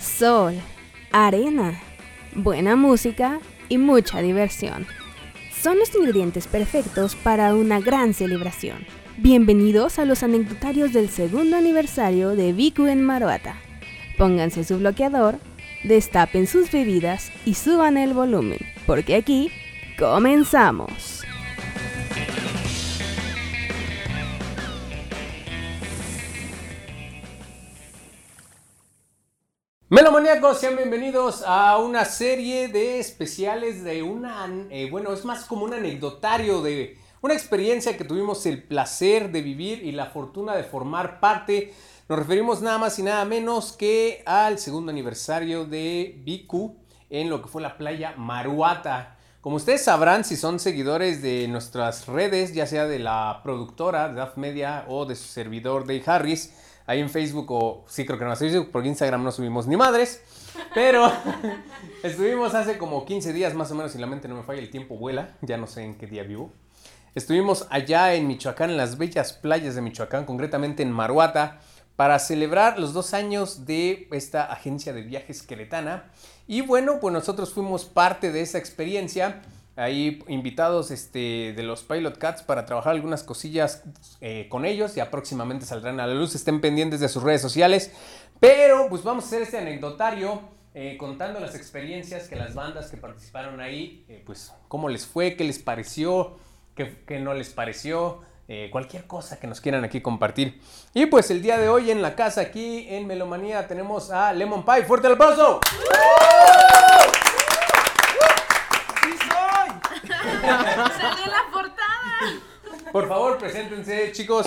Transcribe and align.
Sol, 0.00 0.54
arena, 1.12 1.78
buena 2.34 2.74
música 2.74 3.38
y 3.68 3.76
mucha 3.76 4.22
diversión. 4.22 4.86
Son 5.60 5.78
los 5.78 5.94
ingredientes 5.94 6.46
perfectos 6.46 7.14
para 7.16 7.54
una 7.54 7.80
gran 7.80 8.14
celebración. 8.14 8.86
Bienvenidos 9.18 9.98
a 9.98 10.04
los 10.04 10.22
anecdotarios 10.22 10.94
del 10.94 11.10
segundo 11.10 11.56
aniversario 11.56 12.30
de 12.30 12.54
Viku 12.54 12.86
en 12.86 13.02
Maruata. 13.02 13.56
Pónganse 14.16 14.64
su 14.64 14.78
bloqueador, 14.78 15.38
destapen 15.84 16.46
sus 16.46 16.70
bebidas 16.70 17.30
y 17.44 17.54
suban 17.54 17.96
el 17.96 18.14
volumen, 18.14 18.58
porque 18.86 19.16
aquí 19.16 19.50
comenzamos. 19.98 21.22
Melomaníacos, 29.88 30.58
sean 30.58 30.74
bienvenidos 30.74 31.44
a 31.46 31.78
una 31.78 32.04
serie 32.04 32.66
de 32.66 32.98
especiales 32.98 33.84
de 33.84 34.02
una, 34.02 34.48
eh, 34.68 34.88
bueno, 34.90 35.12
es 35.12 35.24
más 35.24 35.44
como 35.44 35.64
un 35.64 35.74
anecdotario 35.74 36.60
de 36.60 36.98
una 37.22 37.34
experiencia 37.34 37.96
que 37.96 38.04
tuvimos 38.04 38.46
el 38.46 38.64
placer 38.64 39.30
de 39.30 39.42
vivir 39.42 39.84
y 39.84 39.92
la 39.92 40.06
fortuna 40.06 40.56
de 40.56 40.64
formar 40.64 41.20
parte. 41.20 41.72
Nos 42.08 42.20
referimos 42.20 42.62
nada 42.62 42.78
más 42.78 42.96
y 43.00 43.02
nada 43.02 43.24
menos 43.24 43.72
que 43.72 44.22
al 44.26 44.60
segundo 44.60 44.92
aniversario 44.92 45.64
de 45.64 46.20
Biku 46.22 46.76
en 47.10 47.28
lo 47.28 47.42
que 47.42 47.48
fue 47.48 47.60
la 47.60 47.76
playa 47.76 48.14
Maruata. 48.16 49.16
Como 49.40 49.56
ustedes 49.56 49.82
sabrán, 49.82 50.22
si 50.22 50.36
son 50.36 50.60
seguidores 50.60 51.20
de 51.20 51.48
nuestras 51.48 52.06
redes, 52.06 52.54
ya 52.54 52.64
sea 52.68 52.86
de 52.86 53.00
la 53.00 53.40
productora 53.42 54.08
de 54.08 54.14
Daft 54.14 54.36
Media 54.36 54.84
o 54.86 55.04
de 55.04 55.16
su 55.16 55.24
servidor 55.24 55.84
Dave 55.84 56.04
Harris, 56.06 56.54
ahí 56.86 57.00
en 57.00 57.10
Facebook 57.10 57.50
o 57.50 57.84
sí 57.88 58.06
creo 58.06 58.18
que 58.18 58.24
no 58.24 58.30
más 58.30 58.38
Facebook, 58.38 58.68
porque 58.70 58.86
Instagram 58.86 59.24
no 59.24 59.32
subimos 59.32 59.66
ni 59.66 59.76
madres, 59.76 60.22
pero 60.74 61.10
estuvimos 62.04 62.54
hace 62.54 62.78
como 62.78 63.04
15 63.04 63.32
días 63.32 63.52
más 63.54 63.72
o 63.72 63.74
menos, 63.74 63.90
si 63.90 63.98
la 63.98 64.06
mente 64.06 64.28
no 64.28 64.36
me 64.36 64.44
falla, 64.44 64.60
el 64.60 64.70
tiempo 64.70 64.96
vuela, 64.96 65.36
ya 65.42 65.56
no 65.56 65.66
sé 65.66 65.82
en 65.82 65.98
qué 65.98 66.06
día 66.06 66.22
vivo. 66.22 66.52
Estuvimos 67.16 67.66
allá 67.70 68.14
en 68.14 68.28
Michoacán, 68.28 68.70
en 68.70 68.76
las 68.76 68.96
bellas 68.96 69.32
playas 69.32 69.74
de 69.74 69.80
Michoacán, 69.80 70.24
concretamente 70.24 70.84
en 70.84 70.92
Maruata, 70.92 71.62
para 71.96 72.18
celebrar 72.18 72.78
los 72.78 72.92
dos 72.92 73.14
años 73.14 73.66
de 73.66 74.06
esta 74.12 74.44
agencia 74.44 74.92
de 74.92 75.02
viajes 75.02 75.42
queretana. 75.42 76.10
Y 76.46 76.60
bueno, 76.60 77.00
pues 77.00 77.12
nosotros 77.12 77.52
fuimos 77.52 77.86
parte 77.86 78.30
de 78.30 78.42
esa 78.42 78.58
experiencia 78.58 79.42
ahí 79.76 80.22
invitados 80.28 80.90
este, 80.90 81.52
de 81.54 81.62
los 81.62 81.82
Pilot 81.82 82.16
Cats 82.18 82.42
para 82.42 82.64
trabajar 82.64 82.92
algunas 82.92 83.22
cosillas 83.22 83.82
eh, 84.20 84.46
con 84.48 84.64
ellos. 84.64 84.94
Ya 84.94 85.10
próximamente 85.10 85.66
saldrán 85.66 86.00
a 86.00 86.06
la 86.06 86.14
luz. 86.14 86.34
Estén 86.34 86.60
pendientes 86.60 87.00
de 87.00 87.08
sus 87.08 87.22
redes 87.22 87.42
sociales. 87.42 87.92
Pero 88.40 88.88
pues 88.88 89.02
vamos 89.02 89.24
a 89.24 89.26
hacer 89.28 89.42
este 89.42 89.58
anecdotario 89.58 90.40
eh, 90.74 90.96
contando 90.98 91.40
las 91.40 91.54
experiencias 91.54 92.28
que 92.28 92.36
las 92.36 92.54
bandas 92.54 92.90
que 92.90 92.98
participaron 92.98 93.60
ahí, 93.60 94.04
eh, 94.08 94.22
pues 94.26 94.52
cómo 94.68 94.90
les 94.90 95.06
fue, 95.06 95.34
qué 95.34 95.44
les 95.44 95.58
pareció, 95.58 96.36
qué, 96.74 97.02
qué 97.06 97.18
no 97.18 97.32
les 97.32 97.48
pareció. 97.48 98.20
Cualquier 98.70 99.06
cosa 99.06 99.40
que 99.40 99.46
nos 99.46 99.60
quieran 99.60 99.84
aquí 99.84 100.00
compartir. 100.00 100.60
Y 100.94 101.06
pues 101.06 101.30
el 101.30 101.42
día 101.42 101.58
de 101.58 101.68
hoy 101.68 101.90
en 101.90 102.00
la 102.02 102.14
casa 102.14 102.40
aquí 102.40 102.86
en 102.88 103.06
Melomanía 103.06 103.66
tenemos 103.66 104.10
a 104.10 104.32
Lemon 104.32 104.64
Pie. 104.64 104.84
¡Fuerte 104.84 105.08
el 105.08 105.14
aplauso! 105.14 105.60
¡Salió 110.98 111.26
la 111.26 111.50
portada! 111.52 112.92
Por 112.92 113.08
favor, 113.08 113.38
preséntense, 113.38 114.12
chicos. 114.12 114.46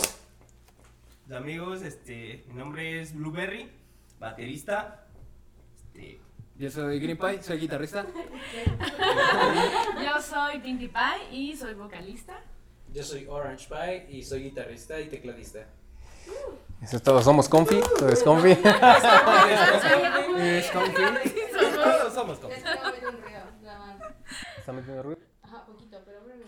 Amigos, 1.35 1.81
este, 1.83 2.43
mi 2.47 2.55
nombre 2.55 3.01
es 3.01 3.13
Blueberry, 3.13 3.69
baterista. 4.17 5.05
Este, 5.93 6.19
Yo 6.55 6.71
soy 6.71 6.99
Green 6.99 7.17
Pie, 7.17 7.43
soy 7.43 7.59
guitarrista. 7.59 8.05
Yo 10.03 10.21
soy 10.21 10.59
Pinkie 10.59 10.89
Pie 10.89 11.31
y 11.31 11.55
soy 11.55 11.73
vocalista. 11.75 12.41
Yo 12.93 13.03
soy 13.03 13.27
Orange 13.27 13.67
Pie 13.69 14.07
y 14.09 14.23
soy 14.23 14.43
guitarrista 14.43 14.99
y 14.99 15.09
tecladista. 15.09 15.67
Eso 16.81 16.97
es 16.97 17.03
todo, 17.03 17.21
somos 17.21 17.47
confi, 17.47 17.79
todo 17.97 18.09
es 18.09 18.23
confi. 18.23 18.57
Es 20.39 20.71
comfy. 20.71 21.03
todos 21.75 22.13
somos 22.13 22.39
como. 22.39 22.53
¿Está 22.53 22.73
metiendo 24.73 25.03
ruido? 25.03 25.21
Ajá, 25.41 25.65
poquito, 25.65 25.97
pero 26.05 26.23
breve. 26.23 26.45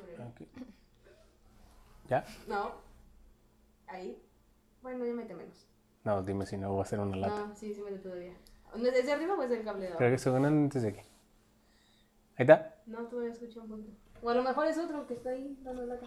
¿Ya? 2.09 2.25
No. 2.47 2.75
Ahí. 3.87 4.21
Bueno, 4.81 5.05
ya 5.05 5.13
mete 5.13 5.35
menos. 5.35 5.67
No, 6.03 6.23
dime 6.23 6.45
si 6.45 6.57
no 6.57 6.75
va 6.75 6.83
a 6.83 6.85
ser 6.85 6.99
una 6.99 7.17
lata. 7.17 7.47
No, 7.47 7.55
sí, 7.55 7.73
sí 7.73 7.81
mete 7.81 7.99
todavía. 7.99 8.33
¿Desde 8.75 9.11
arriba 9.11 9.35
o 9.35 9.43
es 9.43 9.51
el 9.51 9.63
cable 9.63 9.91
Creo 9.97 10.11
que 10.11 10.17
suena 10.17 10.47
antes 10.47 10.81
de 10.81 10.89
aquí. 10.89 10.99
Ahí 10.99 12.45
está. 12.45 12.75
No, 12.85 13.07
todavía 13.07 13.31
escucho 13.31 13.61
un 13.61 13.67
punto. 13.67 13.91
O 14.21 14.29
a 14.29 14.33
lo 14.35 14.43
mejor 14.43 14.67
es 14.67 14.77
otro 14.77 15.07
que 15.07 15.13
está 15.15 15.29
ahí 15.31 15.57
dando 15.61 15.85
lata. 15.85 16.05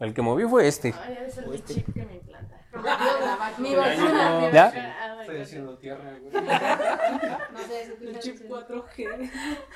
El 0.00 0.12
que 0.12 0.22
movió 0.22 0.48
fue 0.48 0.66
este. 0.66 0.92
Ay, 1.00 1.14
debe 1.14 1.30
ser 1.30 1.46
mi 1.48 1.62
chip 1.62 1.94
que 1.94 2.04
me 2.04 2.14
implanta. 2.16 2.60
Mi 3.58 3.74
vacuna. 3.76 4.50
¿Ya? 4.52 5.16
Estoy 5.20 5.40
haciendo 5.40 5.78
tierra, 5.78 6.18
güey. 6.20 6.32
No 7.52 7.58
sé. 7.60 7.96
El 8.00 8.18
chip 8.18 8.40
no 8.48 8.60
sé. 8.60 8.66
4G. 8.66 9.30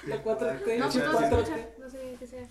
La 0.06 0.24
4T. 0.24 0.78
No, 0.78 0.84
el 0.86 0.90
chip 0.90 1.04
no 1.04 1.18
se 1.18 1.24
4T. 1.24 1.38
escucha. 1.38 1.68
No 1.78 1.88
sé 1.88 2.16
qué 2.18 2.26
sea. 2.26 2.42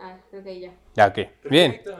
Ah, 0.00 0.16
creo 0.30 0.42
que 0.42 0.60
ya. 0.60 0.72
Ya, 0.94 1.06
ok. 1.06 1.18
Bien. 1.48 1.80
Perfecto. 1.84 1.96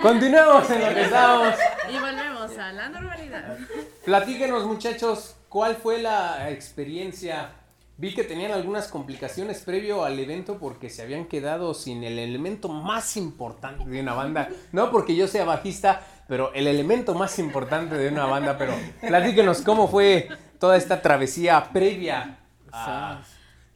Continuemos 0.00 0.70
en 0.70 0.80
lo 0.80 0.94
que 0.94 1.02
estábamos. 1.06 1.54
Y 1.90 1.98
volvemos 1.98 2.58
a 2.58 2.72
la 2.72 2.88
normalidad. 2.88 3.58
Platíquenos, 4.04 4.64
muchachos, 4.64 5.34
¿cuál 5.48 5.74
fue 5.74 5.98
la 6.00 6.48
experiencia? 6.50 7.50
Vi 7.98 8.14
que 8.14 8.24
tenían 8.24 8.52
algunas 8.52 8.88
complicaciones 8.88 9.60
previo 9.60 10.04
al 10.04 10.18
evento 10.18 10.58
porque 10.58 10.88
se 10.90 11.02
habían 11.02 11.26
quedado 11.26 11.74
sin 11.74 12.02
el 12.02 12.18
elemento 12.18 12.68
más 12.68 13.16
importante 13.16 13.84
de 13.88 14.00
una 14.00 14.14
banda. 14.14 14.48
No 14.72 14.90
porque 14.90 15.14
yo 15.14 15.28
sea 15.28 15.44
bajista, 15.44 16.00
pero 16.26 16.52
el 16.54 16.66
elemento 16.66 17.14
más 17.14 17.38
importante 17.38 17.96
de 17.96 18.08
una 18.08 18.24
banda. 18.26 18.56
Pero 18.58 18.74
platíquenos 19.00 19.60
cómo 19.60 19.86
fue 19.88 20.28
toda 20.58 20.76
esta 20.76 21.00
travesía 21.02 21.68
previa 21.72 22.38
a. 22.72 23.22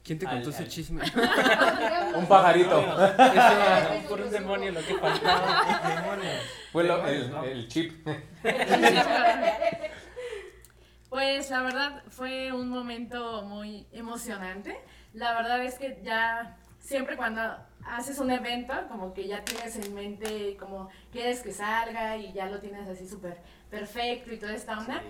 ¿Quién 0.03 0.19
te 0.19 0.25
al- 0.25 0.35
contó 0.35 0.49
ese 0.49 0.63
al- 0.63 0.69
chisme? 0.69 1.03
un 2.15 2.25
pajarito. 2.27 2.79
Eso, 2.79 4.07
por 4.09 4.21
un 4.21 4.31
demonio 4.31 4.71
lo 4.71 4.79
que 4.81 4.95
faltaba. 4.95 6.07
Fue 6.71 7.51
el 7.51 7.67
chip. 7.67 8.07
Pues 11.09 11.49
la 11.49 11.61
verdad 11.61 12.03
fue 12.09 12.51
un 12.51 12.69
momento 12.69 13.43
muy 13.43 13.87
emocionante. 13.91 14.77
La 15.13 15.33
verdad 15.33 15.63
es 15.63 15.79
que 15.79 15.99
ya 16.03 16.57
siempre 16.79 17.15
cuando 17.15 17.41
haces 17.85 18.19
un 18.19 18.29
evento, 18.29 18.73
como 18.89 19.13
que 19.13 19.27
ya 19.27 19.43
tienes 19.43 19.75
en 19.77 19.93
mente 19.93 20.57
como 20.57 20.89
quieres 21.11 21.41
que 21.41 21.53
salga 21.53 22.17
y 22.17 22.33
ya 22.33 22.47
lo 22.47 22.59
tienes 22.59 22.87
así 22.89 23.07
súper 23.07 23.41
perfecto 23.69 24.33
y 24.33 24.37
toda 24.37 24.53
esta 24.53 24.77
onda. 24.77 25.01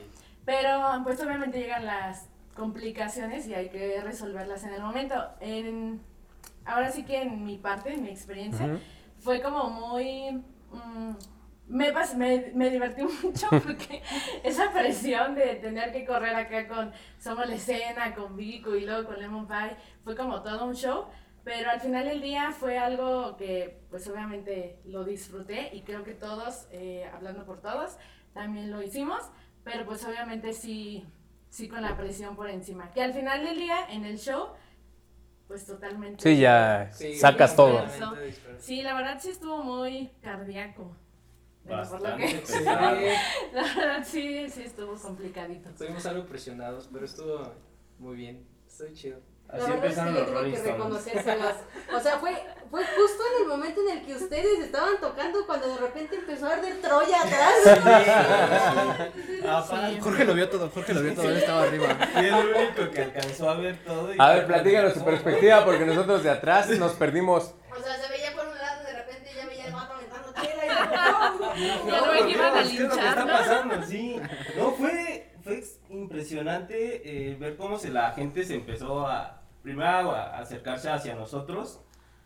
Pero 0.45 1.01
pues 1.03 1.21
obviamente 1.21 1.59
llegan 1.59 1.85
las 1.85 2.29
complicaciones 2.55 3.47
y 3.47 3.53
hay 3.53 3.69
que 3.69 3.99
resolverlas 4.01 4.63
en 4.63 4.73
el 4.73 4.81
momento. 4.81 5.15
En, 5.39 6.01
ahora 6.65 6.91
sí 6.91 7.03
que 7.03 7.21
en 7.23 7.43
mi 7.43 7.57
parte, 7.57 7.93
en 7.93 8.03
mi 8.03 8.09
experiencia, 8.09 8.79
fue 9.19 9.41
como 9.41 9.69
muy... 9.69 10.43
mm, 10.71 11.36
me, 11.67 11.91
me, 12.15 12.51
me 12.53 12.69
divertí 12.69 13.03
mucho 13.23 13.47
porque 13.49 14.01
esa 14.43 14.71
presión 14.71 15.35
de 15.35 15.55
tener 15.55 15.91
que 15.91 16.05
correr 16.05 16.35
acá 16.35 16.67
con 16.67 16.91
Somos 17.19 17.47
la 17.47 17.55
Escena, 17.55 18.15
con 18.15 18.35
Vico 18.35 18.75
y 18.75 18.85
luego 18.85 19.07
con 19.07 19.19
Lemon 19.19 19.47
Pie, 19.47 19.75
fue 20.03 20.15
como 20.15 20.41
todo 20.41 20.65
un 20.65 20.75
show. 20.75 21.05
Pero 21.43 21.69
al 21.69 21.79
final 21.79 22.05
del 22.05 22.21
día 22.21 22.51
fue 22.51 22.77
algo 22.77 23.37
que 23.37 23.79
pues 23.89 24.05
obviamente 24.09 24.79
lo 24.83 25.05
disfruté 25.05 25.69
y 25.73 25.81
creo 25.81 26.03
que 26.03 26.13
todos, 26.13 26.67
eh, 26.71 27.09
hablando 27.13 27.45
por 27.45 27.61
todos, 27.61 27.97
también 28.33 28.69
lo 28.69 28.81
hicimos. 28.81 29.21
Pero 29.63 29.85
pues 29.85 30.05
obviamente 30.05 30.51
sí, 30.53 31.05
sí 31.49 31.69
con 31.69 31.81
la 31.81 31.95
presión 31.95 32.35
por 32.35 32.49
encima. 32.49 32.91
Que 32.91 33.01
al 33.01 33.13
final 33.13 33.45
del 33.45 33.57
día, 33.57 33.85
en 33.89 34.03
el 34.03 34.17
show, 34.17 34.49
pues 35.47 35.65
totalmente... 35.65 36.21
Sí, 36.21 36.37
ya 36.37 36.89
Sí, 36.91 37.15
sacas 37.15 37.55
todo. 37.55 37.85
Sí, 38.59 38.81
la 38.81 38.93
verdad 38.93 39.17
sí 39.19 39.29
estuvo 39.29 39.63
muy 39.63 40.09
cardíaco. 40.21 40.95
Bastante. 41.69 42.41
Sí, 42.45 42.63
La 42.63 44.03
sí, 44.03 44.49
sí 44.49 44.63
estuvo 44.63 44.93
complicadito. 44.95 45.69
estuvimos 45.69 46.05
algo 46.05 46.25
presionados, 46.25 46.89
pero 46.91 47.05
estuvo 47.05 47.53
muy 47.99 48.15
bien. 48.15 48.47
Estoy 48.67 48.93
chido. 48.93 49.19
La 49.47 49.53
Así 49.53 49.71
verdad 49.71 49.75
es 49.75 49.79
que 49.79 49.87
empezaron 49.87 50.13
yo 50.13 50.19
los 50.19 50.27
tengo 50.27 50.39
Rolling 50.41 50.51
que 50.51 50.57
Stones. 50.57 50.77
reconocérselas. 50.77 51.55
O 51.95 51.99
sea, 52.01 52.19
fue, 52.19 52.31
fue 52.69 52.83
justo 52.85 53.23
en 53.33 53.41
el 53.43 53.47
momento 53.47 53.79
en 53.81 53.97
el 53.97 54.05
que 54.05 54.13
ustedes 54.15 54.59
estaban 54.59 54.99
tocando 54.99 55.45
cuando 55.45 55.67
de 55.69 55.77
repente 55.77 56.15
empezó 56.17 56.47
a 56.47 56.53
arder 56.53 56.81
Troya 56.81 57.21
atrás. 57.21 57.53
Aparte, 59.47 60.01
Jorge 60.01 60.25
lo 60.25 60.33
vio 60.33 60.49
todo, 60.49 60.69
Jorge 60.69 60.93
lo 60.93 61.01
vio 61.01 61.13
todo, 61.15 61.29
él 61.29 61.37
estaba 61.37 61.63
arriba. 61.63 61.97
y 62.15 62.25
el 62.25 62.33
único 62.33 62.91
que 62.91 63.03
alcanzó 63.03 63.49
a 63.49 63.53
ver 63.55 63.77
todo. 63.85 64.13
y 64.13 64.17
A 64.19 64.29
ver, 64.33 64.47
platícanos 64.47 64.93
tu 64.95 65.05
perspectiva 65.05 65.63
porque 65.63 65.85
nosotros 65.85 66.23
de 66.23 66.29
atrás 66.29 66.69
nos 66.71 66.91
perdimos. 66.93 67.53
O 67.71 67.81
sea, 67.81 67.95
se 67.97 68.09
veía 68.09 68.33
por 68.35 68.45
un 68.47 68.57
lado, 68.57 68.83
de 68.83 68.93
repente 68.93 69.31
ya 69.33 69.45
veía 69.45 69.67
el 69.67 69.73
vato 69.73 69.93
aventando 69.93 70.33
tela 70.33 70.65
y 70.65 70.69
Ya 71.57 72.01
lo 72.01 72.17
por 72.19 72.29
iban 72.29 72.57
a 72.57 72.61
Dios, 72.61 72.71
¿qué 72.71 72.75
es 72.75 72.81
lo 72.81 72.89
que 72.89 72.95
linchar, 72.95 73.07
está 73.07 73.25
¿no? 73.25 73.31
pasando? 73.31 73.85
Sí. 73.85 74.19
No, 74.57 74.71
fue, 74.71 75.33
fue 75.41 75.63
impresionante 75.89 77.31
eh, 77.31 77.35
ver 77.35 77.57
cómo 77.57 77.77
se, 77.77 77.89
la 77.89 78.11
gente 78.11 78.43
se 78.43 78.55
empezó 78.55 79.07
a, 79.07 79.41
primero 79.61 80.11
a 80.11 80.37
acercarse 80.37 80.89
hacia 80.89 81.15
nosotros, 81.15 81.81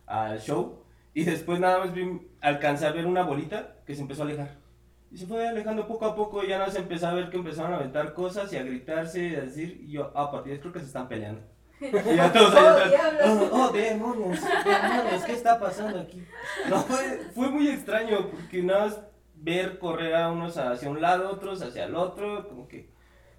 al 0.06 0.40
show, 0.40 0.84
y 1.14 1.24
después 1.24 1.60
nada 1.60 1.78
más 1.78 1.92
vi, 1.92 2.28
alcancé 2.40 2.86
a 2.86 2.92
ver 2.92 3.06
una 3.06 3.22
bolita 3.22 3.76
que 3.86 3.94
se 3.94 4.02
empezó 4.02 4.22
a 4.22 4.26
alejar. 4.26 4.62
Y 5.10 5.18
se 5.18 5.26
fue 5.26 5.46
alejando 5.46 5.86
poco 5.86 6.06
a 6.06 6.14
poco, 6.14 6.42
y 6.42 6.48
ya 6.48 6.58
nos 6.58 6.74
empezó 6.74 7.08
a 7.08 7.14
ver 7.14 7.28
que 7.30 7.36
empezaron 7.36 7.72
a 7.72 7.76
aventar 7.76 8.14
cosas 8.14 8.52
y 8.52 8.56
a 8.56 8.62
gritarse 8.62 9.28
y 9.28 9.34
a 9.34 9.42
decir, 9.42 9.80
y 9.82 9.92
yo, 9.92 10.10
ah, 10.14 10.30
partidas 10.30 10.60
creo 10.60 10.72
que 10.72 10.80
se 10.80 10.86
están 10.86 11.08
peleando. 11.08 11.42
Y 11.82 12.16
ya 12.16 12.32
todos 12.32 12.54
¡Oh, 12.54 13.28
oh, 13.28 13.48
oh, 13.52 13.72
demonios, 13.72 14.38
demonios, 14.40 15.24
¿qué 15.26 15.32
está 15.32 15.58
pasando 15.58 15.98
aquí? 16.00 16.24
No, 16.68 16.78
fue, 16.82 17.20
fue 17.34 17.50
muy 17.50 17.68
extraño, 17.68 18.30
porque 18.30 18.62
nada 18.62 18.86
más 18.86 19.00
ver 19.42 19.78
correr 19.78 20.14
a 20.14 20.30
unos 20.30 20.56
hacia 20.56 20.88
un 20.90 21.00
lado, 21.00 21.30
otros 21.30 21.62
hacia 21.62 21.84
el 21.84 21.94
otro, 21.94 22.48
como 22.48 22.68
que 22.68 22.90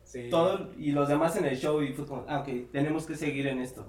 Sí. 0.03 0.27
todo, 0.29 0.71
y 0.77 0.91
los 0.91 1.07
demás 1.07 1.35
en 1.37 1.45
el 1.45 1.57
show, 1.57 1.81
y 1.81 1.93
fue 1.93 2.05
como, 2.05 2.25
ah, 2.27 2.39
ok, 2.41 2.71
tenemos 2.71 3.05
que 3.05 3.15
seguir 3.15 3.47
en 3.47 3.59
esto. 3.59 3.85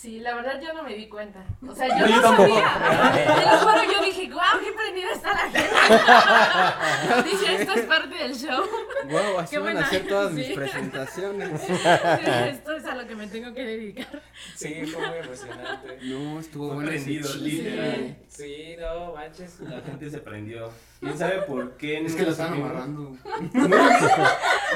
Sí, 0.00 0.20
la 0.20 0.36
verdad 0.36 0.60
yo 0.64 0.72
no 0.74 0.84
me 0.84 0.94
di 0.94 1.08
cuenta. 1.08 1.44
O 1.66 1.74
sea, 1.74 1.88
No, 1.88 1.98
yo 1.98 2.06
yo 2.06 2.16
no 2.16 2.22
tampoco. 2.22 2.54
sabía. 2.54 3.34
Te 3.34 3.42
lo 3.42 3.58
juro, 3.58 3.92
yo 3.92 4.04
dije, 4.04 4.30
guau, 4.30 4.60
qué 4.60 4.72
prendida 4.72 5.10
está 5.12 5.32
la 5.32 5.50
gente. 5.50 7.28
dije, 7.30 7.54
esto 7.62 7.72
es 7.72 7.80
parte 7.82 8.14
del 8.14 8.32
show. 8.36 8.64
Wow, 9.10 9.38
así 9.40 9.50
Qué 9.50 9.58
van 9.58 9.64
buena. 9.72 9.80
a 9.80 9.84
hacer 9.88 10.06
todas 10.06 10.30
mis 10.32 10.46
Sí. 10.46 10.52
presentaciones. 10.54 11.60
Dije, 11.68 12.48
esto 12.50 12.76
es 12.76 12.84
a 12.84 12.94
lo 12.94 13.08
que 13.08 13.16
me 13.16 13.26
tengo 13.26 13.52
que 13.52 13.64
dedicar. 13.64 14.22
Sí, 14.54 14.86
fue 14.86 15.04
muy 15.08 15.18
emocionante. 15.18 15.98
No, 16.02 16.38
estuvo 16.38 16.80
ese 16.80 16.90
prendido, 16.92 17.34
literal. 17.34 18.16
Sí, 18.28 18.76
no, 18.78 19.14
manches. 19.14 19.58
La 19.62 19.80
gente 19.80 20.10
se 20.10 20.18
prendió. 20.18 20.70
¿Quién 21.00 21.16
sabe 21.18 21.42
por 21.42 21.76
qué? 21.76 22.04
Es 22.04 22.14
que 22.14 22.22
lo 22.24 22.30
estaban 22.30 22.54
amarrando. 22.54 23.16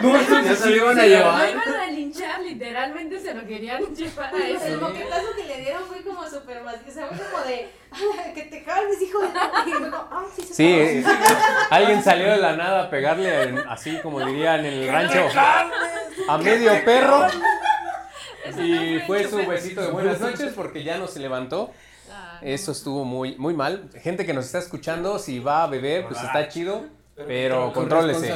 No, 0.02 0.18
entonces 0.18 0.44
Ya 0.44 0.56
se 0.56 0.70
lo 0.70 0.76
iban 0.76 0.98
a 0.98 1.06
llevar. 1.06 1.44
Lo 1.44 1.50
iban 1.52 1.74
a 1.80 1.86
linchar, 1.90 2.40
literalmente 2.42 3.20
se 3.20 3.34
lo 3.34 3.46
querían 3.46 3.82
llevar 3.94 4.34
a 4.34 4.48
eso. 4.48 4.92
Moquetazo 5.12 5.36
que 5.36 5.44
le 5.44 5.60
dieron 5.60 5.82
fue 5.84 6.02
como 6.02 6.28
súper 6.28 6.62
más, 6.62 6.76
o 6.88 6.90
sea, 6.90 7.06
fue 7.08 7.18
como 7.30 7.44
de, 7.44 7.68
"Ah, 7.92 8.32
que 8.34 8.42
te 8.42 8.62
calmes, 8.62 9.00
hijo 9.02 9.20
de 9.20 9.28
la-". 9.32 9.64
Y 9.66 9.70
luego, 9.80 10.08
"Ah, 10.10 10.24
sí, 10.34 10.42
se 10.42 10.54
Sí, 10.54 11.02
calmó". 11.04 11.20
eh, 11.20 11.66
alguien 11.70 12.02
salió 12.02 12.30
de 12.30 12.38
la 12.38 12.56
nada 12.56 12.84
a 12.84 12.90
pegarle, 12.90 13.42
en- 13.44 13.58
así 13.68 13.98
como 14.02 14.24
dirían 14.24 14.60
en 14.64 14.72
el 14.74 14.88
rancho, 14.92 15.26
a 16.28 16.38
medio 16.38 16.84
perro. 16.84 17.26
Y 18.58 18.98
fue 19.06 19.28
su 19.28 19.36
besito 19.46 19.82
de 19.82 19.90
buenas 19.90 20.20
noches 20.20 20.52
porque 20.54 20.82
ya 20.82 20.98
no 20.98 21.06
se 21.06 21.20
levantó. 21.20 21.70
Ah, 22.10 22.38
Eso 22.42 22.72
estuvo 22.72 23.04
muy, 23.04 23.36
muy 23.36 23.54
mal. 23.54 23.88
Gente 24.02 24.26
que 24.26 24.34
nos 24.34 24.46
está 24.46 24.58
escuchando, 24.58 25.18
si 25.18 25.38
va 25.38 25.62
a 25.62 25.66
beber, 25.68 26.06
pues 26.08 26.20
está 26.22 26.48
chido, 26.48 26.84
pero 27.26 27.72
Con 27.72 27.88
contrólese. 27.88 28.34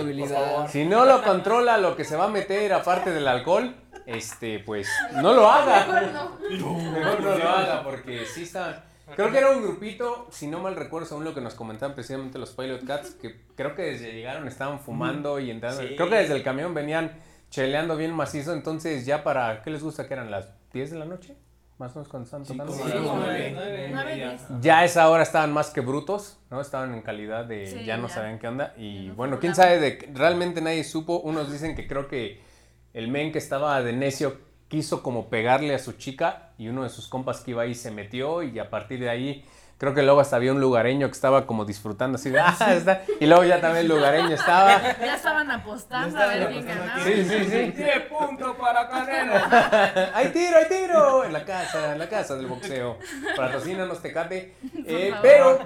Si 0.69 0.85
no 0.85 1.05
lo 1.05 1.23
controla 1.23 1.79
lo 1.79 1.97
que 1.97 2.05
se 2.05 2.17
va 2.17 2.25
a 2.25 2.29
meter 2.29 2.73
aparte 2.73 3.11
del 3.11 3.27
alcohol, 3.29 3.75
este, 4.07 4.61
pues 4.61 4.89
no 5.15 5.35
lo 5.35 5.51
haga. 5.51 5.87
Mejor 5.87 6.13
no. 6.13 6.91
Mejor 6.91 7.21
no 7.21 7.39
lo 7.39 7.49
haga 7.49 7.83
porque 7.83 8.25
sí 8.27 8.45
está. 8.45 8.85
Creo 9.15 9.31
que 9.31 9.39
era 9.39 9.51
un 9.51 9.63
grupito, 9.63 10.27
si 10.33 10.49
no 10.49 10.59
mal 10.59 10.75
recuerdo, 10.75 11.07
según 11.07 11.25
lo 11.25 11.33
que 11.33 11.41
nos 11.41 11.55
comentaban 11.55 11.95
precisamente 11.95 12.39
los 12.39 12.51
Pilot 12.51 12.85
Cats, 12.85 13.11
que 13.11 13.41
creo 13.55 13.75
que 13.75 13.83
desde 13.83 14.13
llegaron 14.13 14.49
estaban 14.49 14.81
fumando 14.81 15.39
y 15.39 15.51
entrando. 15.51 15.83
Sí. 15.83 15.95
Creo 15.97 16.11
que 16.11 16.17
desde 16.17 16.35
el 16.35 16.43
camión 16.43 16.75
venían 16.75 17.13
cheleando 17.51 17.97
bien 17.97 18.13
macizo, 18.13 18.53
entonces 18.53 19.07
ya 19.07 19.23
para, 19.23 19.63
¿qué 19.63 19.71
les 19.71 19.83
gusta 19.83 20.09
que 20.09 20.15
eran 20.15 20.31
las 20.31 20.49
10 20.73 20.91
de 20.91 20.99
la 20.99 21.05
noche? 21.05 21.37
Más 21.79 21.93
o 21.93 21.97
menos 21.97 22.09
cuando 22.09 22.25
estaban 22.25 22.47
Sí, 22.47 22.53
tocando. 22.53 22.73
Sí, 22.73 22.81
nueve, 22.95 23.91
nueve, 23.93 24.15
diez. 24.15 24.41
Ya 24.63 24.79
a 24.79 24.85
esa 24.85 25.11
hora 25.11 25.23
estaban 25.23 25.53
más 25.53 25.71
que 25.71 25.83
brutos, 25.83 26.39
¿no? 26.51 26.61
Estaban 26.61 26.95
en 26.95 27.03
calidad 27.03 27.45
de 27.45 27.67
Sí, 27.67 27.85
ya 27.85 27.99
no 27.99 28.09
ya. 28.09 28.15
sabían 28.15 28.39
qué 28.39 28.49
onda. 28.49 28.73
Y 28.79 29.09
no 29.09 29.15
bueno, 29.15 29.39
quién 29.39 29.55
sabe 29.55 29.79
de 29.79 29.99
que 29.99 30.11
realmente 30.15 30.63
nadie 30.63 30.85
supo. 30.85 31.19
Unos 31.21 31.53
dicen 31.53 31.75
que 31.77 31.87
creo 31.87 32.09
que 32.09 32.41
el 32.95 33.09
men 33.09 33.31
que 33.31 33.39
estaba 33.39 33.83
de 33.83 33.93
necio 33.93 34.39
quiso 34.69 35.03
como 35.03 35.29
pegarle 35.29 35.75
a 35.75 35.79
su 35.79 35.93
chica 35.93 36.51
y 36.57 36.69
uno 36.69 36.83
de 36.83 36.89
sus 36.89 37.09
compas 37.09 37.41
que 37.41 37.51
iba 37.51 37.63
ahí 37.63 37.75
se 37.75 37.91
metió 37.91 38.43
y 38.43 38.59
a 38.59 38.71
partir 38.71 38.99
de 39.01 39.11
ahí 39.11 39.45
creo 39.79 39.95
que 39.95 40.03
luego 40.03 40.21
hasta 40.21 40.37
había 40.37 40.53
un 40.53 40.61
lugareño 40.61 41.07
que 41.09 41.13
estaba 41.13 41.47
como 41.47 41.65
disfrutando 41.65 42.17
así 42.17 42.31
de 42.31 42.41
ah, 42.41 42.57
está. 42.75 43.03
Y 43.21 43.27
luego 43.27 43.45
ya 43.45 43.61
también 43.61 43.85
el 43.87 43.89
lugareño 43.89 44.31
estaba. 44.35 44.81
Ya 44.99 45.15
estaban 45.17 45.51
apostando 45.51 46.17
Ya 46.17 46.25
a 46.25 46.27
ver 46.29 46.49
quién 46.49 46.67
ganaba. 46.67 47.05
Sí, 47.05 47.25
sí, 47.25 47.45
sí. 47.45 47.71
10 47.73 48.01
puntos 48.09 48.57
para 48.57 48.89
Canelo. 48.89 49.35
¡Hay 50.15 50.29
tiro, 50.29 50.57
hay 50.57 50.69
tiro! 50.69 51.25
En 51.25 51.33
la 51.33 51.45
casa, 51.45 51.93
en 51.93 51.99
la 51.99 52.09
casa 52.09 52.37
del 52.37 52.47
boxeo. 52.47 52.99
Patrocínanos, 53.37 54.01
Tecate. 54.01 54.55
Eh, 54.87 55.13
pero, 55.23 55.59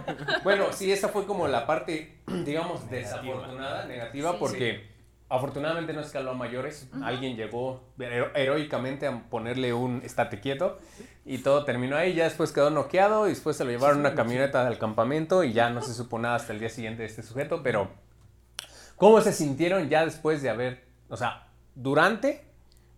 bueno, 0.43 0.73
sí, 0.73 0.91
esa 0.91 1.09
fue 1.09 1.27
como 1.27 1.47
la 1.49 1.67
parte, 1.67 2.19
digamos, 2.27 2.89
desafortunada, 2.91 3.85
negativa, 3.87 4.33
Sí. 4.33 4.37
porque 4.41 4.91
afortunadamente 5.29 5.93
no 5.93 6.01
escaló 6.01 6.31
a 6.33 6.35
mayores. 6.35 6.89
Alguien 7.05 7.37
llegó 7.37 7.85
hero- 7.99 8.33
heroicamente 8.35 9.07
a 9.07 9.23
ponerle 9.31 9.73
un 9.73 10.03
estate 10.05 10.41
quieto 10.41 10.79
y 11.25 11.39
todo 11.39 11.65
terminó 11.65 11.97
ahí. 11.97 12.15
Ya 12.15 12.25
después 12.25 12.53
quedó 12.53 12.71
noqueado 12.71 13.27
y 13.27 13.31
después 13.31 13.57
se 13.57 13.65
lo 13.65 13.71
llevaron 13.71 13.97
en 13.97 14.07
una 14.07 14.15
camioneta 14.15 14.67
al 14.67 14.79
campamento 14.79 15.45
y 15.45 15.53
ya 15.53 15.71
no 15.71 15.83
se 15.83 15.95
supo 15.95 16.19
nada 16.19 16.37
hasta 16.37 16.53
el 16.53 16.61
día 16.61 16.69
siguiente 16.69 17.03
de 17.03 17.09
este 17.09 17.23
sujeto, 17.23 17.63
pero 17.63 17.89
¿cómo 18.97 19.21
se 19.21 19.33
sintieron 19.33 19.89
ya 19.89 20.05
después 20.05 20.43
de 20.43 20.51
haber, 20.51 20.85
o 21.09 21.17
sea, 21.17 21.49
durante 21.75 22.45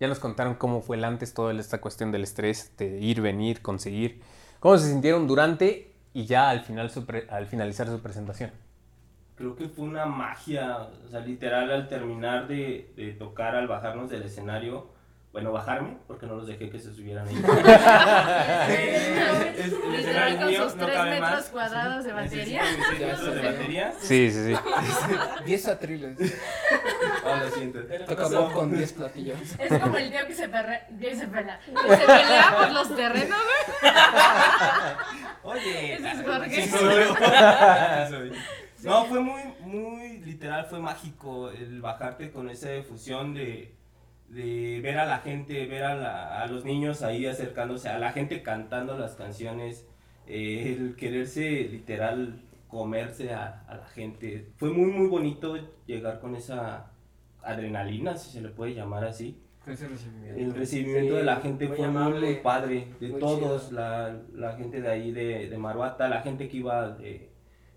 ya 0.03 0.09
nos 0.09 0.19
contaron 0.19 0.57
cómo 0.57 0.81
fue 0.81 0.97
el 0.97 1.05
antes, 1.05 1.33
toda 1.33 1.53
esta 1.55 1.81
cuestión 1.81 2.11
del 2.11 2.25
estrés, 2.25 2.77
de 2.77 2.99
ir, 2.99 3.21
venir, 3.21 3.63
conseguir. 3.63 4.21
¿Cómo 4.59 4.77
se 4.77 4.89
sintieron 4.89 5.29
durante 5.29 5.93
y 6.13 6.27
ya 6.27 6.51
al, 6.51 6.63
final 6.63 6.91
su 6.91 7.07
pre- 7.07 7.29
al 7.31 7.47
finalizar 7.47 7.87
su 7.87 8.01
presentación? 8.01 8.51
Creo 9.37 9.55
que 9.55 9.69
fue 9.69 9.85
una 9.85 10.05
magia, 10.07 10.89
o 11.07 11.09
sea, 11.09 11.21
literal 11.21 11.71
al 11.71 11.89
terminar 11.89 12.49
de, 12.49 12.93
de 12.97 13.13
tocar, 13.13 13.55
al 13.55 13.69
bajarnos 13.69 14.11
del 14.11 14.23
escenario, 14.25 14.89
bueno, 15.33 15.51
bajarme, 15.51 15.97
porque 16.07 16.27
no 16.27 16.35
los 16.37 16.47
dejé 16.47 16.69
que 16.69 16.79
se 16.79 16.93
subieran 16.93 17.27
ahí. 17.27 17.35
Es- 18.69 19.73
el 19.73 19.93
Literal, 19.93 19.95
escenario 19.99 20.39
con 20.39 20.49
mío, 20.49 20.65
sus 20.65 20.77
no 20.77 20.85
tres 20.87 20.97
cabe 20.97 21.11
metros 21.11 21.31
más. 21.31 21.49
cuadrados 21.51 22.05
de 22.05 22.13
batería. 22.13 22.63
Metros 22.99 23.35
de 23.35 23.43
batería. 23.43 23.95
Sí, 24.01 24.31
sí, 24.31 24.55
sí. 24.55 24.61
10 25.47 25.69
atriles. 25.69 26.19
Ah, 27.25 27.41
lo 27.45 27.51
siento. 27.51 27.79
Toca 28.07 28.29
pop 28.29 28.53
con 28.53 28.77
10 28.77 28.93
platillos. 28.95 29.39
Es 29.59 29.81
como 29.81 29.97
el 29.97 30.11
tío 30.11 30.27
que 30.27 30.35
se, 30.35 30.49
perre... 30.49 30.83
que 31.01 31.15
se, 31.17 31.27
pelea... 31.29 31.59
que 31.61 31.97
se 31.97 32.05
pelea 32.05 32.55
por 32.59 32.71
los 32.73 32.97
terrenos, 32.97 33.39
güey. 33.83 33.93
Oye, 35.45 35.95
Ese 35.95 36.11
es 36.11 36.23
Jorge. 36.27 36.63
sí 36.63 36.69
soy 36.69 36.95
yo. 36.95 37.15
Sí 37.15 38.11
soy. 38.11 38.33
No, 38.83 39.05
fue 39.07 39.21
muy, 39.21 39.41
muy 39.61 40.19
literal, 40.19 40.67
fue 40.67 40.81
mágico 40.81 41.51
el 41.51 41.81
bajarte 41.81 42.33
con 42.33 42.49
esa 42.51 42.69
fusión 42.89 43.35
de, 43.35 43.75
de 44.33 44.81
ver 44.83 44.99
a 44.99 45.05
la 45.07 45.19
gente, 45.19 45.67
ver 45.67 45.85
a, 45.85 45.95
la- 45.95 46.43
a 46.43 46.47
los 46.47 46.65
niños 46.65 47.03
ahí 47.03 47.27
acercándose, 47.27 47.89
a 47.89 47.99
la 47.99 48.13
gente 48.13 48.43
cantando 48.43 48.97
las 48.99 49.15
canciones, 49.15 49.87
eh, 50.27 50.75
el 50.79 50.97
quererse 50.97 51.69
literal 51.71 52.41
comerse 52.69 53.33
a, 53.35 53.65
a 53.69 53.77
la 53.77 53.87
gente. 53.87 54.53
Fue 54.57 54.71
muy, 54.71 54.91
muy 54.91 55.09
bonito 55.09 55.57
llegar 55.87 56.21
con 56.21 56.35
esa 56.37 56.91
adrenalina, 57.43 58.17
si 58.17 58.31
se 58.31 58.41
le 58.41 58.49
puede 58.49 58.75
llamar 58.75 59.05
así. 59.05 59.39
Ese 59.67 59.87
recibimiento. 59.87 60.41
El 60.41 60.55
recibimiento 60.55 61.13
Sí, 61.13 61.19
de 61.19 61.23
la 61.25 61.37
gente 61.37 61.69
muy 61.69 61.77
fue 61.77 61.87
amable, 61.87 62.27
muy 62.27 62.35
padre, 62.37 62.89
de 63.01 63.09
muy 63.09 63.21
todos, 63.21 63.71
la 63.73 64.55
gente 64.57 64.81
de 64.81 64.89
ahí 64.89 65.13
de, 65.13 65.49
de 65.51 65.59
Maruata, 65.59 66.09
la 66.09 66.23
gente 66.23 66.49
que 66.49 66.57
iba 66.57 66.89
de, 66.91 67.31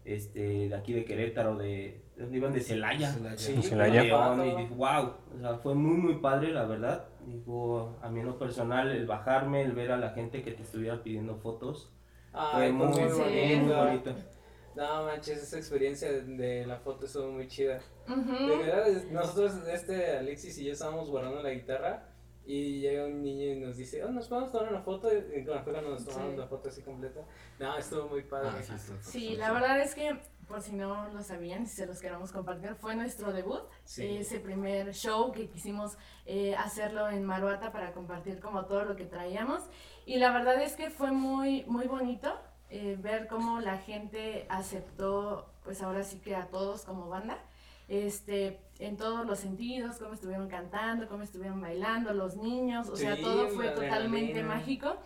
este, 0.05 0.69
de 0.69 0.75
aquí 0.75 0.93
de 0.93 1.05
Querétaro, 1.05 1.57
de, 1.57 2.01
¿de 2.15 2.23
dónde 2.23 2.37
iban? 2.37 2.53
De 2.53 2.61
Celaya. 2.61 3.11
Celaya. 3.11 3.37
Sí, 3.37 3.53
De 3.53 3.61
Celaya. 3.61 4.01
Y 4.03 4.55
dije, 4.61 4.73
wow, 4.75 5.13
o 5.35 5.39
sea, 5.39 5.57
fue 5.57 5.75
muy, 5.75 5.97
muy 5.97 6.15
padre, 6.19 6.51
la 6.51 6.65
verdad. 6.65 7.07
Digo, 7.25 7.97
a 8.01 8.09
mí 8.09 8.19
en 8.19 8.27
lo 8.27 8.37
personal, 8.37 8.91
el 8.91 9.05
bajarme, 9.07 9.61
el 9.63 9.71
ver 9.73 9.91
a 9.91 9.97
la 9.97 10.09
gente 10.11 10.43
que 10.43 10.51
te 10.51 10.63
estuviera 10.63 11.01
pidiendo 11.03 11.35
fotos, 11.37 11.91
fue 12.31 12.65
Ay, 12.65 12.71
muy, 12.71 12.87
muy 12.87 12.95
Sí. 12.95 13.01
muy 13.01 13.73
bonito. 13.73 13.75
bonito. 13.77 14.15
No 14.75 15.05
manches, 15.05 15.41
esa 15.41 15.57
experiencia 15.57 16.11
de, 16.11 16.21
de 16.23 16.65
la 16.65 16.77
foto 16.77 17.05
estuvo 17.05 17.31
muy 17.31 17.47
chida. 17.47 17.79
De 18.07 18.13
Ujú. 18.13 18.59
verdad, 18.59 18.87
es- 18.89 19.09
nosotros, 19.09 19.53
este 19.71 20.17
Alexis 20.17 20.57
y 20.59 20.65
yo 20.65 20.73
estábamos 20.73 21.09
guardando 21.09 21.41
la 21.41 21.51
guitarra 21.51 22.09
y 22.45 22.81
llega 22.81 23.05
un 23.05 23.23
niño 23.23 23.53
y 23.53 23.59
nos 23.61 23.77
dice, 23.77 24.03
oh, 24.03 24.11
nos 24.11 24.27
podemos 24.27 24.51
tomar 24.51 24.69
una 24.69 24.81
foto. 24.81 25.09
Y 25.15 25.43
fue 25.45 25.63
cuando 25.63 25.91
nos 25.91 26.05
tomamos 26.05 26.33
Sí. 26.33 26.37
la 26.39 26.47
foto 26.47 26.67
así 26.69 26.81
completa. 26.83 27.21
No, 27.57 27.77
estuvo 27.77 28.09
muy 28.09 28.23
padre. 28.23 28.49
Ah, 28.51 28.61
sí, 28.61 28.73
Sí, 28.99 29.33
está. 29.33 29.47
la 29.47 29.53
verdad 29.53 29.79
es 29.79 29.95
que 29.95 30.19
por 30.47 30.61
si 30.61 30.73
no 30.73 31.09
lo 31.09 31.21
sabían 31.23 31.63
y 31.63 31.65
si 31.65 31.75
se 31.77 31.85
los 31.85 31.99
queremos 31.99 32.31
compartir, 32.31 32.75
fue 32.75 32.95
nuestro 32.95 33.33
debut, 33.33 33.61
Sí. 33.83 34.17
ese 34.17 34.39
primer 34.39 34.93
show 34.93 35.31
que 35.31 35.47
quisimos 35.49 35.97
eh, 36.25 36.55
hacerlo 36.55 37.09
en 37.09 37.23
Maruata 37.23 37.71
para 37.71 37.91
compartir 37.93 38.39
como 38.39 38.65
todo 38.65 38.85
lo 38.85 38.95
que 38.95 39.05
traíamos. 39.05 39.61
Y 40.05 40.17
la 40.17 40.31
verdad 40.31 40.61
es 40.61 40.75
que 40.75 40.89
fue 40.89 41.11
muy, 41.11 41.63
muy 41.65 41.87
bonito 41.87 42.39
eh, 42.69 42.97
ver 42.99 43.27
cómo 43.27 43.59
la 43.59 43.77
gente 43.77 44.45
aceptó, 44.49 45.49
pues 45.63 45.81
ahora 45.81 46.03
sí 46.03 46.19
que 46.19 46.35
a 46.35 46.47
todos 46.47 46.83
como 46.83 47.07
banda, 47.09 47.37
este, 47.87 48.59
en 48.79 48.97
todos 48.97 49.25
los 49.25 49.39
sentidos, 49.39 49.97
cómo 49.97 50.13
estuvieron 50.13 50.47
cantando, 50.49 51.07
cómo 51.07 51.21
estuvieron 51.23 51.61
bailando, 51.61 52.13
los 52.13 52.35
niños, 52.35 52.89
o 52.89 52.95
sea, 52.95 53.15
todo 53.21 53.49
fue 53.49 53.69
totalmente 53.69 54.41
mágico. 54.43 54.97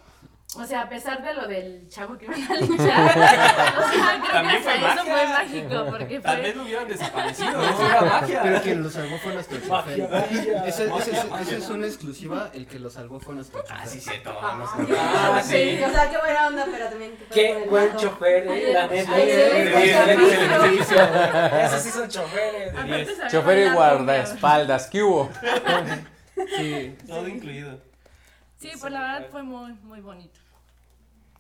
O 0.55 0.65
sea, 0.65 0.81
a 0.81 0.89
pesar 0.89 1.21
de 1.23 1.31
lo 1.35 1.47
del 1.47 1.87
chavo 1.89 2.17
que 2.17 2.25
iban 2.25 2.41
a 2.41 2.55
linchar, 2.59 2.79
o 2.79 2.87
sea, 2.87 4.19
creo 4.19 4.21
que 4.23 4.29
También 4.31 4.63
fue 4.63 4.75
eso 4.77 5.03
fue 5.05 5.27
mágico, 5.27 5.85
porque 5.91 6.19
Tal 6.19 6.37
fue... 6.37 6.43
vez 6.43 6.55
no 6.55 6.63
hubieran 6.63 6.87
desaparecido. 6.87 7.69
eso 7.69 7.85
era 7.87 8.01
magia. 8.01 8.39
Pero 8.41 8.61
quien 8.63 8.81
lo 8.83 8.89
salvó 8.89 9.17
fue 9.19 9.33
nuestro 9.35 9.59
chofer. 9.59 10.09
Magia. 10.09 10.65
Esa 10.65 10.83
es 11.55 11.69
una 11.69 11.85
exclusiva, 11.85 12.49
el 12.55 12.65
que 12.65 12.79
lo 12.79 12.89
salvó 12.89 13.19
fue 13.19 13.35
nuestro 13.35 13.61
chofer. 13.61 13.77
Ah, 13.79 13.85
sí, 13.85 13.99
cierto. 13.99 14.35
Ah, 14.41 14.55
no 14.57 14.65
sí. 14.87 14.93
Ah, 14.97 15.41
sí. 15.43 15.81
O 15.87 15.91
sea, 15.91 16.09
qué 16.09 16.17
buena 16.17 16.47
onda, 16.47 16.65
pero 16.71 16.89
también. 16.89 17.15
Qué 17.31 17.65
buen 17.69 17.95
chofer, 17.95 18.47
eh, 18.47 18.73
la 18.73 18.87
neta. 18.87 19.19
Esos 21.65 21.81
sí 21.83 21.91
son 21.91 22.09
choferes. 22.09 22.73
Chofer 23.31 23.67
y 23.67 23.69
guardaespaldas, 23.71 24.87
¿qué 24.87 25.03
hubo? 25.03 25.29
Sí. 26.57 26.95
Todo 27.07 27.27
incluido. 27.27 27.88
Sí, 28.59 28.71
pues 28.79 28.91
la 28.91 28.99
verdad 29.01 29.27
fue 29.31 29.43
muy, 29.43 29.73
muy 29.83 30.01
bonito. 30.01 30.39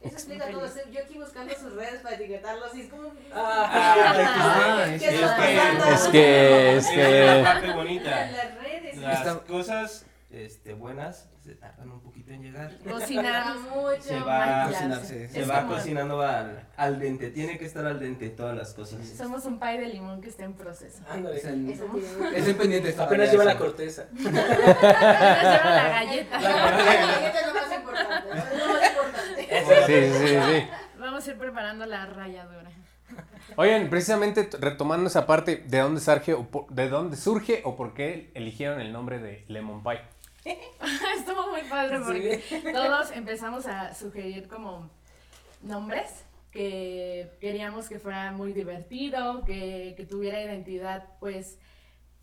Eso 0.01 0.13
explica 0.13 0.49
todo. 0.49 0.65
Yo 0.91 1.01
aquí 1.03 1.17
buscando 1.19 1.53
sus 1.55 1.73
redes 1.73 1.99
para 2.01 2.15
etiquetarlos 2.15 2.73
y 2.73 2.81
es 2.81 2.89
como. 2.89 3.11
Ah, 3.33 4.85
¿Qué 4.87 4.95
es 4.95 5.11
que-? 5.11 5.93
Es 5.93 6.07
que, 6.07 6.77
es 6.77 6.87
que... 6.87 7.25
la 7.25 7.43
parte 7.43 7.71
bonita. 7.73 8.09
las 8.31 8.55
redes. 8.63 8.97
Las 8.97 9.19
Está- 9.19 9.39
cosas 9.41 10.05
este, 10.31 10.73
buenas 10.73 11.29
se 11.43 11.55
tardan 11.55 11.89
un 11.89 12.01
poquito 12.01 12.31
en 12.31 12.43
llegar. 12.43 12.71
Cocinar 12.87 13.57
mucho. 13.75 14.01
Se 14.01 14.19
va 14.19 14.67
cocinarse. 14.67 15.29
Se 15.29 15.45
va 15.45 15.61
como- 15.61 15.73
cocinando 15.73 16.21
al, 16.21 16.67
al 16.77 16.99
dente. 16.99 17.31
Tiene 17.31 17.57
que 17.57 17.65
estar 17.65 17.85
al 17.85 17.99
dente 17.99 18.29
todas 18.29 18.55
las 18.55 18.73
cosas. 18.73 19.07
Somos 19.07 19.45
un 19.45 19.59
pie 19.59 19.79
de 19.79 19.87
limón 19.87 20.21
que 20.21 20.29
está 20.29 20.43
en 20.45 20.53
proceso. 20.53 20.99
Ándale. 21.09 21.37
Es 21.37 21.45
en 22.47 22.57
pendiente 22.57 22.89
esta 22.89 23.05
Apenas 23.05 23.31
lleva 23.31 23.43
la 23.45 23.57
corteza. 23.57 24.03
Apenas 24.19 24.33
lleva 24.33 25.73
la 25.73 25.89
galleta. 25.89 26.39
La 26.41 26.49
galleta 26.51 27.39
es 27.39 27.47
lo 27.47 27.53
más 27.53 27.73
importante. 27.75 28.29
Es 28.37 28.59
lo 28.59 28.67
más 28.67 28.89
importante. 28.89 29.85
Sí, 29.87 30.27
sí, 30.27 30.37
sí. 30.61 30.67
Vamos 30.99 31.27
a 31.27 31.31
ir 31.31 31.37
preparando 31.37 31.85
la 31.85 32.05
ralladura. 32.05 32.69
Oigan, 33.55 33.89
precisamente 33.89 34.47
retomando 34.59 35.07
esa 35.07 35.25
parte, 35.25 35.63
¿de 35.67 35.79
dónde 35.79 35.99
surge 36.01 36.33
o 36.35 36.45
por, 36.45 36.67
de 36.67 36.87
dónde 36.87 37.17
surge 37.17 37.61
o 37.65 37.75
por 37.75 37.93
qué 37.95 38.31
eligieron 38.35 38.79
el 38.79 38.93
nombre 38.93 39.17
de 39.19 39.43
Lemon 39.47 39.81
Pie? 39.83 40.01
Estuvo 41.17 41.51
muy 41.51 41.63
padre 41.69 41.99
porque 41.99 42.71
todos 42.71 43.11
empezamos 43.11 43.65
a 43.67 43.93
sugerir 43.93 44.47
como 44.47 44.89
nombres 45.61 46.25
que 46.51 47.37
queríamos 47.39 47.89
que 47.89 47.99
fuera 47.99 48.31
muy 48.31 48.53
divertido, 48.53 49.43
que, 49.45 49.93
que 49.95 50.05
tuviera 50.05 50.41
identidad 50.41 51.05
pues 51.19 51.59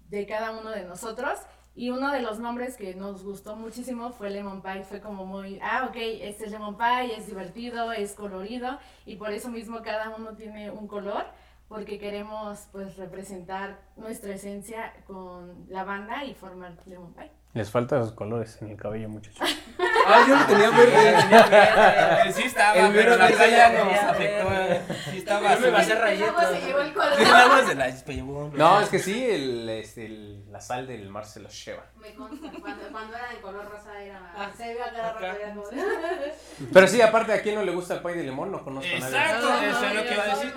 de 0.09 0.27
cada 0.27 0.53
uno 0.53 0.71
de 0.71 0.85
nosotros. 0.85 1.39
Y 1.75 1.91
uno 1.91 2.11
de 2.11 2.23
los 2.23 2.39
nombres 2.39 2.75
que 2.77 2.95
nos 2.95 3.23
gustó 3.23 3.55
muchísimo 3.55 4.11
fue 4.11 4.31
Lemon 4.31 4.63
Pie. 4.63 4.85
Fue 4.85 5.01
como 5.01 5.27
muy, 5.27 5.61
ah, 5.63 5.87
ok, 5.91 5.97
este 6.23 6.47
es 6.47 6.51
Lemon 6.51 6.79
Pie, 6.79 7.19
es 7.19 7.27
divertido, 7.27 7.93
es 7.93 8.15
colorido. 8.15 8.79
Y 9.05 9.17
por 9.17 9.31
eso 9.31 9.51
mismo 9.51 9.83
cada 9.83 10.09
uno 10.17 10.35
tiene 10.35 10.71
un 10.71 10.89
color, 10.89 11.27
porque 11.69 11.99
queremos 11.99 12.67
pues 12.73 12.97
representar 12.97 13.79
nuestra 13.97 14.35
esencia 14.35 14.95
con 15.07 15.67
la 15.69 15.85
banda 15.85 16.25
y 16.25 16.33
formar 16.35 16.79
Lemon 16.87 17.13
Pie. 17.13 17.31
Les 17.57 17.71
faltan 17.71 18.01
los 18.01 18.13
colores 18.13 18.61
en 18.61 18.69
el 18.69 18.77
cabello, 18.77 19.09
muchachos. 19.09 19.49
Ah, 20.09 20.25
yo 20.29 20.37
lo 20.37 20.45
tenía 20.47 20.71
verde. 20.71 22.29
Eh, 22.29 22.33
Sí 22.33 22.43
estaba, 22.45 22.75
El 22.77 22.93
pero 22.93 23.17
la 23.17 23.27
playa 23.29 23.73
ya, 23.73 23.85
nos 23.85 23.99
afectó. 23.99 24.49
ya. 24.51 24.83
Sí 25.11 25.19
estaba 25.19 25.55
Yo 25.55 25.61
me 25.61 25.71
va 25.71 25.79
a 25.79 25.81
hacer 25.81 25.97
El 25.97 26.03
agua 26.03 26.07
rayetas. 26.11 26.51
se 26.51 26.61
llevó 26.67 26.81
el 26.81 26.93
color. 26.95 27.21
El 27.21 27.27
agua 27.35 27.63
se 27.67 27.75
la 27.75 27.89
llevó. 27.89 28.51
No, 28.55 28.81
es 28.81 28.89
que 28.89 28.99
sí, 28.99 29.27
el, 29.31 29.69
este, 29.69 30.07
el- 30.07 30.53
la 30.53 30.61
sal 30.61 30.87
del 30.87 31.09
mar 31.09 31.27
se 31.27 31.41
los 31.41 31.65
lleva. 31.65 31.85
Me 32.01 32.15
consta. 32.15 32.49
Cuando, 32.61 32.89
cuando 32.91 33.17
era 33.17 33.29
de 33.31 33.41
color 33.41 33.69
rosa 33.71 34.01
era. 34.03 34.33
Ah, 34.37 34.51
se 34.57 34.75
ve 34.75 34.83
a 34.83 34.91
cada 34.93 35.13
rato. 35.13 35.27
acá. 35.27 35.37
Era 35.37 35.55
como. 35.55 35.65
Pero 36.73 36.87
sí, 36.89 37.03
aparte, 37.03 37.33
¿a 37.33 37.43
quién 37.43 37.55
no 37.57 37.63
le 37.63 37.73
gusta 37.73 37.95
el 37.95 38.01
pie 38.01 38.15
de 38.15 38.23
limón? 38.25 38.51
No 38.53 38.63
conozco 38.65 38.89
a 38.97 38.99
nadie. 39.01 39.17
Exacto, 39.19 39.49
No, 39.49 39.61
eso 39.61 39.81
no, 39.81 39.87
es 39.89 39.95
lo 39.95 40.03
que 40.05 40.15
iba 40.15 40.23
a 40.23 40.27
decir. 40.29 40.55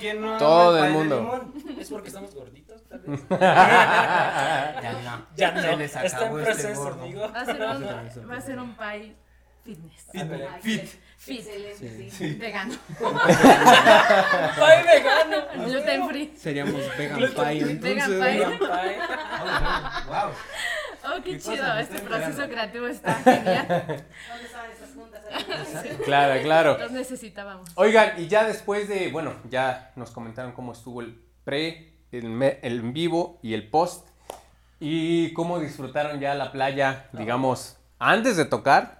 ¿Quién 0.00 0.20
no? 0.22 0.38
Todo 0.38 0.76
el 0.78 0.84
pay 0.84 0.92
mundo. 0.92 1.44
Es 1.78 1.90
porque 1.90 2.08
estamos 2.08 2.34
gorditos, 2.34 2.82
tal 2.88 2.98
vez. 3.00 3.20
Ya 3.30 4.92
no. 5.04 5.26
Ya 5.36 5.50
no. 5.52 5.60
Se 5.62 5.76
les 5.76 5.96
Está 5.96 6.00
en 6.06 6.14
acabó 6.14 6.38
este 6.40 6.74
gordo. 6.74 7.02
amigo. 7.02 7.20
Va 7.32 7.40
a 8.36 8.40
ser 8.40 8.58
un, 8.58 8.74
pie 8.78 9.14
fitness. 9.64 10.06
Ah, 10.14 10.58
Fit. 10.62 10.84
Fit. 11.18 11.38
Excelente, 11.40 12.10
sí. 12.10 12.34
Vegano. 12.36 12.74
Pie 14.56 14.82
vegano. 14.86 15.36
Gluten 15.66 16.08
free. 16.08 16.32
Seríamos 16.36 16.74
vegan 16.96 17.18
pie, 17.18 17.60
entonces. 17.60 17.80
Vegan 18.20 18.58
pie. 18.58 18.98
Wow. 20.08 20.30
Oh, 21.04 21.22
qué 21.22 21.32
Qué 21.32 21.38
chido. 21.38 21.74
me 21.74 21.80
Este 21.80 21.96
estoy 21.96 22.08
proceso 22.08 22.42
enterando. 22.42 22.54
creativo 22.54 22.86
está 22.86 23.14
genial. 23.14 23.66
¿Dónde 24.28 24.44
estaban 24.44 24.70
esas 24.70 24.90
juntas? 24.94 25.22
Claro, 26.04 26.42
claro. 26.42 26.78
Los 26.78 26.90
necesitábamos. 26.92 27.70
Oigan, 27.76 28.12
y 28.20 28.28
ya 28.28 28.44
después 28.44 28.88
de, 28.88 29.08
bueno, 29.10 29.34
ya 29.50 29.92
nos 29.96 30.10
comentaron 30.10 30.52
cómo 30.52 30.72
estuvo 30.72 31.00
el 31.00 31.20
pre, 31.44 31.94
el, 32.12 32.28
me- 32.28 32.58
el 32.62 32.80
en 32.80 32.92
vivo 32.92 33.38
y 33.42 33.54
el 33.54 33.68
post. 33.68 34.08
Y 34.80 35.32
cómo 35.32 35.58
disfrutaron 35.60 36.20
ya 36.20 36.34
la 36.34 36.52
playa, 36.52 37.08
digamos, 37.12 37.77
antes 37.98 38.36
de 38.36 38.44
tocar. 38.44 38.98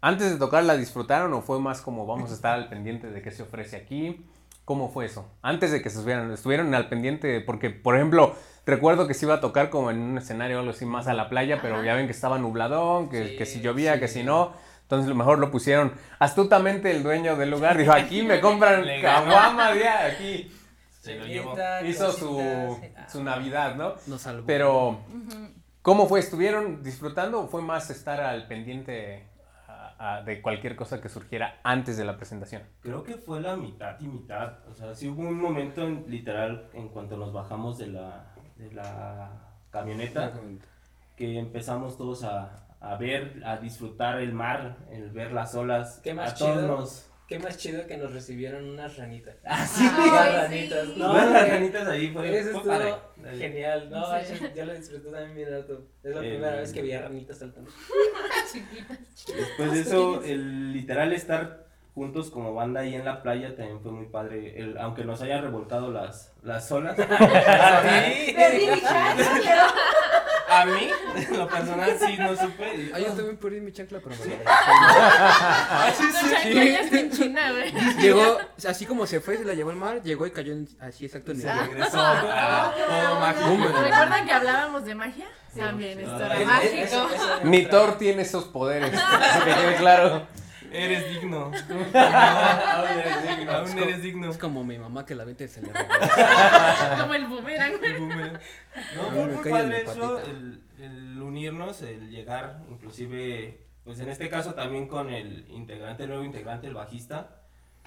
Antes 0.00 0.32
de 0.32 0.36
tocar, 0.36 0.64
¿la 0.64 0.76
disfrutaron 0.76 1.32
o 1.32 1.42
fue 1.42 1.60
más 1.60 1.80
como 1.80 2.06
vamos 2.06 2.32
a 2.32 2.34
estar 2.34 2.54
al 2.54 2.68
pendiente 2.68 3.08
de 3.08 3.22
qué 3.22 3.30
se 3.30 3.44
ofrece 3.44 3.76
aquí? 3.76 4.26
¿Cómo 4.64 4.90
fue 4.90 5.06
eso? 5.06 5.30
Antes 5.42 5.70
de 5.70 5.80
que 5.80 5.90
se 5.90 5.98
estuvieran, 5.98 6.32
estuvieron 6.32 6.74
al 6.74 6.88
pendiente, 6.88 7.40
porque, 7.40 7.70
por 7.70 7.94
ejemplo, 7.94 8.34
recuerdo 8.66 9.06
que 9.06 9.14
se 9.14 9.26
iba 9.26 9.34
a 9.34 9.40
tocar 9.40 9.70
como 9.70 9.90
en 9.90 10.00
un 10.00 10.18
escenario 10.18 10.56
o 10.56 10.60
algo 10.60 10.72
así 10.72 10.86
más 10.86 11.06
a 11.06 11.14
la 11.14 11.28
playa, 11.28 11.58
pero 11.62 11.84
ya 11.84 11.94
ven 11.94 12.06
que 12.06 12.12
estaba 12.12 12.38
nubladón, 12.38 13.08
que, 13.08 13.28
Sí, 13.28 13.36
que 13.36 13.46
si 13.46 13.60
llovía, 13.60 14.00
que 14.00 14.08
si 14.08 14.24
no. 14.24 14.52
Entonces, 14.82 15.06
a 15.06 15.10
lo 15.10 15.14
mejor 15.14 15.38
lo 15.38 15.50
pusieron 15.50 15.92
astutamente 16.18 16.90
el 16.90 17.02
dueño 17.02 17.36
del 17.36 17.50
lugar. 17.50 17.76
Dijo, 17.78 17.92
aquí 17.92 18.22
me 18.22 18.40
compran 18.40 18.84
caguama, 19.00 19.74
ya, 19.74 20.06
aquí. 20.06 20.50
Se 21.00 21.16
lo 21.16 21.26
llevó. 21.26 21.56
Hizo 21.84 22.12
su, 22.12 22.36
cositas. 22.68 23.10
su 23.10 23.24
Navidad, 23.24 23.74
¿no? 23.74 23.94
Nos 24.06 24.20
salvó. 24.20 24.44
Pero, 24.46 25.00
¿cómo 25.82 26.06
fue? 26.06 26.20
¿Estuvieron 26.20 26.82
disfrutando 26.82 27.40
o 27.40 27.46
fue 27.48 27.62
más 27.62 27.90
estar 27.90 28.20
al 28.20 28.46
pendiente 28.46 29.28
a- 29.68 30.16
a- 30.16 30.22
de 30.22 30.40
cualquier 30.42 30.76
cosa 30.76 31.00
que 31.00 31.08
surgiera 31.08 31.60
antes 31.62 31.96
de 31.96 32.04
la 32.04 32.16
presentación? 32.16 32.62
Creo 32.80 33.02
que 33.02 33.14
fue 33.16 33.40
la 33.40 33.56
mitad 33.56 33.98
y 34.00 34.06
mitad. 34.08 34.58
O 34.70 34.74
sea, 34.74 34.94
sí 34.94 35.08
hubo 35.08 35.22
un 35.22 35.40
momento 35.40 35.82
en- 35.82 36.04
literal 36.08 36.68
en 36.74 36.88
cuanto 36.88 37.16
nos 37.16 37.32
bajamos 37.32 37.78
de 37.78 37.88
la, 37.88 38.34
de 38.56 38.72
la 38.72 39.30
camioneta 39.70 40.32
que 41.16 41.38
empezamos 41.38 41.96
todos 41.98 42.24
a, 42.24 42.66
a 42.80 42.96
ver, 42.96 43.42
a 43.44 43.58
disfrutar 43.58 44.20
el 44.20 44.32
mar, 44.32 44.76
el 44.90 45.10
ver 45.10 45.32
las 45.32 45.54
olas. 45.54 46.00
Qué 46.02 46.14
más 46.14 46.32
a 46.32 46.36
todos 46.36 46.54
chido. 46.56 46.66
nos- 46.68 47.08
Qué 47.28 47.38
más 47.38 47.56
chido 47.56 47.86
que 47.86 47.96
nos 47.96 48.12
recibieron 48.12 48.68
unas 48.68 48.96
ranitas. 48.98 49.36
Ah, 49.44 49.66
sí. 49.66 49.84
Unas 49.84 50.28
sí. 50.28 50.36
ranitas. 50.36 50.88
No, 50.96 51.12
güey. 51.12 51.32
ranitas 51.50 51.88
ahí 51.88 52.10
fue, 52.12 52.38
Eso 52.38 52.50
estuvo 52.58 52.72
genial. 53.38 53.88
No, 53.90 54.04
Sí. 54.20 54.34
yo, 54.40 54.54
yo 54.54 54.64
lo 54.66 54.74
disfruté 54.74 55.10
también 55.10 55.34
bien 55.36 55.54
harto. 55.54 55.86
Es 56.02 56.14
la 56.14 56.24
Eh, 56.24 56.30
primera 56.30 56.56
vez 56.56 56.72
que 56.72 56.82
vi 56.82 56.92
a 56.92 57.02
ranitas 57.02 57.38
saltando. 57.38 57.70
Chiquitas. 58.52 58.98
Después 59.36 59.72
de 59.72 59.80
eso, 59.80 60.22
el 60.24 60.72
literal 60.72 61.12
estar 61.12 61.62
juntos 61.94 62.30
como 62.30 62.54
banda 62.54 62.80
ahí 62.80 62.94
en 62.94 63.04
la 63.04 63.22
playa 63.22 63.54
también 63.54 63.80
fue 63.80 63.92
muy 63.92 64.06
padre. 64.06 64.58
El, 64.58 64.76
aunque 64.78 65.04
nos 65.04 65.20
hayan 65.22 65.42
revolcado 65.42 65.90
las, 65.90 66.32
las 66.42 66.70
olas. 66.72 66.98
¿A 66.98 67.82
mi. 70.66 70.72
A 70.72 70.76
mí, 70.76 70.90
en 71.16 71.38
lo 71.38 71.48
personal, 71.48 71.96
sí, 71.98 72.16
no 72.18 72.36
supe. 72.36 72.90
Ah, 72.94 72.98
yo 72.98 73.06
también 73.06 73.36
perdí 73.36 73.60
mi 73.60 73.72
chancla, 73.72 74.00
pero 74.02 74.14
me 74.16 74.26
la 74.44 75.92
No, 76.54 76.62
ya 76.64 76.80
está 76.80 76.98
en 77.00 77.10
China, 77.10 77.52
güey. 77.52 77.72
Llegó, 77.98 78.38
así 78.68 78.86
como 78.86 79.06
se 79.06 79.20
fue, 79.20 79.36
se 79.38 79.44
la 79.44 79.54
llevó 79.54 79.70
al 79.70 79.76
mar, 79.76 80.02
llegó 80.02 80.26
y 80.26 80.30
cayó 80.30 80.52
en- 80.52 80.68
así 80.80 81.04
exacto 81.06 81.32
en 81.32 81.38
el 81.38 81.42
Se 81.42 81.52
regresó 81.54 82.00
a 82.04 82.72
todo 82.74 83.20
mágico. 83.20 83.78
¿Recuerdan 83.82 84.26
que 84.26 84.32
hablábamos 84.32 84.84
de 84.84 84.94
magia? 84.94 85.26
También, 85.56 86.00
esto 86.00 86.14
Ah, 86.16 86.26
era 86.26 86.40
es- 86.40 86.46
mágico. 86.46 87.08
Ni 87.44 87.66
Thor 87.66 87.98
tiene 87.98 88.22
esos 88.22 88.44
poderes, 88.44 88.90
que 88.90 89.44
quede 89.54 89.76
claro. 89.76 90.26
Eres 90.72 91.10
digno. 91.10 91.38
Aún 91.94 92.88
eres 92.98 93.36
digno. 93.36 93.52
Aún 93.52 93.78
eres 93.78 94.02
digno. 94.02 94.30
Es 94.30 94.38
como 94.38 94.64
mi 94.64 94.78
mamá 94.78 95.04
que 95.04 95.14
la 95.14 95.24
vente 95.24 95.46
se 95.48 95.60
le 95.60 95.68
Como 97.00 97.14
el 97.14 97.26
boomerang. 97.26 97.72
El 97.82 97.98
boomerang. 97.98 98.38
No, 98.96 99.10
muy 99.10 99.34
en 99.34 99.50
padre 99.50 99.82
eso, 99.82 100.18
el, 100.20 100.62
el 100.80 101.20
unirnos, 101.20 101.82
el 101.82 102.10
llegar, 102.10 102.62
inclusive, 102.70 103.66
pues 103.84 104.00
en 104.00 104.08
este 104.08 104.30
caso 104.30 104.54
también 104.54 104.88
con 104.88 105.10
el 105.10 105.44
integrante, 105.50 106.04
el 106.04 106.08
nuevo 106.08 106.24
integrante, 106.24 106.68
el 106.68 106.74
bajista, 106.74 107.42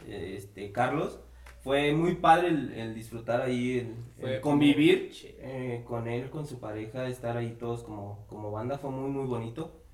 este, 0.07 0.71
Carlos. 0.71 1.19
fue 1.63 1.91
muy 1.93 2.15
padre 2.15 2.49
el, 2.49 2.71
el 2.73 2.93
disfrutar 2.93 3.41
ahí, 3.41 3.79
el, 3.79 3.95
Fue 4.19 4.35
el 4.35 4.41
convivir 4.41 5.09
muy 5.09 5.35
eh, 5.39 5.83
con 5.87 6.07
él, 6.07 6.29
con 6.29 6.45
su 6.45 6.59
pareja, 6.59 7.07
estar 7.07 7.35
ahí 7.35 7.55
todos 7.59 7.81
como, 7.81 8.27
como 8.27 8.51
banda, 8.51 8.77
fue 8.77 8.91
muy, 8.91 9.09
muy 9.09 9.25
bonito. 9.25 9.84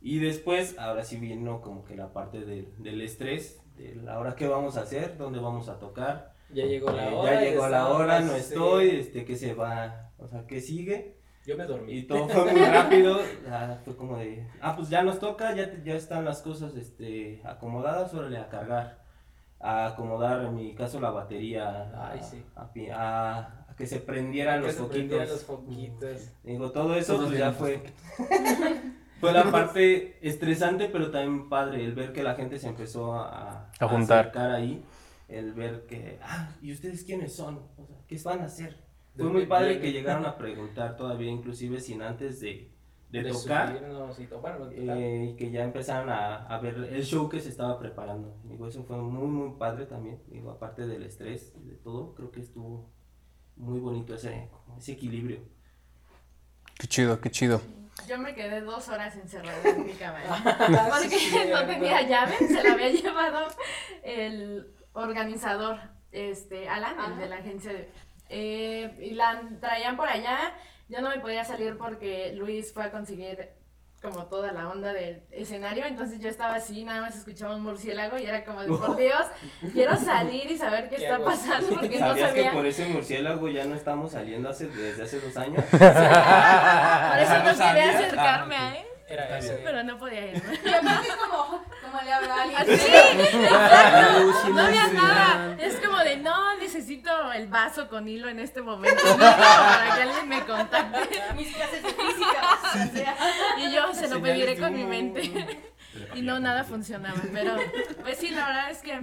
Y 0.00 0.18
después, 0.18 0.78
ahora 0.78 1.04
sí 1.04 1.16
vino 1.18 1.60
como 1.60 1.84
que 1.84 1.94
la 1.94 2.12
parte 2.12 2.40
del, 2.40 2.72
del 2.82 3.00
estrés, 3.02 3.60
de 3.76 3.94
la 3.96 4.18
hora 4.18 4.34
que 4.34 4.46
vamos 4.48 4.76
a 4.76 4.82
hacer, 4.82 5.16
dónde 5.18 5.40
vamos 5.40 5.68
a 5.68 5.78
tocar. 5.78 6.32
Ya 6.52 6.64
llegó 6.64 6.90
la 6.90 7.10
Eh, 7.10 7.14
hora. 7.14 7.34
ya 7.34 7.40
llegó 7.40 7.68
la 7.68 7.88
hora, 7.88 8.20
no 8.20 8.32
sí. 8.32 8.40
estoy, 8.40 8.88
este, 8.90 9.24
que 9.24 9.36
se 9.36 9.54
va, 9.54 10.10
o 10.18 10.26
sea, 10.28 10.46
que 10.46 10.60
sigue. 10.60 11.18
Yo 11.46 11.56
me 11.56 11.64
dormí. 11.64 11.92
Y 11.92 12.02
todo 12.04 12.28
fue 12.28 12.50
muy 12.52 12.60
rápido, 12.62 13.18
ah, 13.50 13.78
fue 13.84 13.96
como 13.96 14.16
de, 14.18 14.46
ah, 14.60 14.74
pues 14.76 14.88
ya 14.88 15.02
nos 15.02 15.18
toca, 15.18 15.54
ya, 15.54 15.70
ya 15.84 15.94
están 15.94 16.24
las 16.24 16.42
cosas 16.42 16.74
este, 16.76 17.40
acomodadas, 17.44 18.12
órale 18.14 18.38
a 18.38 18.48
cargar, 18.48 19.02
a 19.58 19.86
acomodar 19.86 20.44
en 20.44 20.54
mi 20.54 20.74
caso 20.74 21.00
la 21.00 21.10
batería, 21.10 21.90
a, 21.94 22.10
Ay, 22.12 22.20
sí. 22.22 22.42
a 22.56 22.72
pi- 22.72 22.90
a- 22.90 23.38
a 23.68 23.74
que 23.76 23.86
se 23.86 24.00
prendieran 24.00 24.60
Que 24.60 24.66
los 24.66 24.76
se 24.76 24.82
prendieran 24.84 25.28
los 25.28 25.44
foquitos. 25.44 26.30
Digo, 26.42 26.70
todo 26.72 26.94
eso 26.94 27.16
pues 27.18 27.38
ya 27.38 27.52
fue, 27.52 27.80
fue 29.20 29.32
la 29.32 29.50
parte 29.50 30.18
estresante, 30.26 30.88
pero 30.90 31.10
también 31.10 31.48
padre, 31.48 31.84
el 31.84 31.94
ver 31.94 32.12
que 32.12 32.22
la 32.22 32.34
gente 32.34 32.58
se 32.58 32.68
empezó 32.68 33.14
a, 33.14 33.70
A 33.78 33.88
juntar. 33.88 34.20
acercar 34.20 34.50
ahí, 34.52 34.82
el 35.28 35.52
ver 35.52 35.86
que, 35.86 36.18
ah, 36.22 36.50
¿y 36.62 36.72
ustedes 36.72 37.04
quiénes 37.04 37.34
son? 37.34 37.60
O 37.76 37.86
sea, 37.86 37.96
¿qué 38.08 38.18
van 38.24 38.40
a 38.40 38.44
hacer? 38.44 38.76
Fue 39.16 39.28
muy 39.28 39.46
padre 39.46 39.80
que 39.80 39.92
llegaron 39.92 40.24
a 40.24 40.36
preguntar 40.38 40.96
todavía, 40.96 41.30
inclusive 41.30 41.80
sin 41.80 42.00
antes 42.00 42.40
de, 42.40 42.70
de, 43.10 43.22
De 43.24 43.30
tocar, 43.30 43.78
y 44.74 44.88
eh, 44.88 45.34
que 45.36 45.50
ya 45.50 45.64
empezaron 45.64 46.08
a, 46.08 46.46
a 46.46 46.58
ver 46.60 46.76
el 46.90 47.04
show 47.04 47.28
que 47.28 47.40
se 47.40 47.50
estaba 47.50 47.78
preparando. 47.78 48.34
Digo, 48.44 48.68
eso 48.68 48.84
fue 48.84 48.96
muy, 48.96 49.26
muy 49.28 49.58
padre 49.58 49.84
también. 49.86 50.20
Digo, 50.28 50.50
aparte 50.50 50.86
del 50.86 51.02
estrés 51.02 51.52
y 51.60 51.68
de 51.68 51.74
todo, 51.76 52.14
creo 52.14 52.30
que 52.30 52.40
estuvo 52.40 52.88
muy 53.56 53.80
bonito 53.80 54.14
ese, 54.14 54.48
ese 54.78 54.92
equilibrio. 54.92 55.40
Qué 56.78 56.86
chido, 56.86 57.20
qué 57.20 57.30
chido. 57.30 57.60
Yo 58.08 58.18
me 58.18 58.34
quedé 58.34 58.60
dos 58.60 58.88
horas 58.88 59.14
encerrada 59.16 59.60
en 59.68 59.86
mi 59.86 59.92
cámara. 59.92 60.28
Porque 60.90 61.46
no 61.50 61.64
tenía 61.66 62.02
llave, 62.02 62.36
se 62.38 62.62
la 62.62 62.72
había 62.72 62.90
llevado 62.90 63.48
el 64.02 64.66
organizador, 64.92 65.78
este, 66.12 66.68
Alan, 66.68 66.96
el 67.12 67.18
de 67.18 67.28
la 67.28 67.36
agencia. 67.36 67.72
de- 67.72 67.88
eh, 68.28 68.96
y 69.00 69.10
la 69.10 69.42
traían 69.60 69.96
por 69.96 70.08
allá. 70.08 70.54
Yo 70.88 71.00
no 71.00 71.08
me 71.10 71.18
podía 71.20 71.44
salir 71.44 71.76
porque 71.78 72.32
Luis 72.34 72.72
fue 72.72 72.84
a 72.84 72.90
conseguir 72.90 73.48
como 74.02 74.24
toda 74.26 74.50
la 74.52 74.68
onda 74.68 74.92
del 74.94 75.22
escenario, 75.30 75.84
entonces 75.84 76.20
yo 76.20 76.28
estaba 76.30 76.54
así, 76.54 76.84
nada 76.84 77.02
más 77.02 77.16
escuchaba 77.16 77.54
un 77.56 77.62
murciélago 77.62 78.16
y 78.18 78.24
era 78.24 78.44
como 78.44 78.62
de, 78.62 78.68
por 78.68 78.96
Dios, 78.96 79.26
quiero 79.74 79.94
salir 79.96 80.50
y 80.50 80.56
saber 80.56 80.88
qué, 80.88 80.96
¿Qué 80.96 81.02
está 81.02 81.16
hago? 81.16 81.24
pasando 81.26 81.68
porque 81.76 81.98
no 82.00 82.06
¿Sabías 82.08 82.28
sabía. 82.30 82.50
que 82.50 82.56
por 82.56 82.64
ese 82.66 82.86
murciélago 82.86 83.48
ya 83.48 83.64
no 83.66 83.74
estamos 83.74 84.12
saliendo 84.12 84.48
hace, 84.48 84.68
desde 84.68 85.02
hace 85.02 85.20
dos 85.20 85.36
años? 85.36 85.62
Por 85.70 85.80
eso 85.82 87.38
no 87.38 87.44
¿no 87.52 87.58
quería 87.58 87.90
acercarme 87.98 88.56
Ah, 88.56 88.68
a 88.68 88.76
él, 88.78 88.86
Era 89.10 89.38
ese. 89.38 89.60
pero 89.64 89.82
no 89.82 89.98
podía 89.98 90.26
irme. 90.26 90.58
Y 90.64 90.68
aparte 90.72 91.08
es 91.08 91.16
como, 91.16 91.64
como 91.82 92.02
le 92.04 92.12
habla 92.12 92.34
a 92.34 92.42
alguien. 92.42 92.60
Así, 92.60 94.50
no 94.52 94.60
había 94.60 94.86
nada. 94.88 95.56
Es 95.58 95.76
como 95.80 95.98
de, 95.98 96.16
no, 96.18 96.56
necesito 96.58 97.32
el 97.32 97.48
vaso 97.48 97.88
con 97.88 98.08
hilo 98.08 98.28
en 98.28 98.38
este 98.38 98.62
momento 98.62 99.02
¿no? 99.04 99.18
para 99.18 99.96
que 99.96 100.02
alguien 100.02 100.28
me 100.28 100.44
contacte. 100.44 101.22
Mis 101.34 101.54
clases 101.54 101.82
de 101.82 101.88
física. 101.88 102.58
o 102.72 102.96
sea, 102.96 103.16
Y 103.58 103.72
yo 103.72 103.92
se 103.92 104.08
lo 104.08 104.22
pediré 104.22 104.56
con 104.56 104.72
mi 104.74 104.84
mente. 104.84 105.60
Y 106.14 106.22
no, 106.22 106.38
nada 106.38 106.62
funcionaba. 106.62 107.20
Pero, 107.32 107.56
pues 108.02 108.18
sí, 108.18 108.30
la 108.30 108.46
verdad 108.46 108.70
es 108.70 108.78
que, 108.78 109.00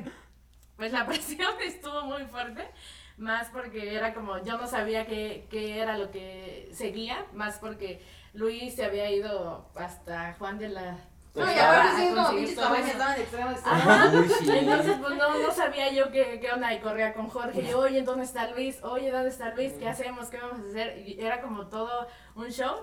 pues 0.78 0.94
la 0.94 1.06
presión 1.08 1.54
estuvo 1.66 2.04
muy 2.04 2.24
fuerte. 2.28 2.66
Más 3.18 3.50
porque 3.50 3.96
era 3.96 4.14
como, 4.14 4.42
yo 4.44 4.58
no 4.58 4.68
sabía 4.68 5.06
qué, 5.06 5.48
qué 5.50 5.80
era 5.80 5.98
lo 5.98 6.12
que 6.12 6.70
seguía. 6.72 7.26
Más 7.34 7.58
porque 7.58 8.02
Luis 8.38 8.76
se 8.76 8.86
había 8.86 9.10
ido 9.10 9.68
hasta 9.76 10.36
Juan 10.38 10.60
de 10.60 10.70
la... 10.70 10.98
No, 11.34 11.44
y 11.44 11.46
Tostada 11.46 11.82
aparte 11.82 11.90
a 11.90 12.00
sí, 12.08 12.16
como 12.16 12.30
pinches 12.30 12.56
todo 12.56 12.66
cabañas 12.66 12.88
eso. 12.88 12.94
estaban 12.98 13.16
de 13.16 13.24
extremo. 13.24 14.58
Entonces, 14.60 14.96
pues 15.00 15.16
no, 15.16 15.38
no 15.40 15.52
sabía 15.52 15.92
yo 15.92 16.12
qué, 16.12 16.40
qué 16.40 16.52
onda 16.52 16.74
y 16.74 16.80
corría 16.80 17.14
con 17.14 17.28
Jorge. 17.30 17.62
Y 17.62 17.68
yo, 17.68 17.80
oye, 17.80 18.02
¿dónde 18.02 18.26
está 18.26 18.50
Luis? 18.52 18.84
Oye, 18.84 19.12
¿dónde 19.12 19.30
está 19.30 19.54
Luis? 19.54 19.74
¿Qué 19.74 19.88
hacemos? 19.88 20.30
¿Qué 20.30 20.38
vamos 20.38 20.66
a 20.66 20.70
hacer? 20.70 20.98
Y 21.00 21.20
era 21.20 21.42
como 21.42 21.68
todo 21.68 22.08
un 22.36 22.50
show. 22.50 22.76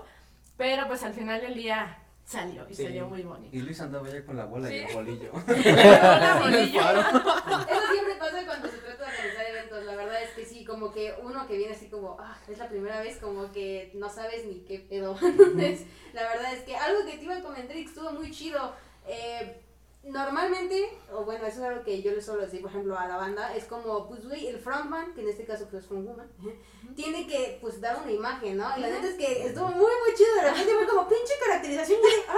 Pero 0.57 0.87
pues 0.87 1.03
al 1.03 1.13
final 1.13 1.41
del 1.41 1.53
día 1.55 1.97
salió 2.25 2.65
y 2.69 2.73
Sí. 2.75 2.83
salió 2.83 3.07
muy 3.07 3.21
bonito. 3.21 3.55
Y 3.55 3.61
Luis 3.61 3.79
andaba 3.79 4.09
ya 4.09 4.25
con 4.25 4.35
la 4.35 4.45
bola 4.45 4.69
y 4.73 4.79
el 4.79 4.93
bolillo. 4.93 5.31
Hola, 5.47 6.39
bolillo. 6.41 6.81
Eso 6.81 7.91
siempre 7.93 8.15
pasa 8.19 8.45
cuando 8.45 8.67
se 8.67 8.77
trata 8.77 9.05
de 9.05 9.11
organizar 9.11 9.45
eventos. 9.47 9.83
La 9.85 9.95
verdad 9.95 10.23
es 10.23 10.29
que 10.31 10.45
sí, 10.45 10.65
como 10.65 10.91
que 10.91 11.13
uno 11.21 11.47
que 11.47 11.55
viene 11.57 11.73
así 11.73 11.87
como, 11.89 12.17
ah, 12.19 12.37
es 12.49 12.57
la 12.57 12.67
primera 12.67 12.99
vez, 13.01 13.17
como 13.17 13.51
que 13.51 13.91
no 13.93 14.09
sabes 14.09 14.45
ni 14.45 14.61
qué 14.61 14.79
pedo. 14.79 15.15
Entonces, 15.21 15.85
la 16.13 16.23
verdad 16.23 16.53
es 16.53 16.61
que 16.63 16.75
algo 16.75 17.05
que 17.05 17.17
te 17.17 17.23
iba 17.23 17.37
a 17.37 17.41
comentar 17.43 17.75
y 17.77 17.83
que 17.83 17.89
estuvo 17.89 18.11
muy 18.11 18.31
chido. 18.31 18.73
eh, 19.07 19.61
normalmente, 20.05 20.97
o 21.11 21.23
bueno, 21.23 21.45
eso 21.45 21.59
es 21.59 21.65
algo 21.69 21.83
que 21.83 22.01
yo 22.01 22.11
le 22.11 22.21
suelo 22.21 22.41
decir, 22.43 22.61
por 22.61 22.69
ejemplo, 22.69 22.97
a 22.97 23.07
la 23.07 23.17
banda, 23.17 23.55
es 23.55 23.65
como, 23.65 24.07
pues, 24.07 24.27
güey, 24.27 24.47
el 24.47 24.59
frontman, 24.59 25.13
que 25.13 25.21
en 25.21 25.29
este 25.29 25.45
caso 25.45 25.67
pues, 25.69 25.83
es 25.83 25.89
frontwoman, 25.89 26.29
tiene 26.95 27.27
que, 27.27 27.57
pues, 27.61 27.81
dar 27.81 27.99
una 28.01 28.11
imagen, 28.11 28.57
¿no? 28.57 28.77
Y 28.77 28.81
la 28.81 28.89
neta 28.89 29.07
es 29.07 29.15
que 29.15 29.47
estuvo 29.47 29.67
muy, 29.67 29.79
muy 29.79 30.15
chido. 30.15 30.35
De 30.35 30.41
repente 30.43 30.73
fue 30.73 30.87
como, 30.87 31.07
pinche 31.07 31.33
caracterización, 31.43 31.99
y 31.99 32.03
yo 32.03 32.17
de, 32.17 32.23
¡ah, 32.29 32.35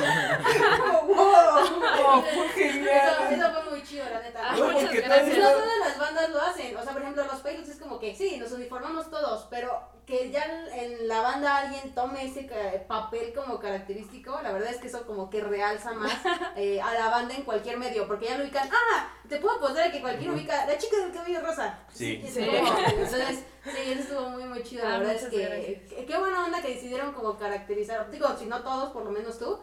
la! 0.00 0.78
Como, 0.82 1.14
wow. 1.14 2.24
Eso, 2.56 3.28
eso 3.30 3.52
fue 3.52 3.70
muy 3.70 3.82
chido, 3.82 4.04
la 4.10 4.20
neta. 4.20 4.40
Ah, 4.42 4.56
No, 4.56 4.72
muchas 4.72 4.92
gracias. 4.92 5.38
No 5.38 5.50
todas 5.50 5.78
las 5.78 5.98
bandas 5.98 6.30
lo 6.30 6.40
hacen. 6.40 6.76
O 6.76 6.82
sea, 6.82 6.92
por 6.92 7.02
ejemplo, 7.02 7.24
los 7.24 7.40
pilots 7.40 7.68
es 7.68 7.76
como 7.78 7.98
que 7.98 8.14
sí, 8.14 8.38
nos 8.38 8.52
uniformamos 8.52 9.10
todos, 9.10 9.46
pero 9.50 9.80
que 10.06 10.30
ya 10.30 10.44
en 10.74 11.06
la 11.06 11.20
banda 11.20 11.58
alguien 11.58 11.94
tome 11.94 12.24
ese 12.24 12.46
ca- 12.46 12.86
papel 12.88 13.32
como 13.32 13.58
característico, 13.60 14.38
la 14.42 14.52
verdad 14.52 14.70
es 14.70 14.78
que 14.78 14.88
eso 14.88 15.06
como 15.06 15.30
que 15.30 15.40
realza 15.40 15.92
más 15.92 16.12
eh, 16.56 16.80
a 16.80 16.92
la 16.94 17.08
banda 17.08 17.34
en 17.34 17.42
cualquier 17.42 17.78
medio, 17.78 18.06
porque 18.08 18.26
ya 18.26 18.36
lo 18.38 18.44
ubican. 18.44 18.68
Ah, 18.72 19.08
te 19.28 19.38
puedo 19.38 19.56
apostar 19.56 19.90
que 19.92 20.00
cualquier 20.00 20.30
ubica, 20.32 20.66
la 20.66 20.76
chica 20.76 20.96
del 20.98 21.12
cabello 21.12 21.40
rosa. 21.40 21.78
Sí. 21.92 22.22
Sí. 22.28 22.40
entonces, 22.40 23.44
sí, 23.64 23.70
eso 23.92 24.00
estuvo 24.00 24.28
muy, 24.30 24.44
muy 24.44 24.62
chido. 24.62 24.84
La 24.84 24.96
Ah, 24.96 24.98
verdad 24.98 25.14
es 25.14 25.22
muchas 25.22 25.34
que, 25.38 25.46
gracias. 25.46 25.82
que- 25.92 26.06
qué 26.06 26.18
buena 26.18 26.44
onda 26.44 26.60
que 26.62 26.68
decidieron 26.74 27.12
como 27.12 27.38
caracterizar, 27.38 28.10
digo, 28.10 28.28
si 28.36 28.46
no 28.46 28.60
todos, 28.62 28.90
por 28.92 29.04
lo 29.04 29.10
menos 29.10 29.38
tú. 29.38 29.60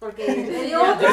Porque 0.00 0.26
le 0.26 0.62
dio 0.64 0.80
otro. 0.82 1.08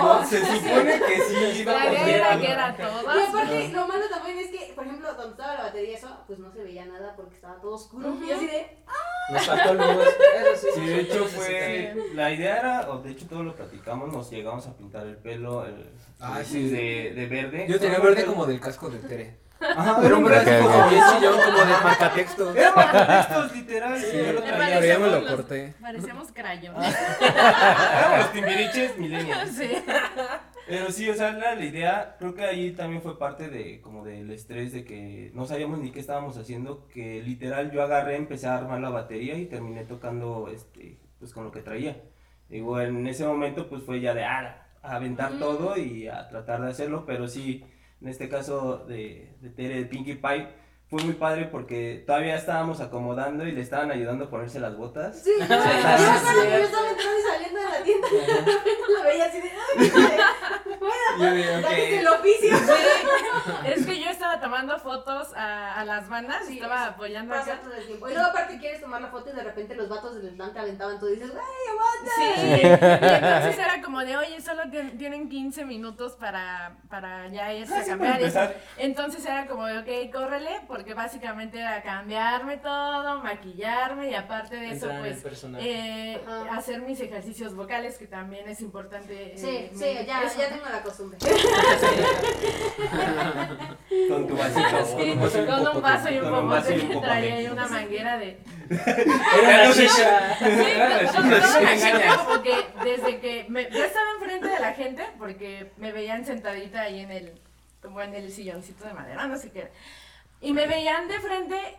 Oh, 0.00 0.24
Se 0.24 0.40
supone 0.40 0.98
que 0.98 1.20
sí 1.20 1.60
iba 1.60 1.82
a 1.82 1.84
La 1.92 2.04
guerra 2.06 2.40
que 2.40 2.50
era 2.50 2.74
Y 2.78 2.82
todas. 2.82 3.28
aparte, 3.28 3.68
lo 3.68 3.86
malo 3.86 4.04
también 4.08 4.38
es 4.38 4.48
que, 4.50 4.72
por 4.74 4.86
ejemplo, 4.86 5.08
cuando 5.14 5.32
estaba 5.32 5.54
la 5.54 5.62
batería 5.64 5.90
y 5.90 5.94
eso, 5.94 6.08
pues 6.26 6.38
no 6.38 6.50
se 6.50 6.64
veía 6.64 6.86
nada 6.86 7.14
porque 7.14 7.34
estaba 7.34 7.60
todo 7.60 7.74
oscuro. 7.74 8.14
Y 8.26 8.30
así 8.32 8.46
de, 8.46 8.78
Nos 9.30 9.46
faltó 9.46 9.74
luz. 9.74 9.84
Eso 10.54 10.56
sí. 10.56 10.68
Sí, 10.74 10.86
de 10.86 11.00
hecho 11.00 11.24
fue, 11.26 11.94
la 12.14 12.30
idea 12.32 12.56
era, 12.58 12.90
o 12.90 12.98
de 13.02 13.10
hecho 13.10 13.26
todo 13.28 13.42
lo 13.42 13.54
platicamos, 13.54 14.10
nos 14.10 14.30
llegamos 14.30 14.66
a 14.66 14.74
pintar 14.76 15.06
el 15.06 15.16
pelo 15.18 15.66
el, 15.66 15.90
Ah, 16.18 16.40
sí. 16.44 16.70
de, 16.70 17.12
de 17.14 17.26
verde. 17.26 17.66
Yo 17.68 17.78
tenía 17.78 17.98
verde 17.98 18.24
como 18.24 18.46
del 18.46 18.58
casco 18.60 18.88
de 18.88 18.98
Tere. 19.00 19.41
Ajá, 19.76 19.98
Pero 20.00 20.18
un 20.18 20.24
Ok, 20.24 20.32
como 20.32 20.88
bien 20.90 21.02
chillón, 21.12 21.40
como 21.40 21.58
de 21.58 21.72
marcatextos. 21.84 22.56
Era 22.56 22.74
marcatextos, 22.74 23.56
literal. 23.56 23.98
Sí, 24.00 24.16
yo 24.16 24.32
lo 24.32 24.40
Me 24.40 24.46
traía. 24.46 24.80
Pero 24.80 24.86
ya 24.86 24.98
me 24.98 25.08
lo 25.08 25.26
corté. 25.26 25.74
Parecemos 25.80 26.32
crayones. 26.32 26.96
Éramos 27.20 28.18
los 28.18 28.32
timbiriches 28.32 28.98
millennials. 28.98 29.50
Sí. 29.50 29.70
Pero 30.66 30.90
sí, 30.90 31.08
o 31.10 31.14
sea, 31.14 31.32
la, 31.32 31.54
la 31.54 31.64
idea, 31.64 32.16
creo 32.18 32.34
que 32.34 32.44
ahí 32.44 32.72
también 32.72 33.02
fue 33.02 33.18
parte 33.18 33.48
de, 33.48 33.80
como 33.80 34.04
del 34.04 34.30
estrés 34.30 34.72
de 34.72 34.84
que 34.84 35.30
no 35.34 35.44
sabíamos 35.44 35.78
ni 35.80 35.90
qué 35.90 36.00
estábamos 36.00 36.36
haciendo, 36.38 36.86
que 36.88 37.20
literal 37.22 37.72
yo 37.72 37.82
agarré, 37.82 38.16
empecé 38.16 38.46
a 38.46 38.56
armar 38.56 38.80
la 38.80 38.90
batería 38.90 39.36
y 39.36 39.46
terminé 39.46 39.84
tocando, 39.84 40.48
este, 40.52 40.98
pues 41.18 41.32
con 41.32 41.44
lo 41.44 41.52
que 41.52 41.62
traía. 41.62 42.00
Digo, 42.48 42.80
en 42.80 43.06
ese 43.06 43.26
momento 43.26 43.68
pues 43.68 43.82
fue 43.82 44.00
ya 44.00 44.14
de, 44.14 44.24
ah, 44.24 44.66
a 44.82 44.96
aventar 44.96 45.32
todo 45.38 45.76
y 45.76 46.08
a 46.08 46.28
tratar 46.28 46.60
de 46.62 46.70
hacerlo, 46.70 47.04
pero 47.06 47.28
sí, 47.28 47.64
en 48.02 48.08
este 48.08 48.28
caso 48.28 48.84
de, 48.88 49.32
de 49.40 49.50
Tere, 49.50 49.76
de 49.76 49.84
Pinkie 49.86 50.16
Pie, 50.16 50.48
fue 50.92 51.02
muy 51.04 51.14
padre 51.14 51.46
porque 51.46 52.04
todavía 52.06 52.36
estábamos 52.36 52.82
acomodando 52.82 53.46
y 53.46 53.52
le 53.52 53.62
estaban 53.62 53.90
ayudando 53.90 54.26
a 54.26 54.28
ponerse 54.28 54.60
las 54.60 54.76
botas. 54.76 55.22
sí, 55.22 55.30
yo 55.38 55.42
estaba 55.44 55.64
entrando 55.64 56.44
y 56.44 57.22
saliendo 57.32 57.60
de 57.60 57.66
la 57.70 57.82
tienda 57.82 58.08
y 58.12 58.92
la 58.98 59.02
veía 59.02 59.24
así 59.24 59.40
de, 59.40 59.50
bueno, 60.78 61.68
el 61.68 62.08
oficio. 62.08 62.56
Es 63.64 63.86
que 63.86 64.00
yo 64.00 64.10
estaba 64.10 64.38
tomando 64.40 64.78
fotos 64.78 65.32
a, 65.34 65.80
a 65.80 65.84
las 65.86 66.08
bandas, 66.10 66.44
Sí, 66.46 66.54
estaba 66.56 66.86
apoyando 66.88 67.34
Pasa 67.34 67.54
acá. 67.54 67.62
todo 67.62 67.74
el 67.74 67.86
tiempo. 67.86 68.08
Y 68.10 68.12
luego 68.12 68.28
aparte 68.28 68.58
quieres 68.58 68.80
tomar 68.82 69.00
la 69.00 69.08
foto 69.08 69.30
y 69.30 69.32
de 69.32 69.42
repente 69.44 69.74
los 69.74 69.88
vatos 69.88 70.20
del 70.22 70.36
te 70.36 70.58
aventaban 70.58 70.98
tú 70.98 71.08
y 71.08 71.14
dices, 71.16 71.30
¡ay, 71.32 71.70
aguanta! 71.70 72.12
Sí, 72.16 72.60
y 72.62 72.66
entonces 73.14 73.58
era 73.58 73.80
como 73.82 74.00
de, 74.00 74.16
oye, 74.16 74.40
solo 74.40 74.64
tien- 74.64 74.98
tienen 74.98 75.28
15 75.28 75.64
minutos 75.64 76.16
para, 76.16 76.76
para 76.90 77.28
ya 77.28 77.52
irse 77.54 77.74
a 77.76 77.84
cambiar. 77.86 78.20
y. 78.20 78.24
Entonces 78.78 79.24
era 79.24 79.46
como 79.46 79.66
de, 79.66 79.78
ok, 79.78 80.12
córrele, 80.12 80.60
porque 80.66 80.81
básicamente 80.94 81.58
era 81.60 81.82
cambiarme 81.82 82.56
todo, 82.58 83.20
maquillarme 83.22 84.10
y 84.10 84.14
aparte 84.14 84.56
de 84.56 84.70
eso, 84.72 84.90
Entrar 84.90 85.14
pues, 85.22 85.44
eh, 85.60 86.20
hacer 86.50 86.82
mis 86.82 87.00
ejercicios 87.00 87.54
vocales, 87.54 87.98
que 87.98 88.06
también 88.06 88.48
es 88.48 88.60
importante. 88.60 89.34
Sí, 89.36 89.48
eh, 89.48 89.70
sí, 89.74 89.84
me- 89.84 90.04
ya, 90.06 90.22
eso, 90.24 90.40
ya 90.40 90.48
tengo 90.48 90.64
la 90.68 90.82
costumbre. 90.82 91.18
Con 94.08 94.26
tu 94.26 94.36
vasito. 94.36 94.86
Sí, 94.86 95.14
con 95.14 95.40
un 95.40 95.46
con 95.46 95.76
un 95.76 95.82
vaso 95.82 96.10
y 96.10 96.18
un 96.18 96.30
popote 96.30 96.74
que 96.76 96.96
traía 96.96 97.34
ahí 97.34 97.46
una 97.46 97.66
manguera 97.68 98.16
de... 98.18 98.38
Era 98.70 99.64
la 99.64 99.70
shisha. 99.72 100.36
Sí, 100.38 100.44
Era 100.46 101.02
la 101.02 101.12
no, 101.12 101.22
no, 101.22 101.30
no, 101.30 101.36
shisha. 101.36 101.60
no, 101.60 101.66
Me 101.66 101.74
engañas. 101.74 102.18
como 102.18 102.42
que 102.42 102.54
desde 102.84 103.20
que 103.20 103.46
me, 103.48 103.70
yo 103.70 103.84
estaba 103.84 104.06
enfrente 104.18 104.48
de 104.48 104.60
la 104.60 104.72
gente 104.72 105.04
porque 105.18 105.72
me 105.76 105.92
veían 105.92 106.24
sentadita 106.24 106.82
ahí 106.82 107.00
en 107.00 107.10
el, 107.10 107.32
como 107.82 108.00
en 108.00 108.14
el 108.14 108.30
silloncito 108.32 108.84
de 108.86 108.94
madera, 108.94 109.26
no 109.26 109.36
sé 109.38 109.50
qué. 109.50 109.70
Y 110.42 110.52
me 110.52 110.66
veían 110.66 111.08
de 111.08 111.18
frente 111.20 111.78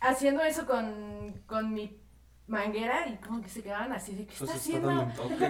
haciendo 0.00 0.42
eso 0.44 0.66
con, 0.66 1.42
con 1.46 1.72
mi 1.72 1.98
manguera 2.46 3.06
y 3.08 3.16
como 3.16 3.40
que 3.40 3.48
se 3.48 3.62
quedaban 3.62 3.92
así 3.92 4.14
de 4.14 4.26
¿qué 4.26 4.34
está 4.34 4.52
haciendo? 4.54 4.90
Y, 4.90 4.94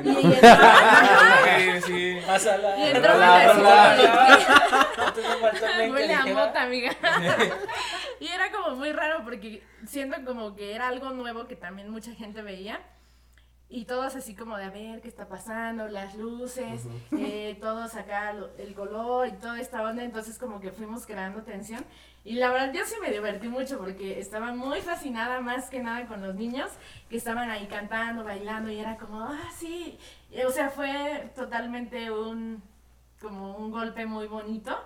y 0.09 0.35
entraban, 0.35 1.43
Ok, 1.43 1.85
sí. 1.87 2.19
Pásala. 2.27 2.79
y 2.79 2.83
así 2.93 3.01
Huele 5.91 6.15
a 6.15 6.27
mota, 6.27 6.63
amiga. 6.63 6.93
y 8.21 8.29
era 8.29 8.51
como 8.53 8.77
muy 8.77 8.93
raro 8.93 9.25
porque 9.25 9.63
siento 9.87 10.17
como 10.25 10.55
que 10.55 10.75
era 10.75 10.89
algo 10.89 11.11
nuevo 11.11 11.47
que 11.49 11.57
también 11.57 11.91
mucha 11.91 12.13
gente 12.15 12.43
veía. 12.43 12.81
Y 13.69 13.87
todos 13.87 14.15
así 14.17 14.35
como 14.35 14.59
de 14.59 14.65
a 14.65 14.71
ver 14.71 15.01
qué 15.01 15.09
está 15.09 15.29
pasando, 15.29 15.89
las 15.89 16.15
luces, 16.15 16.83
eh, 17.19 17.57
todos 17.59 17.95
acá, 17.95 18.35
lo- 18.35 18.55
el 18.59 18.75
color 18.75 19.29
y 19.29 19.33
toda 19.33 19.59
esta 19.59 19.83
onda. 19.83 20.05
Entonces 20.05 20.39
como 20.39 20.61
que 20.61 20.73
fuimos 20.73 21.07
creando 21.07 21.43
tensión. 21.43 21.83
Y 22.25 22.35
la 22.35 22.51
verdad 22.51 22.73
yo 22.73 22.85
sí 22.85 22.95
me 23.01 23.11
divertí 23.11 23.49
mucho 23.49 23.79
porque 23.79 24.21
estaba 24.21 24.53
muy 24.53 24.81
fascinada 24.81 25.41
más 25.41 25.69
que 25.69 25.81
nada 25.83 26.07
con 26.07 26.23
los 26.23 26.37
niños 26.37 26.71
que 27.11 27.17
estaban 27.17 27.51
ahí 27.51 27.67
cantando, 27.67 28.23
bailando 28.23 28.71
y 28.71 28.79
era 28.79 28.97
como, 28.97 29.21
ah, 29.21 29.51
sí. 29.57 29.99
O 30.47 30.51
sea, 30.51 30.71
fue 30.71 31.31
totalmente 31.35 32.11
un, 32.13 32.63
como 33.21 33.57
un 33.57 33.73
golpe 33.73 34.07
muy 34.07 34.29
bonito. 34.29 34.79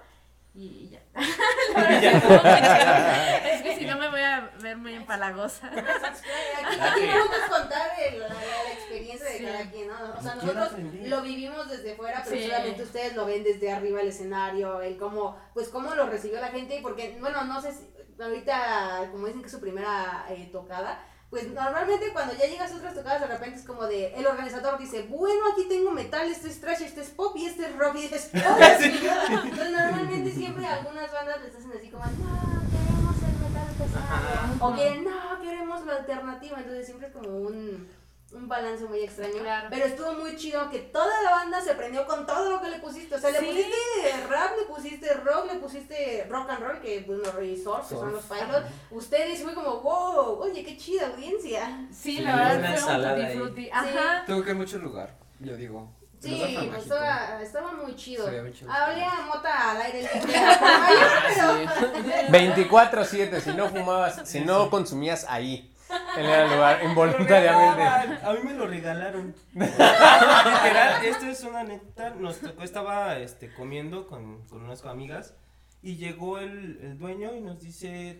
Y 0.59 0.89
ya. 0.89 1.01
Es 3.53 3.63
que 3.63 3.77
si 3.77 3.85
no 3.85 3.99
me 3.99 4.09
voy 4.09 4.21
a 4.23 4.51
ver 4.63 4.77
muy 4.79 4.95
empalagosa. 4.95 5.67
Aquí, 5.69 6.81
aquí 6.81 7.07
podemos 7.07 7.37
contar 7.51 7.91
el- 8.01 8.21
la, 8.21 8.29
la 8.29 8.73
experiencia 8.73 9.27
de 9.29 9.39
Sí. 9.39 9.45
cada 9.45 9.71
quien, 9.71 9.89
¿no? 9.89 9.95
O 10.19 10.23
sea, 10.23 10.35
nosotros 10.37 10.71
lo 11.05 11.21
vivimos 11.23 11.69
desde 11.69 11.95
fuera, 11.95 12.23
pero 12.25 12.37
Sí. 12.37 12.47
solamente 12.47 12.83
ustedes 12.83 13.15
lo 13.15 13.27
ven 13.27 13.45
desde 13.45 13.71
arriba 13.73 14.01
el 14.01 14.09
escenario, 14.09 14.81
el 14.81 14.97
cómo, 14.97 15.39
pues 15.53 15.69
cómo 15.69 15.95
lo 15.95 16.07
recibió 16.07 16.41
la 16.41 16.49
gente, 16.49 16.79
porque, 16.83 17.17
bueno, 17.21 17.45
no 17.45 17.61
sé 17.61 17.73
si 17.73 17.91
ahorita, 18.23 19.09
como 19.13 19.27
dicen 19.27 19.43
que 19.43 19.47
es 19.47 19.53
su 19.53 19.61
primera 19.61 20.25
eh, 20.31 20.49
tocada, 20.51 20.99
pues 21.31 21.49
normalmente 21.49 22.13
cuando 22.13 22.35
ya 22.35 22.47
llegas 22.47 22.71
a 22.73 22.77
otras 22.77 22.95
tocadas 22.95 23.21
de 23.21 23.27
repente 23.27 23.59
es 23.59 23.65
como 23.67 23.85
de, 23.87 24.15
el 24.15 24.27
organizador 24.27 24.79
dice, 24.79 25.03
bueno, 25.09 25.41
aquí 25.53 25.65
tengo 25.69 25.91
metal, 25.91 26.31
este 26.31 26.49
es 26.49 26.61
trash, 26.61 26.83
este 26.83 27.01
es 27.01 27.11
pop 27.11 27.37
y 27.37 27.47
este 27.47 27.67
es 27.67 27.77
rock 27.77 27.97
y 27.97 28.03
dices, 28.03 28.31
"Oh, 28.35 28.59
la 28.59 28.79
chingada". 28.79 29.27
Entonces 29.45 29.71
normalmente 29.73 30.31
siempre 30.33 30.67
algunas 30.67 31.13
bandas 31.13 31.41
les 31.43 31.55
hacen 31.55 31.73
así 31.77 31.89
como, 31.91 32.05
no, 32.05 32.61
queremos 32.71 33.17
el 33.23 33.39
metal 33.43 33.75
pesado, 33.79 34.57
o 34.61 34.75
quieren, 34.75 35.05
no, 35.05 35.41
queremos 35.43 35.85
la 35.87 35.97
alternativa, 35.97 36.59
entonces 36.59 36.87
siempre 36.87 37.09
es 37.09 37.13
como 37.13 37.29
un, 37.29 37.89
un 38.33 38.49
balance 38.49 38.85
muy 38.85 39.01
extraño, 39.01 39.39
Claro. 39.39 39.69
pero 39.71 39.85
estuvo 39.87 40.13
muy 40.15 40.37
chido 40.37 40.69
que 40.69 40.79
toda 40.81 41.23
la 41.23 41.31
banda 41.31 41.61
se 41.61 41.75
prendió 41.75 42.07
con 42.07 42.27
todo 42.27 42.51
lo 42.51 42.61
que 42.61 42.69
le 42.71 42.79
pusiste, 42.81 43.15
o 43.15 43.19
sea, 43.21 43.31
le 43.31 43.39
Sí. 43.41 43.47
pusiste 43.47 44.27
rap, 44.29 44.51
le 44.59 44.65
pusiste 44.67 45.15
rock, 45.15 45.47
le 45.53 45.59
pusiste 45.61 46.27
rock 46.29 46.51
and 46.51 46.61
roll, 46.61 46.81
que 46.81 47.01
bueno, 47.01 47.41
y 47.43 47.57
surf, 47.57 47.89
que 47.89 47.95
son 47.95 48.13
los 48.13 48.25
pilots, 48.25 48.67
ustedes, 48.91 49.43
fue 49.43 49.55
como, 49.55 49.81
wow, 49.81 50.46
chida 50.87 51.09
audiencia. 51.09 51.87
Sí, 51.91 52.17
Sí, 52.17 52.23
la 52.23 52.37
verdad 52.37 52.79
fue 52.79 52.95
un 52.95 53.03
tutti 53.03 53.37
frutti. 53.37 53.71
Ajá. 53.73 54.25
Que 54.25 54.51
ir 54.51 54.55
mucho 54.55 54.79
lugar, 54.79 55.17
yo 55.41 55.57
digo. 55.57 55.93
Sí, 56.21 56.69
pues 56.71 56.83
estaba, 56.83 57.43
estaba 57.43 57.73
muy 57.73 57.95
chido. 57.95 58.27
Habría 58.27 59.11
mota 59.27 59.73
al 59.73 59.83
aire 59.83 60.03
libre. 60.03 60.33
pero- 62.31 62.71
24-7, 62.71 63.41
si 63.41 63.53
no 63.53 63.69
fumabas, 63.69 64.29
si 64.29 64.41
no 64.41 64.71
consumías 64.71 65.27
ahí, 65.29 65.73
en 66.17 66.25
el 66.25 66.51
lugar, 66.51 66.81
involuntariamente. 66.85 67.83
A 68.25 68.33
mí 68.33 68.39
me 68.45 68.55
lo 68.55 68.67
regalaron. 68.67 69.35
Literal, 69.55 71.05
esto 71.05 71.27
es 71.27 71.43
una 71.43 71.65
neta. 71.65 72.11
Nos 72.11 72.39
tocó, 72.39 72.63
estaba 72.63 73.19
este, 73.19 73.53
comiendo 73.53 74.07
con, 74.07 74.47
con 74.49 74.63
unas 74.65 74.85
amigas 74.85 75.35
y 75.83 75.97
llegó 75.97 76.39
el, 76.39 76.81
el 76.83 76.99
dueño 76.99 77.35
y 77.35 77.41
nos 77.41 77.61
dice, 77.61 78.19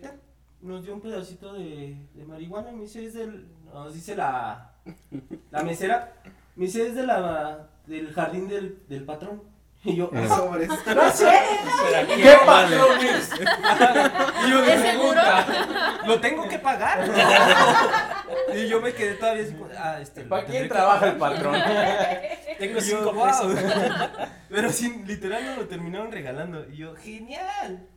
nos 0.61 0.83
dio 0.83 0.93
un 0.93 1.01
pedacito 1.01 1.53
de, 1.53 1.97
de 2.13 2.25
marihuana. 2.25 2.71
Me 2.71 2.81
dice, 2.83 3.05
es 3.05 3.13
del, 3.13 3.47
nos 3.73 3.93
dice 3.93 4.15
la, 4.15 4.71
la 5.51 5.63
mesera, 5.63 6.13
me 6.55 6.65
dice, 6.65 6.87
es 6.87 6.95
de 6.95 7.05
la, 7.05 7.67
del 7.85 8.13
jardín 8.13 8.47
del, 8.47 8.83
del 8.87 9.03
patrón. 9.03 9.43
Y 9.83 9.95
yo, 9.95 10.09
Eh. 10.11 10.27
sobres. 10.27 10.69
¿Qué 10.69 12.37
patrones? 12.45 13.29
Y 14.45 14.49
yo, 14.49 14.63
¿Es 14.63 14.81
seguro? 14.81 15.21
Lo 16.07 16.19
tengo 16.19 16.47
que 16.49 16.57
pagar. 16.59 17.07
y 18.55 18.67
yo 18.67 18.81
me 18.81 18.93
quedé 18.93 19.13
todavía 19.15 19.43
así, 19.43 19.55
ah, 19.77 19.99
este. 20.01 20.21
¿Para 20.23 20.45
quién 20.45 20.63
que 20.63 20.69
trabaja 20.69 21.07
el 21.09 21.17
patrón? 21.17 21.55
Tengo 22.59 22.79
yo, 22.79 22.81
cinco 22.81 23.13
"Wow". 23.13 23.55
Pero 24.49 24.71
sí, 24.71 25.03
literal 25.05 25.45
nos 25.45 25.57
lo 25.57 25.67
terminaron 25.67 26.11
regalando. 26.11 26.65
Y 26.69 26.77
yo, 26.77 26.95
genial. 26.95 27.87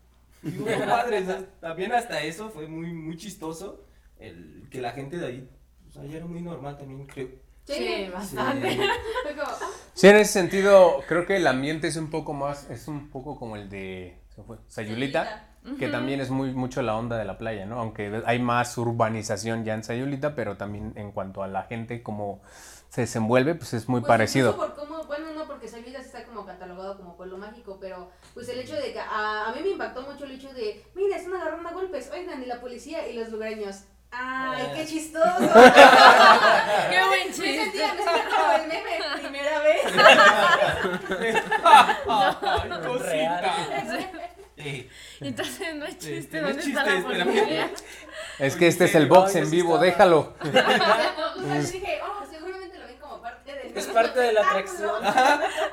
Y 0.42 0.53
qué 0.53 0.76
padre. 0.87 1.24
también 1.61 1.92
hasta 1.92 2.22
eso 2.22 2.50
fue 2.50 2.66
muy, 2.66 2.92
muy 2.92 3.16
chistoso. 3.16 3.85
El, 4.18 4.68
que 4.70 4.81
la 4.81 4.92
gente 4.92 5.16
de 5.16 5.26
ahí, 5.26 5.50
o 5.88 5.90
sea, 5.90 6.05
ya 6.05 6.18
era 6.18 6.26
muy 6.26 6.42
normal 6.42 6.76
también, 6.76 7.07
creo. 7.07 7.29
Sí, 7.64 8.09
bastante. 8.12 8.79
Ah, 9.42 9.57
Sí, 9.94 10.09
en 10.09 10.16
ese 10.16 10.33
sentido, 10.33 11.03
creo 11.07 11.24
que 11.26 11.37
el 11.37 11.46
ambiente 11.46 11.88
es 11.88 11.96
un 11.96 12.11
poco 12.11 12.33
más, 12.33 12.68
es 12.70 12.88
un 12.88 13.11
poco 13.11 13.38
como 13.38 13.57
el 13.57 13.68
de 13.68 14.18
se 14.35 14.42
fue, 14.42 14.59
Sayulita, 14.66 15.48
que 15.79 15.88
también 15.88 16.20
es 16.20 16.31
muy 16.31 16.53
mucho 16.53 16.83
la 16.83 16.96
onda 16.96 17.16
de 17.16 17.24
la 17.24 17.38
playa, 17.38 17.66
¿no? 17.66 17.79
Aunque 17.81 18.22
hay 18.26 18.38
más 18.38 18.76
urbanización 18.79 19.64
ya 19.64 19.74
en 19.74 19.85
Sayulita, 19.85 20.35
pero 20.35 20.57
también 20.57 20.92
en 20.96 21.12
cuanto 21.12 21.42
a 21.42 21.48
la 21.48 21.64
gente 21.64 22.03
como 22.03 22.42
se 22.90 23.00
desenvuelve, 23.03 23.55
pues 23.55 23.72
es 23.72 23.88
muy 23.88 24.00
Pues 24.00 24.09
parecido. 24.09 24.55
por 24.57 24.74
cómo, 24.74 25.05
bueno, 25.05 25.33
no, 25.35 25.46
porque 25.46 25.66
San 25.68 25.81
Luis 25.83 25.94
está 25.94 26.24
como 26.24 26.44
catalogado 26.44 26.96
como 26.98 27.16
pueblo 27.16 27.38
mágico, 27.38 27.79
pero 27.81 28.11
pues 28.35 28.48
el 28.50 28.59
hecho 28.59 28.74
de 28.76 28.92
que 28.92 29.00
a, 29.00 29.46
a 29.48 29.53
mí 29.55 29.62
me 29.62 29.70
impactó 29.70 30.03
mucho 30.03 30.24
el 30.24 30.33
hecho 30.33 30.53
de, 30.53 30.85
mira, 30.94 31.16
están 31.16 31.35
agarrando 31.35 31.68
a 31.68 31.72
golpes, 31.72 32.11
oigan, 32.12 32.42
y 32.42 32.46
la 32.46 32.61
policía 32.61 33.09
y 33.09 33.14
los 33.14 33.31
lugareños. 33.31 33.85
¡Ay, 34.12 34.66
qué 34.74 34.87
chistoso! 34.87 35.22
Qué 36.90 37.05
buen 37.07 37.29
me 37.29 37.33
chiste. 37.33 37.62
sentía, 37.62 37.94
me 37.94 38.03
sentía 38.03 38.29
como 38.29 38.53
el 38.53 38.66
meme, 38.68 38.90
primera 39.20 39.59
vez. 39.61 39.83
Ay, 42.09 42.70
cosita. 42.87 43.55
Eh, 44.57 44.90
Entonces 45.20 45.74
no 45.74 45.87
es 45.87 45.92
chiste, 45.98 46.18
Este, 46.18 46.40
no 46.42 46.48
es 46.48 46.57
¿dónde 46.57 46.70
está 46.70 46.85
la 46.85 46.92
chiste, 46.96 47.24
policía? 47.24 47.70
Es 48.40 48.57
que 48.57 48.66
este 48.66 48.85
es 48.87 48.94
el 48.94 49.07
box 49.07 49.35
en 49.37 49.50
vivo, 49.50 49.79
déjalo. 49.79 50.35
Entonces 50.42 51.72
dije, 51.72 51.98
oh, 52.05 52.24
seguramente 52.31 52.79
lo 52.79 52.87
ven 52.87 52.98
como 52.98 53.22
parte 53.50 53.68
del... 53.68 53.76
Es 53.78 53.86
parte 53.86 54.20
de 54.20 54.32
la 54.32 54.40
atracción. 54.40 54.90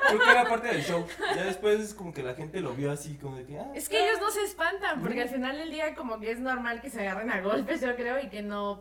creo 0.08 0.20
que 0.20 0.30
era 0.30 0.44
parte 0.48 0.68
del 0.68 0.82
show. 0.84 1.06
Ya 1.36 1.44
después 1.44 1.80
es 1.80 1.94
como 1.94 2.12
que 2.12 2.22
la 2.22 2.34
gente 2.34 2.60
lo 2.60 2.72
vio 2.74 2.92
así, 2.92 3.16
como 3.16 3.36
de 3.36 3.44
que, 3.46 3.58
ah, 3.58 3.66
Es 3.74 3.88
que 3.88 4.02
ellos 4.04 4.20
no 4.20 4.30
se 4.30 4.42
espantan, 4.44 5.00
porque 5.00 5.22
al 5.22 5.28
final 5.28 5.56
del 5.58 5.70
día 5.70 5.94
como 5.94 6.18
que 6.20 6.30
es 6.32 6.38
normal 6.40 6.80
que 6.80 6.90
se 6.90 7.00
agarren 7.00 7.30
a 7.30 7.40
golpes, 7.40 7.80
yo 7.80 7.94
creo, 7.96 8.18
y 8.20 8.28
que 8.28 8.42
no... 8.42 8.80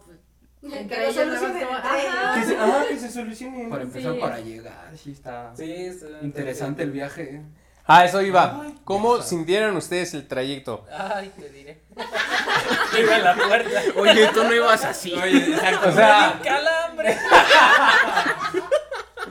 pues, 0.62 0.73
Que 0.73 0.88
como, 0.88 1.75
ajá. 1.75 2.43
se, 2.45 2.57
ajá, 2.57 2.88
que 2.88 2.97
se 2.97 3.12
solucione. 3.12 3.67
Para 3.69 3.83
empezar, 3.83 4.13
Sí. 4.13 4.19
para 4.19 4.39
llegar, 4.39 4.91
sí 4.97 5.12
está 5.12 5.53
Sí, 5.55 5.71
está 5.71 6.07
interesante 6.21 6.83
el 6.83 6.91
viaje. 6.91 7.41
Ah, 7.89 8.03
eso 8.03 8.21
iba. 8.21 8.65
¿Cómo 8.83 9.21
sintieron 9.21 9.77
ustedes 9.77 10.13
el 10.13 10.27
trayecto? 10.27 10.86
Ay, 10.91 11.31
te 11.39 11.47
diré. 11.49 11.83
Iba 13.01 13.15
a 13.15 13.19
la 13.19 13.33
puerta. 13.36 13.81
Oye, 13.95 14.27
tú 14.33 14.43
no 14.43 14.53
ibas 14.53 14.83
así. 14.83 15.13
Oye, 15.13 15.38
exacto. 15.53 15.88
O 15.88 15.91
sea, 15.93 16.38
¡Calambre! 16.43 17.17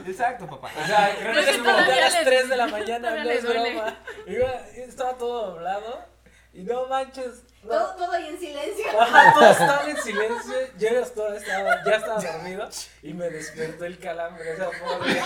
Exacto, 0.06 0.46
papá. 0.46 0.70
O 0.82 0.86
sea, 0.86 1.14
creo 1.18 1.34
que 1.34 1.42
se 1.44 1.60
a 1.60 1.62
las 2.00 2.14
les- 2.14 2.24
3 2.24 2.48
de 2.48 2.56
la 2.56 2.66
mañana, 2.66 3.24
no 3.24 3.30
es 3.30 3.42
broma. 3.44 3.96
Iba, 4.26 4.50
estaba 4.76 5.12
todo 5.14 5.50
doblado 5.52 6.04
y 6.52 6.62
no 6.62 6.86
manches. 6.86 7.42
no. 7.62 7.68
Todo, 7.70 7.94
todo 7.96 8.12
ahí 8.12 8.28
en 8.28 8.38
silencio. 8.38 8.84
Ajá, 9.00 9.32
todo 9.34 9.50
estaba 9.50 9.90
en 9.90 9.96
silencio, 9.96 10.54
yo 10.78 10.88
ya 10.88 11.00
estaba, 11.00 11.36
estaba- 11.36 11.84
ya 11.84 11.96
estaba 11.96 12.22
dormido 12.22 12.68
y 13.02 13.12
me 13.14 13.28
despertó 13.30 13.84
el 13.84 13.98
calambre, 13.98 14.52
o 14.52 14.56
sea, 14.56 14.70
pobre. 14.80 15.20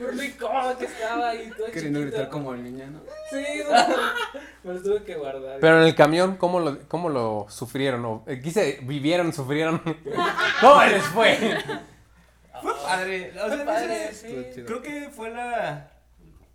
Por 0.00 0.14
lo 0.14 0.22
incómodo 0.22 0.78
que 0.78 0.86
estaba 0.86 1.28
ahí, 1.30 1.50
todo 1.56 1.66
Queriendo 1.66 1.98
chiquito. 2.00 2.16
gritar 2.16 2.28
como 2.30 2.54
el 2.54 2.64
niño, 2.64 2.86
¿no? 2.86 3.00
Sí, 3.30 3.44
no, 3.68 3.96
me 4.64 4.74
lo 4.74 4.82
tuve 4.82 5.04
que 5.04 5.14
guardar. 5.16 5.58
Pero 5.60 5.80
en 5.80 5.86
el 5.86 5.94
camión, 5.94 6.36
¿cómo 6.36 6.60
lo, 6.60 6.78
cómo 6.88 7.08
lo 7.08 7.46
sufrieron? 7.50 8.04
O, 8.04 8.24
eh, 8.26 8.40
quise, 8.42 8.78
vivieron, 8.82 9.32
sufrieron. 9.32 9.80
¿Cómo 10.60 10.82
les 10.84 11.04
fue? 11.04 11.38
Fue 12.62 12.72
padre. 12.82 13.32
O 13.40 13.50
sea, 13.50 13.64
padre, 13.64 14.12
sí. 14.14 14.62
Creo 14.66 14.82
que 14.82 15.10
fue 15.10 15.30
la. 15.30 15.90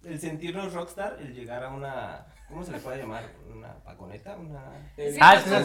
El 0.04 0.20
sentirnos 0.20 0.74
rockstar, 0.74 1.18
el 1.20 1.34
llegar 1.34 1.64
a 1.64 1.70
una. 1.70 2.26
¿Cómo 2.48 2.64
se 2.64 2.72
le 2.72 2.78
puede 2.80 3.00
llamar? 3.00 3.24
¿Una 3.54 3.74
paconeta? 3.84 4.38
Una. 4.38 4.62
Sí, 4.96 5.18
Ah, 5.20 5.36
sí. 5.44 5.50
Ah. 5.54 5.60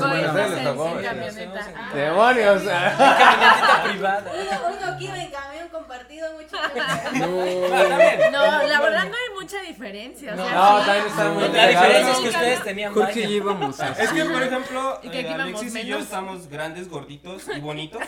¡Demonios! 1.95 2.63
Camionetita 2.65 3.83
privada. 3.85 4.33
Uno, 4.69 4.87
aquí 4.93 5.05
iba 5.05 5.23
en 5.23 5.31
camión 5.31 5.69
compartido, 5.69 6.29
muchachos. 6.33 7.13
No, 8.33 8.63
la 8.67 8.81
verdad 8.81 9.05
no 9.05 9.15
hay 9.15 9.35
mucha 9.41 9.61
diferencia. 9.63 10.35
O 10.35 10.37
sea, 10.37 10.55
No, 10.55 10.85
también 10.85 11.07
está 11.07 11.29
muy 11.29 11.49
La 11.51 11.69
diferencia 11.69 12.13
es 12.13 12.19
que 12.19 12.29
ustedes 12.31 12.63
tenían 12.65 12.95
Jorge 12.95 13.21
y 13.21 13.33
íbamos. 13.35 13.79
Es 13.99 14.13
que, 14.13 14.25
por 14.25 14.43
ejemplo, 14.43 15.01
que 15.03 15.21
eh, 15.21 15.33
Alexis 15.33 15.75
y 15.77 15.87
yo 15.87 15.99
estamos 15.99 16.49
grandes, 16.49 16.89
gorditos 16.89 17.47
y 17.55 17.61
bonitos. 17.61 18.03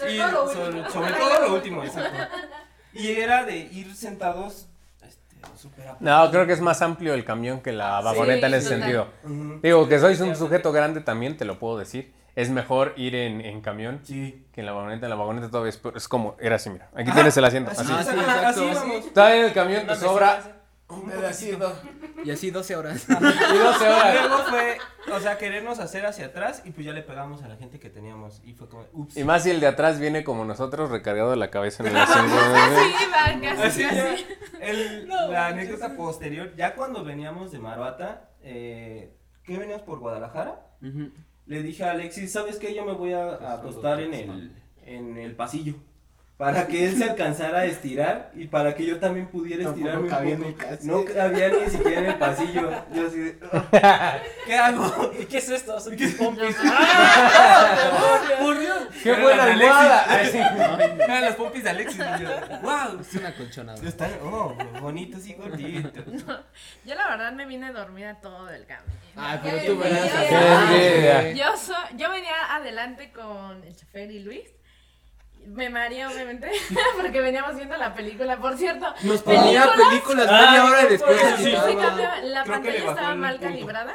Sobre 0.00 0.14
y 0.14 0.18
todo 0.18 0.30
lo 0.32 0.48
sobre, 0.48 0.66
último. 0.80 0.90
sobre 0.90 1.12
todo 1.12 1.40
lo 1.40 1.54
último, 1.54 1.84
exacto. 1.84 2.18
Y 2.94 3.12
era 3.12 3.44
de 3.44 3.58
ir 3.58 3.94
sentados. 3.94 4.66
No, 6.00 6.30
creo 6.30 6.46
que 6.46 6.52
es 6.52 6.60
más 6.60 6.82
amplio 6.82 7.14
el 7.14 7.24
camión 7.24 7.60
que 7.60 7.72
la 7.72 8.00
vagoneta 8.00 8.46
en 8.46 8.54
ese 8.54 8.76
total. 8.76 8.80
sentido. 8.80 9.60
Digo, 9.62 9.88
que 9.88 9.98
sois 9.98 10.20
un 10.20 10.34
sujeto 10.36 10.72
grande 10.72 11.00
también, 11.00 11.36
te 11.36 11.44
lo 11.44 11.58
puedo 11.58 11.78
decir. 11.78 12.12
Es 12.36 12.50
mejor 12.50 12.94
ir 12.96 13.14
en, 13.14 13.40
en 13.40 13.60
camión 13.60 14.00
Sí. 14.02 14.44
que 14.52 14.60
en 14.62 14.66
la 14.66 14.72
vagoneta. 14.72 15.06
En 15.06 15.10
la 15.10 15.16
vagoneta 15.16 15.48
todavía 15.50 15.68
es, 15.70 15.80
es 15.94 16.08
como, 16.08 16.34
era 16.40 16.56
así, 16.56 16.68
mira. 16.68 16.88
Aquí 16.96 17.12
tienes 17.12 17.36
el 17.36 17.44
asiento. 17.44 17.70
Así, 17.70 17.92
Así. 17.92 18.10
Ah, 18.26 18.48
así. 18.48 19.10
Todavía 19.14 19.40
en 19.40 19.44
el 19.46 19.52
camión 19.52 19.86
te 19.86 19.94
sobra 19.94 20.40
Y 22.24 22.30
así 22.30 22.50
12 22.50 22.76
horas. 22.76 23.06
Y 23.08 23.12
12 23.12 23.88
horas. 23.88 24.28
Luego 24.28 24.44
fue, 24.44 24.78
o 25.14 25.20
sea, 25.20 25.38
querernos 25.38 25.78
hacer 25.78 26.06
hacia 26.06 26.26
atrás 26.26 26.62
y 26.64 26.70
pues 26.70 26.86
ya 26.86 26.92
le 26.92 27.02
pegamos 27.02 27.42
a 27.42 27.48
la 27.48 27.56
gente 27.56 27.78
que 27.78 27.90
teníamos. 27.90 28.42
Y 28.44 28.52
fue 28.52 28.68
como, 28.68 28.84
ups. 28.92 29.16
Y 29.16 29.24
más 29.24 29.42
si 29.42 29.50
el 29.50 29.60
de 29.60 29.66
atrás 29.66 29.98
viene 29.98 30.24
como 30.24 30.44
nosotros, 30.44 30.90
recargado 30.90 31.30
de 31.30 31.36
la 31.36 31.50
cabeza 31.50 31.82
en 31.82 31.90
el 31.90 31.96
asiento. 32.02 32.34
Sí, 32.34 33.04
va, 33.12 33.56
casi, 33.56 33.84
la 35.30 35.46
anécdota 35.48 35.96
posterior, 35.96 36.54
ya 36.56 36.74
cuando 36.74 37.04
veníamos 37.04 37.52
de 37.52 37.58
Maruata, 37.58 38.30
eh, 38.42 39.14
¿qué 39.42 39.58
veníamos 39.58 39.82
por 39.82 39.98
Guadalajara? 39.98 40.66
Le 41.46 41.62
dije 41.62 41.84
a 41.84 41.92
Alexis, 41.92 42.32
¿sabes 42.32 42.58
qué? 42.58 42.74
Yo 42.74 42.84
me 42.84 42.92
voy 42.92 43.12
a, 43.12 43.24
a 43.24 43.54
acostar 43.54 44.00
en 44.00 44.14
el, 44.14 44.52
en 44.84 45.16
el 45.18 45.34
pasillo. 45.34 45.74
Para 46.36 46.66
que 46.66 46.84
él 46.86 46.96
se 46.98 47.04
alcanzara 47.04 47.60
a 47.60 47.64
estirar 47.64 48.32
y 48.34 48.48
para 48.48 48.74
que 48.74 48.84
yo 48.84 48.98
también 48.98 49.28
pudiera 49.28 49.62
Tampoco 49.62 49.78
estirarme 49.86 50.08
cabía 50.08 50.34
en 50.34 50.42
el. 50.42 50.56
No 50.82 51.04
cabía 51.04 51.48
ni 51.48 51.70
siquiera 51.70 52.00
en 52.00 52.06
el 52.06 52.18
pasillo. 52.18 52.70
Yo 52.92 53.06
así 53.06 53.18
de, 53.20 53.38
¿qué 54.46 54.56
hago? 54.56 55.12
¿Y 55.20 55.26
qué 55.26 55.38
es 55.38 55.48
esto? 55.48 55.78
Son 55.78 55.92
No, 55.96 55.98
pompis. 56.18 56.56
¡Por 58.40 58.58
Dios! 58.58 58.78
¡Qué 59.00 59.10
Eran 59.10 59.22
buena 59.22 59.42
Alexis. 59.44 59.68
almohada! 59.70 60.04
Ay, 60.08 60.26
sí. 60.26 60.38
Eran 61.04 61.20
las 61.22 61.36
pompis 61.36 61.62
de 61.64 61.70
Alexis. 61.70 61.98
Yo, 61.98 62.28
¡wow! 62.62 63.00
Es 63.00 63.14
una 63.14 63.32
colchonada. 63.36 63.88
Están, 63.88 64.10
oh, 64.24 64.54
bonitos 64.80 65.24
y 65.28 65.34
gorditos. 65.34 66.04
Yo 66.84 66.94
la 66.96 67.08
verdad 67.10 67.32
me 67.32 67.46
vine 67.46 67.72
dormida 67.72 68.20
todo 68.20 68.50
el 68.50 68.66
camino. 68.66 68.92
Ay, 69.16 69.38
Qué 69.40 69.50
pero 69.50 69.74
tú 69.74 69.80
verás. 69.80 70.10
Qué. 70.68 71.34
Yo, 71.36 71.56
so- 71.56 71.96
yo 71.96 72.10
venía 72.10 72.34
adelante 72.56 73.12
con 73.12 73.62
el 73.62 73.76
chofer 73.76 74.10
y 74.10 74.18
Luis. 74.18 74.50
Me 75.46 75.68
mareé, 75.70 76.06
obviamente, 76.06 76.50
porque 77.00 77.20
veníamos 77.20 77.56
viendo 77.56 77.76
la 77.76 77.94
película. 77.94 78.36
Por 78.38 78.56
cierto, 78.56 78.92
Nos 79.02 79.22
ponía 79.22 79.72
películas 79.72 80.30
media 80.30 80.64
hora 80.64 80.82
y 80.82 80.88
después 80.88 81.20
sí, 81.36 81.44
sí, 81.44 81.52
la 82.22 82.42
Creo 82.42 82.54
pantalla 82.54 82.78
estaba 82.90 83.14
mal 83.14 83.38
calibrada. 83.40 83.94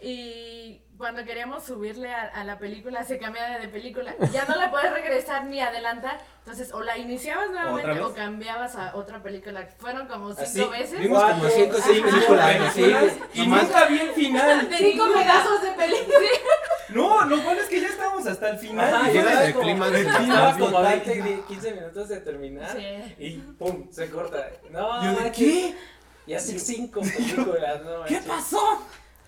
Y 0.00 0.82
cuando 0.98 1.24
queríamos 1.24 1.64
subirle 1.64 2.12
a, 2.12 2.22
a 2.22 2.44
la 2.44 2.58
película, 2.58 3.02
se 3.04 3.18
cambiaba 3.18 3.58
de 3.58 3.68
película. 3.68 4.14
Ya 4.32 4.44
no 4.44 4.56
la 4.56 4.70
puedes 4.70 4.92
regresar 4.92 5.44
ni 5.46 5.60
adelantar. 5.60 6.18
Entonces, 6.40 6.72
o 6.72 6.80
la 6.82 6.96
iniciabas 6.96 7.50
nuevamente 7.50 8.00
o 8.00 8.14
cambiabas 8.14 8.76
a 8.76 8.94
otra 8.94 9.22
película. 9.22 9.66
Fueron 9.78 10.06
como 10.06 10.28
cinco 10.34 10.42
Así, 10.42 10.64
veces. 10.64 11.00
Vimos 11.00 11.22
como 11.22 11.40
Cuatro, 11.40 11.50
cinco 11.56 11.76
seis 11.82 12.02
películas. 12.02 12.72
Sí, 12.74 12.94
Y 13.34 13.46
nunca 13.46 13.84
vi 13.86 13.98
el 14.00 14.10
final. 14.10 14.68
Cinco 14.78 15.04
pedazos 15.12 15.62
de 15.62 15.70
película. 15.72 16.18
No, 16.90 17.24
lo 17.24 17.42
bueno 17.42 17.60
es 17.60 17.68
que 17.68 17.80
ya 17.80 17.88
estábamos 17.88 18.26
hasta 18.26 18.50
el 18.50 18.58
final. 18.58 18.94
Ajá, 18.94 19.10
Y 19.10 19.16
era 19.18 19.30
el 19.44 19.52
del 19.54 19.94
Estaba 19.96 20.18
clímax 20.18 20.52
como 20.58 20.66
total. 20.70 21.02
20, 21.04 21.22
di- 21.22 21.42
15 21.48 21.72
minutos 21.74 22.08
de 22.08 22.20
terminar. 22.20 22.76
Sí. 22.76 23.14
Y 23.18 23.30
pum, 23.58 23.90
se 23.90 24.10
corta. 24.10 24.48
No, 24.70 25.04
Yo 25.04 25.20
de. 25.20 25.32
¿qué? 25.32 25.74
Y 26.26 26.34
así 26.34 26.58
cinco 26.58 27.00
películas, 27.02 27.82
no 27.84 28.04
¿Qué 28.04 28.20
pasó? 28.26 28.82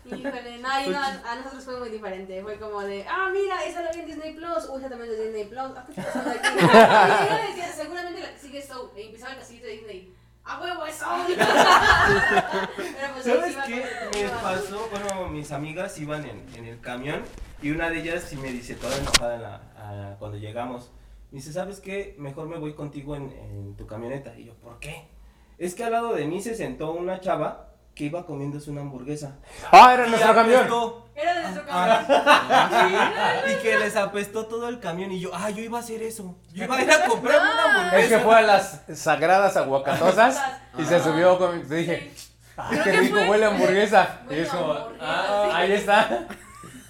Híjole, 0.05 0.59
no, 0.59 0.81
y 0.81 0.88
no, 0.88 0.99
a 1.01 1.35
nosotros 1.37 1.64
fue 1.64 1.79
muy 1.79 1.90
diferente. 1.90 2.42
Fue 2.42 2.59
como 2.59 2.81
de, 2.81 3.05
ah, 3.09 3.29
mira, 3.33 3.62
esa 3.64 3.83
la 3.83 3.92
vi 3.92 4.01
en 4.01 4.07
Disney 4.07 4.33
Plus, 4.35 4.68
uy, 4.71 4.79
esa 4.81 4.88
también 4.88 5.12
es 5.12 5.18
de 5.18 5.25
Disney 5.27 5.44
Plus, 5.44 5.61
ah, 5.77 5.85
¿qué 5.85 5.92
está 6.01 6.05
pasando 6.05 6.31
aquí? 6.31 6.49
Y 6.59 7.29
yo 7.29 7.49
decía, 7.49 7.73
seguramente 7.77 8.21
la 8.23 8.33
que 8.33 8.38
sigue 8.40 8.62
Soul, 8.66 8.90
y 8.97 9.03
empezaba 9.03 9.33
el 9.35 9.38
casillito 9.40 9.66
de 9.66 9.73
Disney. 9.73 10.14
¡A 10.48 10.61
huevo, 10.61 10.87
es 10.87 10.94
Soul! 10.94 11.26
Pero 12.76 13.12
pues 13.12 13.24
¿Sabes 13.24 13.54
sí 13.54 13.61
qué 13.66 14.22
me 14.22 14.28
pasó? 14.42 14.88
Bueno, 14.90 15.28
mis 15.28 15.52
amigas 15.52 15.98
iban 15.98 16.24
en, 16.24 16.42
en 16.56 16.64
el 16.64 16.80
camión 16.80 17.22
y 17.62 17.70
una 17.70 17.90
de 17.90 17.98
ellas 18.00 18.22
sí 18.24 18.37
me 18.37 18.48
dice, 18.50 18.74
toda 18.74 18.96
enojada 18.96 19.34
en 19.34 19.42
la- 19.42 19.61
a- 19.76 20.16
cuando 20.18 20.38
llegamos, 20.38 20.90
me 21.30 21.37
dice, 21.38 21.52
¿sabes 21.52 21.80
qué? 21.80 22.14
Mejor 22.18 22.48
me 22.48 22.56
voy 22.58 22.72
contigo 22.74 23.14
en, 23.14 23.30
en 23.30 23.76
tu 23.76 23.87
camioneta. 23.87 24.34
Y 24.38 24.46
yo, 24.46 24.54
¿por 24.54 24.78
qué? 24.78 25.06
Es 25.58 25.74
que 25.74 25.84
al 25.84 25.92
lado 25.92 26.14
de 26.14 26.26
mí 26.26 26.40
se 26.40 26.54
sentó 26.54 26.92
una 26.92 27.20
chava 27.20 27.67
que 27.98 28.04
iba 28.04 28.24
comiéndose 28.24 28.70
una 28.70 28.80
hamburguesa. 28.82 29.32
¡Ah, 29.72 29.92
era 29.92 30.06
Y 30.06 30.11
nuestro 30.11 30.32
camión! 30.34 30.68
Era 31.16 31.34
de 31.34 31.42
nuestro 31.42 31.64
Ah, 31.68 32.04
camión. 32.70 33.42
sí, 33.44 33.52
y 33.52 33.56
que 33.62 33.76
les 33.76 33.96
apestó 33.96 34.46
todo 34.46 34.68
el 34.68 34.78
camión 34.78 35.11
y 35.11 35.18
yo, 35.18 35.30
ah, 35.34 35.50
yo 35.50 35.62
iba 35.64 35.78
a 35.78 35.80
hacer 35.80 36.00
eso. 36.02 36.37
Yo 36.54 36.64
iba 36.64 36.76
a 36.76 36.80
ir 36.82 36.90
a 36.92 37.04
comprar 37.06 37.40
una 37.40 37.64
hamburguesa. 37.64 37.98
Es 37.98 38.08
que 38.08 38.18
fue 38.20 38.37
a 38.37 38.42
las 38.42 38.82
sagradas 38.94 39.56
aguacatosas 39.56 40.40
y 40.78 40.84
se 40.84 41.00
subió 41.02 41.37
con... 41.38 41.66
Te 41.66 41.74
dije, 41.74 42.12
¡ah, 42.56 42.70
qué 42.70 42.82
que 42.82 42.92
rico 43.00 43.16
fue- 43.16 43.28
huele 43.30 43.44
a 43.46 43.48
hamburguesa! 43.48 44.20
Huele 44.30 44.42
eso, 44.42 44.90
ah, 45.00 45.42
sí. 45.50 45.56
ahí 45.56 45.72
está. 45.72 46.26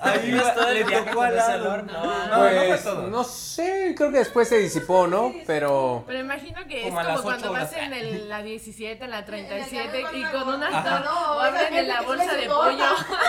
Ahí 0.00 0.30
le 0.30 0.84
tocó 0.84 1.22
al 1.22 1.36
lado. 1.36 1.82
no. 1.82 2.26
No, 2.28 2.38
Pues, 2.38 2.84
todo. 2.84 3.06
no 3.08 3.24
sé, 3.24 3.94
creo 3.96 4.12
que 4.12 4.18
después 4.18 4.48
se 4.48 4.58
disipó, 4.58 5.06
¿no? 5.06 5.34
Pero... 5.46 6.04
Pero 6.06 6.20
imagino 6.20 6.64
que 6.68 6.88
es 6.88 6.94
como 6.94 7.22
cuando 7.22 7.52
vas 7.52 7.72
en 7.72 7.92
el, 7.92 8.28
la 8.28 8.42
17, 8.42 9.08
la 9.08 9.24
37 9.24 10.00
En 10.12 10.16
y 10.16 10.24
con 10.24 10.48
unas 10.54 10.84
tortas 10.84 11.72
en 11.72 11.88
la 11.88 12.02
bolsa 12.02 12.34
de 12.34 12.46
pollo. 12.46 12.84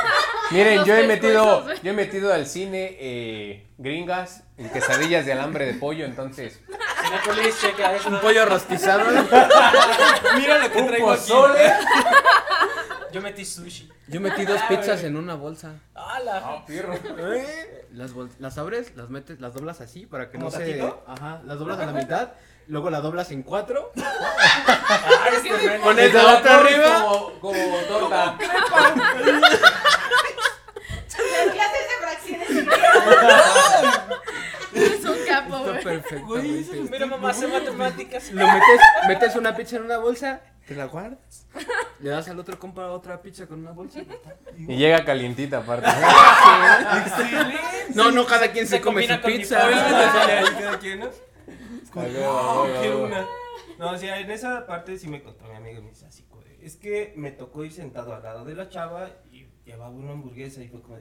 Miren, 0.51 0.84
yo 0.86 0.95
he 0.95 1.08
metido, 1.08 1.65
yo 1.82 1.91
he 1.91 1.93
metido 1.95 2.34
al 2.34 2.45
cine 2.45 2.97
eh, 2.99 3.67
gringas 3.77 4.43
en 4.58 4.69
quesadillas 4.69 5.25
de 5.25 5.32
alambre 5.32 5.65
de 5.65 5.73
pollo, 5.73 6.05
entonces... 6.05 6.60
Un 8.08 8.19
pollo 8.19 8.45
rostizado. 8.45 9.10
Mira 10.36 10.58
lo 10.60 10.71
que 10.71 10.82
traigo 10.84 11.12
aquí. 11.12 11.32
Yo 13.12 13.22
metí 13.22 13.43
sushi. 13.45 13.89
Yo 14.08 14.19
metí 14.22 14.45
dos 14.45 14.62
pizzas 14.69 15.04
en 15.04 15.15
una 15.17 15.36
bolsa. 15.36 15.74
¡Hala! 15.95 16.41
Ah, 16.43 16.63
perro. 16.65 16.93
Las, 17.91 18.13
bol- 18.13 18.30
las 18.39 18.58
abres, 18.58 18.95
las 18.95 19.10
metes, 19.10 19.39
las 19.39 19.54
doblas 19.54 19.80
así 19.82 20.06
para 20.06 20.30
que 20.30 20.38
no 20.38 20.45
¿Como 20.50 20.58
se. 20.58 20.82
Ajá, 21.08 21.41
las 21.45 21.58
doblas 21.60 21.80
a 21.80 21.86
la 21.88 21.91
mitad. 21.93 22.30
Luego 22.67 22.89
la 22.91 23.02
doblas 23.02 23.32
en 23.32 23.41
cuatro. 23.43 23.91
¡Ay, 23.95 25.34
es 25.38 25.45
Y 25.45 25.50
te 25.50 25.80
la 26.13 26.24
la 26.24 26.38
otra 26.38 26.60
arriba. 26.60 27.04
Como, 27.04 27.39
como 27.39 27.78
torta. 27.88 28.38
Las 28.39 29.60
clases 31.54 31.84
de 31.89 31.95
fracciones. 32.02 32.50
Es 34.74 35.04
un 35.06 35.17
capo, 35.28 35.58
Está 35.58 35.72
güey. 35.72 35.84
perfectamente. 35.84 36.82
Mira, 36.91 37.06
mamá, 37.08 37.30
hace 37.32 37.48
matemáticas. 37.48 38.32
Lo 38.32 38.45
metes, 38.45 38.80
metes 39.08 39.36
una 39.36 39.56
pizza 39.56 39.78
en 39.78 39.84
una 39.84 39.98
bolsa, 39.98 40.41
te 40.69 40.75
la 40.75 40.86
guardas. 40.86 41.47
Le 41.99 42.12
das 42.12 42.29
al 42.29 42.39
otro 42.39 42.58
compa 42.60 42.91
otra 42.91 43.21
pizza 43.21 43.47
con 43.47 43.60
una 43.60 43.71
bolsa. 43.71 44.01
Y 44.58 44.77
llega 44.77 45.03
calientita 45.03 45.58
aparte. 45.58 45.88
No, 47.95 48.12
no, 48.12 48.23
cada 48.27 48.51
quien 48.51 48.67
se, 48.67 48.77
Se 48.77 48.82
come 48.82 49.01
su 49.01 49.08
combina 49.08 49.21
con 49.21 49.32
mi 49.32 49.38
pizza. 49.39 49.58
cada 50.60 50.77
quien, 50.79 50.99
¿no? 50.99 51.08
Ay, 51.95 52.15
¡Wow! 52.19 52.65
ay, 52.65 52.71
¡Qué 52.82 52.88
ay. 52.88 52.93
una! 52.93 53.25
No, 53.79 53.91
o 53.91 53.97
sea, 53.97 54.19
en 54.19 54.29
esa 54.29 54.67
parte 54.67 54.95
sí 54.99 55.08
me 55.08 55.23
contó 55.23 55.45
mi 55.45 55.55
amigo 55.55 55.79
y 55.79 55.84
me 55.84 55.89
dice 55.89 56.05
así, 56.05 56.23
es 56.62 56.75
que 56.75 57.13
me 57.15 57.32
tocó 57.32 57.63
ir 57.65 57.71
sentado 57.71 58.13
al 58.13 58.21
lado 58.21 58.45
de 58.45 58.53
la 58.53 58.69
chava 58.69 59.10
y 59.32 59.47
llevaba 59.65 59.89
una 59.89 60.12
hamburguesa 60.12 60.62
y 60.62 60.67
fue 60.67 60.82
como 60.82 60.97
"Ah, 60.97 60.99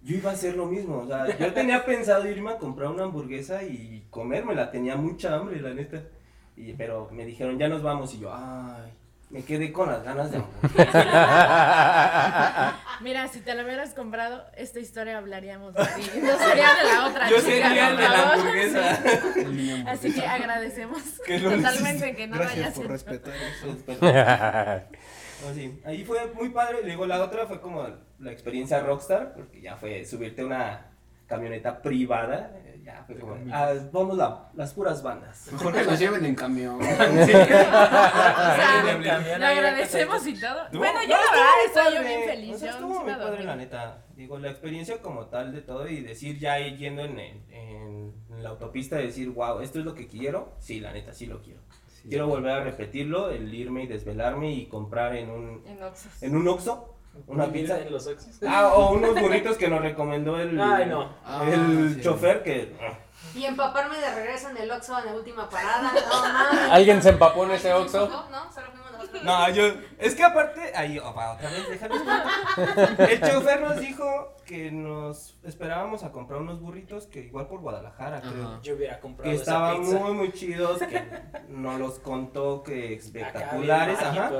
yo 0.00 0.16
iba 0.16 0.30
a 0.30 0.32
hacer 0.34 0.56
lo 0.56 0.64
mismo, 0.66 0.98
o 1.00 1.06
sea, 1.06 1.36
yo 1.36 1.52
tenía 1.52 1.84
pensado 1.84 2.26
irme 2.26 2.52
a 2.52 2.58
comprar 2.58 2.88
una 2.88 3.02
hamburguesa 3.04 3.62
y 3.64 4.06
comérmela, 4.08 4.70
tenía 4.70 4.96
mucha 4.96 5.34
hambre, 5.34 5.60
la 5.60 5.74
neta. 5.74 6.02
Y, 6.58 6.72
pero 6.72 7.08
me 7.12 7.24
dijeron, 7.24 7.56
ya 7.58 7.68
nos 7.68 7.82
vamos 7.82 8.12
y 8.14 8.18
yo, 8.18 8.34
ay, 8.34 8.92
me 9.30 9.44
quedé 9.44 9.72
con 9.72 9.88
las 9.90 10.02
ganas 10.02 10.32
de. 10.32 10.38
Mira, 13.00 13.28
si 13.28 13.40
te 13.40 13.54
lo 13.54 13.62
hubieras 13.62 13.94
comprado, 13.94 14.44
esta 14.56 14.80
historia 14.80 15.18
hablaríamos 15.18 15.74
de 15.74 15.84
ti. 15.84 16.10
No 16.22 16.38
sería 16.38 16.74
de 16.74 16.84
la 16.84 17.06
otra 17.06 17.30
Yo 17.30 17.36
chica, 17.36 17.48
sería 17.48 17.90
el 17.90 17.96
de 17.96 18.02
la 18.08 18.32
hamburguesa. 18.32 19.02
Así 19.86 20.12
que 20.12 20.26
agradecemos 20.26 21.02
Que 21.26 21.38
totalmente 21.38 22.16
que 22.16 22.26
no 22.26 22.38
Gracias 22.38 22.74
por 22.74 22.88
respetar 22.88 23.34
eso. 23.36 23.76
Pues, 23.84 24.00
No, 24.00 25.54
sí. 25.54 25.78
Ahí 25.84 26.04
fue 26.04 26.32
muy 26.32 26.48
padre. 26.48 26.82
Digo, 26.82 27.06
la 27.06 27.22
otra 27.22 27.46
fue 27.46 27.60
como 27.60 27.86
la 28.18 28.32
experiencia 28.32 28.80
rockstar, 28.80 29.34
porque 29.34 29.60
ya 29.60 29.76
fue 29.76 30.04
subirte 30.04 30.42
a 30.42 30.46
una 30.46 30.87
camioneta 31.28 31.80
privada. 31.82 32.50
eh, 32.56 32.64
Ya, 32.88 33.04
fue 33.06 33.18
como, 33.18 33.36
ah, 33.52 33.74
vamos 33.92 34.16
la- 34.16 34.48
las 34.54 34.72
puras 34.72 35.02
bandas. 35.02 35.46
Mejor 35.52 35.74
que 35.74 35.84
nos 35.84 35.98
lleven 35.98 36.24
en 36.24 36.34
camión. 36.34 36.78
O 36.82 36.84
sea, 36.84 38.82
le 39.38 39.44
agradecemos 39.44 40.26
y 40.26 40.34
todo. 40.40 40.64
No, 40.72 40.78
bueno, 40.78 40.94
no, 40.94 41.02
yo 41.02 41.08
la 41.10 41.16
estuvo 41.16 41.32
verdad 41.32 41.52
estoy 41.66 41.94
yo 41.94 42.02
bien 42.02 42.20
feliz. 42.28 42.54
O 42.54 42.58
sea, 42.58 42.68
yo 42.70 42.74
estuvo 42.76 42.94
sí 42.94 43.04
muy 43.04 43.14
padre, 43.14 43.44
la 43.44 43.56
neta. 43.56 44.04
Digo, 44.16 44.38
la 44.38 44.50
experiencia 44.50 45.02
como 45.02 45.26
tal 45.26 45.52
de 45.52 45.60
todo 45.60 45.86
y 45.88 46.00
decir 46.00 46.38
ya 46.38 46.58
yendo 46.58 47.02
en, 47.02 47.18
en- 47.18 48.14
en 48.30 48.42
la 48.42 48.48
autopista, 48.50 48.96
decir, 48.96 49.30
wow, 49.30 49.60
esto 49.60 49.78
es 49.80 49.84
lo 49.84 49.94
que 49.94 50.06
quiero. 50.06 50.54
Sí, 50.58 50.80
la 50.80 50.92
neta, 50.92 51.12
sí 51.12 51.26
lo 51.26 51.42
quiero. 51.42 51.60
Quiero 52.08 52.26
volver 52.26 52.52
a 52.52 52.64
repetirlo, 52.64 53.30
el 53.30 53.52
irme 53.52 53.82
y 53.82 53.86
desvelarme 53.86 54.52
y 54.52 54.66
comprar 54.66 55.14
en 55.16 55.28
un, 55.30 55.62
En 55.66 55.78
en 56.22 56.36
un 56.36 56.48
Oxxo 56.48 56.97
una 57.26 57.46
pizza. 57.46 57.78
en 57.80 57.92
los 57.92 58.06
Oxxos. 58.06 58.38
Ah, 58.46 58.68
o 58.74 58.92
unos 58.92 59.20
burritos 59.20 59.56
que 59.56 59.68
nos 59.68 59.80
recomendó 59.80 60.38
el, 60.38 60.60
Ay, 60.60 60.86
no. 60.86 61.14
Ah, 61.24 61.44
el 61.50 61.94
sí. 61.96 62.00
chofer 62.02 62.42
que... 62.42 62.74
Y 63.34 63.44
empaparme 63.44 63.98
de 63.98 64.14
regreso 64.14 64.48
en 64.50 64.56
el 64.56 64.70
Oxxo 64.70 64.98
en 64.98 65.06
la 65.06 65.12
última 65.14 65.48
parada. 65.48 65.92
No. 65.92 66.72
¿Alguien 66.72 67.02
se 67.02 67.10
empapó 67.10 67.44
en 67.44 67.52
ese 67.52 67.72
Oxxo? 67.72 68.08
No, 68.08 68.28
no, 68.30 68.52
solo 68.52 68.66
fuimos 68.70 68.92
nosotros. 68.92 69.22
No, 69.22 69.50
yo. 69.50 69.64
Es 69.98 70.14
que 70.14 70.24
aparte. 70.24 70.72
Ahí, 70.74 70.98
opa, 70.98 71.32
otra 71.34 71.50
vez, 71.50 71.68
déjame 71.68 71.94
explicar. 71.96 73.10
El 73.10 73.20
chofer 73.20 73.60
nos 73.60 73.80
dijo 73.80 74.34
que 74.44 74.70
nos 74.72 75.36
esperábamos 75.44 76.02
a 76.04 76.10
comprar 76.10 76.40
unos 76.40 76.60
burritos 76.60 77.06
que 77.06 77.20
igual 77.20 77.46
por 77.46 77.60
Guadalajara, 77.60 78.20
creo. 78.22 78.60
Yo 78.62 78.74
hubiera 78.74 78.98
comprado 78.98 79.30
Que 79.30 79.36
esa 79.36 79.42
estaban 79.52 79.80
pizza. 79.82 79.98
muy, 79.98 80.12
muy 80.14 80.32
chidos, 80.32 80.78
que 80.80 81.02
nos 81.48 81.78
los 81.78 81.98
contó 81.98 82.62
que 82.62 82.94
espectaculares, 82.94 84.00
ajá. 84.00 84.30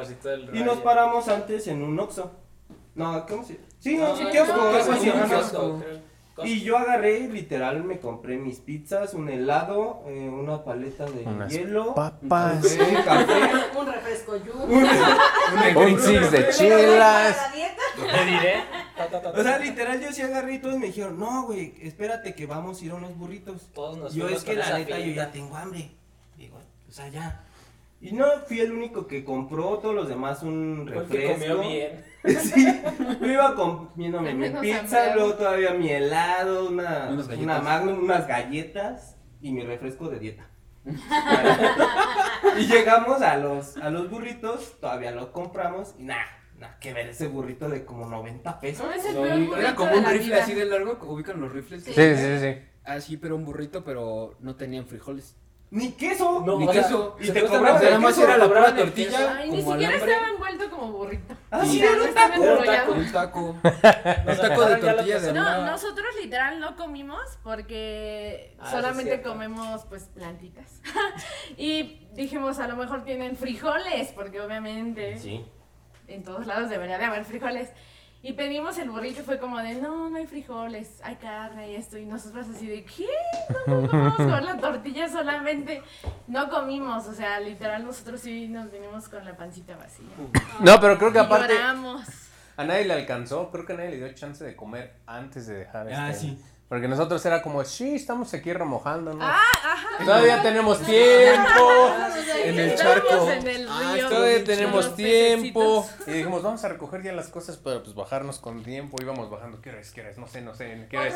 y 0.52 0.60
nos 0.62 0.78
paramos 0.78 1.28
antes 1.28 1.66
en 1.68 1.82
un 1.82 2.00
Oxxo. 2.00 2.32
No, 2.98 3.24
¿cómo 3.26 3.44
se 3.44 3.58
Sí, 3.78 3.96
no, 3.96 4.16
sí, 4.16 4.24
no, 4.24 4.30
kiosco. 4.30 5.80
Y 6.44 6.60
yo 6.60 6.78
agarré, 6.78 7.28
literal, 7.28 7.82
me 7.82 7.98
compré 7.98 8.36
mis 8.36 8.58
pizzas, 8.58 9.14
un 9.14 9.28
helado, 9.28 10.02
eh, 10.06 10.28
una 10.28 10.62
paleta 10.62 11.04
de 11.04 11.24
Unas 11.24 11.52
hielo, 11.52 11.94
papas. 11.94 12.64
un 12.64 13.02
café, 13.02 13.50
Un 13.76 13.86
refresco 13.86 14.36
yu. 14.36 14.52
Un 14.52 16.00
six 16.00 16.30
de 16.30 16.48
chelas. 16.50 17.36
Te 17.96 18.24
diré. 18.24 18.54
Ta, 18.96 19.08
ta, 19.08 19.20
ta, 19.20 19.32
ta. 19.32 19.40
O 19.40 19.42
sea, 19.42 19.58
literal, 19.58 20.00
yo 20.00 20.12
sí 20.12 20.22
agarré 20.22 20.54
y 20.54 20.58
todos 20.60 20.78
me 20.78 20.86
dijeron, 20.86 21.18
no, 21.18 21.44
güey, 21.46 21.74
espérate 21.82 22.34
que 22.34 22.46
vamos 22.46 22.80
a 22.80 22.84
ir 22.84 22.92
a 22.92 22.94
unos 22.94 23.16
burritos. 23.16 23.66
Todos 23.74 23.98
nos 23.98 24.14
yo 24.14 24.28
es 24.28 24.44
que 24.44 24.54
la 24.54 24.78
neta, 24.78 24.98
yo 24.98 25.12
ya 25.12 25.32
tengo 25.32 25.56
hambre. 25.56 25.90
Digo, 26.36 26.56
o 26.88 26.92
sea, 26.92 27.08
ya. 27.08 27.44
Y 28.00 28.12
no, 28.12 28.26
fui 28.46 28.60
el 28.60 28.72
único 28.72 29.06
que 29.08 29.24
compró, 29.24 29.78
todos 29.78 29.94
los 29.94 30.08
demás 30.08 30.42
un 30.42 30.86
refresco. 30.86 31.32
comió 31.32 31.58
bien. 31.60 32.04
sí, 32.40 32.66
yo 33.20 33.26
iba 33.26 33.54
comiéndome 33.54 34.34
mi 34.34 34.50
pizza, 34.50 35.14
luego 35.14 35.34
todavía 35.34 35.72
mi 35.74 35.88
helado, 35.88 36.68
una, 36.68 37.08
Unas 37.10 37.28
una 37.28 37.60
magnum, 37.60 38.04
unas 38.04 38.26
galletas 38.26 39.16
y 39.40 39.52
mi 39.52 39.62
refresco 39.62 40.08
de 40.08 40.18
dieta. 40.18 40.48
y 42.58 42.66
llegamos 42.66 43.20
a 43.22 43.36
los, 43.36 43.76
a 43.76 43.90
los 43.90 44.08
burritos, 44.10 44.78
todavía 44.80 45.10
los 45.10 45.26
compramos 45.28 45.94
y 45.98 46.04
nada, 46.04 46.24
nada 46.58 46.78
que 46.78 46.92
ver 46.92 47.08
ese 47.08 47.26
burrito 47.28 47.68
de 47.68 47.84
como 47.84 48.06
90 48.06 48.60
pesos. 48.60 48.86
No, 48.86 48.92
es 48.92 49.04
el 49.06 49.14
No, 49.14 49.22
peor 49.22 49.38
burrito 49.38 49.56
era 49.56 49.74
como 49.74 49.90
de 49.90 49.96
un 49.98 50.02
la 50.04 50.10
rifle 50.10 50.26
vida. 50.34 50.42
así 50.44 50.54
de 50.54 50.64
largo, 50.66 50.98
ubican 51.02 51.40
los 51.40 51.52
rifles. 51.52 51.84
Sí. 51.84 51.92
Sí, 51.92 52.14
sí, 52.16 52.38
sí. 52.40 52.56
Así, 52.84 53.16
pero 53.16 53.36
un 53.36 53.44
burrito, 53.44 53.84
pero 53.84 54.36
no 54.40 54.56
tenían 54.56 54.86
frijoles. 54.86 55.36
Ni 55.70 55.92
queso. 55.92 56.42
No, 56.46 56.58
Ni 56.58 56.66
o 56.66 56.72
sea, 56.72 56.82
queso. 56.82 57.16
Y 57.20 57.30
te 57.30 57.44
cobraban 57.46 57.82
nada 57.82 57.98
más 57.98 58.16
era 58.18 58.38
la 58.38 58.48
pura 58.48 58.74
tortilla, 58.74 59.36
Ay, 59.38 59.50
ni 59.50 59.62
siquiera 59.62 59.96
estaba 59.96 60.28
envuelto 60.30 60.70
como 60.70 60.92
burrito. 60.92 61.34
Ah, 61.50 61.62
sí, 61.64 61.82
era 61.82 61.92
un 61.92 62.08
estaba 62.08 62.28
taco. 62.30 62.42
enrollado. 62.44 62.92
Un 62.94 63.12
taco. 63.12 63.40
Un 63.50 63.62
taco 63.62 64.24
de 64.24 64.36
sacaron 64.36 64.58
ya 64.58 64.92
lo 64.92 64.96
tortilla 64.96 65.20
de 65.20 65.32
No, 65.34 65.66
nosotros 65.66 66.06
literal 66.22 66.58
no 66.60 66.74
comimos 66.76 67.20
porque 67.42 68.56
Ah, 68.58 68.70
solamente 68.70 69.20
comemos 69.20 69.84
pues 69.90 70.04
plantitas. 70.04 70.80
y 71.58 72.06
dijimos, 72.14 72.58
a 72.60 72.66
lo 72.68 72.76
mejor 72.76 73.04
tienen 73.04 73.36
frijoles, 73.36 74.12
porque 74.12 74.40
obviamente 74.40 75.18
Sí. 75.18 75.44
en 76.06 76.22
todos 76.22 76.46
lados 76.46 76.70
debería 76.70 76.96
de 76.96 77.04
haber 77.04 77.24
frijoles. 77.26 77.68
Y 78.20 78.32
pedimos 78.32 78.76
el 78.78 78.90
burrito 78.90 79.20
y 79.20 79.24
fue 79.24 79.38
como 79.38 79.58
de, 79.58 79.76
no, 79.76 80.10
no 80.10 80.16
hay 80.16 80.26
frijoles, 80.26 81.00
hay 81.04 81.14
carne 81.16 81.70
y 81.70 81.76
esto. 81.76 81.96
Y 81.98 82.04
nosotros 82.04 82.46
así 82.52 82.66
de, 82.66 82.84
¿qué? 82.84 83.06
¿Cómo 83.64 83.86
vamos 83.86 84.16
con 84.16 84.44
la 84.44 84.56
tortilla 84.58 85.08
solamente? 85.08 85.82
No 86.26 86.50
comimos, 86.50 87.06
o 87.06 87.14
sea, 87.14 87.38
literal 87.38 87.84
nosotros 87.84 88.20
sí 88.20 88.48
nos 88.48 88.72
vinimos 88.72 89.08
con 89.08 89.24
la 89.24 89.36
pancita 89.36 89.76
vacía. 89.76 90.06
No, 90.60 90.80
pero 90.80 90.98
creo 90.98 91.12
que 91.12 91.20
aparte 91.20 91.54
lloramos. 91.54 92.06
a 92.56 92.64
nadie 92.64 92.86
le 92.86 92.94
alcanzó, 92.94 93.50
creo 93.52 93.64
que 93.64 93.74
a 93.74 93.76
nadie 93.76 93.90
le 93.90 93.96
dio 93.98 94.12
chance 94.14 94.44
de 94.44 94.56
comer 94.56 94.96
antes 95.06 95.46
de 95.46 95.54
dejar 95.58 95.86
Ah, 95.92 96.10
este. 96.10 96.20
sí. 96.26 96.42
Porque 96.68 96.86
nosotros 96.86 97.24
era 97.24 97.40
como, 97.40 97.64
sí, 97.64 97.94
estamos 97.94 98.34
aquí 98.34 98.52
remojándonos. 98.52 99.22
Ah, 99.22 99.40
ajá. 99.64 100.04
Todavía 100.04 100.42
tenemos 100.42 100.78
tiempo. 100.84 101.94
En 102.44 102.58
el 102.58 102.74
charco. 102.76 103.30
en 103.30 103.46
el 103.48 103.66
Ah, 103.70 103.78
río. 103.94 104.04
está 104.04 104.08
Todavía 104.10 104.44
tenemos 104.44 104.94
tiempo. 104.94 105.82
pececitos. 105.82 106.08
Y 106.08 106.18
dijimos, 106.18 106.42
vamos 106.42 106.62
a 106.64 106.68
recoger 106.68 107.02
ya 107.02 107.12
las 107.14 107.28
cosas, 107.28 107.56
pero 107.56 107.82
pues 107.82 107.94
bajarnos 107.96 108.38
con 108.38 108.62
tiempo. 108.62 108.98
Íbamos 109.00 109.30
bajando. 109.30 109.62
¿Qué 109.62 109.70
eres? 109.70 109.92
¿Qué 109.92 110.02
eres? 110.02 110.18
No 110.18 110.26
sé, 110.28 110.42
no 110.42 110.54
sé. 110.54 110.86
¿Qué 110.90 110.96
eres? 110.98 111.14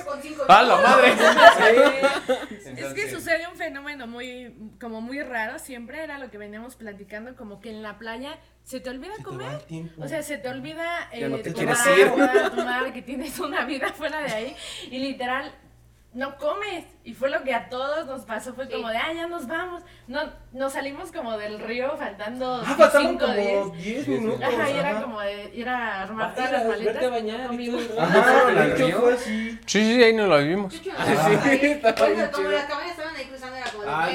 ¡Ah, 0.49 0.63
la 0.63 0.77
madre! 0.77 1.13
Es 2.53 2.65
que 2.65 2.71
Entonces, 2.71 3.11
sucede 3.13 3.47
un 3.47 3.57
fenómeno 3.57 4.07
muy, 4.07 4.55
como 4.81 5.01
muy 5.01 5.21
raro, 5.23 5.59
siempre 5.59 6.03
era 6.03 6.19
lo 6.19 6.31
que 6.31 6.39
veníamos 6.39 6.77
platicando, 6.77 7.37
como 7.37 7.61
que 7.61 7.71
en 7.71 7.83
la 7.83 7.99
playa 7.99 8.39
se 8.65 8.81
te 8.81 8.91
olvida 8.91 9.13
Se 9.13 9.19
te 9.19 9.25
comer. 9.25 9.59
tiempo. 9.63 10.03
O 10.05 10.09
sea, 10.09 10.23
se 10.23 10.39
te 10.39 10.49
olvida 10.49 11.11
Ya 11.19 11.29
no 11.29 11.37
eh, 11.37 11.43
te 11.43 11.51
tomar 11.53 11.77
agua, 11.89 12.51
tomar, 12.51 12.93
que 12.93 13.03
tienes 13.03 13.39
una 13.41 13.65
vida 13.65 13.93
fuera 13.93 14.21
de 14.23 14.33
ahí 14.33 14.57
y 14.91 14.99
literal 14.99 15.53
no 16.15 16.37
comes. 16.37 16.85
Y 17.05 17.15
fue 17.15 17.31
lo 17.31 17.43
que 17.43 17.55
a 17.55 17.71
todos 17.71 18.07
nos 18.07 18.27
pasó, 18.27 18.53
fue 18.55 18.67
Sí. 18.67 18.73
como 18.75 18.89
de, 18.91 18.99
ah, 18.99 19.13
ya 19.15 19.27
nos 19.27 19.47
vamos. 19.47 19.83
No, 20.07 20.21
nos 20.53 20.75
salimos 20.75 21.11
como 21.11 21.37
del 21.39 21.59
río 21.59 21.97
faltando 21.97 22.57
Ah, 22.65 22.75
faltaban 22.77 23.09
5 23.09 23.19
como 23.19 23.35
10. 23.35 23.73
10 23.83 24.09
minutos. 24.09 24.43
Ajá, 24.43 24.71
y 24.71 24.77
era 24.77 24.91
ajá. 24.91 25.03
como 25.03 25.21
de 25.23 25.51
ir 25.55 25.69
a 25.69 26.03
armar 26.03 26.31
Ah, 26.31 26.35
todas 26.35 26.53
las 26.53 26.67
maletas. 26.67 27.11
bañar 27.11 27.41
el 27.41 27.99
Ajá, 27.99 28.49
¿En 28.51 28.55
de 28.57 28.63
el 28.63 28.77
río? 28.79 29.01
fue 29.01 29.15
así. 29.15 29.59
Sí, 29.67 29.85
sí, 29.95 30.03
ahí 30.05 30.13
no 30.13 30.27
lo 30.27 30.39
vimos. 30.45 30.75
Ah, 30.97 31.07
sí, 31.07 31.49
ahí, 31.49 31.61
estaba 31.83 32.07
bien 32.09 32.21
como 32.27 32.37
chido. 32.37 32.51
las 32.53 32.65
cabañas 32.67 32.91
estaban 32.93 33.17
ahí 33.17 33.25
cruzando 33.25 33.57
era 33.57 33.71
como 33.71 33.83
de 33.83 33.89
bueno, 33.91 34.11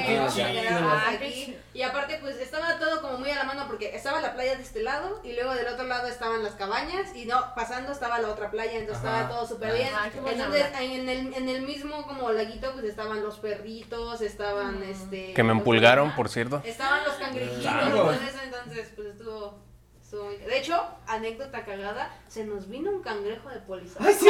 qué 1.18 1.32
chido. 1.34 1.58
Y 1.78 1.82
aparte 1.84 2.18
pues 2.20 2.36
estaba 2.40 2.76
todo 2.80 3.00
como 3.00 3.18
muy 3.18 3.30
a 3.30 3.36
la 3.36 3.44
mano 3.44 3.64
porque 3.68 3.94
estaba 3.94 4.20
la 4.20 4.34
playa 4.34 4.56
de 4.56 4.62
este 4.64 4.82
lado 4.82 5.20
y 5.22 5.34
luego 5.34 5.54
del 5.54 5.68
otro 5.68 5.84
lado 5.86 6.08
estaban 6.08 6.42
las 6.42 6.54
cabañas 6.54 7.14
y 7.14 7.24
no 7.24 7.54
pasando 7.54 7.92
estaba 7.92 8.18
la 8.18 8.30
otra 8.30 8.50
playa 8.50 8.72
entonces 8.80 9.04
Ajá. 9.04 9.20
estaba 9.20 9.32
todo 9.32 9.46
súper 9.46 9.74
bien 9.74 9.90
buena 10.20 10.42
entonces 10.42 10.66
en 10.80 11.08
el, 11.08 11.34
en 11.34 11.48
el 11.48 11.62
mismo 11.62 12.04
como 12.04 12.32
laguito 12.32 12.72
pues 12.72 12.84
estaban 12.84 13.22
los 13.22 13.38
perritos 13.38 14.20
estaban 14.22 14.82
este 14.82 15.34
Que 15.34 15.42
me 15.44 15.52
empulgaron, 15.52 16.16
por 16.16 16.28
cierto. 16.28 16.60
estaban 16.64 17.04
los 17.04 17.14
cangrejitos 17.14 17.60
Claro. 17.62 18.10
eso 18.10 18.38
entonces 18.42 18.88
pues 18.96 19.08
estuvo 19.08 19.60
estuvo 20.02 20.24
muy- 20.24 20.36
de 20.38 20.58
hecho 20.58 20.82
anécdota 21.06 21.64
cagada 21.64 22.10
se 22.26 22.44
nos 22.44 22.68
vino 22.68 22.90
un 22.90 23.02
cangrejo 23.02 23.50
de 23.50 23.60
policía 23.60 23.98
Ay, 24.04 24.14
sí. 24.14 24.28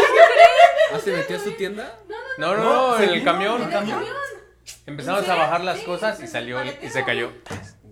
¿Ah, 0.92 0.98
se 0.98 1.12
metió 1.12 1.36
a 1.38 1.40
su 1.40 1.52
tienda? 1.52 1.98
No, 2.08 2.16
no, 2.38 2.56
No, 2.56 2.90
no, 2.90 2.96
se 2.98 3.04
en 3.04 3.08
el 3.10 3.14
vino 3.20 3.32
camión. 3.32 3.56
¿En 3.62 3.68
el 3.68 3.72
camión? 3.72 4.04
Empezamos 4.86 5.24
¿En 5.24 5.30
a 5.30 5.34
bajar 5.34 5.62
las 5.62 5.78
Sí, 5.78 5.84
cosas 5.84 6.20
y 6.20 6.26
salió 6.26 6.56
y 6.56 6.66
maletero. 6.66 6.92
se 6.92 7.04
cayó. 7.04 7.32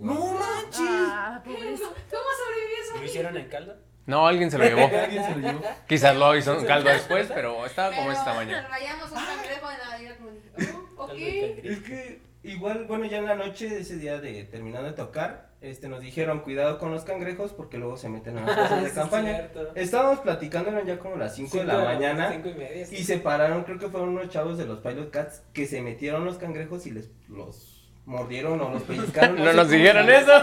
No 0.00 0.14
manches. 0.14 0.80
Ah. 0.80 1.40
¿Cómo 1.44 1.56
sobrevivió 1.56 2.82
eso? 2.82 2.96
¿Lo 2.96 3.04
hicieron 3.04 3.36
en 3.36 3.48
caldo? 3.48 3.76
No, 4.06 4.26
alguien 4.26 4.50
se 4.50 4.58
lo 4.58 4.64
llevó. 4.64 4.82
Alguien 4.96 5.24
se 5.24 5.30
lo 5.32 5.38
llevó. 5.48 5.60
Quizás 5.88 6.16
lo 6.16 6.36
hizo 6.36 6.56
un 6.56 6.64
caldo 6.64 6.90
después, 6.90 7.28
pero 7.34 7.66
estaba 7.66 7.88
como 7.94 8.08
Pero 8.08 8.18
esta 8.18 8.34
mañana. 8.34 8.68
Rayamos 8.68 9.10
un 9.10 9.16
cangrejo 9.16 9.66
nada 9.66 10.00
y 10.00 10.06
era 10.06 10.16
como 10.16 10.30
dije, 10.30 10.72
oh, 10.96 11.02
ok. 11.02 11.08
Caldo 11.08 11.24
de 11.24 11.54
cangrejo. 11.54 11.72
Es 11.72 11.78
que 11.88 12.20
igual, 12.44 12.84
bueno, 12.86 13.04
ya 13.06 13.18
en 13.18 13.26
la 13.26 13.34
noche 13.34 13.68
de 13.68 13.80
ese 13.80 13.96
día 13.96 14.18
de 14.20 14.44
terminando 14.44 14.88
de 14.88 14.94
tocar, 14.94 15.50
este, 15.70 15.88
nos 15.88 16.00
dijeron 16.00 16.40
cuidado 16.40 16.78
con 16.78 16.90
los 16.90 17.04
cangrejos 17.04 17.52
porque 17.52 17.78
luego 17.78 17.96
se 17.96 18.08
meten 18.08 18.38
a 18.38 18.40
las 18.46 18.56
casas 18.56 18.84
de 18.84 18.90
campaña. 18.92 19.50
Estábamos 19.74 20.20
platicando, 20.20 20.70
eran 20.70 20.86
ya 20.86 20.98
como 20.98 21.16
las 21.16 21.34
5 21.34 21.58
de 21.58 21.64
la 21.64 21.84
mañana. 21.84 22.32
Cinco 22.32 22.48
y 22.48 22.54
media. 22.54 22.86
sí. 22.86 22.96
Y 22.96 23.04
se 23.04 23.18
pararon, 23.18 23.64
creo 23.64 23.78
que 23.78 23.88
fueron 23.88 24.10
unos 24.10 24.28
chavos 24.28 24.58
de 24.58 24.66
los 24.66 24.80
Pilot 24.80 25.10
Cats 25.10 25.42
que 25.52 25.66
se 25.66 25.82
metieron 25.82 26.24
los 26.24 26.38
cangrejos 26.38 26.86
y 26.86 26.92
les 26.92 27.10
los 27.28 27.75
mordieron 28.06 28.60
o 28.60 28.70
los 28.70 28.82
pellizcaron. 28.88 29.44
No 29.44 29.52
nos 29.52 29.68
dijeron 29.70 30.08
eso. 30.10 30.32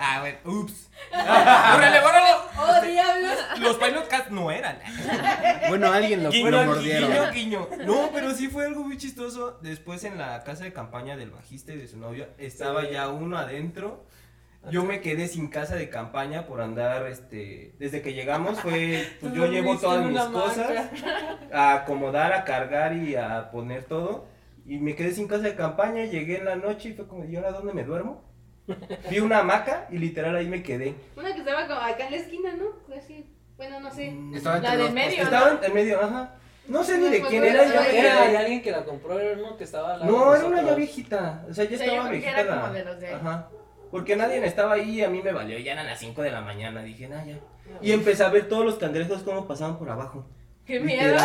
Ah, 0.00 0.20
bueno, 0.20 0.38
ups. 0.44 0.88
¡Órale, 1.12 1.98
órale! 1.98 2.30
¡Oh, 2.56 2.86
diablos! 2.86 3.36
Los 3.58 3.76
Pilot 3.78 4.06
Cats 4.06 4.30
no 4.30 4.48
eran. 4.52 4.78
Bueno, 5.68 5.92
alguien 5.92 6.22
lo, 6.22 6.30
Guiño, 6.30 6.50
lo 6.52 6.58
guiño, 6.60 6.72
mordieron. 6.72 7.32
guiño. 7.34 7.68
No, 7.84 8.10
pero 8.14 8.32
sí 8.32 8.46
fue 8.46 8.66
algo 8.66 8.84
muy 8.84 8.96
chistoso. 8.96 9.58
Después 9.60 10.04
en 10.04 10.16
la 10.16 10.44
casa 10.44 10.62
de 10.62 10.72
campaña 10.72 11.16
del 11.16 11.32
bajista 11.32 11.72
y 11.72 11.78
de 11.78 11.88
su 11.88 11.96
novio 11.96 12.28
estaba 12.38 12.88
ya 12.88 13.08
uno 13.08 13.38
adentro. 13.38 14.06
Yo 14.70 14.84
me 14.84 15.00
quedé 15.00 15.26
sin 15.26 15.48
casa 15.48 15.74
de 15.74 15.88
campaña 15.90 16.46
por 16.46 16.60
andar, 16.60 17.06
este, 17.08 17.74
desde 17.80 18.00
que 18.00 18.12
llegamos 18.14 18.60
fue, 18.60 19.04
pues 19.20 19.32
yo 19.34 19.46
llevo 19.46 19.78
todas 19.78 20.04
mis 20.04 20.20
cosas 20.20 20.90
a 21.52 21.74
acomodar, 21.74 22.32
a 22.34 22.44
cargar 22.44 22.92
y 22.94 23.16
a 23.16 23.50
poner 23.50 23.82
todo. 23.82 24.26
Y 24.68 24.78
me 24.78 24.94
quedé 24.94 25.12
sin 25.12 25.26
casa 25.26 25.44
de 25.44 25.54
campaña, 25.54 26.04
llegué 26.04 26.36
en 26.38 26.44
la 26.44 26.54
noche 26.54 26.90
y 26.90 26.92
fue 26.92 27.08
como, 27.08 27.24
¿y 27.24 27.34
ahora 27.36 27.52
dónde 27.52 27.72
me 27.72 27.84
duermo? 27.84 28.22
Vi 29.10 29.18
una 29.18 29.38
hamaca 29.38 29.88
y 29.90 29.96
literal 29.96 30.36
ahí 30.36 30.46
me 30.46 30.62
quedé. 30.62 30.94
Una 31.16 31.32
que 31.32 31.38
estaba 31.38 31.66
como 31.66 31.80
acá 31.80 32.04
en 32.04 32.10
la 32.10 32.16
esquina, 32.18 32.54
¿no? 32.54 32.94
Así, 32.94 33.24
bueno, 33.56 33.80
no 33.80 33.90
sé. 33.90 34.10
Mm, 34.10 34.34
Estaba 34.34 34.58
La 34.58 34.76
de 34.76 34.90
medio. 34.90 35.22
Estaba 35.22 35.58
en 35.62 35.74
medio, 35.74 36.02
ajá. 36.02 36.34
No 36.66 36.84
sé 36.84 36.98
ni 36.98 37.08
de 37.08 37.22
quién 37.22 37.42
no, 37.42 37.48
era, 37.48 37.64
no, 37.64 37.80
me 37.80 37.98
Era 37.98 38.28
de 38.28 38.36
alguien 38.36 38.60
que 38.60 38.70
la 38.70 38.84
compró, 38.84 39.18
era 39.18 39.42
uno 39.42 39.56
que 39.56 39.64
estaba 39.64 39.96
lado 39.96 40.12
No, 40.12 40.34
era 40.34 40.44
una 40.44 40.62
ya 40.62 40.74
viejita. 40.74 41.46
O 41.48 41.54
sea, 41.54 41.64
ya 41.64 41.76
O 41.76 41.78
sea, 41.78 41.86
yo 41.86 41.94
estaba 41.94 42.08
creo 42.08 42.12
que 42.12 42.18
viejita 42.18 42.40
era 42.42 42.54
la. 42.54 42.60
como 42.60 42.72
de 42.74 42.84
los 42.84 43.00
de. 43.00 43.14
Ajá. 43.14 43.48
Porque 43.90 44.16
nadie 44.16 44.44
estaba 44.44 44.74
ahí 44.74 44.98
y 44.98 45.02
a 45.02 45.08
mí 45.08 45.22
me 45.22 45.32
valió. 45.32 45.58
Ya 45.58 45.72
eran 45.72 45.86
las 45.86 45.98
5 45.98 46.20
de 46.20 46.30
la 46.30 46.42
mañana. 46.42 46.82
Dije, 46.82 47.08
nah, 47.08 47.24
ya. 47.24 47.38
Y 47.80 47.92
empecé 47.92 48.22
a 48.22 48.28
ver 48.28 48.48
todos 48.48 48.66
los 48.66 48.74
cangrejos 48.74 49.22
cómo 49.22 49.48
pasaban 49.48 49.78
por 49.78 49.88
abajo. 49.88 50.26
¡Qué 50.66 50.78
miedo! 50.78 51.16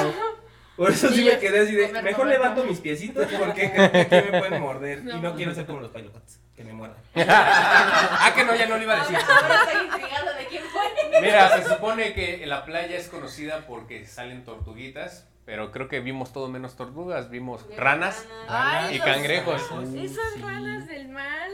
Por 0.76 0.90
eso 0.90 1.10
sí 1.10 1.24
me 1.24 1.38
quedé 1.38 1.60
así 1.62 1.76
de, 1.76 1.88
comer, 1.88 2.04
mejor 2.04 2.22
comer, 2.22 2.38
levanto 2.40 2.62
comer. 2.62 2.72
mis 2.72 2.80
piecitos 2.80 3.28
porque 3.38 3.66
aquí 3.68 4.32
me 4.32 4.40
pueden 4.40 4.62
morder. 4.62 5.04
No. 5.04 5.18
Y 5.18 5.22
no 5.22 5.36
quiero 5.36 5.54
ser 5.54 5.66
como 5.66 5.82
los 5.82 5.92
pilots, 5.92 6.40
que 6.56 6.64
me 6.64 6.74
muerdan. 6.74 6.98
ah, 7.16 8.32
que 8.36 8.44
no, 8.44 8.56
ya 8.56 8.66
no 8.66 8.78
lo 8.78 8.84
iba 8.84 8.94
a 8.94 9.00
decir. 9.02 9.18
Ahora 9.18 9.64
estoy 9.66 9.86
intrigada 9.86 10.34
de 10.36 10.46
quién 10.48 10.64
fue. 10.64 11.22
Mira, 11.22 11.62
se 11.62 11.70
supone 11.70 12.14
que 12.14 12.46
la 12.48 12.66
playa 12.66 12.98
es 12.98 13.08
conocida 13.08 13.68
porque 13.68 14.06
salen 14.08 14.44
tortuguitas, 14.44 15.28
pero 15.46 15.72
creo 15.72 15.88
que 15.88 16.00
vimos 16.00 16.34
todo 16.34 16.48
menos 16.48 16.76
tortugas, 16.76 17.30
vimos 17.30 17.66
ranas 17.78 18.26
Ay, 18.48 18.96
y 18.96 19.00
cangrejos. 19.00 19.62
Esas 19.96 20.42
ranas 20.42 20.88
del 20.88 21.10
mal. 21.10 21.52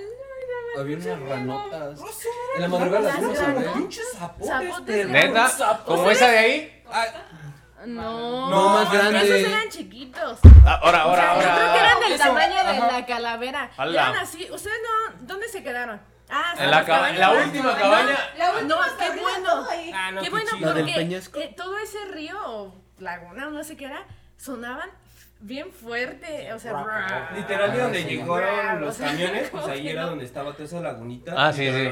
Había 0.77 0.97
unas 0.97 1.19
ranotas. 1.19 1.99
En 1.99 2.05
En 2.55 2.61
la 2.61 2.67
madrugada 2.67 3.01
las 3.01 3.15
fuimos 3.17 3.39
a 3.39 3.53
ver. 3.53 3.73
Pinches 3.73 4.11
zapotes, 4.15 5.07
¿Neta? 5.07 5.83
¿Como 5.85 6.09
esa 6.09 6.29
de 6.29 6.37
ahí? 6.37 6.83
No. 7.85 8.49
No, 8.49 8.69
más 8.69 8.91
grande. 8.91 9.19
Esos 9.39 9.51
eran 9.51 9.69
chiquitos. 9.69 10.39
Ah, 10.65 10.79
Ahora, 10.83 11.03
sea, 11.03 11.31
ahora, 11.31 11.33
yo 11.35 11.55
creo 11.55 11.73
que 11.73 11.79
eran 11.79 11.99
del 11.99 12.11
ahora. 12.11 12.25
tamaño 12.25 12.53
de 12.55 12.77
ajá. 12.77 12.91
la 12.91 13.05
calavera. 13.05 13.71
Ala. 13.77 14.01
Eran 14.09 14.15
así. 14.17 14.47
¿Ustedes 14.51 14.77
no? 14.83 15.15
¿Dónde 15.21 15.47
se 15.47 15.63
quedaron? 15.63 16.01
Ah, 16.29 16.53
En 16.57 16.69
la, 16.69 16.85
caba- 16.85 17.11
la 17.11 17.31
última 17.31 17.75
cabaña. 17.75 18.17
La 18.37 18.51
última 18.51 18.75
No, 18.75 18.97
qué 18.97 19.19
bueno. 19.21 19.65
Ah, 19.95 20.11
no, 20.11 20.19
Qué 20.21 20.25
qué 20.25 20.29
bueno 20.29 20.51
porque 20.61 21.43
eh, 21.43 21.53
todo 21.57 21.77
ese 21.79 22.05
río 22.11 22.37
o 22.45 22.75
laguna 22.99 23.47
o 23.47 23.51
no 23.51 23.63
sé 23.63 23.75
qué 23.77 23.85
era, 23.85 24.05
sonaban 24.37 24.89
bien 25.39 25.71
fuerte, 25.71 26.51
o 26.53 26.59
sea. 26.59 27.29
Literal 27.35 27.71
de 27.71 27.79
donde 27.79 28.01
Sí. 28.03 28.07
llegaron 28.09 28.81
los 28.81 28.95
O 28.95 28.97
sea, 28.97 29.07
camiones, 29.07 29.49
pues 29.49 29.65
ahí 29.67 29.87
era 29.89 30.03
no. 30.03 30.09
donde 30.11 30.25
estaba 30.25 30.51
toda 30.53 30.65
esa 30.65 30.79
lagunita. 30.81 31.33
Ah, 31.37 31.51
sí, 31.53 31.67
sí. 31.71 31.89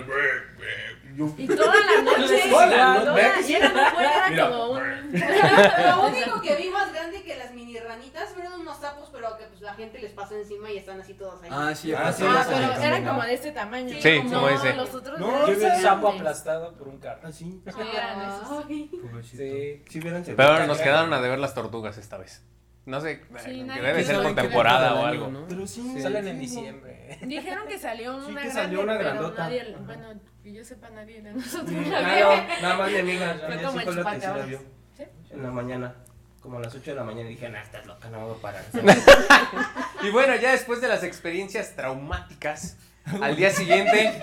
Y 1.37 1.47
toda 1.47 1.73
la 1.73 2.01
noche, 2.19 2.41
Toda 2.49 2.65
la 2.67 2.99
noche. 3.03 3.41
y 3.47 3.55
era, 3.55 4.49
como 4.49 4.71
un... 4.73 4.79
Lo 5.11 6.07
único 6.07 6.41
que 6.41 6.55
vi 6.57 6.69
más 6.69 6.93
grande 6.93 7.23
que 7.23 7.35
las 7.37 7.53
mini 7.55 7.79
ranitas 7.79 8.29
fueron 8.35 8.61
unos 8.61 8.77
sapos, 8.77 9.09
pero 9.11 9.35
que 9.35 9.45
pues 9.45 9.61
la 9.61 9.73
gente 9.73 9.97
les 9.97 10.11
pasó 10.11 10.35
encima 10.35 10.69
y 10.69 10.77
están 10.77 11.01
así 11.01 11.15
todos 11.15 11.41
ahí. 11.41 11.49
Ah, 11.51 11.73
sí, 11.73 11.91
Ah, 11.93 12.11
sí. 12.13 12.23
Ah, 12.27 12.43
sí, 12.43 12.53
pero 12.55 12.75
sí, 12.75 12.83
era 12.85 12.97
sí, 12.97 13.03
como 13.03 13.23
de 13.23 13.33
este 13.33 13.51
tamaño. 13.51 13.95
Sí, 13.99 14.21
no, 14.25 14.33
como 14.35 14.49
ese. 14.49 14.73
los 14.75 14.93
otros 14.93 15.19
No, 15.19 15.27
eran 15.37 15.47
Yo 15.47 15.55
vi 15.59 15.65
un 15.65 15.81
sapo 15.81 16.07
aplastado 16.09 16.73
por 16.77 16.87
un 16.87 16.99
carro. 16.99 17.21
Así. 17.23 17.63
Sí, 17.65 17.81
eran. 17.95 19.23
Sí. 19.23 19.83
Sí, 19.89 19.99
Pero 20.35 20.67
nos 20.67 20.77
quedaron 20.79 21.11
a 21.13 21.21
deber 21.21 21.39
las 21.39 21.55
tortugas 21.55 21.97
esta 21.97 22.17
vez. 22.17 22.43
No 22.87 23.01
sé, 23.01 23.21
Sí, 23.43 23.67
que 23.71 23.81
debe 23.81 24.01
ser 24.03 24.21
por 24.23 24.33
temporada 24.33 24.95
o 24.95 25.05
algo. 25.05 25.27
¿no? 25.27 25.45
Pero 25.47 25.67
sí, 25.67 25.81
Sí. 25.93 26.01
Salen 26.01 26.25
en 26.27 26.35
sí, 26.35 26.41
diciembre. 26.41 27.19
Dijeron 27.21 27.67
que 27.67 27.77
salió 27.77 28.19
Sí, 28.25 28.31
una 28.31 28.41
que 28.41 28.47
grande, 28.49 28.63
salió 28.63 28.81
una 28.81 28.97
pero 28.97 29.09
grandota. 29.09 29.43
nadie, 29.43 29.75
bueno, 29.85 30.07
que 30.41 30.53
yo 30.53 30.63
sepa 30.63 30.89
nadie 30.91 31.21
de 31.21 31.33
nosotros 31.33 31.69
Mm, 31.69 31.91
la 31.91 31.97
ah, 31.99 32.15
vio. 32.15 32.25
no, 32.29 32.61
nada 32.61 32.77
más 32.77 32.93
amiga, 32.95 33.35
Fue 33.35 33.49
la 33.49 33.57
sí 33.71 33.77
la 33.77 34.11
que 34.13 34.21
sí 34.21 34.27
la 34.27 34.45
vio. 34.45 34.59
¿Sí? 34.95 35.03
En 35.31 35.43
la 35.43 35.51
mañana, 35.51 35.95
como 36.39 36.57
a 36.57 36.61
las 36.61 36.73
8 36.73 36.91
de 36.91 36.95
la 36.95 37.03
mañana, 37.03 37.27
dije, 37.27 37.49
nah, 37.49 37.59
estás 37.61 37.85
loca, 37.85 38.09
no 38.09 38.19
me 38.19 38.25
voy 38.25 38.37
a 38.37 38.41
parar. 38.41 38.63
Y 40.03 40.09
bueno, 40.11 40.35
ya 40.37 40.51
después 40.51 40.79
de 40.79 40.87
las 40.87 41.03
experiencias 41.03 41.75
traumáticas, 41.75 42.77
al 43.21 43.35
día 43.35 43.49
siguiente, 43.49 44.21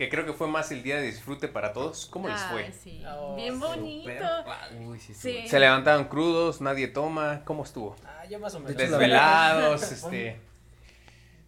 que 0.00 0.08
creo 0.08 0.24
que 0.24 0.32
fue 0.32 0.48
más 0.48 0.72
el 0.72 0.82
día 0.82 0.96
de 0.96 1.02
disfrute 1.02 1.46
para 1.46 1.74
todos, 1.74 2.06
¿cómo 2.06 2.26
les 2.26 2.40
fue? 2.44 2.64
Ay, 2.64 2.72
sí. 2.72 3.02
Oh, 3.06 3.36
Bien 3.36 3.60
bonito. 3.60 4.08
Super 4.08 4.82
Uy, 4.86 4.98
sí, 4.98 5.12
Sí. 5.12 5.46
Se 5.46 5.60
levantaron 5.60 6.04
crudos, 6.06 6.62
nadie 6.62 6.88
toma, 6.88 7.42
¿cómo 7.44 7.64
estuvo? 7.64 7.94
Ah, 8.06 8.24
yo 8.24 8.38
más 8.38 8.54
o 8.54 8.60
menos. 8.60 8.78
Desvelados, 8.78 9.92
este... 9.92 10.40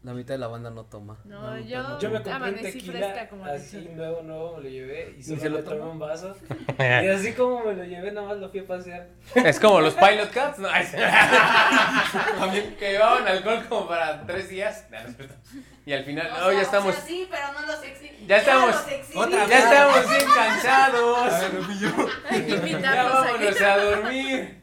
La 0.05 0.13
mitad 0.15 0.35
de 0.35 0.39
la 0.39 0.49
banda 0.49 0.69
no 0.71 0.85
toma. 0.85 1.17
No, 1.25 1.57
yo, 1.61 1.97
Yo 2.01 2.09
me 2.11 2.17
compré 2.17 2.31
un 2.33 2.37
amanecí 2.43 2.73
tequila 2.79 2.99
fresca 2.99 3.29
como 3.29 3.45
así 3.45 3.77
dice. 3.79 3.93
nuevo, 3.95 4.23
nuevo, 4.23 4.57
me 4.57 4.63
lo 4.65 4.69
llevé 4.69 5.15
y 5.17 5.23
se 5.23 5.37
solo 5.39 5.51
lo 5.51 5.57
le 5.59 5.63
tomé 5.63 5.77
tomó? 5.79 5.91
un 5.93 5.99
vaso. 6.01 6.35
Y 6.81 6.83
así 7.09 7.33
como 7.35 7.65
me 7.65 7.73
lo 7.75 7.85
llevé, 7.85 8.11
nada 8.11 8.27
más 8.27 8.37
lo 8.39 8.51
fui 8.51 8.61
a 8.61 8.67
pasear. 8.67 9.09
Es 9.37 9.61
como 9.61 9.81
los 9.81 9.95
Pilot 9.95 10.31
Cats, 10.33 10.59
¿no? 10.59 10.69
También 12.39 12.75
que 12.77 12.93
llevaban 12.93 13.29
alcohol 13.29 13.65
como 13.69 13.87
para 13.89 14.27
tres 14.27 14.49
días. 14.49 14.87
No, 14.91 14.99
no. 15.03 15.15
Y 15.87 15.93
al 15.93 16.05
final, 16.05 16.27
O 16.27 16.31
no, 16.31 16.37
sea, 16.47 16.53
ya 16.53 16.59
o 16.59 16.63
estamos, 16.63 16.95
sea, 16.97 17.05
sí, 17.05 17.29
pero 17.31 17.53
no 17.53 17.67
los 17.67 17.83
exhibí. 17.85 18.27
Ya 18.27 18.37
estamos- 18.39 18.67
los. 18.75 19.17
Otra 19.27 19.47
ya 19.47 19.59
estamos 19.59 20.11
bien 20.11 20.25
cansados. 20.35 21.33
Hay 22.31 22.43
que 22.43 22.71
Ya 22.81 23.05
vámonos 23.05 23.49
aquí. 23.51 23.65
a 23.65 23.77
dormir. 23.79 24.63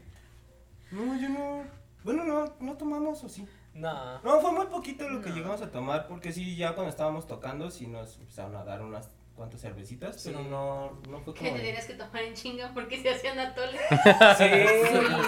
No, 0.90 1.20
yo 1.20 1.28
no. 1.30 1.64
Bueno, 2.04 2.24
no, 2.24 2.56
no 2.60 2.76
tomamos 2.76 3.22
o 3.24 3.28
sí. 3.28 3.46
No. 3.74 4.20
No, 4.22 4.40
fue 4.40 4.52
muy 4.52 4.66
poquito 4.66 5.08
lo 5.08 5.20
que 5.22 5.30
llegamos 5.30 5.62
a 5.62 5.70
tomar, 5.70 6.06
porque 6.08 6.32
sí, 6.32 6.56
ya 6.56 6.74
cuando 6.74 6.90
estábamos 6.90 7.26
tocando, 7.26 7.70
sí 7.70 7.86
nos 7.86 8.18
empezaron 8.18 8.56
a 8.56 8.64
dar 8.64 8.82
unas 8.82 9.08
cuantas 9.36 9.60
cervecitas, 9.62 10.20
pero 10.22 10.42
no, 10.42 10.98
no 11.08 11.20
fue 11.20 11.32
Que 11.32 11.46
como. 11.46 11.56
de- 11.56 11.62
tenías 11.62 11.86
que 11.86 11.94
tomar 11.94 12.22
en 12.22 12.34
chinga 12.34 12.72
porque 12.74 13.00
se 13.00 13.08
hacían 13.10 13.38
atoles. 13.38 13.80
Sí, 14.36 14.44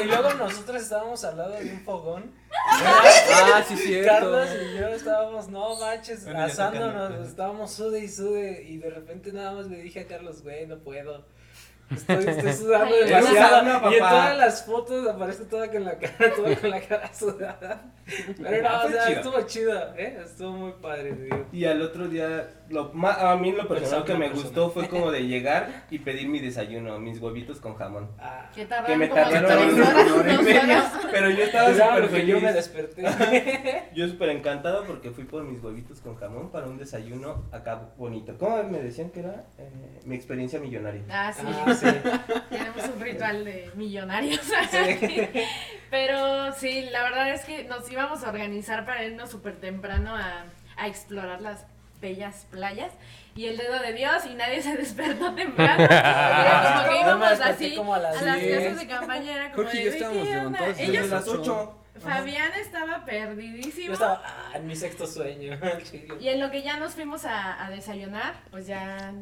y 0.02 0.06
luego 0.06 0.34
nosotros 0.34 0.82
estábamos 0.82 1.24
al 1.24 1.38
lado 1.38 1.52
de 1.52 1.70
un 1.72 1.80
fogón. 1.80 2.30
Ah, 2.68 3.62
sí, 3.66 3.76
cierto. 3.76 4.10
Carlos 4.10 4.48
y 4.50 4.78
yo 4.78 4.88
estábamos, 4.88 5.48
no 5.48 5.76
manches, 5.78 6.24
Bueno, 6.24 6.40
asándonos, 6.42 6.92
tocando. 7.08 7.24
estábamos 7.28 7.70
sude 7.72 8.00
y 8.00 8.08
sude 8.08 8.62
y 8.64 8.76
de 8.78 8.90
repente 8.90 9.32
nada 9.32 9.52
más 9.52 9.66
le 9.68 9.78
dije 9.82 10.00
a 10.00 10.06
Carlos, 10.06 10.42
güey, 10.42 10.66
no 10.66 10.78
puedo. 10.80 11.24
Estoy, 11.94 12.16
estoy 12.26 12.52
sudando 12.52 12.94
Ay, 12.94 13.08
demasiado. 13.08 13.90
y 13.90 13.94
en 13.94 13.98
todas 14.00 14.38
las 14.38 14.64
fotos 14.64 15.08
aparece 15.08 15.44
toda 15.44 15.70
con 15.70 15.84
la 15.84 15.98
cara, 15.98 16.34
toda 16.34 16.56
con 16.56 16.70
la 16.70 16.80
cara 16.80 17.14
sudada. 17.14 17.82
Pero 18.42 18.68
Ah, 18.68 18.72
no, 18.72 18.78
o 18.78 18.82
fue 18.82 18.92
sea, 18.92 19.06
chido. 19.06 19.16
estuvo 19.20 19.40
chido, 19.46 19.94
¿eh? 19.96 20.18
Estuvo 20.24 20.52
muy 20.52 20.72
padre, 20.80 21.12
digo. 21.12 21.46
Y 21.52 21.64
al 21.64 21.82
otro 21.82 22.08
día, 22.08 22.48
lo, 22.72 22.90
ma- 22.94 23.30
a 23.30 23.36
mí 23.36 23.52
lo 23.52 23.68
personal 23.68 24.04
que 24.04 24.14
me 24.14 24.30
gustó 24.30 24.70
fue 24.70 24.88
como 24.88 25.10
de 25.10 25.26
llegar 25.28 25.84
y 25.90 25.98
pedir 26.00 26.28
mi 26.28 26.40
desayuno, 26.40 26.98
mis 26.98 27.20
huevitos 27.20 27.60
con 27.60 27.74
jamón. 27.76 28.10
Ah, 28.18 28.50
Que 28.54 28.62
Que 28.62 28.66
tardaron 28.66 28.98
me 28.98 29.08
como 29.08 29.22
tardaron 29.22 29.68
tres 29.68 29.72
una 29.74 29.88
horas, 29.88 30.12
hora 30.12 30.32
y 30.32 30.36
dos 30.36 30.44
media, 30.44 30.62
horas. 30.62 30.92
pero 31.10 31.30
yo 31.30 31.44
estaba 31.44 31.68
súper 31.72 32.00
porque 32.02 32.26
yo 32.26 32.34
me 32.36 32.40
feliz. 32.40 32.54
desperté. 32.54 33.82
Yo 33.94 34.08
súper 34.08 34.30
encantado 34.30 34.84
porque 34.86 35.10
fui 35.10 35.24
por 35.24 35.44
mis 35.44 35.62
huevitos 35.62 36.00
con 36.00 36.16
jamón 36.16 36.50
para 36.50 36.66
un 36.66 36.78
desayuno 36.78 37.44
acá 37.52 37.90
bonito. 37.98 38.36
¿Cómo 38.38 38.62
me 38.64 38.80
decían 38.80 39.10
que 39.10 39.20
era? 39.20 39.44
Eh, 39.58 40.00
mi 40.06 40.14
experiencia 40.16 40.58
millonaria. 40.58 41.02
Ah, 41.10 41.32
sí. 41.32 41.42
Ah, 41.46 41.74
sí. 41.78 41.86
Tenemos 42.48 42.88
un 42.88 43.00
ritual 43.00 43.44
de 43.44 43.70
millonarios. 43.76 44.40
Pero 45.90 46.52
sí, 46.54 46.88
la 46.90 47.02
verdad 47.02 47.30
es 47.34 47.44
que 47.44 47.64
nos 47.64 47.90
íbamos 47.90 48.24
a 48.24 48.30
organizar 48.30 48.84
para 48.86 49.04
irnos 49.04 49.30
súper 49.30 49.56
temprano 49.60 50.14
a, 50.16 50.44
a 50.76 50.86
explorar 50.88 51.40
las 51.42 51.66
bellas 52.02 52.46
playas 52.50 52.92
y 53.34 53.46
el 53.46 53.56
dedo 53.56 53.78
de 53.78 53.94
Dios 53.94 54.26
y 54.26 54.34
nadie 54.34 54.60
se 54.60 54.76
despertó 54.76 55.34
temprano. 55.34 55.84
Era 55.84 56.74
como 56.84 56.90
que 56.92 57.00
íbamos 57.00 57.40
así 57.40 57.74
como 57.76 57.94
a 57.94 57.98
las 58.00 58.20
las 58.22 58.38
10. 58.40 58.58
casas 58.58 58.78
de 58.80 58.86
campaña, 58.86 59.34
era 59.36 59.52
como 59.52 59.62
Jorge 59.64 59.78
de, 59.78 59.84
yo 59.84 59.90
"¿De 59.90 59.96
estábamos 59.96 60.22
qué 60.22 60.28
onda?". 60.36 60.38
levantados 60.38 60.76
desde 60.76 60.84
Ellos, 60.92 61.02
Desde 61.10 61.14
las 61.16 61.28
8. 61.28 61.78
Fabián 62.00 62.52
estaba 62.60 63.04
perdidísimo. 63.04 63.86
Yo 63.86 63.92
estaba 63.92 64.22
ah, 64.26 64.56
en 64.56 64.66
mi 64.66 64.74
sexto 64.76 65.06
sueño. 65.06 65.58
Y 66.20 66.28
en 66.28 66.40
lo 66.40 66.50
que 66.50 66.62
ya 66.62 66.76
nos 66.76 66.94
fuimos 66.94 67.24
a, 67.24 67.64
a 67.64 67.70
desayunar, 67.70 68.34
pues 68.50 68.66
ya 68.66 69.12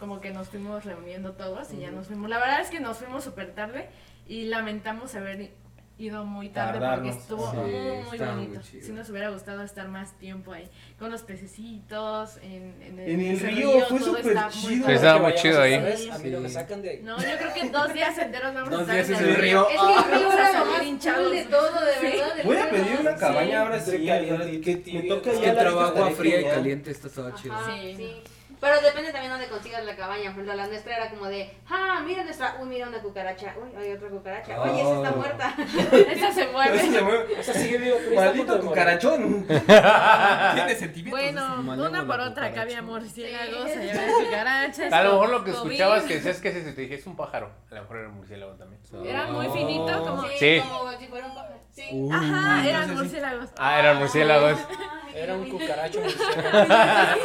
como 0.00 0.20
que 0.20 0.30
nos 0.30 0.48
fuimos 0.48 0.84
reuniendo 0.84 1.32
todos 1.32 1.72
y 1.72 1.78
ya 1.78 1.90
nos 1.90 2.08
fuimos. 2.08 2.28
La 2.28 2.38
verdad 2.38 2.60
es 2.60 2.68
que 2.70 2.80
nos 2.80 2.98
fuimos 2.98 3.24
súper 3.24 3.54
tarde 3.54 3.88
y 4.26 4.46
lamentamos 4.46 5.14
haber 5.14 5.52
ido 5.96 6.24
muy 6.24 6.48
tarde 6.48 6.72
Tardarnos. 6.80 7.06
porque 7.14 7.20
estuvo 7.22 7.50
Sí, 7.52 7.56
muy, 7.56 7.70
muy 7.70 8.02
muy 8.02 8.18
bonito. 8.18 8.60
chido. 8.62 8.84
Si 8.86 8.92
nos 8.92 9.08
hubiera 9.10 9.30
gustado 9.30 9.62
estar 9.62 9.86
más 9.88 10.12
tiempo 10.18 10.52
ahí, 10.52 10.68
con 10.98 11.10
los 11.12 11.22
pececitos, 11.22 12.36
en, 12.42 12.74
en 12.82 12.98
el, 12.98 13.10
En 13.10 13.20
el 13.20 13.36
ese 13.36 13.46
río, 13.46 13.70
fue 13.88 13.98
todo 14.00 14.16
súper 14.16 14.26
está 14.32 14.44
muy 14.48 14.52
chido. 14.74 14.88
Estaba 14.88 15.18
Que 15.18 15.22
muy 15.22 15.34
chido 15.34 15.62
ahí. 15.62 15.74
otra 15.74 15.84
vez, 15.86 16.10
A 16.10 16.18
mí 16.18 16.30
no 16.30 16.40
me 16.40 16.48
Sí. 16.48 16.54
sacan 16.54 16.82
de 16.82 16.90
ahí. 16.90 17.00
No, 17.02 17.16
yo 17.18 17.36
creo 17.38 17.54
que 17.54 17.68
dos 17.70 17.92
días 17.92 18.18
enteros 18.18 18.54
vamos 18.54 18.70
Dos 18.70 18.78
a 18.80 18.82
estar 18.82 18.96
días 19.06 19.08
en 19.22 19.28
el 19.28 19.34
río. 19.36 19.40
río. 19.40 19.68
Es 19.68 19.80
que 19.80 19.86
el 19.86 20.04
río 20.18 20.28
Vamos 20.28 20.34
a 20.34 20.34
era 20.34 20.46
lo 20.48 20.52
salir 20.64 20.72
más 20.78 20.82
hinchados. 20.86 21.22
cool 21.28 21.36
de 21.36 21.44
todo, 21.44 21.84
de 21.84 21.92
Sí. 21.94 22.00
verdad. 22.18 22.38
el 22.40 22.46
Voy 22.46 22.56
a 22.56 22.66
río 22.66 22.70
pedir 22.84 23.00
una 23.00 23.16
cabaña 23.16 23.60
ahora 23.62 23.80
sí. 23.80 23.90
caliente, 24.06 24.70
que 24.70 24.92
me 24.94 25.02
toca 25.08 25.32
ya 25.32 25.40
que 25.40 25.46
la 25.46 25.86
estaría 25.86 26.16
fría 26.16 26.40
y 26.40 26.44
caliente, 26.44 26.90
esta 26.90 27.06
estaba 27.06 27.34
chido. 27.36 27.54
Sí. 27.66 27.94
sí. 27.96 28.22
Pero 28.64 28.80
depende 28.80 29.12
también 29.12 29.30
donde 29.30 29.46
consigas 29.48 29.84
la 29.84 29.94
cabaña. 29.94 30.22
Por 30.22 30.30
ejemplo, 30.42 30.54
la 30.54 30.66
nuestra 30.66 30.96
era 30.96 31.10
como 31.10 31.26
de, 31.26 31.50
ah, 31.68 32.00
mira 32.02 32.24
nuestra, 32.24 32.56
uy, 32.60 32.66
mira 32.68 32.88
una 32.88 32.98
cucaracha, 33.02 33.54
uy, 33.62 33.76
hay 33.76 33.92
otra 33.92 34.08
cucaracha, 34.08 34.58
oye, 34.62 34.80
esa 34.80 34.94
está 34.96 35.10
Oh. 35.10 35.16
muerta. 35.16 35.54
Esa 36.10 36.32
se 36.32 36.46
mueve. 36.48 36.78
se 36.78 37.02
mueve. 37.02 37.38
O 37.38 37.42
sea, 37.42 37.54
sigue 37.54 37.76
vivo, 37.76 37.96
pero 37.98 38.10
está 38.14 38.28
a 38.28 38.32
punto 38.32 38.52
Maldito 38.54 38.68
cucarachón. 38.68 39.46
Tiene 40.54 40.74
sentimientos. 40.76 41.20
Bueno, 41.64 41.86
una 41.88 42.06
por 42.06 42.20
otra, 42.20 42.46
acá 42.46 42.62
había 42.62 42.80
murciélagos, 42.80 43.70
Sí. 43.70 43.78
allá 43.80 44.02
había 44.02 44.14
cucarachas. 44.24 44.92
A 44.92 45.02
lo 45.04 45.12
mejor 45.12 45.28
lo 45.28 45.44
que 45.44 45.52
COVID. 45.52 45.70
escuchabas 45.72 46.04
que 46.04 46.14
decías 46.14 46.40
que 46.40 46.48
es 46.48 46.56
ese, 46.56 46.72
te 46.72 46.80
dije, 46.80 46.94
es 46.94 47.06
un 47.06 47.16
pájaro. 47.16 47.50
A 47.70 47.74
lo 47.74 47.82
mejor 47.82 47.96
era 47.98 48.08
un 48.08 48.14
murciélago 48.16 48.52
también. 48.54 48.80
Era 49.06 49.26
muy 49.26 49.46
finito, 49.48 50.02
como... 50.04 50.22
Sí. 50.38 50.62
como 50.66 50.90
si 50.98 51.06
fuera 51.06 51.26
un 51.26 51.34
pájaro. 51.34 51.54
Sí. 51.74 51.82
Uh, 51.92 52.12
Ajá, 52.12 52.68
eran 52.68 52.94
murciélagos. 52.94 53.50
Ah, 53.58 53.78
eran 53.80 53.98
murciélagos. 53.98 54.58
Ay, 54.68 55.20
Era 55.22 55.34
un 55.34 55.48
cucaracho 55.50 56.00
murciélago. 56.00 57.20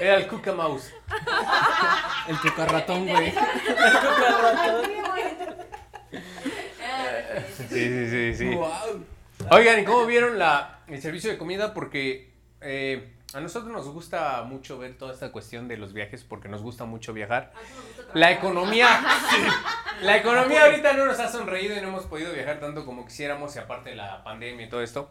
Era 0.00 0.14
el 0.16 0.26
Cuca 0.26 0.52
Mouse. 0.52 0.92
El 2.28 2.38
cucarratón, 2.38 3.06
güey. 3.06 3.32
Cucarratón. 3.32 4.82
Qué 4.90 5.00
bonito. 5.02 5.56
Ah, 6.82 7.40
sí, 7.56 7.64
sí. 7.68 7.74
Sí, 7.74 7.88
sí, 7.88 8.10
sí, 8.10 8.34
sí. 8.34 8.54
Wow. 8.54 9.04
Oigan, 9.50 9.80
¿y 9.80 9.84
cómo 9.84 10.06
vieron 10.06 10.38
la, 10.38 10.80
el 10.86 11.00
servicio 11.00 11.30
de 11.30 11.38
comida? 11.38 11.74
Porque 11.74 12.32
eh, 12.60 13.12
a 13.32 13.40
nosotros 13.40 13.70
nos 13.72 13.86
gusta 13.88 14.42
mucho 14.42 14.78
ver 14.78 14.96
toda 14.98 15.12
esta 15.14 15.30
cuestión 15.30 15.68
de 15.68 15.76
los 15.76 15.92
viajes 15.92 16.24
porque 16.24 16.48
nos 16.48 16.62
gusta 16.62 16.84
mucho 16.84 17.12
viajar. 17.12 17.52
La 18.14 18.32
economía, 18.32 18.88
sí. 19.30 20.04
la 20.04 20.16
economía 20.16 20.64
ahorita 20.64 20.92
no 20.94 21.06
nos 21.06 21.20
ha 21.20 21.28
sonreído 21.28 21.76
y 21.76 21.80
no 21.80 21.88
hemos 21.88 22.06
podido 22.06 22.32
viajar 22.32 22.58
tanto 22.60 22.84
como 22.84 23.06
quisiéramos 23.06 23.54
y 23.54 23.58
aparte 23.60 23.90
de 23.90 23.96
la 23.96 24.24
pandemia 24.24 24.66
y 24.66 24.68
todo 24.68 24.82
esto. 24.82 25.10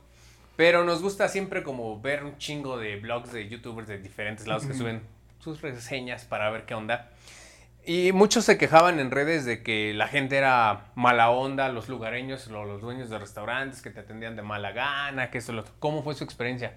Pero 0.57 0.83
nos 0.83 1.01
gusta 1.01 1.29
siempre 1.29 1.63
como 1.63 2.01
ver 2.01 2.25
un 2.25 2.37
chingo 2.37 2.77
de 2.77 2.97
blogs 2.97 3.31
de 3.31 3.47
youtubers 3.47 3.87
de 3.87 3.97
diferentes 3.99 4.45
lados 4.47 4.65
que 4.65 4.73
suben 4.73 5.01
sus 5.39 5.61
reseñas 5.61 6.25
para 6.25 6.49
ver 6.49 6.65
qué 6.65 6.73
onda. 6.73 7.09
Y 7.85 8.11
muchos 8.11 8.43
se 8.43 8.57
quejaban 8.57 8.99
en 8.99 9.09
redes 9.09 9.45
de 9.45 9.63
que 9.63 9.93
la 9.93 10.09
gente 10.09 10.35
era 10.35 10.87
mala 10.95 11.29
onda, 11.29 11.69
los 11.69 11.87
lugareños, 11.87 12.47
lo- 12.47 12.65
los 12.65 12.81
dueños 12.81 13.09
de 13.09 13.17
restaurantes 13.17 13.81
que 13.81 13.89
te 13.89 14.01
atendían 14.01 14.35
de 14.35 14.41
mala 14.41 14.73
gana, 14.73 15.31
que 15.31 15.37
eso, 15.37 15.53
lo- 15.53 15.63
¿cómo 15.79 16.03
fue 16.03 16.13
su 16.13 16.25
experiencia? 16.25 16.73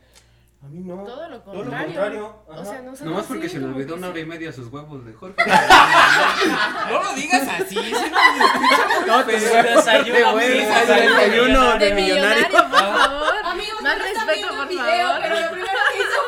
A 0.63 0.67
mí 0.67 0.79
no. 0.81 1.03
Todo 1.03 1.29
lo 1.29 1.41
Todo 1.41 1.55
lo 1.55 1.61
contrario. 1.63 2.45
O 2.47 2.65
sea, 2.65 2.81
nosotros 2.83 3.01
Nomás 3.03 3.25
porque 3.27 3.49
se 3.49 3.59
le 3.59 3.65
olvidó 3.67 3.97
una 3.97 4.09
hora 4.11 4.21
y 4.21 4.25
media 4.27 4.51
a 4.51 4.53
sus 4.53 4.69
huevos 4.69 5.05
de 5.05 5.13
Jorge. 5.13 5.35
No 6.89 7.03
lo 7.03 7.13
digas 7.15 7.49
así, 7.49 7.79
ese 7.79 8.11
no 8.11 9.07
No, 9.07 9.25
te 9.25 9.33
Desayuno, 9.33 10.37
desayuno 10.37 11.79
De 11.79 11.95
millonario, 11.95 12.49
por 12.49 12.71
favor. 12.71 13.35
Amigos, 13.45 13.83
Más 13.83 13.99
no 13.99 14.05
respeto, 14.05 14.49
por 14.49 14.59
el 14.63 14.69
video, 14.69 15.09
favor. 15.09 15.21
pero 15.23 15.41
lo 15.41 15.51
primero 15.51 15.79
que 15.93 15.99
hizo 15.99 16.19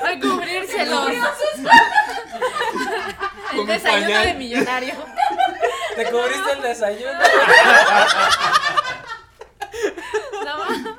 fue 0.00 0.08
Recubrírselo. 0.14 1.08
El 3.50 3.56
Con 3.56 3.66
desayuno 3.66 4.06
pañal. 4.06 4.26
de 4.26 4.34
millonario. 4.34 4.94
Te 5.96 6.04
cubriste 6.10 6.52
el 6.52 6.62
desayuno. 6.62 7.18
No, 10.44 10.96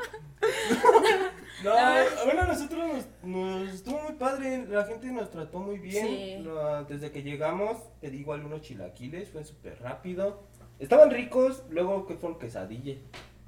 No, 1.64 1.72
bueno, 2.26 2.42
a 2.42 2.48
nosotros 2.48 2.80
nos, 2.88 3.06
nos 3.24 3.70
estuvo 3.74 4.02
muy 4.02 4.14
padre, 4.14 4.66
la 4.68 4.84
gente 4.86 5.08
nos 5.12 5.30
trató 5.30 5.60
muy 5.60 5.78
bien. 5.78 6.08
Sí. 6.08 6.46
Desde 6.90 7.12
que 7.12 7.22
llegamos, 7.22 7.78
pedí 8.00 8.18
igual 8.18 8.44
unos 8.46 8.62
chilaquiles, 8.62 9.30
fue 9.30 9.44
súper 9.44 9.80
rápido. 9.80 10.48
Estaban 10.80 11.12
ricos, 11.12 11.64
luego 11.70 12.08
que 12.08 12.16
fueron 12.16 12.40
quesadillas. 12.40 12.98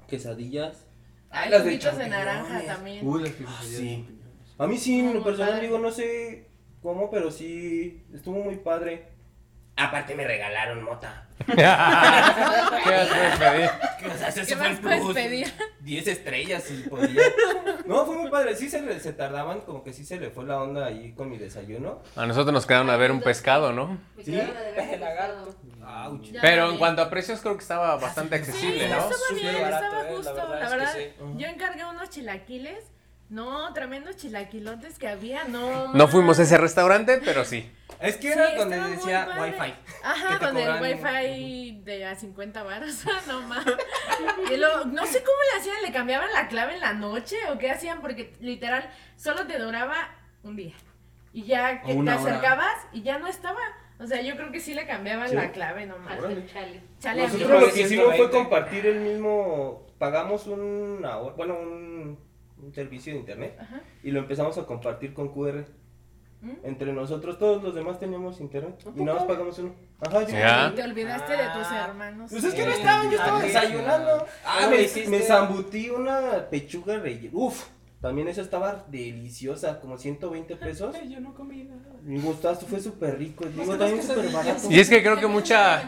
Quesadillas. 0.06 0.86
Hay 1.30 1.50
las 1.50 1.64
de 1.64 1.76
de 1.76 2.08
naranja 2.08 2.62
también. 2.64 3.04
Uy, 3.06 3.22
las 3.22 3.32
quesadillas 3.32 3.60
Ah, 3.60 3.76
Sí. 3.76 4.08
A 4.56 4.66
mí 4.68 4.76
sí, 4.78 5.00
en 5.00 5.14
lo 5.14 5.24
personal 5.24 5.54
padre. 5.54 5.66
digo, 5.66 5.78
no 5.80 5.90
sé 5.90 6.46
cómo, 6.80 7.10
pero 7.10 7.32
sí, 7.32 8.04
estuvo 8.14 8.38
muy 8.38 8.56
padre. 8.58 9.08
Aparte 9.76 10.14
me 10.14 10.24
regalaron 10.24 10.84
mota. 10.84 11.26
¿Qué 11.46 11.64
has 11.64 13.08
puedes 13.08 13.38
pedir? 13.38 13.70
O 14.14 14.18
sea, 14.18 14.44
¿Qué 14.44 14.52
el 14.52 14.58
más 14.58 14.78
puedes 14.78 15.00
plus. 15.00 15.14
pedir? 15.14 15.52
10 15.80 16.06
estrellas 16.06 16.62
si 16.62 16.74
podía. 16.88 17.22
No, 17.86 18.06
fue 18.06 18.16
muy 18.16 18.30
padre. 18.30 18.54
Sí 18.54 18.70
se, 18.70 18.80
le- 18.82 19.00
se 19.00 19.12
tardaban, 19.12 19.62
como 19.62 19.82
que 19.82 19.92
sí 19.92 20.04
se 20.04 20.18
le 20.20 20.30
fue 20.30 20.44
la 20.44 20.62
onda 20.62 20.86
ahí 20.86 21.12
con 21.12 21.28
mi 21.30 21.38
desayuno. 21.38 22.02
A 22.16 22.24
nosotros 22.26 22.52
nos 22.52 22.66
quedaron 22.66 22.88
a 22.90 22.96
ver 22.96 23.10
un 23.10 23.20
pescado, 23.20 23.72
¿no? 23.72 23.98
Me 24.16 24.24
¿Sí? 24.24 24.30
quedaron 24.30 24.54
de 24.54 24.72
ver 24.72 24.94
El 24.94 25.00
lagarto. 25.00 25.54
Pero 26.40 26.70
en 26.70 26.78
cuanto 26.78 27.02
a 27.02 27.10
precios 27.10 27.40
creo 27.40 27.56
que 27.56 27.62
estaba 27.62 27.96
bastante 27.96 28.36
Sí, 28.36 28.42
accesible, 28.50 28.88
¿no? 28.88 28.96
estaba 28.98 29.40
bien, 29.40 29.56
estaba 29.56 30.00
eh, 30.00 30.04
la 30.10 30.16
justo. 30.16 30.34
verdad 30.34 30.48
La 30.50 30.64
es 30.64 30.70
que 30.70 30.76
verdad, 30.78 30.94
sí. 30.94 31.24
yo 31.36 31.46
encargué 31.48 31.84
unos 31.84 32.10
chilaquiles. 32.10 32.84
No, 33.30 33.72
tremendos 33.72 34.16
chilaquilotes 34.16 34.98
que 34.98 35.08
había, 35.08 35.44
no. 35.44 35.92
No 35.94 36.08
fuimos 36.08 36.38
a 36.38 36.42
ese 36.42 36.58
restaurante, 36.58 37.20
pero 37.24 37.44
sí. 37.44 37.70
Es 38.00 38.16
que 38.16 38.32
Sí, 38.32 38.38
era 38.38 38.54
donde 38.56 38.78
decía. 38.78 39.28
Wi-Fi. 39.40 39.74
Ajá, 40.02 40.38
con 40.38 40.56
el 40.56 40.80
wifi 40.82 41.80
de 41.84 42.04
a 42.06 42.14
50 42.14 42.62
baros, 42.62 43.04
no 43.26 43.40
más. 43.42 43.64
No 43.64 45.06
sé 45.06 45.22
cómo 45.22 45.38
le 45.52 45.60
hacían, 45.60 45.82
le 45.82 45.92
cambiaban 45.92 46.32
la 46.32 46.48
clave 46.48 46.74
en 46.74 46.80
la 46.80 46.92
noche 46.92 47.36
o 47.52 47.58
qué 47.58 47.70
hacían, 47.70 48.00
porque 48.00 48.34
literal 48.40 48.88
solo 49.16 49.46
te 49.46 49.58
duraba 49.58 49.96
un 50.42 50.56
día. 50.56 50.74
Y 51.32 51.44
ya 51.44 51.80
que 51.82 51.92
te 51.94 51.98
hora. 51.98 52.14
acercabas 52.14 52.74
y 52.92 53.02
ya 53.02 53.18
no 53.18 53.26
estaba. 53.26 53.58
O 53.98 54.06
sea, 54.06 54.20
yo 54.20 54.36
creo 54.36 54.52
que 54.52 54.60
sí 54.60 54.74
le 54.74 54.86
cambiaban 54.86 55.28
¿Sí? 55.28 55.34
la 55.34 55.50
clave 55.52 55.86
nomás. 55.86 56.18
Chale. 56.52 56.82
Chale, 57.00 57.22
Nosotros 57.22 57.62
lo 57.62 57.72
que 57.72 57.80
hicimos 57.82 58.06
fue 58.06 58.16
120. 58.16 58.36
compartir 58.38 58.86
el 58.86 59.00
mismo. 59.00 59.86
Pagamos 59.98 60.46
una 60.46 61.16
hora- 61.18 61.34
bueno, 61.36 61.54
un, 61.58 62.18
un 62.64 62.74
servicio 62.74 63.12
de 63.12 63.20
internet 63.20 63.56
Ajá. 63.60 63.80
y 64.02 64.10
lo 64.10 64.20
empezamos 64.20 64.56
a 64.58 64.64
compartir 64.66 65.12
con 65.14 65.28
QR. 65.32 65.64
¿Mm? 66.42 66.50
Entre 66.64 66.92
nosotros, 66.92 67.38
todos 67.38 67.62
los 67.62 67.74
demás 67.74 67.98
teníamos 67.98 68.38
internet 68.38 68.78
y 68.94 69.02
nada 69.02 69.18
más 69.20 69.26
pagamos 69.26 69.58
uno. 69.60 69.74
Ajá, 70.00 70.22
yo- 70.24 70.74
te 70.74 70.82
olvidaste 70.82 71.32
de 71.32 71.44
tus 71.56 71.72
hermanos. 71.72 72.30
Pues 72.30 72.44
es 72.44 72.52
que 72.54 72.64
no 72.66 72.70
Eh, 72.72 72.74
estaban, 72.74 73.10
yo 73.10 73.16
estaba 73.18 73.40
desayunando. 73.40 74.26
ah, 74.44 74.68
me 74.70 74.76
me, 74.76 75.08
me 75.08 75.20
zambutí 75.20 75.88
una 75.88 76.46
pechuga 76.50 76.98
rellena. 76.98 77.30
Uf, 77.32 77.64
también 78.04 78.28
esa 78.28 78.42
estaba 78.42 78.84
deliciosa, 78.88 79.80
como 79.80 79.96
120 79.96 80.56
pesos. 80.56 80.94
Ay, 80.94 81.08
yo 81.14 81.20
no 81.20 81.32
comí 81.32 81.64
nada. 81.64 81.80
Mi 82.02 82.20
gustazo 82.20 82.66
fue 82.66 82.78
súper 82.78 83.18
rico. 83.18 83.46
Digo, 83.46 83.78
también 83.78 84.02
súper 84.02 84.28
barato. 84.30 84.70
Y 84.70 84.78
es 84.78 84.90
que 84.90 85.02
creo 85.02 85.18
que 85.18 85.26
mucha, 85.26 85.82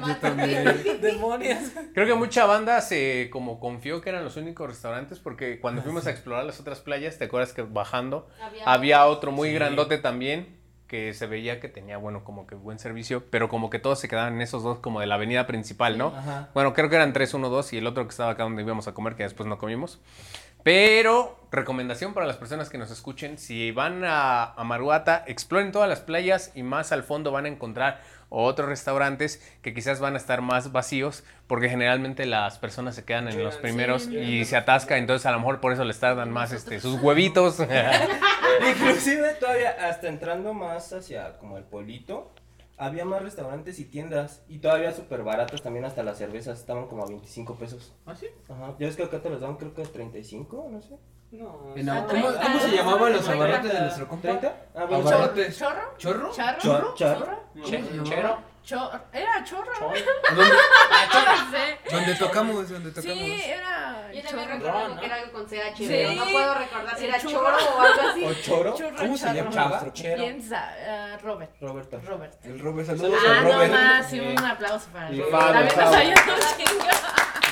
Demonios. 1.03 1.59
creo 1.93 2.07
que 2.07 2.15
mucha 2.15 2.47
banda 2.47 2.81
se 2.81 3.29
como 3.31 3.61
confió 3.61 4.01
que 4.01 4.09
eran 4.09 4.25
los 4.25 4.39
únicos 4.39 4.67
restaurantes 4.67 5.19
porque 5.19 5.61
cuando 5.61 5.83
fuimos 5.83 6.07
a 6.07 6.11
explorar 6.11 6.47
las 6.47 6.59
otras 6.59 6.81
playas, 6.81 7.19
¿te 7.19 7.27
acuerdas 7.27 7.53
que 7.53 7.61
bajando 7.63 8.29
había 8.65 9.05
otro 9.05 9.31
muy 9.31 9.49
Sí. 9.51 9.55
grandote 9.55 9.99
también 9.99 10.57
que 10.87 11.13
se 11.15 11.27
veía 11.27 11.61
que 11.61 11.69
tenía, 11.69 11.99
bueno, 11.99 12.23
como 12.25 12.47
que 12.47 12.55
buen 12.55 12.79
servicio, 12.79 13.25
pero 13.29 13.49
como 13.49 13.71
que 13.71 13.79
todos 13.81 13.99
se 13.99 14.09
quedaban 14.09 14.35
en 14.37 14.41
esos 14.41 14.63
dos 14.63 14.79
como 14.79 15.01
de 15.01 15.07
la 15.07 15.17
avenida 15.17 15.47
principal, 15.47 15.99
¿no? 15.99 16.15
Ajá. 16.17 16.49
Bueno, 16.55 16.75
creo 16.75 16.89
que 16.89 16.95
eran 16.95 17.13
tres, 17.13 17.35
uno, 17.35 17.49
dos 17.51 17.73
y 17.73 17.79
el 17.79 17.87
otro 17.89 18.05
que 18.05 18.11
estaba 18.11 18.31
acá 18.31 18.45
donde 18.45 18.63
íbamos 18.63 18.87
a 18.87 18.95
comer, 18.95 19.17
que 19.17 19.25
después 19.25 19.49
no 19.49 19.59
comimos. 19.59 20.01
Pero, 20.67 21.39
recomendación 21.53 22.13
para 22.13 22.27
las 22.27 22.39
personas 22.39 22.71
que 22.71 22.77
nos 22.77 22.91
escuchen, 22.91 23.39
si 23.39 23.71
van 23.71 24.03
a, 24.05 24.47
a 24.47 24.65
Maruata, 24.65 25.23
exploren 25.29 25.71
todas 25.71 25.89
las 25.89 26.01
playas 26.01 26.51
y 26.57 26.65
más 26.65 26.91
al 26.91 27.05
fondo 27.05 27.31
van 27.31 27.45
a 27.45 27.49
encontrar 27.49 28.01
otros 28.31 28.69
restaurantes 28.69 29.41
que 29.63 29.73
quizás 29.73 30.01
van 30.01 30.15
a 30.15 30.17
estar 30.17 30.41
más 30.43 30.73
vacíos 30.73 31.23
porque 31.47 31.69
generalmente 31.69 32.27
las 32.27 32.59
personas 32.59 32.97
se 32.97 33.05
quedan 33.05 33.29
en 33.29 33.45
los 33.45 33.59
primeros 33.59 34.07
sí. 34.07 34.17
y 34.17 34.45
se 34.45 34.57
atasca, 34.57 34.99
entonces 34.99 35.25
a 35.27 35.31
lo 35.31 35.39
mejor 35.39 35.61
por 35.61 35.73
eso 35.73 35.85
les 35.85 36.01
tardan 36.01 36.33
más 36.33 36.51
este, 36.51 36.81
sus 36.81 37.01
huevitos. 37.01 37.61
Inclusive 38.69 39.35
todavía 39.35 39.89
hasta 39.89 40.09
entrando 40.09 40.53
más 40.53 40.93
hacia 40.93 41.39
como 41.39 41.59
el 41.59 41.63
pueblito, 41.63 42.33
había 42.79 43.05
más 43.05 43.23
restaurantes 43.23 43.79
y 43.79 43.85
tiendas 43.87 44.43
y 44.49 44.59
todavía 44.59 44.93
súper 44.93 45.23
baratas 45.23 45.63
también 45.63 45.85
hasta 45.85 46.03
las 46.03 46.19
cervezas 46.19 46.59
estaban 46.61 46.87
como 46.89 47.03
a 47.05 47.07
25 47.07 47.55
pesos. 47.57 47.95
¿Ah, 48.07 48.15
sí? 48.15 48.27
Ajá, 48.49 48.75
ya 48.79 48.89
es 48.89 48.97
que 48.97 49.05
acá 49.05 49.21
te 49.21 49.31
las 49.31 49.41
daban 49.41 49.57
creo 49.57 49.73
que 49.75 49.83
a 49.83 49.85
35, 49.85 50.69
no 50.71 50.83
sé. 50.83 50.97
No. 51.33 51.75
Ah, 51.75 51.75
ab- 51.77 52.07
¿Cómo, 52.07 52.27
cómo 52.27 52.59
se 52.61 52.71
llamaban 52.77 53.13
los 53.13 53.29
abarrotes 53.29 53.73
de 53.73 53.81
nuestro 53.81 54.09
compa? 54.09 54.29
¿30? 54.29 54.53
Ah, 54.75 54.85
bueno, 54.85 54.95
Abarrotes. 55.09 55.13
abarrotes. 55.13 55.59
¿Chorro? 55.59 55.81
¿Chorro? 55.99 56.33
¿Charro? 56.33 56.61
Chor- 56.61 56.95
char- 56.95 57.43
¿Chorro? 58.05 58.39
No. 58.71 58.91
Chor- 58.91 59.01
¿Era 59.13 59.45
chorro? 59.45 59.73
¿Dónde, 59.81 60.05
No 60.35 61.51
sé. 61.53 61.79
dónde 61.91 62.15
tocamos? 62.17 62.69
¿Dónde 62.69 62.91
tocamos? 62.91 63.17
Sí, 63.17 63.43
era 63.47 64.11
Yo 64.13 64.23
también 64.23 64.49
chorro. 64.49 64.55
recuerdo 64.59 64.89
¿no? 64.89 65.01
que 65.01 65.07
era 65.07 65.15
algo 65.17 65.33
con 65.33 65.47
CH, 65.47 65.77
Sí. 65.77 65.87
pero 65.89 66.13
no 66.13 66.25
puedo 66.25 66.55
recordar 66.55 66.99
si 66.99 67.05
era 67.07 67.21
choro 67.21 67.57
o 67.57 67.81
algo 67.81 68.09
así. 68.11 68.25
¿O 68.25 68.35
choro? 68.35 68.75
Churro 68.77 68.97
¿Cómo 68.97 69.17
se 69.17 69.25
charro. 69.25 69.37
llama 69.37 69.51
Chava, 69.53 69.69
nuestro 69.69 69.93
chero. 69.93 70.17
Piensa, 70.23 70.75
eh, 70.79 71.19
Robert. 71.23 71.53
Roberto. 71.61 72.01
Robert. 72.05 72.45
El 72.45 72.59
Robert, 72.59 72.87
saludos 72.89 73.21
Ah, 73.25 73.31
a 73.31 73.41
no 73.43 73.53
Robert. 73.53 73.73
más, 73.73 74.11
sí, 74.11 74.19
Eh, 74.19 74.35
un 74.37 74.45
aplauso 74.45 74.87
para. 74.93 75.07
Fabio, 75.09 75.29
También 75.31 75.75
nos 75.77 75.95
ayudó. 75.95 76.85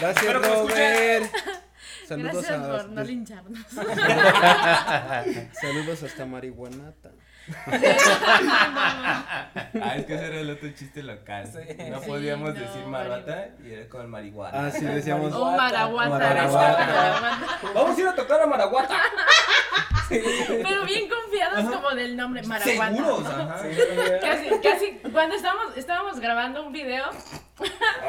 Gracias, 0.00 0.34
lo 0.34 0.40
Robert. 0.40 1.32
Saludos 2.08 2.32
Gracias 2.34 2.60
a, 2.60 2.66
por 2.70 2.88
no 2.90 3.02
lincharnos. 3.02 3.66
saludos 5.60 6.02
hasta 6.02 6.26
Marihuanata. 6.26 7.12
Ah, 9.82 9.96
es 9.96 10.06
que 10.06 10.14
ese 10.14 10.26
era 10.26 10.40
el 10.40 10.50
otro 10.50 10.68
chiste 10.70 11.02
local. 11.02 11.46
Sí. 11.46 11.58
No 11.90 12.00
Sí, 12.00 12.06
podíamos 12.06 12.54
no, 12.54 12.60
decir 12.60 12.86
marrata 12.86 13.48
y 13.64 13.72
era 13.72 13.88
con 13.88 14.08
marihuana. 14.08 14.66
Ah, 14.66 14.70
sí, 14.70 14.84
decíamos. 14.84 15.32
O 15.34 15.50
Maraguata. 15.50 17.40
Vamos 17.74 17.98
a 17.98 18.00
ir 18.00 18.06
a 18.08 18.14
tocar 18.14 18.40
a 18.40 18.46
Maraguata. 18.46 18.94
Pero 20.08 20.84
bien 20.84 21.08
confiados 21.08 21.74
como 21.74 21.90
del 21.90 22.16
nombre 22.16 22.42
Maraguata. 22.44 22.94
Seguros, 22.94 23.26
ajá. 23.26 23.56
Casi, 24.20 24.48
casi, 24.62 24.92
cuando 25.12 25.34
estábamos, 25.34 25.76
estábamos 25.76 26.20
grabando 26.20 26.64
un 26.64 26.72
video 26.72 27.04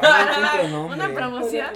Ah, 0.02 0.38
para 0.42 0.62
una 0.64 1.08
promoción 1.14 1.70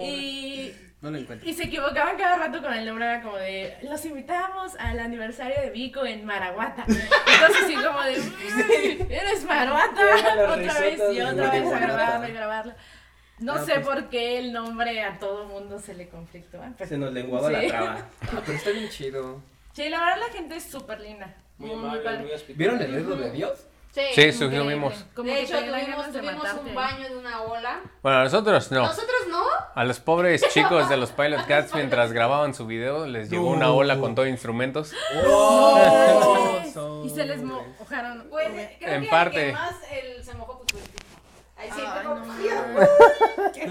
y, 0.00 0.72
No 1.04 1.10
lo 1.10 1.18
encuentro. 1.18 1.46
y 1.46 1.52
se 1.52 1.64
equivocaban 1.64 2.16
cada 2.16 2.36
rato 2.36 2.62
con 2.62 2.72
el 2.72 2.86
nombre, 2.86 3.04
era 3.04 3.20
como 3.20 3.36
de, 3.36 3.76
los 3.82 4.02
invitamos 4.06 4.74
al 4.78 4.98
aniversario 4.98 5.60
de 5.60 5.68
Vico 5.68 6.06
en 6.06 6.24
Maraguata. 6.24 6.84
Entonces 6.88 7.62
así 7.64 7.74
como 7.74 8.02
de, 8.02 8.18
"Uy, 8.20 9.06
eres 9.10 9.44
Maraguata, 9.44 10.00
otra 10.48 10.80
vez 10.80 11.00
y 11.12 11.20
otra 11.20 11.50
vez 11.50 11.72
a 11.72 11.78
grabarlo 11.78 12.26
y 12.28 12.32
grabarlo. 12.32 12.72
No 13.40 13.54
Ah, 13.54 13.64
sé 13.64 13.74
pues. 13.74 13.84
por 13.86 14.08
qué 14.08 14.38
el 14.38 14.52
nombre 14.54 15.02
a 15.02 15.18
todo 15.18 15.44
mundo 15.46 15.78
se 15.78 15.92
le 15.92 16.08
conflictó. 16.08 16.56
¿eh? 16.64 16.70
Pero- 16.78 16.88
Se 16.88 16.96
nos 16.96 17.12
lenguaba 17.12 17.48
Sí. 17.48 17.54
la 17.54 17.66
traba. 17.68 17.98
Ah, 18.22 18.40
pero 18.46 18.56
está 18.56 18.70
bien 18.70 18.88
chido. 18.88 19.42
Sí, 19.74 19.88
la 19.90 20.00
verdad 20.00 20.16
la 20.26 20.32
gente 20.32 20.56
es 20.56 20.64
súper 20.64 21.00
linda. 21.00 21.34
Muy 21.58 21.68
Muy, 21.70 21.78
muy 21.80 21.98
amable, 21.98 22.18
muy. 22.20 22.54
¿Vieron 22.54 22.80
el 22.80 22.92
dedo 22.94 23.14
de 23.16 23.30
Dios? 23.32 23.66
Sí, 23.94 24.32
subimos. 24.32 24.92
Como 25.14 25.30
de 25.30 25.42
hecho, 25.42 25.56
tuvimos, 25.56 26.06
un 26.66 26.74
baño 26.74 27.08
de 27.08 27.16
una 27.16 27.42
ola. 27.42 27.80
Bueno, 28.02 28.24
nosotros 28.24 28.72
no. 28.72 28.82
Nosotros 28.82 29.20
no. 29.30 29.44
A 29.74 29.84
los 29.84 30.00
pobres 30.00 30.42
chicos 30.52 30.88
de 30.88 30.96
los 30.96 31.12
Pilot 31.12 31.46
Cats 31.46 31.72
mientras 31.74 32.12
grababan 32.12 32.54
su 32.54 32.66
video 32.66 33.06
les 33.06 33.30
llegó 33.30 33.48
una 33.50 33.70
ola 33.72 33.98
con 33.98 34.14
todo 34.16 34.26
instrumentos. 34.26 34.92
Y 37.04 37.10
se 37.10 37.24
les 37.24 37.40
mojaron. 37.42 38.26
Pues 38.30 38.48
creo 38.80 38.94
En 38.94 39.02
que 39.02 39.08
parte. 39.08 39.40
el 39.42 39.46
que 39.50 39.52
más 39.52 39.74
el, 39.92 40.24
se 40.24 40.34
mojó 40.34 40.60
pues. 40.66 40.82
Ahí 41.56 41.70
sí, 41.72 41.80
como- 42.02 42.14
no. 42.16 42.24
El 43.54 43.70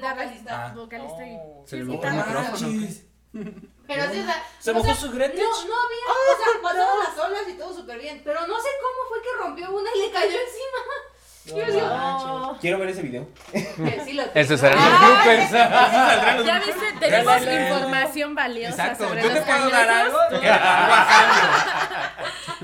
Ah. 0.50 0.72
vocalista 0.74 1.26
y. 1.26 1.36
Se 1.66 1.70
sí, 1.70 1.76
le 1.76 1.82
sí, 1.82 1.90
mojó 1.90 2.04
el 2.04 2.12
guitarrista. 2.12 2.26
micrófono. 2.26 3.09
Pero 3.32 4.02
sí, 4.12 4.20
o 4.20 4.24
sea, 4.24 4.44
¿Se 4.58 4.72
mojó 4.72 4.94
su 4.94 5.10
Gretchen? 5.12 5.38
No, 5.44 5.50
no 5.50 5.74
había, 5.74 6.06
o 6.08 6.36
sea, 6.36 6.62
pasaron 6.62 6.98
las 6.98 7.18
olas 7.24 7.42
y 7.48 7.54
todo 7.54 7.74
súper 7.74 7.98
bien, 8.00 8.20
pero 8.24 8.40
no 8.46 8.56
sé 8.60 8.68
cómo 8.80 9.08
fue 9.08 9.22
que 9.22 9.28
rompió 9.38 9.70
una 9.70 9.90
y 9.94 9.98
le 10.06 10.10
cayó 10.10 10.26
encima. 10.32 10.80
Yo 11.46 11.72
digo, 11.72 11.86
No. 11.88 12.58
Quiero 12.60 12.78
ver 12.78 12.88
ese 12.90 13.02
video. 13.02 13.26
que 13.52 14.02
sí 14.04 14.12
lo 14.12 14.22
Eso 14.22 14.32
tengo. 14.34 14.58
será 14.58 14.76
Ah, 14.78 14.90
los 14.90 15.00
bloopers. 15.00 16.46
Ya 16.46 16.58
viste, 16.60 16.86
tenemos 17.00 17.42
información 17.42 18.34
valiosa 18.34 18.70
Exacto. 18.82 19.08
sobre 19.08 19.22
¿Yo 19.22 19.28
los 19.30 19.38
te 19.38 19.42
puedo 19.52 19.70
dar 19.70 19.88
algo? 19.88 20.18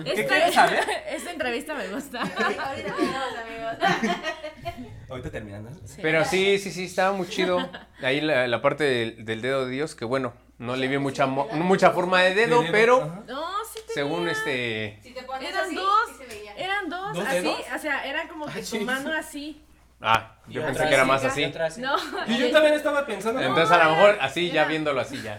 ¿Qué 0.04 0.26
quieres 0.26 0.54
saber? 0.54 0.84
esta 1.08 1.30
entrevista 1.30 1.74
me 1.74 1.88
gusta. 1.88 2.20
Ahorita 2.36 2.94
amigos. 3.42 4.86
Ahorita 5.08 5.30
terminando. 5.30 5.70
Pero 6.02 6.24
sí, 6.24 6.58
sí, 6.58 6.70
sí, 6.70 6.84
estaba 6.84 7.12
muy 7.12 7.28
chido. 7.28 7.68
Ahí 8.02 8.20
la, 8.20 8.46
la 8.46 8.60
parte 8.62 8.84
del, 8.84 9.24
del 9.24 9.40
dedo 9.42 9.64
de 9.64 9.70
Dios, 9.72 9.94
que 9.94 10.04
bueno, 10.04 10.34
no 10.58 10.74
le 10.76 10.88
vi 10.88 10.98
mucha, 10.98 11.26
mo- 11.26 11.48
mucha 11.52 11.90
forma 11.90 12.22
de 12.22 12.34
dedo, 12.34 12.58
De 12.58 12.62
dedo, 12.64 12.72
pero. 12.72 13.22
No, 13.26 13.46
sí 13.64 13.80
tenía. 13.80 13.94
según 13.94 14.28
este... 14.28 14.98
Si 15.02 15.12
te 15.12 15.22
pones 15.22 15.48
Eran 15.50 15.66
así, 15.66 15.74
dos. 15.74 16.08
sí 16.08 16.14
se 16.18 16.26
veía. 16.26 16.54
Eran 16.56 16.88
dos, 16.88 17.14
¿Dos 17.14 17.26
así, 17.26 17.36
dedos? 17.40 17.60
o 17.74 17.78
sea, 17.78 18.06
era 18.06 18.26
como 18.28 18.46
que 18.46 18.62
tu 18.62 18.80
mano 18.80 19.12
así. 19.12 19.62
Ah, 20.00 20.34
yo 20.46 20.62
pensé 20.62 20.86
que 20.88 20.94
era 20.94 21.06
más 21.06 21.24
así. 21.24 21.50
No. 21.78 21.96
Y 22.26 22.36
yo 22.36 22.50
también 22.52 22.74
estaba 22.74 23.06
pensando. 23.06 23.40
Entonces 23.40 23.70
a 23.74 23.82
lo 23.84 23.90
mejor 23.92 24.18
así, 24.20 24.50
ya 24.50 24.64
viéndolo 24.66 25.00
así 25.00 25.22
ya. 25.22 25.38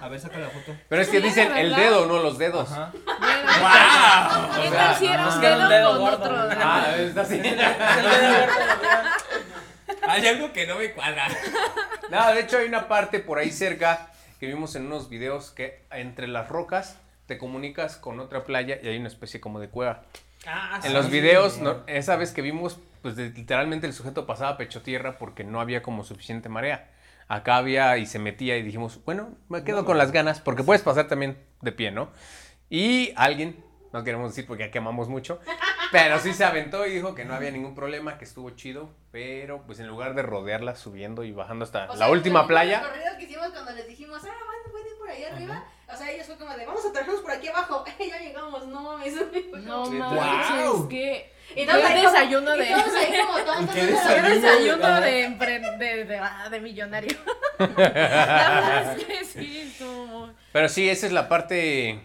A 0.00 0.08
ver, 0.08 0.20
saca 0.20 0.38
la 0.38 0.48
foto. 0.50 0.72
Pero 0.88 1.02
es 1.02 1.08
que 1.08 1.20
dicen 1.20 1.56
el 1.56 1.74
dedo, 1.74 2.06
no 2.06 2.18
los 2.20 2.38
dedos. 2.38 2.70
Ajá. 2.70 2.92
¡Wow! 2.94 4.54
¿Qué 4.62 4.68
O 4.68 4.70
sea, 4.70 4.94
si 4.94 5.06
era 5.06 5.22
un 5.24 5.28
es 5.30 5.34
que 5.34 5.46
era 5.46 5.56
dedo 5.56 5.64
un 5.64 5.68
dedo 5.68 5.90
con 5.90 5.98
gordo. 6.00 6.24
otro? 6.44 6.48
Ah, 6.62 6.94
está 6.96 7.20
así. 7.22 7.42
Hay 10.06 10.26
algo 10.28 10.52
que 10.52 10.66
no 10.66 10.76
me 10.76 10.92
cuadra. 10.92 11.26
No, 12.08 12.32
de 12.34 12.40
hecho 12.40 12.58
hay 12.58 12.66
una 12.66 12.86
parte 12.88 13.18
por 13.18 13.38
ahí 13.38 13.50
cerca 13.50 14.11
que 14.42 14.48
vimos 14.48 14.74
en 14.74 14.86
unos 14.86 15.08
videos 15.08 15.52
que 15.52 15.84
entre 15.92 16.26
las 16.26 16.48
rocas 16.48 16.98
te 17.26 17.38
comunicas 17.38 17.96
con 17.96 18.18
otra 18.18 18.42
playa 18.42 18.76
y 18.82 18.88
hay 18.88 18.98
una 18.98 19.06
especie 19.06 19.40
como 19.40 19.60
de 19.60 19.68
cueva. 19.68 20.02
Ah, 20.48 20.80
En 20.82 20.88
sí. 20.90 20.94
los 20.94 21.10
videos, 21.12 21.60
no- 21.60 21.84
esa 21.86 22.16
vez 22.16 22.32
que 22.32 22.42
vimos, 22.42 22.80
pues 23.02 23.14
de- 23.14 23.30
literalmente 23.30 23.86
el 23.86 23.92
sujeto 23.92 24.26
pasaba 24.26 24.56
pecho 24.56 24.82
tierra 24.82 25.16
porque 25.16 25.44
no 25.44 25.60
había 25.60 25.80
como 25.80 26.02
suficiente 26.02 26.48
marea. 26.48 26.90
Acá 27.28 27.56
había 27.58 27.96
y 27.98 28.06
se 28.06 28.18
metía 28.18 28.56
y 28.56 28.62
dijimos, 28.64 28.98
bueno, 29.04 29.28
me 29.48 29.62
quedo 29.62 29.84
con 29.84 29.96
las 29.96 30.10
ganas 30.10 30.40
porque 30.40 30.64
puedes 30.64 30.82
pasar 30.82 31.06
también 31.06 31.38
de 31.60 31.70
pie, 31.70 31.92
¿no? 31.92 32.10
Y 32.68 33.12
alguien, 33.14 33.64
no 33.92 34.04
queremos 34.04 34.30
decir 34.30 34.46
porque 34.46 34.64
ya 34.64 34.70
quemamos 34.70 35.08
mucho, 35.08 35.40
pero 35.90 36.18
sí 36.18 36.32
se 36.32 36.44
aventó 36.44 36.86
y 36.86 36.94
dijo 36.94 37.14
que 37.14 37.24
no 37.24 37.34
había 37.34 37.50
ningún 37.50 37.74
problema, 37.74 38.18
que 38.18 38.24
estuvo 38.24 38.50
chido, 38.50 38.90
pero 39.10 39.62
pues 39.66 39.78
en 39.80 39.88
lugar 39.88 40.14
de 40.14 40.22
rodearla 40.22 40.74
subiendo 40.74 41.24
y 41.24 41.32
bajando 41.32 41.64
hasta 41.64 41.84
O 41.84 41.92
la 41.92 41.96
sea, 41.96 42.08
última 42.10 42.40
los 42.40 42.48
playa, 42.48 42.80
recorridos 42.80 43.16
que 43.16 43.24
hicimos 43.24 43.48
cuando 43.50 43.72
les 43.72 43.86
dijimos, 43.86 44.20
ah, 44.24 44.28
bueno, 44.46 44.62
pueden 44.70 44.86
ir 44.88 44.98
por 44.98 45.08
ahí 45.10 45.24
arriba. 45.24 45.64
O 45.92 45.94
sea, 45.96 46.10
ellos 46.10 46.26
fue 46.26 46.36
como 46.38 46.56
de, 46.56 46.64
vamos 46.64 46.86
a 46.86 46.90
traernos 46.92 47.20
por 47.20 47.30
aquí 47.32 47.48
abajo. 47.48 47.84
ya 47.98 48.18
llegamos, 48.18 48.66
no 48.66 48.80
mames. 48.80 49.14
No 49.52 49.84
manches, 49.90 50.66
wow. 50.70 50.88
que. 50.88 51.30
Y 51.54 51.66
todos 51.66 51.84
ahí 51.84 52.02
como- 52.02 52.12
desayuno 52.12 52.56
y 52.56 52.58
de. 52.60 52.66
todos 52.70 52.94
ahí 52.94 53.20
como 53.26 53.38
tontos. 53.44 53.74
¿Qué 53.74 53.82
¿no? 53.82 53.88
Qué 54.08 54.22
desayuno 54.30 55.00
de, 55.02 55.28
empre- 55.28 55.76
de, 55.76 56.04
de, 56.06 56.16
ah, 56.16 56.48
de 56.50 56.60
millonario. 56.60 57.18
La 57.58 57.66
verdad 57.66 58.98
es 58.98 59.04
que 59.04 59.24
sí, 59.26 59.58
estuvo- 59.60 60.30
pero 60.52 60.68
sí, 60.70 60.88
esa 60.88 61.06
es 61.06 61.12
la 61.12 61.28
parte, 61.28 62.00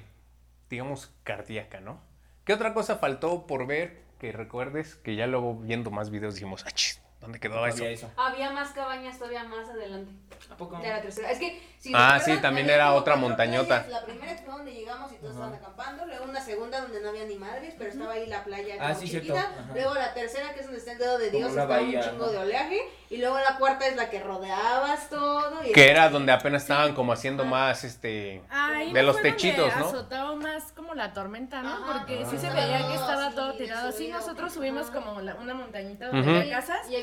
digamos, 0.69 1.11
cardíaca, 1.23 1.79
¿no? 1.79 2.01
¿Qué 2.45 2.53
otra 2.53 2.73
cosa 2.73 2.97
faltó 2.97 3.45
por 3.47 3.67
ver 3.67 4.01
que 4.19 4.31
recuerdes 4.31 4.95
que 4.95 5.15
ya 5.15 5.27
luego 5.27 5.55
viendo 5.55 5.91
más 5.91 6.09
videos 6.09 6.35
dijimos, 6.35 6.63
ah, 6.65 6.71
chis, 6.71 7.01
¿dónde 7.21 7.39
quedó 7.39 7.65
eso? 7.67 7.77
Había 7.83 7.91
eso. 7.91 8.11
Había 8.17 8.51
más 8.51 8.69
cabañas 8.71 9.17
todavía 9.17 9.43
más 9.43 9.67
adelante. 9.69 10.11
¿A 10.49 10.55
poco? 10.55 10.77
De 10.79 10.87
la 10.89 11.01
tercera. 11.01 11.29
Es 11.31 11.39
que, 11.39 11.61
si 11.77 11.91
Ah, 11.93 12.19
sí, 12.23 12.37
también 12.37 12.69
era 12.69 12.93
otra 12.93 13.15
montañota. 13.15 13.83
playas. 13.83 13.89
La 13.89 14.05
primera 14.05 14.35
fue 14.37 14.53
donde 14.53 14.73
llegamos 14.73 15.11
y 15.11 15.15
todos 15.15 15.33
estaban 15.33 15.53
acampando. 15.53 16.05
Luego 16.05 16.23
una 16.25 16.39
segunda 16.41 16.79
donde 16.81 17.01
no 17.01 17.09
había 17.09 17.25
ni 17.25 17.35
madres, 17.35 17.75
pero 17.77 17.89
estaba 17.91 18.13
ahí 18.13 18.27
la 18.27 18.43
playa 18.43 18.75
Ah, 18.79 18.89
como 18.93 18.99
sí, 19.01 19.09
chiquita. 19.09 19.33
cierto. 19.33 19.59
Ajá. 19.59 19.73
Luego 19.73 19.93
la 19.95 20.13
tercera, 20.13 20.53
que 20.53 20.59
es 20.61 20.65
donde 20.65 20.79
está 20.79 20.91
el 20.93 20.97
dedo 20.99 21.17
de 21.17 21.29
Dios, 21.31 21.49
estaba 21.49 21.65
bahía, 21.77 21.99
un 21.99 22.05
chingo 22.09 22.23
ajá. 22.23 22.31
de 22.31 22.37
oleaje. 22.39 22.79
Y 23.09 23.17
luego 23.17 23.37
la 23.39 23.57
cuarta 23.57 23.87
es 23.87 23.95
la 23.95 24.09
que 24.09 24.19
rodeabas 24.21 25.09
todo. 25.09 25.63
Y 25.63 25.71
Que 25.71 25.89
era 25.89 26.09
donde 26.09 26.31
apenas 26.33 26.63
estaban 26.63 26.93
como 26.93 27.13
haciendo 27.13 27.45
más, 27.45 27.83
este... 27.85 28.41
Ahí 28.49 28.91
De 28.91 29.01
no 29.01 29.07
los 29.07 29.21
techitos, 29.21 29.73
¿no? 29.77 29.85
azotaba 29.85 30.35
más 30.35 30.71
como 30.73 30.93
la 30.93 31.13
tormenta, 31.13 31.61
¿no? 31.61 31.69
Ajá. 31.73 31.99
Porque 31.99 32.25
sí 32.25 32.35
Ah. 32.35 32.39
se 32.41 32.49
veía 32.49 32.87
que 32.87 32.95
estaba 32.95 33.29
Sí, 33.29 33.35
todo 33.35 33.53
tirado. 33.53 33.91
Sí, 33.93 34.07
nosotros 34.09 34.53
subimos 34.53 34.91
como 34.91 35.21
la- 35.21 35.35
una 35.35 35.53
montañita 35.53 36.07
donde 36.07 36.21
Ujú. 36.29 36.39
había 36.41 36.57
casas. 36.57 36.79
Y 36.89 36.97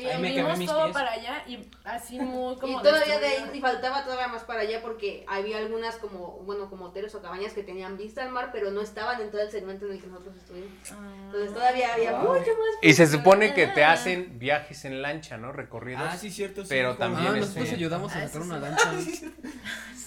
mis 0.57 0.69
todo 0.69 0.83
pies. 0.83 0.93
para 0.93 1.11
allá 1.11 1.43
y 1.47 1.67
así 1.83 2.19
muy 2.19 2.55
como 2.57 2.79
y 2.79 2.83
todavía 2.83 3.19
de 3.19 3.27
ahí 3.27 3.49
y 3.53 3.59
faltaba 3.61 4.03
todavía 4.03 4.27
más 4.27 4.43
para 4.43 4.61
allá 4.61 4.81
porque 4.83 5.25
había 5.27 5.57
algunas 5.57 5.95
como, 5.95 6.39
bueno, 6.43 6.69
como 6.69 6.85
hoteles 6.85 7.15
o 7.15 7.21
cabañas 7.21 7.53
que 7.53 7.63
tenían 7.63 7.97
vista 7.97 8.21
al 8.23 8.29
mar, 8.29 8.49
pero 8.53 8.69
no 8.71 8.81
estaban 8.81 9.19
en 9.21 9.31
todo 9.31 9.41
el 9.41 9.49
segmento 9.51 9.85
en 9.87 9.93
el 9.93 10.01
que 10.01 10.07
nosotros 10.07 10.35
estuvimos. 10.37 10.69
Ah. 10.91 10.95
Entonces 11.25 11.53
todavía 11.53 11.93
había 11.93 12.11
Wow. 12.11 12.33
mucho 12.35 12.51
más. 12.51 12.75
Y 12.83 12.93
se 12.93 13.07
supone 13.07 13.53
que 13.55 13.67
te 13.67 13.83
hacen 13.83 14.37
viajes 14.37 14.85
en 14.85 15.01
lancha, 15.01 15.37
¿no? 15.37 15.51
Ah, 15.97 16.17
sí, 16.17 16.29
cierto. 16.31 16.61
sí, 16.63 16.67
Pero 16.69 16.95
como- 16.97 16.99
también 17.15 17.27
Ah, 17.27 17.37
este- 17.37 17.39
nosotros 17.59 17.71
ayudamos 17.73 18.13
a 18.13 18.17
Ah, 18.23 18.27
sacar 18.27 18.41
sí, 18.43 18.47
una 18.49 18.55
sí. 18.55 18.61
lancha. 18.61 19.35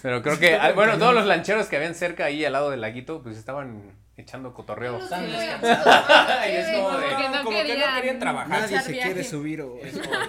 Pero 0.03 0.23
creo 0.23 0.39
que, 0.39 0.55
ah, 0.55 0.73
bueno, 0.73 0.97
todos 0.99 1.15
los 1.15 1.27
lancheros 1.27 1.67
que 1.67 1.77
habían 1.77 1.95
cerca 1.95 2.27
ahí 2.27 2.45
al 2.45 2.53
lado 2.53 2.71
del 2.71 2.81
laguito, 2.81 3.21
pues 3.23 3.37
estaban 3.37 3.83
echando 4.17 4.53
cotorreo. 4.55 5.01
Sí, 5.01 5.09
Tan 5.11 5.25
sí, 5.27 5.31
descansados. 5.33 6.47
Y 6.47 6.51
es 6.51 6.69
como 6.77 6.91
de- 6.99 7.07
no 7.29 7.45
como 7.45 7.51
que 7.63 7.79
no 7.79 7.95
querían 7.97 8.19
trabajar. 8.21 8.49
Nadie 8.49 8.81
se 8.81 8.93
viaje. 8.93 9.09
quiere 9.11 9.25
subir 9.25 9.63
o... 9.63 9.79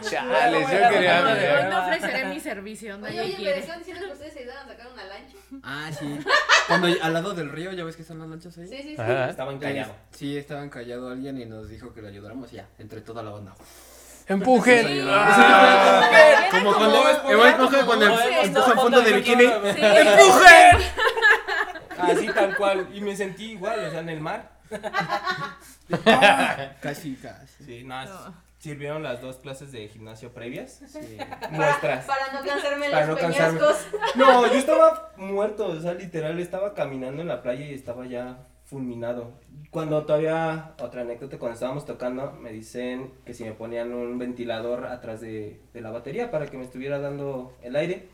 Chales, 0.10 0.62
yo 0.72 0.90
quería... 0.90 1.24
Hoy 1.24 1.70
no 1.70 1.82
ofreceré 1.84 2.26
mi 2.26 2.40
servicio, 2.40 2.96
Oye, 2.96 3.02
nadie 3.02 3.22
oye, 3.22 3.54
diciendo 3.56 4.06
que 4.08 4.12
ustedes 4.14 4.38
ayudaron 4.38 4.64
a 4.64 4.68
sacar 4.68 4.88
una 4.94 5.06
lancha. 5.06 5.36
Ah, 5.64 5.90
sí. 5.98 6.20
Cuando 6.68 6.88
al 7.02 7.14
lado 7.14 7.34
del 7.34 7.50
río, 7.52 7.72
¿ya 7.74 7.84
ves 7.84 7.96
que 7.96 8.02
están 8.04 8.20
las 8.20 8.28
lanchas 8.30 8.58
ahí? 8.60 8.68
Sí, 8.68 8.78
sí, 8.78 8.90
sí. 8.90 8.96
Ajá. 9.02 9.30
Estaba 9.30 9.52
encallado. 9.54 9.96
Sí, 10.12 10.38
estaba 10.38 10.64
encallado 10.64 11.10
alguien 11.10 11.40
y 11.40 11.46
nos 11.46 11.70
dijo 11.70 11.94
que 11.94 12.02
lo 12.02 12.08
ayudáramos 12.10 12.54
y 12.54 12.58
ya, 12.58 12.68
entre 12.80 13.02
toda 13.02 13.24
la 13.24 13.32
banda. 13.32 13.56
Empujen. 14.30 15.08
Ah. 15.10 16.48
Como 16.52 16.74
cuando 16.76 17.04
cuando 17.86 18.06
empuja 18.44 18.76
fondo 18.76 19.02
de 19.02 19.14
bikini. 19.14 19.46
Sí. 19.76 19.82
Así 21.98 22.28
tal 22.28 22.56
cual. 22.56 22.88
Y 22.94 23.02
me 23.02 23.16
sentí 23.16 23.52
igual, 23.54 23.86
o 23.86 23.90
sea, 23.92 24.00
en 24.02 24.10
el 24.10 24.22
mar. 24.22 24.52
Casi, 26.82 27.16
casi. 27.16 27.64
Sí, 27.66 27.84
nada. 27.84 28.06
No. 28.30 28.50
Sirvieron 28.60 29.02
las 29.02 29.22
dos 29.22 29.38
clases 29.38 29.72
de 29.72 29.88
gimnasio 29.88 30.32
previas. 30.34 30.80
Sí. 30.88 31.18
Nuestras. 31.52 32.06
Para 32.06 32.32
no 32.34 32.46
cansarme 32.46 32.90
Para 32.90 33.06
los 33.08 33.16
no 33.16 33.22
cansarme. 33.22 33.60
peñascos. 33.60 33.88
No, 34.16 34.46
yo 34.48 34.54
estaba 34.54 35.12
muerto, 35.16 35.68
o 35.68 35.80
sea, 35.80 35.94
literal, 35.94 36.38
estaba 36.40 36.74
caminando 36.76 37.22
en 37.22 37.30
la 37.30 37.42
playa 37.42 37.66
y 37.66 37.74
estaba 37.74 38.06
ya 38.06 38.38
fulminado. 38.70 39.32
Cuando 39.72 40.06
todavía, 40.06 40.74
otra 40.82 41.02
anécdota, 41.02 41.38
cuando 41.40 41.54
estábamos 41.56 41.86
tocando, 41.86 42.32
me 42.34 42.52
dicen 42.52 43.12
que 43.26 43.34
si 43.34 43.44
me 43.44 43.54
ponían 43.54 43.92
un 43.94 44.18
ventilador 44.20 44.86
atrás 44.86 45.22
de, 45.22 45.60
de 45.74 45.82
la 45.82 45.90
batería 45.92 46.30
para 46.32 46.46
que 46.48 46.58
me 46.58 46.64
estuviera 46.64 47.00
dando 47.00 47.56
el 47.64 47.76
aire. 47.76 48.08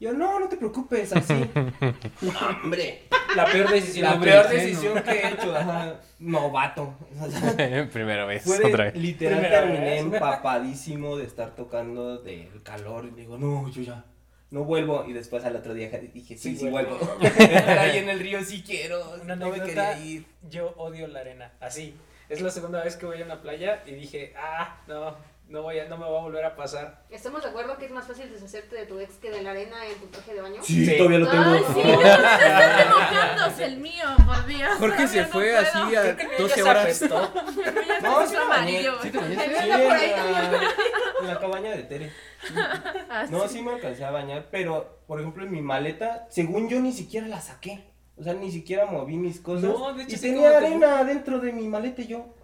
Yo, 0.00 0.12
no, 0.12 0.40
no 0.40 0.48
te 0.48 0.56
preocupes, 0.56 1.12
así. 1.14 1.32
Hombre, 2.64 3.02
La 3.36 3.46
peor 3.46 3.70
decisión. 3.70 4.10
la 4.14 4.20
peor 4.20 4.48
decisión 4.48 5.00
que 5.02 5.10
he 5.12 5.28
hecho, 5.32 5.54
ajá, 5.56 6.00
novato. 6.18 6.94
Primera 7.92 8.24
vez, 8.24 8.42
fue 8.42 8.58
de- 8.58 8.64
otra 8.66 8.84
vez. 8.86 8.96
literal 8.96 9.38
Primera 9.40 9.60
terminé 9.62 9.84
vez. 9.90 10.00
empapadísimo 10.02 11.16
de 11.16 11.24
estar 11.24 11.54
tocando 11.54 12.18
del 12.18 12.62
calor 12.64 13.06
y 13.06 13.10
digo, 13.20 13.38
no, 13.38 13.68
yo 13.70 13.82
ya 13.82 14.04
no 14.52 14.64
vuelvo 14.64 15.04
y 15.08 15.14
después 15.14 15.44
al 15.44 15.56
otro 15.56 15.72
día 15.72 15.88
dije, 15.88 16.36
sí, 16.36 16.50
sí, 16.50 16.56
Sí, 16.56 16.68
vuelvo. 16.68 16.98
ahí 17.66 17.98
en 17.98 18.08
el 18.10 18.20
río 18.20 18.44
sí 18.44 18.62
quiero, 18.64 19.14
Una 19.22 19.34
no 19.34 19.48
me 19.48 19.60
quería 19.62 19.98
ir. 19.98 20.26
Yo 20.48 20.74
odio 20.76 21.08
la 21.08 21.20
arena. 21.20 21.52
Así. 21.58 21.94
Es 22.28 22.40
la 22.40 22.50
segunda 22.50 22.84
vez 22.84 22.96
que 22.96 23.06
voy 23.06 23.20
a 23.20 23.24
una 23.24 23.40
playa 23.42 23.82
y 23.86 23.92
dije, 23.92 24.34
ah, 24.36 24.82
no, 24.86 25.16
no, 25.52 25.62
voy 25.62 25.78
a, 25.78 25.84
no 25.86 25.96
me 25.98 26.02
va 26.10 26.18
a 26.18 26.22
volver 26.22 26.44
a 26.44 26.56
pasar. 26.56 27.04
Estamos 27.10 27.42
de 27.42 27.50
acuerdo 27.50 27.76
que 27.78 27.84
es 27.84 27.90
más 27.92 28.06
fácil 28.06 28.30
deshacerte 28.32 28.74
de 28.74 28.86
tu 28.86 28.98
ex 28.98 29.14
que 29.16 29.30
de 29.30 29.42
la 29.42 29.50
arena 29.50 29.86
en 29.86 29.94
tu 30.00 30.06
traje 30.06 30.34
de 30.34 30.40
baño. 30.40 30.62
Sí, 30.62 30.84
Sí. 30.86 30.96
todavía 30.96 31.18
lo 31.18 31.28
tengo. 31.30 31.44
Ay, 31.44 31.62
sí, 31.74 31.80
no, 31.84 32.00
está 32.02 32.84
remojándose 32.84 33.64
el 33.66 33.76
mío, 33.78 34.04
por 34.26 34.46
Dios. 34.46 34.70
Jorge 34.78 35.06
se 35.08 35.20
no 35.22 35.26
fue 35.28 35.42
puedo. 35.44 35.58
así 35.60 35.96
a 35.96 36.00
Creo 36.02 36.16
que 36.16 36.22
el 36.22 36.28
mío 36.28 36.38
12 36.38 36.48
ya 36.48 36.54
se 36.54 36.62
horas. 36.62 36.82
apestó. 36.84 37.32
Ya 37.62 38.00
se 38.00 38.02
No, 38.02 38.26
sí 38.26 38.36
amarillo. 38.36 38.92
¿Sí 39.02 39.08
anda 39.08 39.20
por 39.20 39.92
ahí 39.92 40.10
en 40.10 40.16
también. 40.16 40.32
la, 40.32 40.70
en 41.20 41.26
la 41.34 41.38
cabaña 41.40 41.70
de 41.70 41.82
Tere. 41.84 42.12
Ah, 43.10 43.26
No, 43.30 43.42
sí. 43.46 43.58
sí 43.58 43.62
me 43.62 43.72
alcancé 43.74 44.04
a 44.04 44.10
bañar, 44.10 44.48
pero 44.50 44.98
por 45.06 45.20
ejemplo 45.20 45.44
en 45.44 45.52
mi 45.52 45.60
maleta, 45.62 46.26
según 46.30 46.68
yo 46.68 46.80
ni 46.80 46.92
siquiera 46.92 47.26
la 47.28 47.40
saqué. 47.40 47.84
O 48.16 48.22
sea, 48.24 48.34
ni 48.34 48.50
siquiera 48.50 48.86
moví 48.86 49.16
mis 49.16 49.40
cosas. 49.40 49.64
No, 49.70 49.92
de 49.94 50.02
hecho 50.04 50.16
y 50.16 50.18
tenía 50.18 50.54
como 50.54 50.66
arena 50.66 51.04
dentro 51.04 51.38
de 51.38 51.52
mi 51.52 51.68
maleta 51.68 52.02
y 52.02 52.06
yo. 52.08 52.34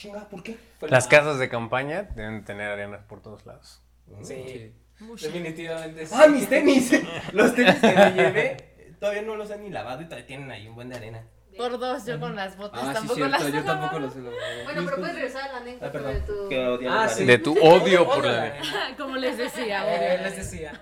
Ah, 0.00 0.02
chinga, 0.02 0.28
¿por 0.28 0.42
qué? 0.42 0.56
Fue 0.78 0.88
Las 0.88 1.04
la- 1.04 1.10
casas 1.10 1.38
de 1.38 1.48
campaña 1.50 2.04
deben 2.14 2.44
tener 2.44 2.70
arenas 2.70 3.02
por 3.04 3.20
todos 3.20 3.44
lados. 3.44 3.82
Sí, 4.22 4.72
definitivamente 5.20 6.06
sí. 6.06 6.14
Ah, 6.16 6.26
mis 6.26 6.48
tenis. 6.48 6.92
Los 7.32 7.54
tenis 7.54 7.74
que 7.76 7.92
me 7.92 8.10
llevé 8.12 8.94
todavía 9.00 9.22
no 9.22 9.36
los 9.36 9.50
han 9.50 9.62
ni 9.62 9.70
lavado 9.70 10.02
y 10.02 10.04
todavía 10.06 10.26
tienen 10.26 10.50
ahí 10.50 10.66
un 10.68 10.74
buen 10.74 10.88
de 10.88 10.96
arena. 10.96 11.22
Por 11.56 11.78
dos, 11.78 12.06
yo 12.06 12.18
con 12.18 12.34
las 12.36 12.56
botas 12.56 12.80
Ah, 12.82 12.86
sí, 12.88 12.92
tampoco 12.94 13.14
cierto, 13.16 13.30
las 13.32 13.52
yo 13.52 13.58
he 13.58 13.62
tampoco 13.62 13.98
los 13.98 14.16
he 14.16 14.20
lavado. 14.20 14.64
Bueno, 14.64 14.82
pero 14.84 14.96
puedes 14.98 15.14
regresar 15.16 15.42
a 15.42 15.52
la 15.52 15.58
Ah, 15.58 15.60
anécdota 15.60 16.00
de 16.08 16.20
tu... 16.20 16.88
Ah, 16.88 17.08
sí. 17.08 17.22
arena. 17.22 17.32
De 17.32 17.38
tu 17.38 17.52
odio 17.60 18.06
por 18.06 18.24
la 18.24 18.42
arena. 18.42 18.64
Como 18.96 19.16
les 19.16 19.36
decía, 19.36 20.14
Eh, 20.14 20.18
les 20.22 20.36
decía. 20.36 20.80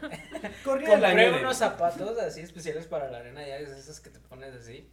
Corría 0.64 0.96
la 0.98 1.08
Compré 1.08 1.40
unos 1.40 1.56
zapatos 1.56 2.18
así 2.18 2.40
especiales 2.42 2.86
para 2.86 3.10
la 3.10 3.18
arena, 3.18 3.44
ya 3.46 3.56
es 3.56 3.70
esos 3.70 3.98
que 4.00 4.10
te 4.10 4.20
pones 4.20 4.54
así. 4.54 4.88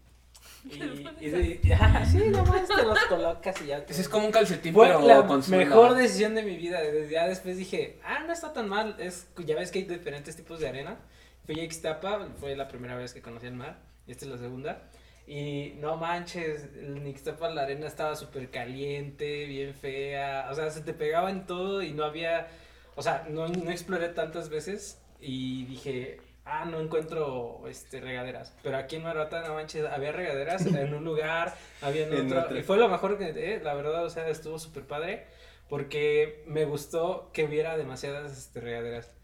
Y, 1.22 1.28
y, 1.28 1.60
ya, 1.64 2.06
sí, 2.12 2.18
nomás 2.30 2.68
te 2.68 2.84
los 2.84 3.00
colocas 3.06 3.62
y 3.62 3.68
ya. 3.68 3.86
te- 3.86 3.94
es 3.94 4.10
como 4.10 4.26
un 4.26 4.32
calcetín, 4.32 4.74
Fue 4.74 4.88
pero 4.88 5.02
la 5.06 5.26
con 5.28 5.42
mejor 5.50 5.94
decisión 5.96 6.36
de 6.36 6.44
mi 6.44 6.58
vida. 6.58 6.82
Desde 6.82 7.10
ya 7.10 7.28
después 7.28 7.58
dije, 7.58 8.00
ah, 8.04 8.24
no 8.26 8.34
está 8.34 8.52
tan 8.54 8.68
mal. 8.68 8.96
Es, 9.00 9.28
ya 9.46 9.56
ves 9.56 9.72
que 9.72 9.80
hay 9.80 9.86
diferentes 9.86 10.36
tipos 10.36 10.60
de 10.60 10.68
arena. 10.68 10.98
Fui 11.46 11.60
a 11.60 11.64
Ixtapa, 11.64 12.30
fue 12.40 12.56
la 12.56 12.68
primera 12.68 12.96
vez 12.96 13.14
que 13.14 13.22
conocí 13.22 13.46
el 13.48 13.54
mar. 13.54 13.80
Y 14.08 14.12
esta 14.12 14.26
es 14.26 14.32
la 14.32 14.38
segunda. 14.38 14.90
Y 15.28 15.74
no 15.80 15.98
manches, 15.98 16.68
en 16.76 17.06
Ixtapa 17.08 17.50
la 17.50 17.64
arena 17.64 17.88
estaba 17.88 18.16
súper 18.16 18.50
caliente, 18.50 19.46
bien 19.46 19.74
fea. 19.74 20.48
O 20.52 20.56
sea, 20.56 20.70
se 20.72 20.82
te 20.82 20.94
pegaba 20.94 21.30
en 21.32 21.46
todo 21.46 21.82
y 21.84 21.92
no 21.94 22.04
había. 22.04 22.48
O 22.96 23.02
sea, 23.02 23.26
no, 23.30 23.48
no 23.48 23.72
exploré 23.72 24.10
tantas 24.10 24.50
veces. 24.50 25.00
Y 25.20 25.66
dije, 25.66 26.20
ah, 26.46 26.66
no 26.66 26.80
encuentro 26.80 27.64
este, 27.68 28.00
regaderas. 28.00 28.54
Pero 28.64 28.78
aquí 28.78 28.96
en 28.96 29.04
Maruata, 29.04 29.42
no 29.48 29.56
manches, 29.56 29.86
había 29.86 30.12
regaderas 30.12 30.66
en 30.66 30.94
un 30.94 31.04
lugar, 31.04 31.56
había 31.82 32.08
en 32.08 32.14
En 32.18 32.28
otro. 32.28 32.42
otro. 32.42 32.58
Y 32.58 32.64
fue 32.64 32.78
lo 32.78 32.88
mejor 32.88 33.18
que, 33.18 33.30
eh, 33.30 33.62
la 33.64 33.74
verdad, 33.74 34.06
o 34.06 34.10
sea, 34.10 34.28
estuvo 34.30 34.60
súper 34.60 34.84
padre. 34.84 35.26
Porque 35.68 36.44
me 36.46 36.66
gustó 36.66 37.32
que 37.34 37.44
hubiera 37.46 37.76
demasiadas 37.76 38.38
este, 38.38 38.62
regaderas. 38.62 39.16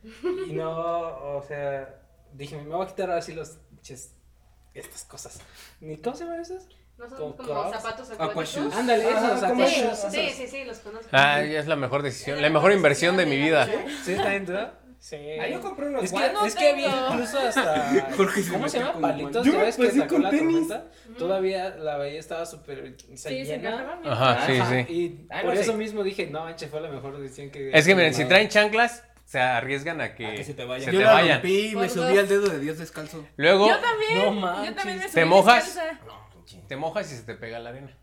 Y 0.48 0.54
no, 0.54 1.38
o 1.38 1.44
sea, 1.48 2.02
dije, 2.34 2.58
me 2.58 2.76
voy 2.76 2.84
a 2.84 2.90
quitar 2.90 3.12
así 3.12 3.34
los 3.34 3.60
pinches, 3.70 4.16
estas 4.74 5.04
cosas. 5.04 5.40
¿Ni 5.82 5.98
cómo 5.98 6.16
se 6.16 6.24
llaman 6.24 6.42
esas? 6.42 6.68
No 6.98 7.08
son 7.08 7.18
Como 7.18 7.36
como, 7.38 7.72
zapatos 7.72 8.10
Aqua 8.12 8.26
acuáticos. 8.26 8.74
Ándale, 8.74 9.08
esos, 9.08 9.40
como 9.40 9.64
aqua 9.64 9.68
Sí, 9.68 10.10
sí, 10.10 10.30
sí, 10.34 10.48
sí, 10.48 10.64
los 10.66 10.80
conozco. 10.80 11.10
Ah, 11.12 11.44
ya 11.44 11.60
es 11.60 11.68
la 11.68 11.76
mejor 11.76 12.02
decisión, 12.02 12.42
la 12.42 12.50
mejor 12.50 12.72
inversión 12.72 13.18
de 13.18 13.28
mi 13.28 13.38
vida. 13.38 13.68
¿Sí 14.04 14.14
está 14.14 14.34
en 14.34 14.48
duda? 14.48 14.81
Sí. 15.04 15.18
Ah, 15.42 15.48
yo 15.48 15.60
compré 15.62 15.88
unos 15.88 16.04
Es 16.04 16.12
que, 16.12 16.18
guantes. 16.20 16.44
es 16.46 16.56
que 16.56 16.70
había 16.70 17.08
incluso 17.10 17.40
hasta. 17.40 17.90
Se 18.36 18.52
¿Cómo 18.52 18.70
se 18.70 18.78
llama? 18.80 19.02
Palitos. 19.02 19.44
Yo 19.44 19.58
ves 19.58 19.76
que 19.76 19.86
pasé 19.88 19.98
sacó 19.98 20.14
con 20.14 20.24
la 20.24 20.30
tenis. 20.30 20.68
tormenta. 20.68 20.92
Todavía 21.18 21.70
la 21.72 21.98
bahía 21.98 22.20
estaba 22.20 22.46
súper 22.46 22.96
Sí, 23.16 23.44
se. 23.44 23.56
Ajá, 23.68 24.46
sí, 24.46 24.60
Ajá, 24.60 24.70
sí. 24.86 24.94
Y 24.94 25.26
Ah, 25.32 25.42
por 25.42 25.50
no 25.50 25.56
sé. 25.56 25.62
eso 25.64 25.74
mismo 25.74 26.04
dije, 26.04 26.28
no 26.28 26.44
manches, 26.44 26.70
fue 26.70 26.82
la 26.82 26.90
mejor 26.90 27.20
decisión 27.20 27.50
que. 27.50 27.72
Es 27.74 27.88
que 27.88 27.96
miren, 27.96 28.14
si 28.14 28.26
traen 28.26 28.48
chanclas, 28.48 29.04
se 29.26 29.40
arriesgan 29.40 30.02
a 30.02 30.14
que, 30.14 30.28
A 30.28 30.36
que 30.36 30.44
se 30.44 30.54
te 30.54 30.66
vayan. 30.66 30.86
se 30.86 30.92
Yo 30.92 31.00
te 31.00 31.06
la 31.06 31.14
vayan. 31.14 31.38
rompí 31.38 31.60
y 31.70 31.76
me 31.76 31.82
Por 31.82 31.90
subí 31.90 32.10
dos. 32.10 32.20
al 32.20 32.28
dedo 32.28 32.48
de 32.50 32.60
Dios 32.60 32.78
descalzo. 32.78 33.26
Luego 33.38 33.70
Yo 33.70 33.80
también. 33.80 34.40
No 34.40 34.66
yo 34.66 34.76
también 34.76 35.00
me 35.00 35.06
¿Te 35.06 35.12
subí 35.12 35.26
mojas? 35.26 35.66
descalza. 35.66 36.00
te 36.68 36.76
mojas 36.76 37.12
y 37.12 37.16
se 37.16 37.24
te 37.24 37.34
pega 37.34 37.58
la 37.58 37.72
arena. 37.72 37.98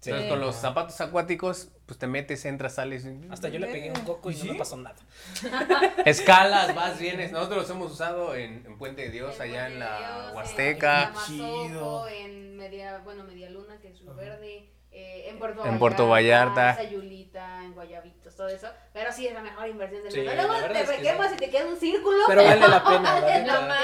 Sí. 0.00 0.10
Entonces 0.10 0.30
con 0.30 0.40
los 0.40 0.54
zapatos 0.54 1.00
acuáticos, 1.00 1.70
pues 1.86 1.98
te 1.98 2.06
metes, 2.06 2.44
entras, 2.44 2.74
sales. 2.76 3.04
Hasta 3.30 3.48
yo 3.48 3.58
le 3.58 3.66
pegué 3.66 3.90
un 3.90 4.00
coco 4.04 4.30
y 4.30 4.34
no 4.36 4.40
¿Sí? 4.42 4.50
me 4.52 4.54
pasó 4.58 4.76
nada. 4.76 4.94
Escalas, 6.04 6.74
vas, 6.74 6.98
vienes. 6.98 7.32
Nosotros 7.32 7.62
los 7.62 7.70
hemos 7.70 7.92
usado 7.92 8.34
en, 8.34 8.64
en 8.66 8.78
Puente 8.78 9.02
de 9.02 9.10
Dios, 9.10 9.34
En 9.36 9.42
allá 9.42 9.66
en 9.66 9.78
la 9.80 9.98
Dios, 10.22 10.34
Huasteca. 10.36 11.02
En 11.02 11.08
Amazoco, 11.08 11.66
Chido. 11.68 12.08
en 12.08 12.56
Media, 12.56 12.98
bueno, 13.04 13.24
Media 13.24 13.50
Luna, 13.50 13.78
que 13.80 13.88
es 13.88 14.04
Verde. 14.16 14.70
eh, 14.90 15.26
en 15.30 15.38
Puerto 15.38 15.64
En 15.66 15.78
Puerto 15.78 16.08
Vallarta. 16.08 16.74
Sayulita, 16.76 17.64
en 17.64 17.72
Guayabitos, 17.74 18.17
todo 18.38 18.48
eso. 18.48 18.68
Pero 18.94 19.12
sí 19.12 19.26
es 19.26 19.34
la 19.34 19.40
mejor 19.42 19.68
inversión 19.68 20.02
del 20.02 20.12
Sí, 20.12 20.18
mundo. 20.20 20.34
Luego 20.34 20.54
te 20.54 20.80
es 20.80 20.88
que 20.90 20.96
requemas 20.96 21.28
sí. 21.28 21.34
y 21.34 21.36
te 21.38 21.50
queda 21.50 21.66
un 21.66 21.76
círculo. 21.76 22.18
Pero 22.26 22.42
vale 22.44 22.60
la 22.68 22.84
pena, 22.84 23.02
la 23.02 23.20
vale 23.20 23.46
la 23.46 23.60
pena. 23.60 23.76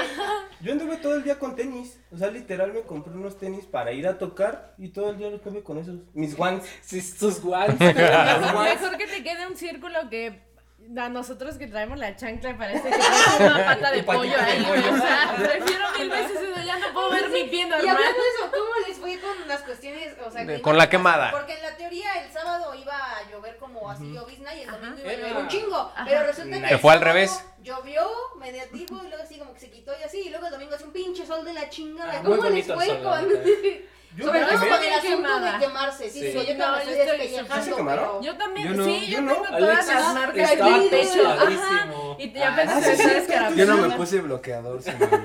Yo 0.61 0.71
anduve 0.71 0.97
todo 0.97 1.15
el 1.17 1.23
día 1.23 1.37
con 1.37 1.55
tenis. 1.55 1.99
O 2.11 2.17
sea, 2.17 2.29
literal 2.31 2.73
me 2.73 2.81
compré 2.81 3.13
unos 3.13 3.37
tenis 3.37 3.65
para 3.65 3.91
ir 3.91 4.07
a 4.07 4.17
tocar 4.17 4.73
y 4.79 4.89
todo 4.89 5.11
el 5.11 5.17
día 5.17 5.29
los 5.29 5.41
tuve 5.41 5.61
con 5.61 5.77
esos. 5.77 5.97
Mis 6.13 6.35
guantes. 6.35 6.69
Sí, 6.81 6.99
sus 7.01 7.39
guantes. 7.43 7.95
Mejor 7.95 8.97
que 8.97 9.05
te 9.07 9.23
quede 9.23 9.45
un 9.45 9.55
círculo 9.55 10.09
que 10.09 10.43
a 10.97 11.09
nosotros 11.09 11.57
que 11.57 11.65
traemos 11.67 11.97
la 11.97 12.15
chancla 12.15 12.55
parece 12.57 12.83
que 12.83 12.95
traes 12.95 13.39
una 13.39 13.65
pata 13.65 13.91
de 13.91 14.03
pollo 14.03 14.35
ahí. 14.39 14.63
pollo. 14.63 14.93
O 14.93 14.97
sea, 14.97 15.33
prefiero 15.37 15.83
mil 15.97 16.09
veces 16.11 16.37
eso, 16.41 16.61
ya 16.63 16.77
no 16.77 16.93
puedo 16.93 17.09
ver 17.09 17.29
mi 17.29 17.43
pie 17.45 17.61
Y 17.61 17.63
hablando 17.63 18.01
de 18.01 18.07
eso, 18.07 18.51
¿cómo 18.51 18.87
les 18.87 18.97
fue 18.97 19.19
con 19.19 19.47
las 19.47 19.61
cuestiones? 19.63 20.15
O 20.25 20.29
sea, 20.31 20.45
De- 20.45 20.61
con 20.61 20.77
la 20.77 20.87
quemada. 20.89 21.31
Porque 21.31 21.53
en 21.55 21.63
la 21.63 21.75
teoría 21.75 22.07
el 22.23 22.31
sábado 22.31 22.75
así 23.89 24.11
llovizna 24.13 24.53
y 24.55 24.61
el 24.61 24.71
domingo 24.71 24.97
iba 24.99 25.09
a 25.11 25.15
llover 25.15 25.37
un 25.37 25.47
chingo. 25.47 25.91
Pero 26.05 26.23
resulta 26.25 26.55
que. 26.61 26.67
Que 26.67 26.73
el 26.73 26.79
fue 26.79 26.93
al 26.93 27.01
revés. 27.01 27.43
Llovió, 27.63 28.01
mediativo 28.39 29.01
y 29.03 29.07
luego 29.07 29.23
así 29.23 29.37
como 29.39 29.53
que 29.53 29.59
se 29.59 29.71
quitó 29.71 29.91
y 29.99 30.03
así. 30.03 30.19
Y 30.25 30.29
luego 30.29 30.45
el 30.45 30.51
domingo 30.51 30.75
hace 30.75 30.83
un 30.83 30.91
pinche 30.93 31.25
sol 31.25 31.43
de 31.43 31.53
la 31.53 31.69
chingada. 31.69 32.13
Ah, 32.17 32.21
¿Cómo 32.23 32.43
les 32.49 32.65
fue 32.65 33.01
con.? 33.01 33.27
neta. 33.27 33.41
Yo 34.15 34.27
Sobre 34.27 34.39
todo 34.45 34.59
con 34.59 34.81
el 34.81 34.93
asunto 34.93 35.39
de 35.41 35.57
quemarse. 35.59 36.09
Sí, 36.09 36.19
Sí. 36.21 36.31
sí, 36.31 36.45
yo 36.47 36.53
No, 36.53 36.63
también 36.63 36.87
yo 36.87 37.03
estoy 37.03 37.17
despellejando. 37.17 37.65
¿Sí 37.65 37.69
se 37.69 37.83
pero- 37.83 38.21
Yo 38.21 38.37
también, 38.37 38.67
Yo 38.69 38.73
no, 38.75 38.85
sí, 38.85 39.07
yo, 39.07 39.11
yo 39.11 39.21
no. 39.21 39.33
tengo 39.33 39.45
todas 39.57 39.61
Alexis 39.89 39.93
las 39.93 40.13
marcas 40.13 40.51
estaba 40.51 40.79
tocadísimo. 40.79 42.15
Y 42.17 42.31
ya 42.31 42.47
Ah, 42.47 42.55
pensé 42.55 42.95
sí, 42.95 43.03
que 43.27 43.55
Yo 43.57 43.65
no 43.65 43.77
me 43.77 43.95
puse 43.97 44.21
bloqueador. 44.21 44.81
se 44.81 44.91
Yo. 44.91 44.97
No, 44.99 45.09
yo 45.11 45.19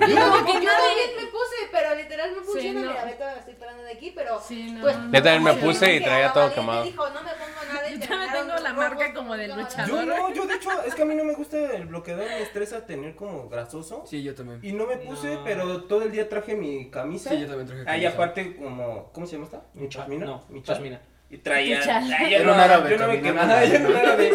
que 0.45 0.53
nadie- 0.53 0.67
también 0.67 1.09
me 1.17 1.25
puse, 1.27 1.55
pero 1.71 1.95
literal 1.95 2.35
no 2.35 2.43
funciona. 2.43 2.81
no. 2.81 2.87
Mira, 2.89 3.01
ahorita 3.01 3.25
la 3.25 3.33
estoy 3.39 3.53
parando 3.53 3.83
de 3.83 3.91
aquí, 3.93 4.11
pero. 4.13 4.41
Sí, 4.45 4.71
no. 4.71 4.81
Pues, 4.81 4.97
no, 4.97 5.05
Yo 5.05 5.23
también 5.23 5.43
me 5.43 5.53
puse 5.53 5.95
y 5.95 6.03
traía 6.03 6.33
todo 6.33 6.53
quemado. 6.53 6.83
dijo, 6.83 7.09
no 7.11 7.21
me 7.23 7.31
pongo 7.31 7.60
terminaron 8.07 8.47
tengo 8.47 8.59
la 8.61 8.73
marca 8.73 9.13
como 9.13 9.35
la- 9.35 9.47
luchador. 9.47 9.87
Yo 9.87 10.05
no, 10.05 10.33
yo 10.33 10.45
de 10.45 10.55
hecho, 10.57 10.69
es 10.83 10.95
que 10.95 11.01
a 11.01 11.05
mí 11.05 11.15
no 11.15 11.23
me 11.23 11.33
gusta 11.33 11.57
el 11.57 11.85
bloqueador, 11.85 12.25
me 12.25 12.41
estresa 12.41 12.85
tener 12.85 13.15
como 13.15 13.47
grasoso. 13.49 14.03
Sí, 14.05 14.21
yo 14.23 14.35
también. 14.35 14.59
Y 14.63 14.73
no 14.73 14.85
me 14.87 14.97
puse, 14.97 15.35
No. 15.35 15.43
pero 15.43 15.83
todo 15.83 16.03
el 16.03 16.11
día 16.11 16.27
traje 16.29 16.55
mi 16.55 16.89
camisa. 16.89 17.29
Sí, 17.29 17.39
yo 17.41 17.47
también 17.47 17.67
traje 17.67 17.81
Ah, 17.87 17.97
y 17.97 18.01
camisa. 18.01 18.09
aparte 18.09 18.55
como, 18.57 19.11
¿cómo 19.13 19.25
se 19.25 19.33
llama 19.33 19.45
esta? 19.45 19.61
Mi 19.73 19.89
chasmina. 19.89 20.25
No, 20.25 20.43
mi 20.49 20.59
chas- 20.61 20.75
chasmina. 20.75 21.01
Y 21.31 21.37
traía. 21.37 21.79
Ah, 21.87 22.01
yo 22.29 22.35
Era 22.37 22.43
no, 22.45 22.53
un 22.53 22.59
árabe 22.59 22.89
yo 22.91 22.97
no 22.97 23.07
me 23.07 23.21
quemé. 23.21 23.39
yo, 23.39 23.97
árabe. 23.97 24.31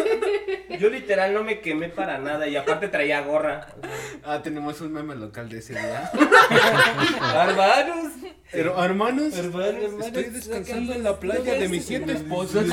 Yo 0.79 0.89
literal 0.89 1.33
no 1.33 1.43
me 1.43 1.59
quemé 1.61 1.89
para 1.89 2.17
nada. 2.17 2.47
Y 2.47 2.55
aparte 2.55 2.87
traía 2.87 3.21
gorra. 3.21 3.67
Ah, 4.23 4.41
tenemos 4.41 4.81
un 4.81 4.91
meme 4.93 5.15
local 5.15 5.47
de 5.47 5.59
ese 5.59 5.73
día. 5.73 6.09
Hermanos. 7.47 8.13
Pero, 8.51 8.81
hermanos, 8.83 9.37
Hermanos, 9.37 10.05
estoy 10.05 10.23
descansando 10.25 10.93
en 10.93 11.03
la 11.03 11.19
playa 11.19 11.53
de 11.55 11.67
mis 11.67 11.83
siete 11.85 12.13
esposas. 12.13 12.65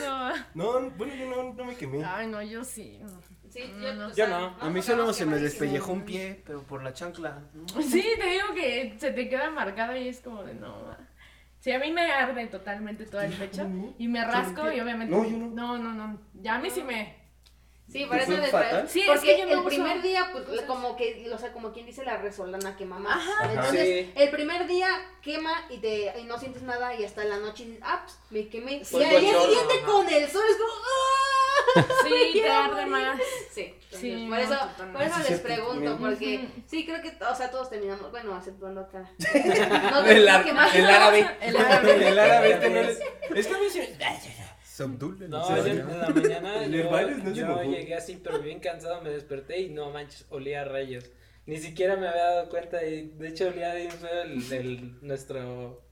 No. 0.00 0.32
No, 0.54 0.90
bueno, 0.90 1.14
yo 1.14 1.26
no, 1.30 1.52
no 1.54 1.64
me 1.64 1.74
quemé. 1.76 2.04
Ay, 2.04 2.26
no, 2.26 2.42
yo 2.42 2.64
sí. 2.64 2.98
Sí, 3.50 3.72
No, 3.76 3.94
no. 3.94 4.06
o 4.06 4.08
Yo 4.10 4.14
sea, 4.14 4.28
no. 4.28 4.56
A 4.60 4.68
mí 4.70 4.82
solo 4.82 5.12
se 5.12 5.24
me 5.26 5.38
despellejó 5.38 5.92
un 5.92 6.02
pie, 6.04 6.42
pero 6.46 6.62
por 6.62 6.82
la 6.82 6.92
chancla. 6.92 7.38
Sí, 7.80 8.04
te 8.20 8.26
digo 8.30 8.54
que 8.54 8.94
se 8.98 9.10
te 9.12 9.28
queda 9.28 9.50
marcado 9.50 9.96
y 9.96 10.08
es 10.08 10.20
como 10.20 10.42
de 10.44 10.54
no. 10.54 10.74
Sí, 11.60 11.72
a 11.72 11.78
mí 11.78 11.90
me 11.90 12.10
arde 12.12 12.46
totalmente 12.46 13.04
todo 13.06 13.20
el 13.20 13.32
pecho 13.32 13.68
y 13.98 14.08
me 14.08 14.24
rasco 14.24 14.70
y 14.70 14.80
obviamente. 14.80 15.14
No, 15.14 15.24
yo 15.24 15.36
no. 15.36 15.48
No, 15.48 15.78
no, 15.78 15.92
no. 15.92 16.20
Ya 16.34 16.54
a 16.54 16.58
mí 16.60 16.70
sí 16.70 16.82
me. 16.82 17.17
Sí, 17.90 18.04
por 18.04 18.18
¿Te 18.18 18.22
eso 18.24 18.32
les 18.32 18.50
fatal? 18.50 18.86
Sí, 18.88 19.00
es 19.00 19.06
porque 19.06 19.26
que 19.34 19.38
yo 19.38 19.44
no 19.46 19.52
el 19.52 19.58
uso 19.60 19.68
primer 19.68 20.02
día, 20.02 20.28
pues, 20.30 20.44
cosas. 20.44 20.64
como 20.66 20.94
que, 20.96 21.26
o 21.32 21.38
sea, 21.38 21.52
como 21.54 21.72
quien 21.72 21.86
dice 21.86 22.04
la 22.04 22.18
resolana 22.18 22.76
quema 22.76 22.98
más. 22.98 23.16
Ajá. 23.16 23.50
Entonces, 23.50 24.06
Sí. 24.06 24.12
el 24.14 24.28
primer 24.30 24.66
día 24.66 24.88
quema 25.22 25.52
y, 25.70 25.78
te, 25.78 26.12
y 26.20 26.24
no 26.24 26.38
sientes 26.38 26.60
nada 26.62 26.94
y 26.94 27.04
hasta 27.04 27.24
la 27.24 27.38
noche 27.38 27.64
dices, 27.64 27.80
ah, 27.82 28.02
pues, 28.04 28.18
me 28.30 28.48
quemé. 28.50 28.84
Fue 28.84 29.00
y 29.00 29.04
al 29.04 29.20
día 29.22 29.40
siguiente 29.40 29.74
ajá. 29.78 29.86
con 29.86 30.06
el 30.08 30.28
sol 30.30 30.42
es 30.50 30.56
como, 30.56 30.72
¡ah! 30.72 31.86
Sí, 32.04 32.10
Me 32.12 32.18
te 32.26 32.32
quiero 32.32 32.52
arde 32.54 32.86
morir. 32.86 33.06
más. 33.06 33.20
Sí, 33.52 33.62
entonces, 33.74 34.00
Sí, 34.00 34.10
por 34.28 34.38
no, 34.38 34.44
eso, 34.44 34.54
totalmente. 34.54 34.92
por 34.92 35.02
eso 35.02 35.30
les 35.30 35.40
pregunto, 35.40 35.90
también. 35.92 35.98
porque 35.98 36.48
sí, 36.66 36.84
creo 36.86 37.00
que, 37.02 37.24
o 37.24 37.34
sea, 37.34 37.50
todos 37.50 37.70
terminamos, 37.70 38.10
bueno, 38.10 38.36
exceptuando 38.36 38.82
acá. 38.82 39.10
no, 39.90 40.04
El, 40.06 40.26
no 40.26 40.32
ar- 40.32 40.44
quemar. 40.44 40.76
el 40.76 40.86
árabe. 40.86 41.30
El 41.40 41.56
árabe. 41.56 42.06
El 42.08 42.18
árabe 42.18 42.52
este 42.52 42.68
no 42.70 42.80
Es 43.34 43.46
que 43.46 43.54
a 43.54 43.58
mí 43.58 43.66
No, 45.28 45.56
yo 45.56 45.66
en 45.66 46.00
la 46.00 46.08
mañana 46.10 46.66
yo, 46.66 47.46
no 47.46 47.62
llegué 47.64 47.94
así, 47.94 48.20
pero 48.22 48.38
bien 48.40 48.60
cansado, 48.60 49.00
me 49.02 49.10
desperté 49.10 49.60
y 49.60 49.70
no 49.70 49.90
manches, 49.90 50.24
olía 50.30 50.62
a 50.62 50.64
rayos. 50.64 51.04
Ni 51.46 51.56
siquiera 51.58 51.96
me 51.96 52.06
había 52.08 52.24
dado 52.24 52.48
cuenta 52.50 52.84
y 52.84 53.08
de 53.08 53.28
hecho 53.28 53.48
olía 53.48 53.74
bien 53.74 53.90
feo 53.90 54.22
el, 54.22 54.52
el- 54.52 54.98
nuestro... 55.06 55.82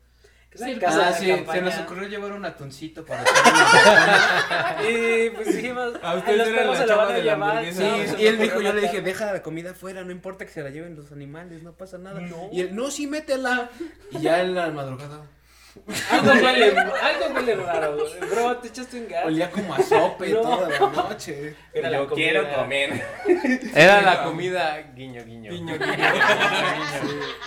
¿qué 0.50 0.54
es 0.56 0.60
la 0.60 0.66
Sí, 0.68 0.74
casa 0.78 1.06
Ah, 1.08 1.10
de 1.12 1.16
sí, 1.18 1.44
se 1.50 1.60
nos 1.62 1.78
ocurrió 1.78 2.08
llevar 2.08 2.32
un 2.32 2.44
atuncito 2.44 3.04
para 3.04 3.24
Y 4.88 5.30
pues 5.30 5.56
dijimos, 5.56 5.94
A 6.02 6.12
"Ay, 6.12 6.18
ustedes 6.18 6.38
la 6.66 6.76
se 6.76 6.86
lo 6.86 6.96
van 6.96 7.14
a 7.14 7.18
llevar. 7.18 7.64
no, 7.64 7.72
Sí, 7.72 8.08
se 8.16 8.22
y 8.22 8.26
él 8.26 8.38
dijo, 8.38 8.60
yo 8.60 8.72
le 8.72 8.80
dije, 8.82 8.94
matar". 8.98 9.04
deja 9.04 9.32
la 9.32 9.42
comida 9.42 9.70
afuera, 9.70 10.04
no 10.04 10.12
importa 10.12 10.44
que 10.46 10.52
se 10.52 10.62
la 10.62 10.70
lleven 10.70 10.94
los 10.96 11.10
animales, 11.12 11.62
no 11.62 11.72
pasa 11.72 11.98
nada. 11.98 12.20
No. 12.20 12.48
Y 12.52 12.60
él, 12.60 12.74
no, 12.76 12.90
sí, 12.90 13.06
métela. 13.06 13.70
Y 14.12 14.20
ya 14.20 14.40
en 14.42 14.54
la 14.54 14.68
madrugada, 14.70 15.22
Algo 16.10 16.32
huele, 16.32 16.78
algo 16.78 17.34
huele 17.34 17.54
raro. 17.56 17.96
Bro, 18.30 18.56
te 18.58 18.68
echaste 18.68 19.00
un 19.00 19.08
gas. 19.08 19.26
Olía 19.26 19.50
como 19.50 19.74
a 19.74 19.82
sope 19.82 20.28
No. 20.30 20.40
toda 20.40 20.68
la 20.68 20.78
noche. 20.90 21.54
Era 21.72 21.90
la 21.90 21.98
Yo 21.98 22.08
comida. 22.08 22.30
quiero 22.30 22.54
comer. 22.54 23.02
Era 23.74 24.02
la 24.02 24.24
comida 24.24 24.78
guiño, 24.94 25.24
guiño. 25.24 25.52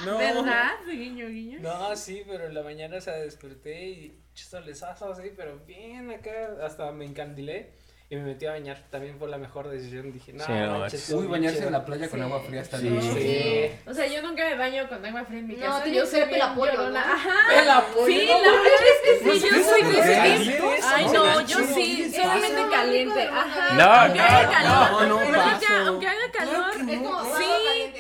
No. 0.06 0.18
¿Verdad? 0.18 0.72
Guiño, 0.88 1.28
guiño. 1.28 1.60
No, 1.62 1.96
sí, 1.96 2.24
pero 2.28 2.46
en 2.48 2.54
la 2.54 2.64
mañana 2.64 2.98
o 2.98 3.02
sea, 3.02 3.14
desperté 3.16 3.88
y 3.90 4.20
solezazo 4.34 5.12
así, 5.12 5.32
pero 5.36 5.60
bien 5.66 6.12
acá, 6.12 6.32
hasta 6.64 6.92
me 6.92 7.06
encandilé 7.06 7.72
y 8.12 8.16
me 8.16 8.24
metí 8.24 8.46
a 8.48 8.52
bañar. 8.52 8.84
También 8.90 9.18
fue 9.20 9.28
la 9.30 9.38
mejor 9.38 9.68
decisión. 9.70 10.12
Dije, 10.12 10.34
no, 10.34 10.44
Sí, 10.46 10.52
no 10.52 10.80
manches, 10.80 11.10
Uy, 11.12 11.28
bañarse 11.28 11.58
chido. 11.58 11.68
en 11.68 11.74
la 11.74 11.86
playa 11.86 12.10
con 12.10 12.20
Sí. 12.20 12.26
agua 12.26 12.42
fría 12.42 12.62
está 12.62 12.78
Sí. 12.80 12.90
bien. 12.90 13.02
Sí. 13.04 13.90
O 13.90 13.94
sea, 13.94 14.08
yo 14.08 14.22
nunca 14.24 14.46
me 14.50 14.56
baño 14.56 14.90
con 14.90 15.06
agua 15.06 15.26
fría 15.26 15.40
en 15.40 15.48
mi 15.48 15.56
No, 15.56 15.66
casa. 15.68 15.84
tiene 15.84 15.98
yo 16.00 16.04
que 16.06 16.10
soy 16.10 16.22
pelapollo, 16.26 16.72
llorona. 16.74 17.06
¿no? 17.06 17.14
Ajá. 17.14 17.36
Pelapollo, 17.50 18.06
Sí, 18.08 18.28
no, 18.28 18.34
la 18.40 18.52
verdad 18.52 18.66
es 18.84 19.22
que 19.22 19.40
sí, 19.40 19.48
yo 19.48 19.64
soy 19.64 19.82
de 19.84 20.00
ese 20.00 20.14
¿Caliente? 20.16 20.52
tipo. 20.54 20.72
Ay, 20.84 21.06
¿Cómo 21.06 21.14
no, 21.26 21.42
yo 21.42 21.58
sí, 21.60 22.14
solamente 22.16 22.62
caliente. 22.72 23.26
No, 23.26 23.40
Ajá. 23.40 23.74
no, 23.76 23.84
aunque 23.94 24.18
no, 24.20 24.24
haga 24.26 24.50
calor. 24.50 24.92
no, 24.92 25.08
no 25.32 25.42
aunque, 25.90 26.08
haga 26.08 26.32
calor. 26.32 26.90
Es 26.90 26.98
como 27.00 27.36
Sí. 27.38 27.44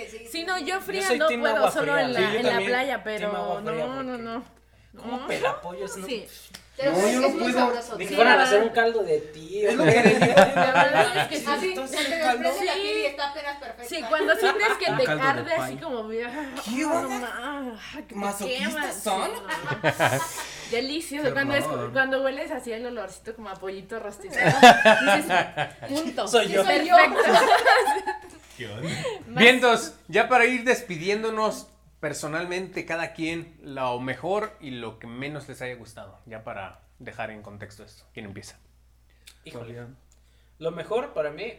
sí. 0.09 0.27
Sí, 0.31 0.43
no, 0.43 0.57
yo 0.59 0.81
fría 0.81 1.07
no 1.17 1.27
puedo, 1.27 1.71
solo 1.71 1.97
en 1.99 2.13
la, 2.13 2.31
Sí, 2.31 2.65
playa, 2.65 3.03
pero 3.03 3.31
no, 3.31 3.61
no, 3.61 4.17
no. 4.17 4.43
¿Cómo 4.97 5.17
No. 5.19 5.27
pelapollos? 5.27 5.95
No. 5.97 6.05
Sí. 6.07 6.25
Pero 6.79 6.91
No, 6.93 6.97
es, 7.07 7.13
yo 7.13 7.19
no 7.21 7.37
puedo. 7.37 7.53
sabroso. 7.59 7.97
Ni 7.97 8.03
que 8.05 8.09
sí. 8.09 8.15
fueran 8.15 8.39
a 8.39 8.43
hacer 8.43 8.63
un 8.63 8.69
caldo 8.69 9.03
de 9.03 9.19
tío. 9.19 9.69
Es 9.69 9.75
lo 9.75 9.83
que 9.83 9.91
le 9.91 10.01
digo. 10.15 10.33
La 10.35 10.45
verdad 10.55 11.17
es 11.17 11.27
que 11.27 11.37
sí. 11.39 11.45
Así, 11.49 11.67
Entonces, 11.69 11.99
se 11.99 12.05
te 12.05 12.15
el 12.15 12.21
calor- 12.21 12.37
desprende 12.43 12.65
la 12.65 12.73
Sí. 12.73 12.79
piel 12.81 12.97
y 12.97 13.05
está 13.05 13.29
apenas 13.31 13.57
perfecta. 13.57 13.83
Sí, 13.95 14.01
cuando 14.07 14.35
sientes 14.39 14.67
que 14.79 14.85
te 15.05 15.11
arde 15.11 15.53
así 15.55 15.75
como. 15.75 16.09
¿Qué 16.09 16.85
onda? 16.85 17.09
ma, 17.19 17.77
que 17.97 18.01
te 18.03 18.15
¿Masoquistas 18.15 18.73
quemas, 18.73 19.03
son? 19.03 19.29
Delicioso. 20.71 21.27
Qué 21.27 21.33
Cuando, 21.33 21.91
cuando 21.91 22.21
hueles 22.23 22.51
así 22.51 22.71
el 22.71 22.85
olorcito 22.85 23.35
como 23.35 23.49
a 23.49 23.55
pollito 23.55 23.99
rostizado. 23.99 24.45
dices, 25.15 25.35
punto. 25.89 26.27
Soy 26.27 26.47
yo. 26.47 26.63
Perfecto. 26.63 26.95
Bien, 29.27 29.55
entonces, 29.55 29.95
ya 30.07 30.27
para 30.27 30.45
ir 30.45 30.63
despidiéndonos 30.63 31.67
personalmente, 31.99 32.85
cada 32.85 33.13
quien 33.13 33.57
lo 33.61 33.99
mejor 33.99 34.55
y 34.59 34.71
lo 34.71 34.99
que 34.99 35.07
menos 35.07 35.47
les 35.47 35.61
haya 35.61 35.75
gustado. 35.75 36.19
Ya 36.25 36.43
para 36.43 36.81
dejar 36.99 37.31
en 37.31 37.41
contexto 37.41 37.83
esto. 37.83 38.05
¿Quién 38.13 38.25
empieza? 38.25 38.59
Híjole. 39.45 39.87
Lo 40.59 40.71
mejor 40.71 41.13
para 41.13 41.31
mí 41.31 41.53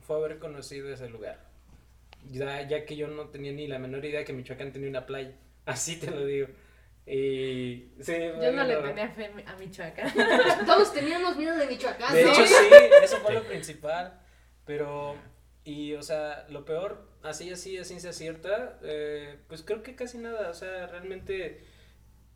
fue 0.00 0.16
haber 0.16 0.38
conocido 0.38 0.92
ese 0.92 1.08
lugar. 1.08 1.38
Ya, 2.30 2.62
ya 2.62 2.84
que 2.84 2.96
yo 2.96 3.08
no 3.08 3.28
tenía 3.28 3.52
ni 3.52 3.66
la 3.66 3.78
menor 3.78 4.04
idea 4.04 4.24
que 4.24 4.32
Michoacán 4.32 4.72
tenía 4.72 4.88
una 4.88 5.06
playa. 5.06 5.34
Así 5.66 5.96
te 5.96 6.10
lo 6.10 6.24
digo. 6.24 6.48
Y 7.06 7.92
sí, 8.00 8.12
Yo 8.40 8.52
no 8.52 8.64
le 8.64 8.76
tenía 8.76 9.08
fe 9.08 9.30
a 9.46 9.56
Michoacán. 9.56 10.12
Todos 10.66 10.92
teníamos 10.92 11.36
miedo 11.36 11.56
de 11.56 11.66
Michoacán, 11.66 12.14
De 12.14 12.24
¿no? 12.24 12.32
hecho, 12.32 12.46
sí, 12.46 12.54
eso 13.02 13.16
fue 13.18 13.34
lo 13.34 13.42
principal. 13.44 14.20
Pero, 14.64 15.16
y 15.64 15.94
o 15.94 16.02
sea, 16.02 16.46
lo 16.50 16.64
peor, 16.64 17.09
así, 17.22 17.50
así, 17.50 17.78
a 17.78 17.84
ciencia 17.84 18.12
cierta, 18.12 18.78
eh, 18.82 19.36
pues 19.48 19.62
creo 19.62 19.82
que 19.82 19.94
casi 19.94 20.18
nada. 20.18 20.50
O 20.50 20.54
sea, 20.54 20.86
realmente 20.86 21.60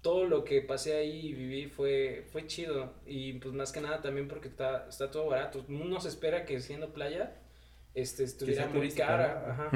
todo 0.04 0.26
lo 0.26 0.44
que 0.44 0.60
pasé 0.60 0.96
ahí 0.96 1.28
y 1.28 1.32
viví 1.32 1.66
fue, 1.66 2.26
fue 2.30 2.46
chido. 2.46 2.94
Y 3.06 3.34
pues 3.34 3.54
más 3.54 3.72
que 3.72 3.80
nada 3.80 4.02
también 4.02 4.28
porque 4.28 4.48
está, 4.48 4.86
está 4.88 5.10
todo 5.10 5.26
barato. 5.26 5.64
Uno 5.68 6.00
se 6.00 6.08
espera 6.08 6.44
que 6.44 6.60
siendo 6.60 6.92
playa 6.92 7.40
este, 7.94 8.24
estuviera 8.24 8.66
muy 8.66 8.74
turística, 8.74 9.06
cara. 9.06 9.70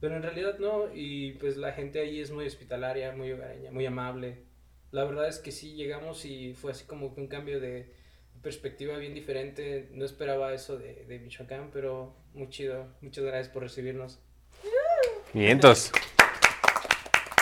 Pero 0.00 0.16
en 0.16 0.22
realidad 0.22 0.58
no, 0.58 0.92
y 0.92 1.32
pues 1.34 1.56
la 1.56 1.72
gente 1.72 2.00
ahí 2.00 2.20
es 2.20 2.30
muy 2.30 2.46
hospitalaria, 2.46 3.12
muy 3.12 3.32
hogareña, 3.32 3.70
muy 3.70 3.86
amable. 3.86 4.46
La 4.90 5.04
verdad 5.04 5.28
es 5.28 5.38
que 5.38 5.52
sí 5.52 5.74
llegamos 5.74 6.24
y 6.24 6.54
fue 6.54 6.72
así 6.72 6.84
como 6.84 7.14
que 7.14 7.20
un 7.20 7.28
cambio 7.28 7.60
de 7.60 7.92
perspectiva 8.42 8.96
bien 8.96 9.14
diferente. 9.14 9.90
No 9.92 10.04
esperaba 10.04 10.52
eso 10.54 10.78
de, 10.78 11.04
de 11.04 11.18
Michoacán, 11.18 11.70
pero 11.72 12.16
muy 12.32 12.48
chido. 12.48 12.86
Muchas 13.00 13.24
gracias 13.24 13.48
por 13.48 13.62
recibirnos. 13.62 14.18
Bien, 15.32 15.52
entonces. 15.52 15.92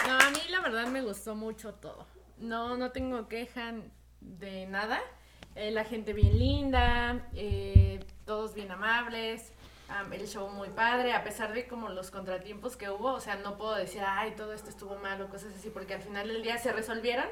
No, 0.06 0.18
a 0.18 0.30
mí 0.30 0.40
la 0.48 0.60
verdad 0.60 0.86
me 0.88 1.02
gustó 1.02 1.34
mucho 1.34 1.74
todo. 1.74 2.06
No, 2.38 2.76
no 2.76 2.90
tengo 2.90 3.28
queja 3.28 3.74
de 4.20 4.66
nada. 4.66 5.00
Eh, 5.54 5.70
la 5.70 5.84
gente 5.84 6.12
bien 6.12 6.38
linda, 6.38 7.28
eh, 7.34 8.04
todos 8.26 8.54
bien 8.54 8.70
amables, 8.70 9.52
am, 9.88 10.12
el 10.12 10.28
show 10.28 10.50
muy 10.50 10.68
padre, 10.68 11.14
a 11.14 11.24
pesar 11.24 11.54
de 11.54 11.66
como 11.66 11.88
los 11.88 12.10
contratiempos 12.10 12.76
que 12.76 12.90
hubo, 12.90 13.14
o 13.14 13.20
sea, 13.20 13.36
no 13.36 13.56
puedo 13.56 13.74
decir, 13.74 14.02
ay, 14.06 14.34
todo 14.36 14.52
esto 14.52 14.68
estuvo 14.68 14.96
mal 14.96 15.18
o 15.22 15.30
cosas 15.30 15.54
así, 15.58 15.70
porque 15.70 15.94
al 15.94 16.02
final 16.02 16.28
del 16.28 16.42
día 16.42 16.58
se 16.58 16.72
resolvieron 16.72 17.24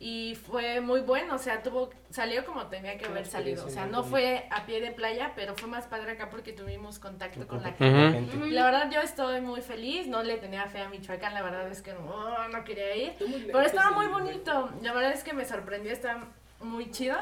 y 0.00 0.36
fue 0.36 0.80
muy 0.80 1.00
bueno, 1.00 1.34
o 1.34 1.38
sea, 1.38 1.60
tuvo, 1.60 1.90
salió 2.10 2.44
como 2.44 2.66
tenía 2.66 2.96
que 2.96 3.06
haber 3.06 3.26
salido, 3.26 3.66
o 3.66 3.68
sea, 3.68 3.86
no 3.86 4.04
fue 4.04 4.46
a 4.50 4.64
pie 4.64 4.80
de 4.80 4.92
playa, 4.92 5.32
pero 5.34 5.56
fue 5.56 5.68
más 5.68 5.86
padre 5.86 6.12
acá 6.12 6.30
porque 6.30 6.52
tuvimos 6.52 7.00
contacto 7.00 7.48
con 7.48 7.62
la 7.62 7.72
gente. 7.72 8.36
la 8.50 8.64
verdad 8.64 8.90
yo 8.92 9.00
estoy 9.00 9.40
muy 9.40 9.60
feliz, 9.60 10.06
no 10.06 10.22
le 10.22 10.36
tenía 10.36 10.66
fe 10.66 10.82
a 10.82 10.88
Michoacán, 10.88 11.34
la 11.34 11.42
verdad 11.42 11.68
es 11.68 11.82
que 11.82 11.92
no, 11.94 12.48
no 12.48 12.64
quería 12.64 12.94
ir. 12.94 13.14
Pero 13.18 13.60
estaba 13.60 13.90
muy 13.90 14.06
bonito, 14.06 14.70
la 14.82 14.92
verdad 14.92 15.12
es 15.12 15.24
que 15.24 15.32
me 15.32 15.44
sorprendió, 15.44 15.92
está 15.92 16.28
muy 16.60 16.92
chido. 16.92 17.16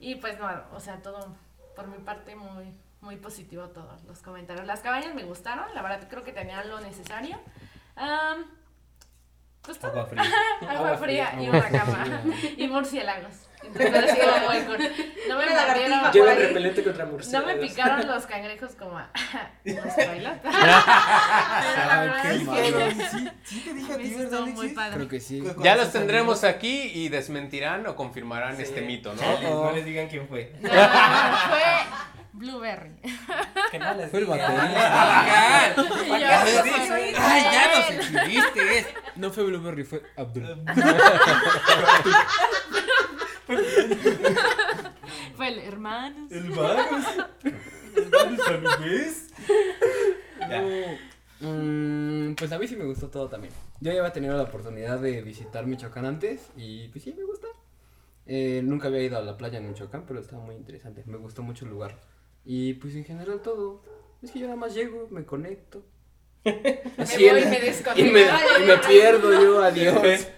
Y 0.00 0.14
pues 0.14 0.38
no, 0.38 0.48
o 0.72 0.80
sea, 0.80 1.02
todo 1.02 1.36
por 1.76 1.88
mi 1.88 1.98
parte 1.98 2.36
muy, 2.36 2.72
muy 3.02 3.16
positivo 3.16 3.68
todos 3.68 4.02
los 4.04 4.22
comentarios. 4.22 4.66
Las 4.66 4.80
cabañas 4.80 5.14
me 5.14 5.24
gustaron, 5.24 5.66
la 5.74 5.82
verdad 5.82 6.08
creo 6.08 6.24
que 6.24 6.32
tenían 6.32 6.70
lo 6.70 6.80
necesario. 6.80 7.38
Pues. 9.64 9.84
Agua 9.84 10.06
fría. 10.06 10.22
Agua, 10.60 10.72
Agua 10.74 10.96
fría, 10.98 11.26
fría, 11.28 11.42
y 11.44 11.48
una 11.48 11.68
cama. 11.70 12.06
y 12.56 12.68
murciélagos. 12.68 13.34
Entonces. 13.64 14.18
No 15.26 15.38
me 15.38 15.46
mordieron. 15.46 16.36
repelente 16.36 16.84
contra 16.84 17.04
No 17.06 17.12
murciélagos. 17.12 17.54
me 17.54 17.60
picaron 17.66 18.06
los 18.06 18.26
cangrejos 18.26 18.72
como 18.74 18.98
a 18.98 19.08
los 19.64 19.96
bailas. 19.96 20.38
Pero 20.42 20.52
la 21.86 22.00
verdad 22.00 22.22
qué 22.22 22.28
es 22.30 22.38
que 22.38 22.44
malo. 22.44 22.90
Sí, 23.10 23.28
sí 23.44 23.60
te 23.60 23.72
dije 23.74 23.92
a 23.92 23.96
ti, 23.96 24.02
hizo 24.02 24.18
¿verdad, 24.18 24.40
muy 24.40 24.50
Alexis? 24.50 24.72
padre. 24.74 24.94
Creo 24.96 25.08
que 25.08 25.20
sí. 25.20 25.42
Ya 25.62 25.76
los 25.76 25.92
tendremos 25.92 26.44
aquí 26.44 26.90
y 26.94 27.08
desmentirán 27.08 27.86
o 27.86 27.96
confirmarán 27.96 28.56
Sí. 28.56 28.64
este 28.64 28.82
mito, 28.82 29.14
¿no? 29.14 29.20
Chales, 29.20 29.50
No 29.50 29.72
les 29.72 29.84
digan 29.86 30.08
quién 30.08 30.28
fue. 30.28 30.52
No, 30.60 30.68
fue 30.68 31.62
Blueberry. 32.32 32.90
Que 33.70 33.78
no 33.78 33.94
les 33.94 34.10
Fue 34.10 34.20
el 34.20 34.26
diga. 34.26 34.48
batería. 34.48 35.74
Y 36.04 36.08
yo, 36.08 36.16
Ya 36.18 36.44
les 36.44 36.54
"Pues, 36.54 36.64
dije, 36.64 36.86
soy 36.88 37.14
Ay, 37.18 37.42
ya 37.50 37.68
nos 37.78 37.90
él". 37.90 37.96
exhibiste. 38.00 38.86
No 39.16 39.30
fue 39.30 39.44
Blueberry, 39.44 39.84
fue 39.84 40.02
Abdul. 40.16 40.64
Fue 45.36 45.48
el 45.48 45.58
hermano. 45.58 46.28
El. 46.30 46.46
El 46.46 46.50
Varus 48.10 48.40
Salubés. 48.44 49.28
Mm, 51.40 52.34
pues 52.34 52.52
a 52.52 52.58
mí 52.58 52.66
sí 52.66 52.76
me 52.76 52.84
gustó 52.84 53.08
todo 53.08 53.28
también. 53.28 53.52
Yo 53.80 53.92
ya 53.92 53.98
había 53.98 54.12
tenido 54.12 54.36
la 54.36 54.44
oportunidad 54.44 54.98
de 54.98 55.22
visitar 55.22 55.66
Michoacán 55.66 56.06
antes 56.06 56.50
y 56.56 56.88
pues 56.88 57.04
sí 57.04 57.12
me 57.16 57.24
gusta. 57.24 57.48
Eh, 58.26 58.62
nunca 58.64 58.88
había 58.88 59.02
ido 59.02 59.18
a 59.18 59.22
la 59.22 59.36
playa 59.36 59.58
en 59.58 59.68
Michoacán, 59.68 60.04
pero 60.06 60.20
estaba 60.20 60.42
muy 60.42 60.54
interesante. 60.54 61.02
Me 61.06 61.18
gustó 61.18 61.42
mucho 61.42 61.64
el 61.64 61.70
lugar. 61.72 61.98
Y 62.44 62.74
pues 62.74 62.94
en 62.94 63.04
general 63.04 63.40
todo. 63.42 63.82
Es 64.22 64.30
que 64.30 64.38
yo 64.38 64.46
nada 64.46 64.56
más 64.56 64.74
llego, 64.74 65.08
me 65.10 65.24
conecto. 65.24 65.84
Me 66.44 67.04
voy 67.04 67.24
y 67.24 67.26
en- 67.28 67.50
me 67.50 67.58
y 67.58 67.60
desconecto. 67.60 68.12
me, 68.12 68.22
y 68.22 68.66
me 68.66 68.76
pierdo 68.78 69.32
yo, 69.32 69.62
adiós. 69.62 70.28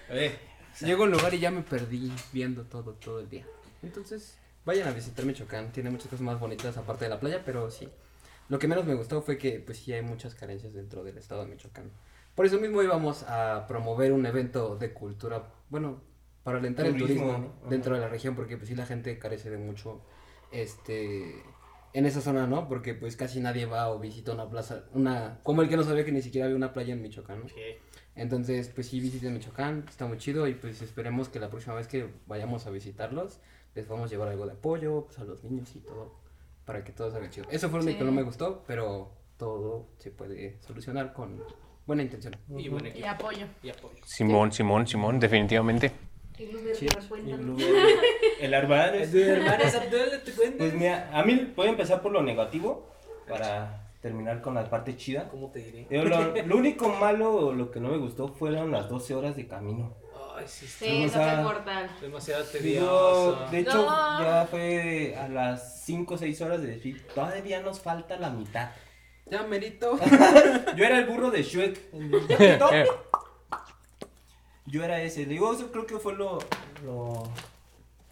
Llego 0.81 1.03
a 1.03 1.07
un 1.07 1.13
lugar 1.13 1.33
y 1.35 1.39
ya 1.39 1.51
me 1.51 1.63
perdí 1.63 2.13
viendo 2.33 2.65
todo, 2.65 2.93
todo 2.95 3.21
el 3.21 3.29
día. 3.29 3.47
Entonces, 3.83 4.39
vayan 4.65 4.89
a 4.89 4.93
visitar 4.93 5.25
Michoacán. 5.25 5.73
Tiene 5.73 5.91
muchas 5.91 6.07
cosas 6.09 6.21
más 6.21 6.39
bonitas 6.39 6.77
aparte 6.77 7.07
de 7.07 7.11
la 7.11 7.19
playa, 7.21 7.43
pero 7.45 7.71
sí. 7.71 7.89
Lo 8.49 8.59
que 8.59 8.69
menos 8.69 8.85
me 8.85 8.95
gustó 8.95 9.23
fue 9.23 9.39
que, 9.39 9.59
pues 9.61 9.79
sí, 9.79 9.93
hay 9.93 10.03
muchas 10.03 10.35
carencias 10.35 10.73
dentro 10.75 11.03
del 11.03 11.19
estado 11.19 11.45
de 11.45 11.51
Michoacán. 11.51 11.91
Por 12.35 12.47
eso 12.47 12.61
mismo 12.61 12.83
íbamos 12.83 13.23
a 13.25 13.65
promover 13.67 14.13
un 14.13 14.27
evento 14.27 14.77
de 14.77 14.93
cultura, 14.93 15.43
bueno, 15.71 16.01
para 16.45 16.59
alentar 16.59 16.87
el 16.87 16.97
Turismo, 16.97 17.25
turismo 17.33 17.55
¿no? 17.65 17.71
dentro 17.71 17.95
de 17.95 18.01
la 18.03 18.09
región, 18.09 18.37
porque 18.37 18.57
pues 18.57 18.69
sí 18.69 18.75
la 18.77 18.87
gente 18.87 19.19
carece 19.19 19.49
de 19.51 19.57
mucho, 19.59 20.03
este, 20.53 21.43
en 21.97 22.05
esa 22.05 22.21
zona, 22.21 22.47
¿no? 22.47 22.69
Porque 22.69 22.93
pues 22.93 23.17
casi 23.17 23.41
nadie 23.41 23.65
va 23.65 23.89
o 23.91 23.99
visita 23.99 24.33
una 24.33 24.51
plaza, 24.51 24.85
una, 24.93 25.41
como 25.43 25.63
el 25.63 25.69
que 25.71 25.79
no 25.79 25.83
sabía 25.83 26.05
que 26.05 26.13
ni 26.13 26.21
siquiera 26.21 26.45
había 26.45 26.55
una 26.57 26.75
playa 26.75 26.93
en 26.93 27.01
Michoacán, 27.01 27.41
¿no? 27.41 27.47
Entonces, 28.15 28.69
pues 28.69 28.89
sí, 28.89 29.01
visiten 29.01 29.33
Michoacán, 29.33 29.87
está 29.89 30.07
muy 30.07 30.19
chido 30.19 30.47
y 30.47 30.53
pues 30.53 30.83
esperemos 30.83 31.31
que 31.31 31.41
la 31.41 31.49
próxima 31.49 31.75
vez 31.75 31.89
que 31.89 32.11
vayamos 32.27 32.67
a 32.67 32.71
visitarlos 32.71 33.41
les 33.75 33.89
vamos 33.89 34.09
a 34.09 34.11
llevar 34.11 34.29
algo 34.29 34.45
de 34.45 34.53
apoyo 34.53 35.07
pues, 35.07 35.19
a 35.21 35.25
los 35.25 35.43
niños 35.43 35.75
y 35.75 35.79
todo 35.81 36.21
para 36.67 36.85
que 36.85 36.93
todo 36.93 37.11
salga 37.11 37.31
chido. 37.31 37.47
Eso 37.51 37.71
fue 37.71 37.81
lo 37.81 37.87
que 37.87 38.05
no 38.05 38.13
me 38.13 38.23
gustó, 38.23 38.63
pero 38.67 39.13
todo 39.39 39.89
se 39.97 40.11
puede 40.11 40.59
solucionar 40.61 41.15
con 41.15 41.43
buena 41.87 42.03
intención. 42.03 42.37
Y 42.59 42.69
buen 42.69 42.85
Y 42.85 42.89
equipo. 42.91 43.09
apoyo. 43.09 43.47
Y 43.63 43.71
apoyo. 43.71 43.97
Simón, 44.05 44.53
Simón, 44.53 44.87
Simón, 44.87 45.19
definitivamente. 45.19 45.93
Y 46.39 46.47
Blueberry 46.47 46.75
Sí. 46.79 46.87
Blueberry. 47.37 47.95
El 48.41 48.55
Abdul, 48.55 48.81
te 50.25 50.33
cuento. 50.33 50.59
Pues 50.59 50.75
mira, 50.75 51.11
a 51.13 51.23
mí 51.25 51.53
voy 51.57 51.67
a 51.67 51.71
empezar 51.71 52.03
por 52.03 52.13
lo 52.13 52.23
negativo 52.23 52.91
para 53.29 53.89
terminar 54.01 54.41
con 54.43 54.55
la 54.55 54.69
parte 54.69 54.97
chida. 54.97 55.29
¿Cómo 55.29 55.51
te 55.51 55.61
diré? 55.61 55.87
Yo, 55.91 56.05
lo, 56.05 56.35
lo 56.47 56.57
único 56.57 56.89
malo 56.91 57.53
lo 57.53 57.71
que 57.71 57.81
no 57.81 57.89
me 57.89 57.97
gustó 57.99 58.29
fueron 58.29 58.71
las 58.71 58.89
12 58.89 59.15
horas 59.15 59.37
de 59.37 59.47
camino. 59.47 59.95
Ay, 60.37 60.45
sí, 60.47 60.67
Sí, 60.67 61.03
O 61.03 61.07
eso 61.07 61.15
sea, 61.15 61.35
fue 61.37 61.43
mortal. 61.45 61.91
demasiado 62.01 62.45
tedioso. 62.45 63.47
de 63.51 63.59
hecho, 63.61 63.73
No. 63.87 64.23
ya 64.23 64.47
fue 64.51 65.17
a 65.17 65.29
las 65.29 65.85
5 65.85 66.15
o 66.15 66.19
6 66.19 66.41
horas 66.43 66.61
de 66.61 66.69
desfile. 66.69 67.01
Todavía 67.15 67.61
nos 67.63 67.81
falta 67.81 68.17
la 68.19 68.29
mitad. 68.31 68.71
Ya, 69.29 69.43
merito. 69.45 69.99
Yo 70.77 70.85
era 70.85 70.99
el 70.99 71.07
burro 71.07 71.31
de 71.31 71.43
Shrek. 71.43 71.81
Yo 74.67 74.83
era 74.85 75.01
ese. 75.03 75.27
Digo, 75.27 75.53
eso 75.53 75.71
creo 75.71 75.87
que 75.87 75.99
fue 75.99 76.15
lo, 76.15 76.39
lo, 76.85 77.23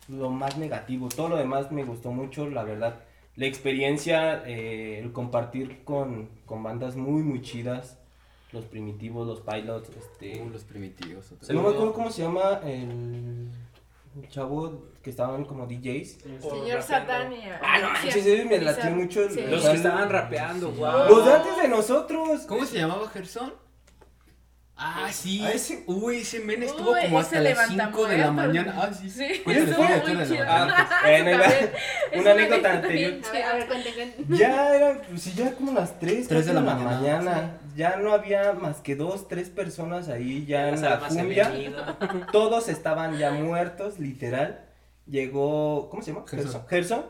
lo 0.08 0.30
más 0.30 0.56
negativo. 0.56 1.08
Todo 1.08 1.28
lo 1.30 1.36
demás 1.36 1.70
me 1.72 1.84
gustó 1.84 2.10
mucho, 2.12 2.48
la 2.48 2.62
verdad. 2.64 3.00
La 3.36 3.46
experiencia, 3.46 4.44
eh, 4.46 5.00
el 5.00 5.12
compartir 5.12 5.82
con, 5.84 6.28
con 6.46 6.62
bandas 6.62 6.94
muy, 6.96 7.22
muy 7.22 7.42
chidas. 7.42 7.98
Los 8.52 8.66
primitivos, 8.66 9.26
los 9.26 9.40
pilots, 9.40 9.90
este... 9.96 10.40
Uh, 10.40 10.48
los 10.50 10.62
primitivos. 10.62 11.32
otra 11.32 11.52
no 11.54 11.62
me 11.62 11.68
acuerdo 11.70 11.92
cómo 11.92 12.08
se 12.12 12.22
llama 12.22 12.60
el, 12.64 13.48
el 14.22 14.28
chavo 14.28 14.84
que 15.02 15.10
estaban 15.10 15.44
como 15.44 15.66
DJs. 15.66 16.18
Señor 16.40 16.80
y... 17.32 17.48
Ah, 17.60 17.80
no 17.80 17.90
manches, 17.90 18.14
ese 18.14 18.44
me 18.44 18.60
latió 18.60 18.90
mucho. 18.92 19.24
el- 19.24 19.30
Sí. 19.32 19.40
Los 19.50 19.64
que 19.66 19.72
estaban 19.74 20.08
rapeando, 20.08 20.70
Sí. 20.70 20.78
wow. 20.78 21.08
Los 21.08 21.26
de 21.26 21.32
antes 21.32 21.56
de 21.62 21.68
nosotros. 21.68 22.42
¿Cómo 22.46 22.64
se 22.64 22.78
llamaba 22.78 23.08
Gerson? 23.08 23.52
Ah, 24.76 25.08
sí. 25.12 25.44
Ese- 25.46 25.84
Uy, 25.86 26.18
ese 26.18 26.40
men 26.40 26.62
estuvo 26.64 26.92
Uy, 26.92 27.02
como 27.02 27.20
hasta 27.20 27.40
las 27.40 27.68
5 27.68 28.06
de 28.08 28.18
la 28.18 28.30
mañana. 28.32 28.74
Ah, 28.76 28.90
sí. 28.92 29.08
Sí, 29.08 29.40
Cuéntale, 29.44 29.70
estuvo 29.70 29.86
muy 30.14 30.26
chido. 30.26 30.44
Ah, 30.48 30.88
pues, 32.10 32.20
Una 32.20 32.30
anécdota 32.32 32.72
anterior. 32.72 33.12
A 33.48 33.54
ver. 33.54 33.68
Ya 34.28 34.74
eran, 34.74 35.00
pues 35.08 35.22
sí, 35.22 35.32
ya 35.36 35.52
como 35.54 35.72
las 35.72 35.98
3, 36.00 36.26
Tres 36.26 36.46
de 36.46 36.54
la 36.54 36.60
mañana. 36.60 37.58
Ya 37.76 37.96
no 37.96 38.12
había 38.12 38.52
más 38.52 38.78
que 38.78 38.94
dos, 38.96 39.26
tres 39.28 39.48
personas 39.48 40.08
ahí 40.08 40.44
ya 40.46 40.68
en 40.68 40.80
la 40.82 41.00
cumbia. 41.00 41.52
Todos 42.32 42.68
estaban 42.68 43.16
ya 43.18 43.30
muertos, 43.32 43.98
literal. 43.98 44.60
Llegó, 45.06 45.88
¿cómo 45.90 46.02
se 46.02 46.12
llama? 46.12 46.24
Gerson. 46.26 46.66
Gerson. 46.68 47.06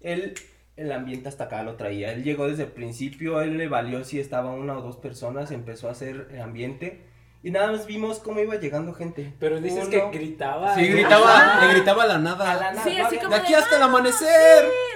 Él, 0.00 0.34
el 0.82 0.92
ambiente 0.92 1.28
hasta 1.28 1.44
acá 1.44 1.62
lo 1.62 1.76
traía. 1.76 2.12
Él 2.12 2.24
llegó 2.24 2.48
desde 2.48 2.64
el 2.64 2.70
principio, 2.70 3.40
él 3.40 3.56
le 3.56 3.68
valió 3.68 4.04
si 4.04 4.20
estaba 4.20 4.50
una 4.52 4.76
o 4.76 4.82
dos 4.82 4.96
personas, 4.96 5.50
empezó 5.50 5.88
a 5.88 5.92
hacer 5.92 6.28
el 6.32 6.40
ambiente. 6.40 7.06
Y 7.44 7.50
nada 7.50 7.72
más 7.72 7.86
vimos 7.86 8.20
cómo 8.20 8.40
iba 8.40 8.54
llegando 8.56 8.94
gente. 8.94 9.32
Pero 9.40 9.60
dices 9.60 9.88
Uno. 9.88 9.90
que 9.90 10.18
gritaba. 10.18 10.74
Sí, 10.76 10.86
gritaba, 10.86 11.60
le 11.60 11.72
gritaba 11.74 12.04
a 12.04 12.06
la 12.06 12.18
nada. 12.18 12.52
A 12.52 12.54
la 12.54 12.72
nada, 12.72 12.84
Sí, 12.84 12.98
así 12.98 13.16
como 13.16 13.30
De 13.30 13.36
aquí 13.36 13.54
hasta 13.54 13.76
el 13.76 13.82
amanecer. 13.82 14.64
Sí. 14.64 14.91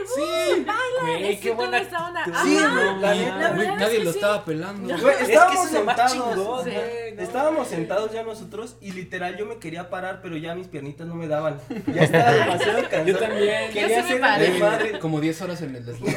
Güey, 1.03 1.25
Es 1.33 1.41
qué 1.41 1.49
que 1.49 1.55
buena. 1.55 1.79
onda. 1.79 2.25
Sí, 2.45 2.57
Ajá. 2.59 2.69
no, 2.75 2.97
la 3.01 3.15
Y, 3.15 3.19
neta. 3.19 3.39
La 3.39 3.49
güey, 3.51 3.59
verdad 3.59 3.75
es 3.75 3.81
nadie 3.81 3.99
que 3.99 4.05
lo 4.05 4.13
sí. 4.13 4.19
estaba 4.19 4.45
pelando. 4.45 4.99
Güey, 4.99 5.15
estábamos 5.23 5.65
es 5.65 5.71
sentados. 5.71 6.13
chingón, 6.13 6.65
Sí. 6.65 6.71
güey, 6.71 7.15
no. 7.17 7.23
Estábamos 7.23 7.69
sentados 7.69 8.13
ya 8.13 8.23
nosotros 8.23 8.77
y 8.81 8.93
literal 8.93 9.37
yo 9.37 9.47
me 9.47 9.57
quería 9.59 9.91
parar, 9.91 10.21
pero 10.23 10.37
ya 10.37 10.55
mis 10.55 10.69
piernitas 10.69 11.07
no 11.07 11.15
me 11.15 11.29
daban. 11.29 11.59
Ya 11.95 12.03
estaba 12.05 12.33
demasiado 12.33 12.83
cansado. 12.83 13.05
Yo 13.07 13.19
también. 13.19 13.71
Quería 13.73 14.01
Yo 14.03 14.07
sí 14.09 14.23
hacer. 14.23 14.99
Como 15.01 15.21
10 15.21 15.43
horas 15.43 15.63
en 15.63 15.77
el 15.77 15.85
güey. 15.85 16.15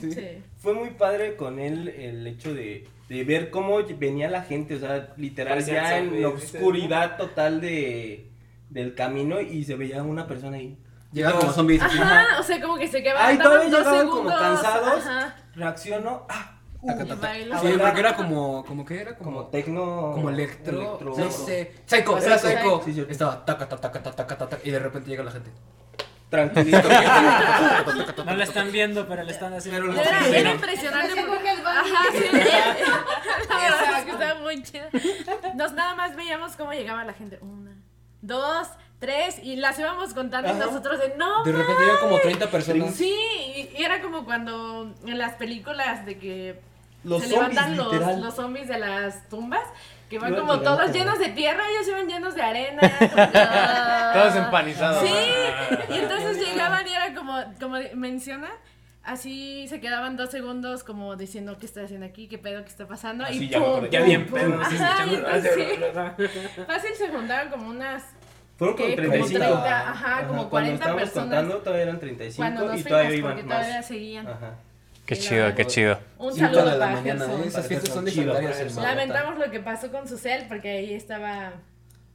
Sí. 0.00 0.42
Fue 0.58 0.74
muy 0.74 0.90
padre 0.90 1.36
con 1.36 1.58
él 1.58 1.88
el 1.88 2.26
hecho 2.26 2.54
de, 2.54 2.86
de 3.08 3.24
ver 3.24 3.50
cómo 3.50 3.78
venía 3.98 4.28
la 4.30 4.42
gente, 4.42 4.76
o 4.76 4.80
sea, 4.80 5.12
literal 5.16 5.64
ya 5.64 5.98
en 5.98 6.22
la 6.22 6.28
oscuridad 6.28 7.16
total 7.16 7.60
de, 7.60 8.28
del 8.70 8.94
camino 8.94 9.40
y 9.40 9.64
se 9.64 9.74
veía 9.76 10.02
una 10.02 10.26
persona 10.26 10.56
ahí. 10.58 10.76
Llegaba 11.12 11.38
como 11.40 11.52
zombies. 11.52 11.82
Ajá, 11.82 12.40
o 12.40 12.42
sea, 12.42 12.60
como 12.60 12.76
que 12.76 12.88
se 12.88 13.02
quedaban 13.02 13.26
Ay, 13.26 13.36
daban 13.36 13.52
todavía 13.52 13.70
dos 13.70 13.86
llegaban 13.86 14.08
como 14.08 14.28
cansados. 14.28 15.06
Ajá. 15.06 15.36
Reaccionó, 15.54 16.26
ah, 16.28 16.52
uh. 16.80 16.90
Sí, 17.62 17.74
porque 17.78 18.00
era 18.00 18.16
como, 18.16 18.64
como 18.64 18.84
que 18.84 19.00
era 19.00 19.16
como 19.16 19.30
como, 19.38 19.46
tecno. 19.48 20.12
como 20.14 20.30
electro, 20.30 20.98
electro- 20.98 21.16
no 21.16 21.30
sé, 21.30 21.74
psycho, 21.86 22.18
era 22.18 22.38
psycho. 22.38 22.82
Sí. 22.84 23.06
Estaba 23.08 23.44
taca, 23.44 23.68
taca, 23.68 23.80
taca, 23.92 24.02
taca, 24.02 24.16
taca, 24.36 24.48
taca, 24.48 24.62
y 24.64 24.70
de 24.70 24.78
repente 24.78 25.10
llega 25.10 25.22
la 25.22 25.30
gente. 25.32 25.50
Tranquilito. 26.30 26.88
No 28.24 28.34
lo 28.34 28.42
están 28.42 28.72
viendo, 28.72 29.06
pero 29.06 29.22
le 29.22 29.32
están 29.32 29.52
haciendo. 29.52 29.92
Era, 29.92 30.26
era 30.28 30.48
¿no? 30.48 30.54
impresionante. 30.54 31.24
Porque- 31.28 31.50
Alba. 31.50 31.80
Ajá, 31.80 32.04
sí. 32.10 32.24
La 33.50 33.56
verdad 33.58 33.98
es 33.98 34.04
que 34.06 34.10
estaba 34.12 34.40
muy 34.40 34.62
chido. 34.62 34.86
Nos 35.54 35.72
nada 35.72 35.94
más 35.94 36.16
veíamos 36.16 36.56
cómo 36.56 36.72
llegaba 36.72 37.04
la 37.04 37.12
gente. 37.12 37.38
Una, 37.42 37.76
dos, 38.22 38.68
tres, 39.02 39.38
y 39.42 39.56
las 39.56 39.78
íbamos 39.78 40.14
contando 40.14 40.48
y 40.48 40.52
Ajá. 40.52 40.64
nosotros 40.66 40.98
de 41.00 41.14
no. 41.18 41.42
De 41.44 41.52
repente 41.52 41.82
llega 41.84 42.00
como 42.00 42.18
30 42.20 42.46
personas. 42.50 42.94
Sí, 42.94 43.12
y, 43.56 43.76
y 43.78 43.84
era 43.84 44.00
como 44.00 44.24
cuando 44.24 44.94
en 45.04 45.18
las 45.18 45.34
películas 45.34 46.06
de 46.06 46.16
que 46.18 46.60
Los 47.04 47.20
se 47.22 47.28
zombies, 47.28 47.54
levantan 47.54 47.76
los, 47.76 48.18
los 48.18 48.34
zombies 48.34 48.68
de 48.68 48.78
las 48.78 49.28
tumbas, 49.28 49.64
que 50.08 50.18
van 50.18 50.34
como 50.34 50.60
todos 50.60 50.80
como- 50.82 50.92
llenos 50.94 51.18
de 51.18 51.28
tierra, 51.30 51.62
ellos 51.70 51.88
iban 51.88 52.06
llenos 52.08 52.34
de 52.34 52.42
arena. 52.42 52.80
como- 52.98 54.22
Todos 54.22 54.36
empanizados. 54.36 55.06
Sí, 55.06 55.14
y 55.94 55.98
entonces 55.98 56.38
llegaban 56.46 56.86
y 56.86 56.92
era 56.92 57.12
como, 57.14 57.42
como 57.60 57.76
menciona, 57.94 58.50
así 59.02 59.66
se 59.68 59.80
quedaban 59.80 60.16
dos 60.16 60.30
segundos 60.30 60.84
como 60.84 61.16
diciendo 61.16 61.56
qué 61.58 61.66
estoy 61.66 61.84
haciendo 61.84 62.06
aquí, 62.06 62.28
qué 62.28 62.38
pedo, 62.38 62.62
qué 62.62 62.68
está 62.68 62.86
pasando. 62.86 63.24
Ah, 63.24 63.32
y 63.32 63.38
sí, 63.40 63.48
ya 63.48 63.58
pum. 63.58 63.88
Ya 63.90 63.98
pum, 64.00 64.08
bien, 64.08 64.26
pum. 64.26 64.38
pero 64.38 64.64
sí, 64.70 64.76
Ajá, 64.76 65.06
y 65.06 65.14
escuchando- 65.14 65.28
entonces 65.28 66.30
sí, 66.54 66.62
fácil 66.66 66.90
se 66.96 67.08
juntaron 67.08 67.50
como 67.50 67.68
unas, 67.70 68.04
Fueron 68.58 68.76
como 68.76 68.88
¿qué? 68.88 68.94
como 68.96 69.08
35. 69.08 69.38
30, 69.44 69.90
ajá, 69.90 70.16
como 70.28 70.48
Cuando 70.48 70.50
40 70.50 70.74
estábamos 70.74 71.02
personas. 71.02 71.28
contando 71.28 71.56
todavía 71.62 71.82
eran 71.82 71.98
35 72.00 72.36
cuando 72.36 72.66
nos 72.72 72.80
y 72.80 72.84
todavía 72.84 73.14
iban 73.16 73.32
porque 73.32 73.46
más. 73.48 73.58
todavía 73.58 73.82
seguían. 73.82 74.26
Ajá. 74.28 74.54
Qué 75.06 75.14
la 75.16 75.20
chido, 75.20 75.54
qué 75.56 75.66
chido. 75.66 75.98
Un 76.18 76.34
saludo 76.34 76.64
de 76.64 76.70
la 76.72 76.78
para 76.78 76.92
mañana, 76.92 77.24
Gerson. 77.24 77.42
¿eh? 77.42 77.46
Esas 77.48 77.66
fiestas 77.66 77.94
son 77.94 78.04
legendarias. 78.04 78.76
Lamentamos 78.76 79.38
lo 79.38 79.50
que 79.50 79.60
pasó 79.60 79.90
con 79.90 80.06
su 80.08 80.16
cel, 80.16 80.44
porque 80.48 80.70
ahí 80.70 80.94
estaba 80.94 81.54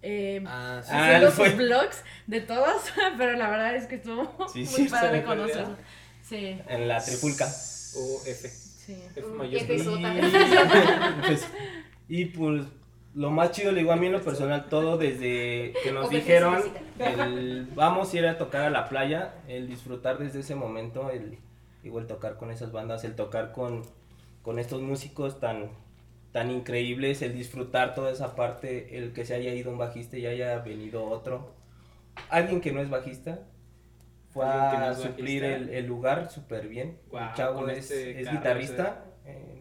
eh, 0.02 0.42
Ah, 0.48 0.80
sí. 0.84 0.90
Ah, 0.94 1.04
haciendo 1.06 1.32
fue. 1.32 1.50
sus 1.50 1.58
vlogs 1.58 2.04
de 2.28 2.42
todos, 2.42 2.82
pero 3.18 3.34
la 3.34 3.50
verdad 3.50 3.76
es 3.76 3.88
que 3.88 3.96
estuvo 3.96 4.48
Sí, 4.54 4.60
muy 4.60 4.66
sí, 4.68 4.88
padre 4.90 5.24
conocerlo. 5.24 5.76
Sí, 6.24 6.62
En 6.70 6.88
la 6.88 7.04
trifulca. 7.04 7.46
O 7.46 8.22
F. 8.26 8.48
sí. 8.48 9.04
F 9.16 9.22
Mm, 9.28 9.38
mayúscula. 9.38 10.18
F. 10.18 10.38
Pues, 11.28 11.48
y 12.10 12.26
pues 12.26 12.64
lo 13.18 13.32
más 13.32 13.52
chido, 13.52 13.72
le 13.72 13.80
digo 13.80 13.92
a 13.92 13.96
mí 13.96 14.06
en 14.06 14.12
lo 14.12 14.22
personal, 14.22 14.70
todo 14.70 14.98
desde 15.00 15.74
que 15.84 15.92
nos 15.92 16.10
dijeron, 16.10 16.62
el, 17.00 17.68
vamos 17.74 18.14
a 18.14 18.18
ir 18.18 18.28
a 18.28 18.38
tocar 18.38 18.62
a 18.62 18.70
la 18.70 18.88
playa, 18.90 19.34
el 19.48 19.68
disfrutar 19.68 20.20
desde 20.20 20.42
ese 20.42 20.54
momento, 20.54 21.10
el, 21.10 21.40
digo, 21.82 22.00
el 22.00 22.06
tocar 22.06 22.38
con 22.38 22.52
esas 22.52 22.72
bandas, 22.72 23.04
el 23.04 23.16
tocar 23.16 23.54
con, 23.54 23.82
con 24.44 24.60
estos 24.60 24.84
músicos 24.84 25.40
tan, 25.40 25.72
tan 26.32 26.52
increíbles, 26.52 27.24
el 27.24 27.34
disfrutar 27.34 27.96
toda 27.96 28.12
esa 28.12 28.36
parte, 28.36 29.00
el 29.00 29.14
que 29.14 29.26
se 29.26 29.34
haya 29.34 29.52
ido 29.52 29.72
un 29.72 29.80
bajista 29.80 30.18
y 30.18 30.28
haya 30.28 30.60
venido 30.60 31.04
otro, 31.06 31.56
alguien 32.30 32.62
que 32.62 32.72
no 32.72 32.82
es 32.82 32.90
bajista. 32.90 33.40
Fue 34.30 34.46
Alguien 34.46 34.70
que 34.70 34.78
no 34.78 34.86
a 34.86 34.94
suplir 34.94 35.44
el, 35.44 35.70
el 35.70 35.88
lugar 35.88 36.30
súper 36.30 36.68
bien. 36.68 37.00
Guau, 37.10 37.30
el 37.30 37.34
chavo 37.34 37.68
es, 37.70 37.90
este 37.90 38.22
es 38.22 38.30
guitarrista. 38.32 39.06
eh, 39.26 39.57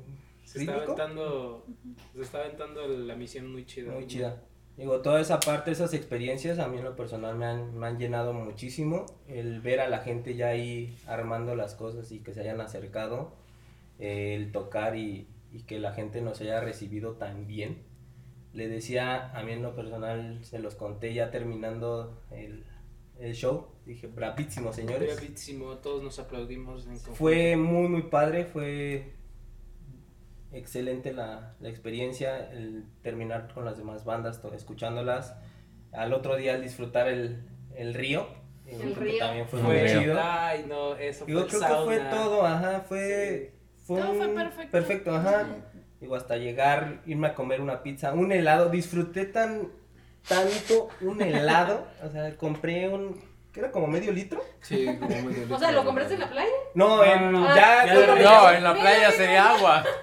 Se 0.56 0.64
está 0.64 0.74
aventando. 0.74 1.66
Se 2.14 2.22
está 2.22 2.38
aventando 2.38 2.86
la 2.86 3.14
misión 3.14 3.50
muy 3.50 3.64
chida. 3.64 3.92
Muy 3.92 4.06
chida. 4.06 4.42
Digo, 4.76 5.00
toda 5.00 5.20
esa 5.22 5.40
parte, 5.40 5.70
esas 5.70 5.94
experiencias, 5.94 6.58
a 6.58 6.68
mí 6.68 6.76
en 6.76 6.84
lo 6.84 6.94
personal 6.96 7.34
me 7.36 7.46
han, 7.46 7.78
me 7.78 7.86
han 7.86 7.98
llenado 7.98 8.34
muchísimo. 8.34 9.06
El 9.26 9.62
ver 9.62 9.80
a 9.80 9.88
la 9.88 10.00
gente 10.00 10.34
ya 10.34 10.48
ahí 10.48 10.98
armando 11.06 11.56
las 11.56 11.74
cosas 11.74 12.12
y 12.12 12.20
que 12.20 12.34
se 12.34 12.40
hayan 12.40 12.60
acercado, 12.60 13.32
eh, 13.98 14.34
el 14.34 14.52
tocar 14.52 14.96
y, 14.96 15.28
y 15.50 15.62
que 15.62 15.78
la 15.78 15.92
gente 15.92 16.20
nos 16.20 16.42
haya 16.42 16.60
recibido 16.60 17.12
tan 17.12 17.46
bien. 17.46 17.84
Le 18.52 18.68
decía, 18.68 19.30
a 19.32 19.42
mí 19.42 19.52
en 19.52 19.62
lo 19.62 19.74
personal, 19.74 20.44
se 20.44 20.58
los 20.58 20.74
conté 20.74 21.14
ya 21.14 21.30
terminando 21.30 22.22
el, 22.30 22.66
el 23.18 23.34
show. 23.34 23.68
Dije, 23.86 24.08
bravísimo, 24.08 24.74
señores. 24.74 25.16
Bravísimo, 25.16 25.78
todos 25.78 26.02
nos 26.02 26.18
aplaudimos. 26.18 26.86
En. 26.86 26.98
Fue 26.98 27.56
muy, 27.56 27.88
muy 27.88 28.02
padre, 28.02 28.44
fue 28.44 29.15
excelente 30.58 31.12
la, 31.12 31.54
la 31.60 31.68
experiencia, 31.68 32.50
el 32.50 32.84
terminar 33.02 33.48
con 33.52 33.64
las 33.64 33.76
demás 33.78 34.04
bandas, 34.04 34.40
to- 34.40 34.54
escuchándolas. 34.54 35.34
Al 35.92 36.12
otro 36.12 36.36
día, 36.36 36.54
el 36.54 36.62
disfrutar 36.62 37.08
el, 37.08 37.48
el 37.74 37.94
río, 37.94 38.26
eh, 38.66 38.78
El 38.82 38.94
río. 38.96 39.18
también 39.18 39.48
fue 39.48 39.60
muy 39.60 39.78
chido. 39.86 40.18
Ay, 40.20 40.64
no, 40.68 40.94
eso 40.96 41.24
Digo, 41.26 41.40
fue 41.40 41.48
creo 41.48 41.60
el 41.62 41.66
que 41.68 41.84
fue 41.84 41.96
sauna. 41.98 42.10
todo, 42.10 42.46
ajá, 42.46 42.80
fue... 42.88 43.54
fue 43.86 44.00
Todo 44.00 44.14
fue 44.14 44.26
un- 44.28 44.34
perfecto. 44.34 44.70
Perfecto, 44.72 45.14
ajá. 45.14 45.46
Digo, 46.00 46.14
hasta 46.16 46.36
llegar, 46.36 47.00
irme 47.06 47.28
a 47.28 47.34
comer 47.34 47.60
una 47.60 47.82
pizza, 47.82 48.12
un 48.12 48.30
helado, 48.32 48.68
disfruté 48.68 49.24
tan, 49.24 49.68
tanto 50.28 50.88
un 51.00 51.22
helado, 51.22 51.86
o 52.04 52.10
sea, 52.10 52.36
compré 52.36 52.88
un, 52.88 53.18
¿qué 53.52 53.60
era? 53.60 53.70
Como 53.70 53.86
medio 53.86 54.12
litro. 54.12 54.42
Sí, 54.60 54.84
como 54.98 55.08
medio 55.22 55.46
O 55.54 55.58
sea, 55.58 55.70
¿lo 55.72 55.84
compraste 55.84 56.14
en 56.14 56.20
la 56.20 56.28
playa? 56.30 56.50
No, 56.74 57.02
en, 57.04 57.32
no, 57.32 57.46
ya, 57.54 57.86
ya 57.86 57.94
No, 58.22 58.50
en 58.50 58.62
la 58.64 58.74
playa 58.74 59.10
sería 59.12 59.54
agua. 59.56 59.84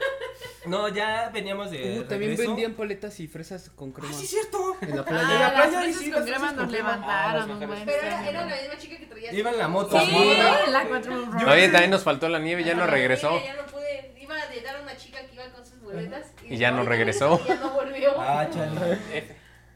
no, 0.66 0.88
ya 0.90 1.30
veníamos 1.34 1.72
de 1.72 2.00
Uh, 2.00 2.04
también 2.04 2.32
regreso. 2.32 2.50
vendían 2.52 2.74
paletas 2.74 3.20
y 3.20 3.28
fresas 3.28 3.70
con 3.70 3.92
crema. 3.92 4.10
Ah, 4.12 4.18
sí, 4.18 4.28
cierto. 4.28 4.76
En 4.82 4.96
la 4.96 5.02
Ah, 5.02 5.06
playa. 5.06 5.28
la 5.28 5.40
las 5.40 5.52
playa 5.54 5.82
fresas 5.82 6.02
sí, 6.02 6.12
con 6.12 6.20
las 6.22 6.30
crema 6.30 6.52
nos 6.54 6.72
levantaron 6.72 7.42
Ah, 7.42 7.54
un 7.54 7.60
las 7.60 7.68
buen 7.70 7.86
Pero 7.86 8.02
era, 8.08 8.30
era 8.30 8.46
la 8.46 8.56
misma 8.62 8.78
chica 8.78 8.98
que 8.98 9.06
traía. 9.08 9.34
Iba 9.34 9.52
en 9.52 9.58
la 9.58 9.68
moto. 9.68 10.00
Sí, 10.00 10.06
Sí. 10.06 10.72
la 10.72 10.86
cuatro 10.88 11.24
un 11.24 11.36
Oye, 11.50 11.70
también 11.70 11.92
nos 11.92 12.04
faltó 12.04 12.30
la 12.30 12.40
nieve, 12.40 12.64
ya 12.64 12.74
no 12.76 12.86
regresó. 12.88 13.42
Ya 13.44 13.56
no 13.56 13.66
pude, 13.66 14.16
iba 14.20 14.36
a 14.36 14.50
llegar 14.52 14.82
una 14.82 14.96
chica 14.98 15.20
que 15.28 15.36
iba 15.36 15.46
con 15.52 15.66
sus 15.66 15.80
boletas. 15.82 16.28
Y 16.50 16.58
ya 16.58 16.72
no 16.72 16.84
regresó. 16.84 17.40
Y 17.44 17.48
ya 17.50 17.56
no 17.56 17.70
volvió. 17.72 18.14
Ah, 18.20 18.48
chale. 18.52 19.00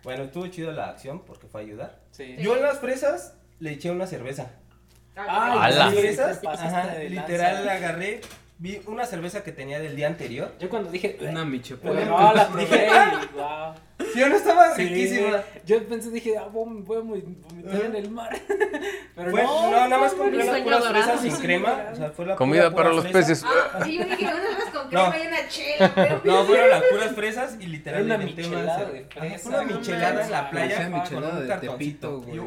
Bueno, 0.03 0.23
estuvo 0.23 0.47
chido 0.47 0.71
la 0.71 0.89
acción 0.89 1.25
porque 1.25 1.47
fue 1.47 1.61
a 1.61 1.63
ayudar. 1.65 1.99
Sí. 2.11 2.35
Yo 2.39 2.55
en 2.55 2.61
las 2.63 2.79
fresas 2.79 3.35
le 3.59 3.71
eché 3.71 3.91
una 3.91 4.07
cerveza. 4.07 4.51
¡Hala! 5.15 5.69
Las 5.69 5.93
sí, 5.93 5.99
fresas, 5.99 6.41
literal 7.09 7.65
la 7.65 7.73
agarré, 7.73 8.21
vi 8.59 8.81
una 8.87 9.05
cerveza 9.05 9.43
que 9.43 9.51
tenía 9.51 9.79
del 9.79 9.95
día 9.95 10.07
anterior. 10.07 10.53
Yo 10.59 10.69
cuando 10.69 10.89
dije. 10.91 11.17
Una 11.21 11.45
miche. 11.45 11.75
Pero 11.77 11.93
no, 12.05 12.33
la 12.33 12.47
probé 12.47 12.89
wow. 13.35 13.73
Sí, 14.13 14.19
no 14.21 14.35
estaba 14.35 14.75
Sí, 14.75 14.83
riquísima. 14.87 15.43
yo 15.65 15.83
pensé, 15.87 16.11
dije, 16.11 16.37
ah, 16.37 16.47
voy 16.51 16.81
voy 16.81 16.97
a 16.97 16.99
vomitar 17.01 17.85
en 17.85 17.95
el 17.95 18.09
mar. 18.11 18.29
Pero 19.15 19.31
Fue, 19.31 19.43
no, 19.43 19.71
nada 19.71 19.97
más 19.97 20.13
compré 20.13 20.43
las 20.45 20.61
puras 20.61 20.87
fresas 20.87 21.21
sin 21.21 21.35
crema. 21.37 21.87
O 21.91 21.95
sea, 21.95 22.11
fue 22.11 22.25
la 22.27 22.35
Comida 22.35 22.69
pura- 22.69 22.75
para 22.75 22.89
pura 22.91 22.95
los 23.03 23.11
fresa. 23.11 23.19
peces. 23.19 23.43
Ah, 23.45 23.81
sí, 23.83 23.97
yo 23.97 24.05
dije, 24.05 24.25
unas 24.25 24.69
con 24.71 24.89
No. 24.91 25.09
crema 25.11 25.23
y 25.23 25.27
una 25.27 25.47
chela. 25.49 26.21
No, 26.23 26.45
fueron 26.45 26.69
las 26.69 26.83
puras 26.83 27.11
fresas 27.15 27.57
y 27.59 27.63
Era 27.63 27.71
literal 27.71 28.03
una 28.05 28.17
michelada 28.19 28.91
Una 29.45 29.63
no 29.63 30.21
en 30.21 30.31
la 30.31 30.49
playa 30.49 30.89
con 30.91 30.93
michelada 31.01 31.39
un 31.39 31.47
de. 31.47 31.55
Tepito, 31.57 32.21
güey. 32.21 32.39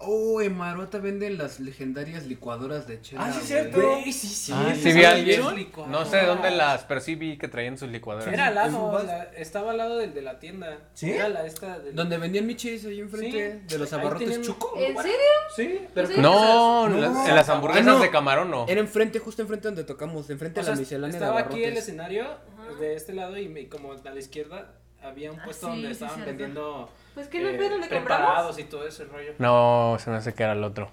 Oh, 0.00 0.40
en 0.40 0.56
Maruata 0.56 0.98
venden 0.98 1.38
las 1.38 1.58
legendarias 1.58 2.24
licuadoras 2.26 2.86
de 2.86 3.00
chela. 3.00 3.24
Ah, 3.26 3.32
sí, 3.32 3.40
cierto. 3.46 3.80
Sí, 4.04 4.12
sí. 4.12 4.52
Ah, 4.54 4.72
Sí 4.80 4.92
vi 4.92 5.02
a 5.02 5.10
alguien, 5.10 5.42
no 5.88 6.04
sé 6.04 6.18
de 6.18 6.26
dónde 6.26 6.52
las, 6.52 6.84
pero 6.84 7.00
sí 7.00 7.16
vi 7.16 7.36
que 7.36 7.48
traían 7.48 7.76
sus 7.76 7.88
licuadoras. 7.88 8.32
Era 8.32 8.44
al 8.46 8.50
¿En 8.50 8.54
lado, 8.72 9.02
la- 9.04 9.24
estaba 9.36 9.72
al 9.72 9.76
lado 9.78 9.96
del 9.96 10.14
de 10.14 10.22
la 10.22 10.38
tienda. 10.38 10.78
¿Sí? 10.94 11.10
Era 11.10 11.28
la 11.28 11.44
esta 11.44 11.80
del... 11.80 11.96
Donde 11.96 12.16
vendían 12.16 12.46
michis 12.46 12.84
ahí 12.86 13.00
enfrente 13.00 13.60
Sí. 13.66 13.66
de 13.74 13.78
los 13.78 13.92
abarrotes 13.92 14.28
tenían- 14.28 14.42
chuco. 14.42 14.74
¿En 14.76 14.96
serio? 14.96 15.16
Sí, 15.56 15.80
pero. 15.92 16.08
No, 16.22 16.88
No. 16.88 16.96
las- 17.00 17.28
en 17.28 17.34
las 17.34 17.48
hamburguesas 17.48 17.88
Ah, 17.88 17.94
no. 17.94 18.00
de 18.00 18.10
camarón 18.10 18.50
no. 18.52 18.66
Era 18.68 18.78
enfrente, 18.80 19.18
justo 19.18 19.42
enfrente 19.42 19.66
donde 19.66 19.82
tocamos, 19.82 20.30
enfrente 20.30 20.60
O 20.60 20.62
de 20.62 20.70
la 20.70 20.76
miscelánea 20.76 21.18
de 21.18 21.24
estaba 21.24 21.40
aquí 21.40 21.64
el 21.64 21.76
escenario 21.76 22.24
de 22.78 22.94
este 22.94 23.14
lado 23.14 23.36
y 23.36 23.48
me- 23.48 23.68
como 23.68 23.92
a 23.94 23.96
la 23.96 24.18
izquierda 24.18 24.74
había 25.02 25.32
un 25.32 25.40
Ah, 25.40 25.44
puesto 25.44 25.66
sí, 25.66 25.72
donde 25.72 25.88
sí, 25.88 25.92
estaban 26.04 26.24
vendiendo 26.24 26.88
Pues 27.18 27.26
que 27.26 27.40
no 27.40 27.48
eh, 27.48 27.56
fue 27.56 27.68
donde 27.68 27.88
compramos. 27.88 28.06
preparados 28.06 28.58
y 28.60 28.64
todo 28.64 28.86
ese 28.86 29.04
rollo. 29.04 29.32
No, 29.38 29.96
se 29.98 30.08
me 30.08 30.18
hace 30.18 30.34
que 30.34 30.44
era 30.44 30.52
el 30.52 30.62
otro. 30.62 30.88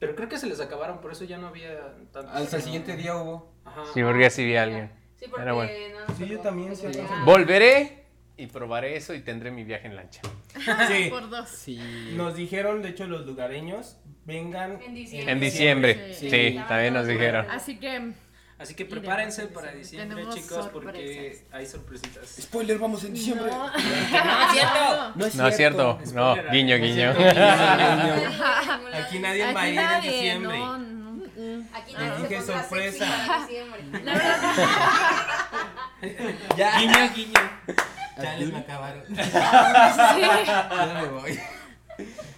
Pero 0.00 0.16
creo 0.16 0.28
que 0.28 0.38
se 0.38 0.48
les 0.48 0.58
acabaron, 0.58 1.00
por 1.00 1.12
eso 1.12 1.24
ya 1.24 1.38
no 1.38 1.46
había 1.46 1.94
tanto. 2.10 2.32
Hasta 2.32 2.56
el 2.56 2.62
siguiente 2.64 2.96
día 2.96 3.14
hubo. 3.14 3.54
Ajá. 3.64 3.84
Sí, 3.94 4.02
porque 4.02 4.28
sí 4.28 4.44
vi 4.44 4.56
a 4.56 4.64
alguien. 4.64 4.90
Sí, 5.20 5.26
porque 5.28 5.42
Era 5.42 5.52
bueno. 5.52 5.70
no 6.08 6.14
Sí, 6.16 6.26
yo 6.26 6.40
también, 6.40 6.74
sí, 6.74 6.86
Volveré 7.24 8.06
y 8.36 8.48
probaré 8.48 8.96
eso 8.96 9.14
y 9.14 9.20
tendré 9.20 9.52
mi 9.52 9.62
viaje 9.62 9.86
en 9.86 9.94
lancha. 9.94 10.20
Sí. 10.88 11.10
Por 11.10 11.30
dos. 11.30 11.48
Sí. 11.48 11.78
Nos 12.16 12.34
dijeron, 12.34 12.82
de 12.82 12.88
hecho, 12.88 13.06
los 13.06 13.24
lugareños, 13.24 13.98
vengan 14.24 14.82
En 14.82 14.96
diciembre. 14.96 15.32
En 15.32 15.38
diciembre, 15.38 16.14
Sí. 16.14 16.28
sí, 16.28 16.60
también 16.66 16.92
nos 16.92 17.06
dijeron. 17.06 17.46
Así 17.50 17.78
que 17.78 18.14
Así 18.58 18.74
que 18.74 18.84
prepárense 18.84 19.42
en 19.42 19.48
para 19.48 19.72
diciembre. 19.72 20.14
Tenemos 20.14 20.34
chicos, 20.34 20.68
porque 20.72 20.98
sorpresas. 20.98 21.44
hay 21.52 21.66
sorpresitas. 21.66 22.36
Spoiler, 22.40 22.78
vamos 22.78 23.02
en 23.04 23.14
diciembre. 23.14 23.50
No. 23.50 23.70
No 25.16 25.26
es 25.26 25.34
No 25.34 25.48
es 25.48 25.56
cierto, 25.56 25.98
no, 26.14 26.34
Spoiler, 26.36 26.50
guiño, 26.52 26.78
no 26.78 26.84
es 26.84 26.94
guiño. 26.94 27.10
Aquí 28.94 29.18
nadie 29.18 29.44
Aquí 29.44 29.54
va 29.54 29.60
a 29.60 29.68
ir 29.68 29.78
en 29.78 29.84
nadie, 29.84 30.10
diciembre. 30.10 30.58
no, 30.58 30.78
no. 30.78 31.04
Aquí 31.74 31.92
nadie 31.94 32.16
se 32.16 32.22
dije 32.28 32.42
sorpresa. 32.42 33.06
La 34.04 34.12
verdad, 34.14 34.40
Ya. 36.56 36.78
Guiño, 36.78 37.14
guiño. 37.14 37.40
Ya 38.22 38.36
les 38.36 38.52
me 38.52 38.58
acabaron. 38.58 39.02
Ya 39.14 41.00
me 41.02 41.08
voy. 41.08 41.40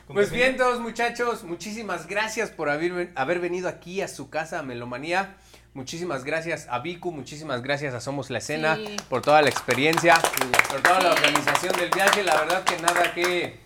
Pues 0.08 0.30
bien, 0.30 0.56
todos 0.56 0.80
muchachos, 0.80 1.42
muchísimas 1.44 2.06
gracias 2.06 2.50
por 2.50 2.70
haber, 2.70 3.10
haber 3.16 3.40
venido 3.40 3.68
aquí 3.68 4.00
a 4.00 4.08
su 4.08 4.30
casa, 4.30 4.60
a 4.60 4.62
Melomanía. 4.62 5.34
Muchísimas 5.80 6.24
gracias 6.24 6.66
a 6.70 6.78
Vicu, 6.78 7.12
muchísimas 7.12 7.60
gracias 7.62 7.92
a 7.92 8.00
Somos 8.00 8.30
la 8.30 8.38
Escena 8.38 8.76
Sí. 8.76 8.96
por 9.10 9.20
toda 9.20 9.42
la 9.42 9.50
experiencia, 9.50 10.14
por 10.70 10.80
toda 10.80 11.00
la 11.02 11.12
organización 11.12 11.76
del 11.76 11.90
viaje. 11.90 12.22
La 12.24 12.34
verdad 12.40 12.64
que 12.64 12.78
nada 12.78 13.12
que, 13.12 13.60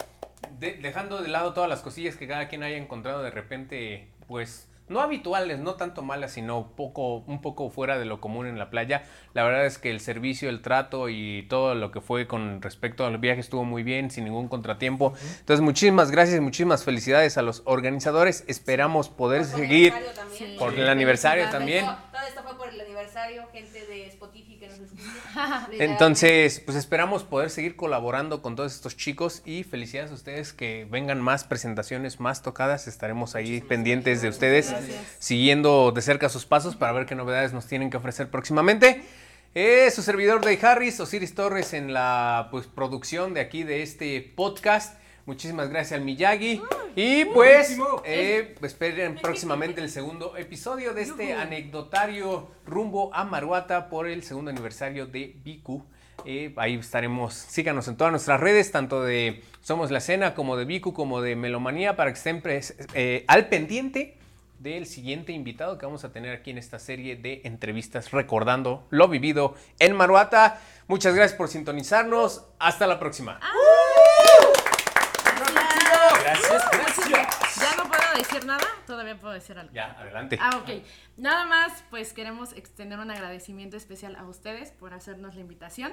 de- 0.59 0.73
dejando 0.83 1.23
de 1.23 1.29
lado 1.29 1.55
todas 1.55 1.71
las 1.71 1.83
cosillas 1.83 2.17
que 2.17 2.27
cada 2.27 2.49
quien 2.49 2.65
haya 2.65 2.79
encontrado 2.79 3.23
de 3.23 3.31
repente, 3.31 4.09
pues 4.27 4.67
no 4.91 5.01
habituales, 5.01 5.61
no 5.61 5.75
tanto 5.75 6.03
malas, 6.03 6.33
sino 6.33 6.73
poco, 6.77 7.19
un 7.19 7.41
poco 7.41 7.71
fuera 7.71 7.97
de 7.99 8.05
lo 8.05 8.21
común 8.21 8.47
en 8.47 8.59
la 8.59 8.71
playa. 8.71 9.05
La 9.35 9.45
verdad 9.45 9.65
es 9.65 9.79
que 9.79 9.91
el 9.91 10.01
servicio, 10.01 10.51
el 10.51 10.63
trato 10.63 11.09
y 11.09 11.47
todo 11.49 11.77
lo 11.77 11.93
que 11.93 12.01
fue 12.01 12.27
con 12.27 12.61
respecto 12.61 13.07
al 13.07 13.17
viaje 13.19 13.41
estuvo 13.41 13.65
muy 13.65 13.85
bien, 13.85 14.11
sin 14.11 14.25
ningún 14.25 14.49
contratiempo. 14.49 15.15
Entonces, 15.39 15.63
muchísimas 15.63 16.11
gracias 16.11 16.39
y 16.39 16.41
muchísimas 16.41 16.85
felicidades 16.85 17.39
a 17.39 17.43
los 17.43 17.63
organizadores. 17.67 18.45
Esperamos 18.49 19.09
poder 19.09 19.43
Por 19.43 19.61
el 19.61 19.69
seguir 19.69 19.93
aniversario 19.93 20.15
también. 20.15 20.51
Sí. 20.51 20.57
por 20.59 20.75
el 20.75 20.89
aniversario 20.89 21.51
también. 21.51 21.85
Todo, 21.87 21.97
todo 22.11 22.23
esto 22.29 22.43
fue 22.43 22.59
por 22.59 22.69
el 22.69 22.81
aniversario, 22.81 23.47
gente 23.53 23.87
de 23.87 24.07
Spotify. 24.09 24.50
Entonces, 25.73 26.61
pues 26.61 26.77
esperamos 26.77 27.25
poder 27.25 27.51
seguir 27.51 27.77
colaborando 27.77 28.43
con 28.43 28.57
todos 28.57 28.75
estos 28.75 28.97
chicos 28.97 29.43
y 29.45 29.63
felicidades 29.63 30.11
a 30.11 30.15
ustedes 30.15 30.53
que 30.53 30.87
vengan 30.91 31.21
más 31.21 31.45
presentaciones, 31.45 32.21
más 32.21 32.43
tocadas. 32.43 32.89
Estaremos 32.89 33.35
ahí 33.35 33.61
pendientes 33.61 34.23
de 34.23 34.29
ustedes, 34.29 34.75
siguiendo 35.19 35.93
de 35.93 36.03
cerca 36.03 36.29
sus 36.29 36.47
pasos 36.47 36.77
para 36.77 36.93
ver 36.93 37.07
qué 37.07 37.15
novedades 37.15 37.53
nos 37.53 37.67
tienen 37.67 37.91
que 37.91 37.97
ofrecer 37.97 38.31
próximamente. 38.31 39.03
Eh, 39.55 39.91
su 39.91 40.03
servidor 40.03 40.45
Day 40.45 40.59
Harris, 40.63 41.01
Osiris 41.01 41.35
Torres 41.35 41.75
en 41.75 41.93
la 41.93 42.49
pues, 42.53 42.69
producción 42.69 43.35
de 43.35 43.41
aquí 43.41 43.65
de 43.65 43.83
este 43.83 44.21
podcast. 44.37 45.00
Muchísimas 45.31 45.69
gracias 45.69 45.97
al 45.97 46.05
Miyagi. 46.05 46.61
Y 46.97 47.25
pues 47.27 47.79
eh, 48.05 48.57
esperen 48.63 49.15
próximamente 49.15 49.81
el 49.81 49.89
segundo 49.89 50.37
episodio 50.37 50.93
de 50.93 51.03
este 51.03 51.35
anecdotario 51.35 52.49
rumbo 52.67 53.15
a 53.15 53.23
Maruata 53.23 53.89
por 53.89 54.09
el 54.09 54.25
segundo 54.25 54.51
aniversario 54.51 55.07
de 55.07 55.37
Biku. 55.45 55.85
Eh, 56.25 56.53
ahí 56.57 56.75
estaremos, 56.75 57.33
síganos 57.35 57.87
en 57.87 57.97
todas 57.97 58.11
nuestras 58.11 58.41
redes, 58.41 58.73
tanto 58.73 59.05
de 59.05 59.45
Somos 59.61 59.93
la 59.93 59.99
Escena 59.99 60.35
como 60.35 60.57
de 60.57 60.65
Biku 60.65 60.93
como 60.93 61.23
de 61.23 61.37
Melomanía, 61.37 61.95
para 61.95 62.11
que 62.13 62.19
estén 62.19 62.43
eh, 62.95 63.25
al 63.29 63.49
pendiente 63.49 64.17
del 64.59 64.85
siguiente 64.85 65.31
invitado 65.31 65.79
que 65.79 65.87
vamos 65.87 66.03
a 66.03 66.11
tener 66.11 66.35
aquí 66.35 66.51
en 66.51 66.59
esta 66.59 66.81
serie 66.81 67.15
de 67.15 67.43
entrevistas 67.45 68.11
recordando 68.11 68.85
lo 68.91 69.07
vivido 69.07 69.55
en 69.79 69.95
Maruata. 69.95 70.61
Muchas 70.89 71.15
gracias 71.15 71.39
por 71.39 71.47
sintonizarnos. 71.47 72.47
Hasta 72.59 72.89
la 72.89 72.99
próxima. 72.99 73.39
Gracias, 76.33 76.71
gracias. 76.71 77.57
ya 77.57 77.77
no 77.77 77.89
puedo 77.89 78.03
decir 78.31 78.47
nada, 78.47 78.65
todavía 78.87 79.19
puedo 79.19 79.35
decir 79.35 79.59
algo. 79.59 79.73
Ya, 79.73 79.93
adelante. 79.99 80.39
Ah, 80.41 80.59
ok. 80.63 80.83
Nada 81.17 81.45
más, 81.45 81.85
pues 81.91 82.13
queremos 82.13 82.53
extender 82.53 82.99
un 82.99 83.11
agradecimiento 83.11 83.77
especial 83.77 84.17
a 84.17 84.25
ustedes 84.25 84.71
por 84.73 84.95
hacernos 84.95 85.35
la 85.35 85.41
invitación. 85.41 85.93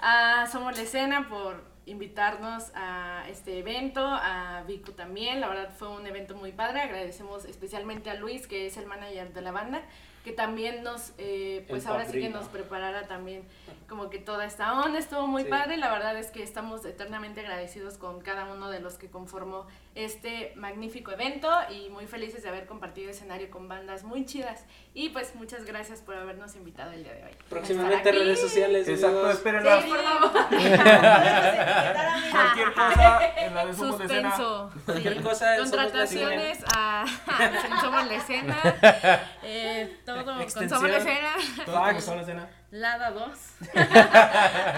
A 0.00 0.46
Somos 0.50 0.76
la 0.76 0.82
Escena 0.82 1.28
por 1.28 1.64
invitarnos 1.86 2.72
a 2.74 3.24
este 3.28 3.58
evento, 3.58 4.04
a 4.04 4.62
Vico 4.66 4.92
también. 4.92 5.40
La 5.40 5.48
verdad 5.48 5.70
fue 5.76 5.88
un 5.88 6.06
evento 6.06 6.34
muy 6.34 6.52
padre. 6.52 6.80
Agradecemos 6.80 7.44
especialmente 7.44 8.10
a 8.10 8.14
Luis, 8.14 8.46
que 8.46 8.66
es 8.66 8.76
el 8.76 8.86
manager 8.86 9.32
de 9.32 9.40
la 9.42 9.52
banda, 9.52 9.82
que 10.24 10.32
también 10.32 10.82
nos, 10.82 11.12
eh, 11.18 11.64
pues 11.68 11.84
El 11.84 11.90
ahora 11.92 12.06
sí 12.06 12.20
que 12.20 12.28
nos 12.30 12.46
preparara 12.46 13.06
también 13.06 13.44
como 13.88 14.10
que 14.10 14.18
toda 14.18 14.44
esta 14.44 14.80
onda. 14.80 14.98
Estuvo 14.98 15.26
muy 15.28 15.44
Sí. 15.44 15.50
padre. 15.50 15.76
La 15.76 15.92
verdad 15.92 16.16
es 16.16 16.30
que 16.32 16.42
estamos 16.42 16.84
eternamente 16.84 17.40
agradecidos 17.40 17.96
con 17.96 18.20
cada 18.22 18.44
uno 18.52 18.70
de 18.70 18.80
los 18.80 18.94
que 18.94 19.08
conformó 19.08 19.66
este 19.94 20.52
magnífico 20.56 21.12
evento 21.12 21.50
y 21.70 21.88
muy 21.90 22.06
felices 22.06 22.42
de 22.42 22.48
haber 22.48 22.66
compartido 22.66 23.10
escenario 23.10 23.50
con 23.50 23.68
bandas 23.68 24.04
muy 24.04 24.24
chidas. 24.24 24.64
Y 24.94 25.10
pues 25.10 25.34
muchas 25.34 25.64
gracias 25.64 26.00
por 26.00 26.16
habernos 26.16 26.54
invitado 26.56 26.92
el 26.92 27.04
día 27.04 27.12
de 27.14 27.24
hoy. 27.24 27.30
Próximamente 27.48 28.12
redes 28.12 28.40
sociales. 28.40 28.88
Exacto, 28.88 29.18
amigos. 29.18 29.34
espérenla. 29.36 29.82
Sí, 29.82 29.88
por 29.88 30.02
favor. 30.02 30.32
Cualquier 32.32 32.72
cosa 32.74 33.20
en 33.36 33.54
la 33.54 33.66
de 33.66 33.74
Somos 33.74 33.98
la 33.98 34.04
Escena. 34.04 34.36
Suspenso. 34.36 34.72
Cualquier 34.84 35.16
sí. 35.16 35.22
cosa 35.22 35.56
Somos 35.56 35.70
Contrataciones 35.70 36.58
a, 36.74 37.04
en 37.40 37.76
Somos 37.80 38.06
la 38.06 38.14
Escena. 38.14 38.56
Eh, 39.44 39.98
todo 40.06 40.24
con 40.24 40.40
Extensión. 40.40 40.78
Somos 40.78 40.90
la 40.90 40.98
Escena. 40.98 41.32
Todo 41.66 41.76
como 41.82 42.00
Somos 42.00 42.16
la 42.16 42.22
Escena. 42.22 42.48
Lada 42.70 43.10
2. 43.10 43.38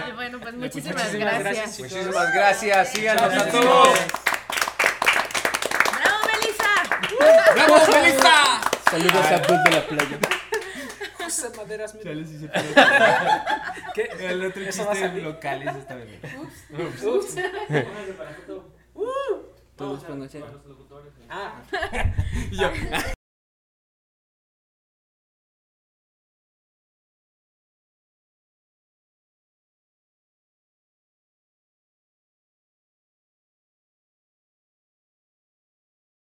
y 0.09 0.11
bueno, 0.13 0.39
pues 0.39 0.53
muchísimas, 0.55 1.03
Muchísimas 1.03 1.39
gracias. 1.39 1.43
gracias. 1.43 1.79
Muchísimas 1.79 2.33
gracias. 2.33 2.89
Síganos 2.91 3.33
a 3.33 3.49
todos. 3.49 3.89
¡Bravo, 7.53 7.75
Melissa! 7.91 8.61
Saludos 8.89 9.25
a 9.25 9.37
Bud 9.39 9.63
de 9.63 9.71
la 9.71 9.87
playa. 9.87 10.19
José 11.17 11.49
Maderas, 11.57 11.95
mira. 11.95 12.11
Chale, 12.11 12.25
sí 12.25 12.39
se 12.39 12.49
¿Qué? 13.95 14.09
El 14.29 14.45
otro 14.45 14.61
Eso 14.61 14.87
chiste 14.91 15.21
local 15.21 15.67
ese 15.67 15.79
está 15.79 15.95
bien. 15.95 16.21
Ups. 17.03 17.35
Para 18.17 18.33
foto. 18.35 18.71
Todos 19.75 20.03
pónganse. 20.03 20.43
Ah. 21.29 21.63
Y 22.51 22.57
yo, 22.57 22.69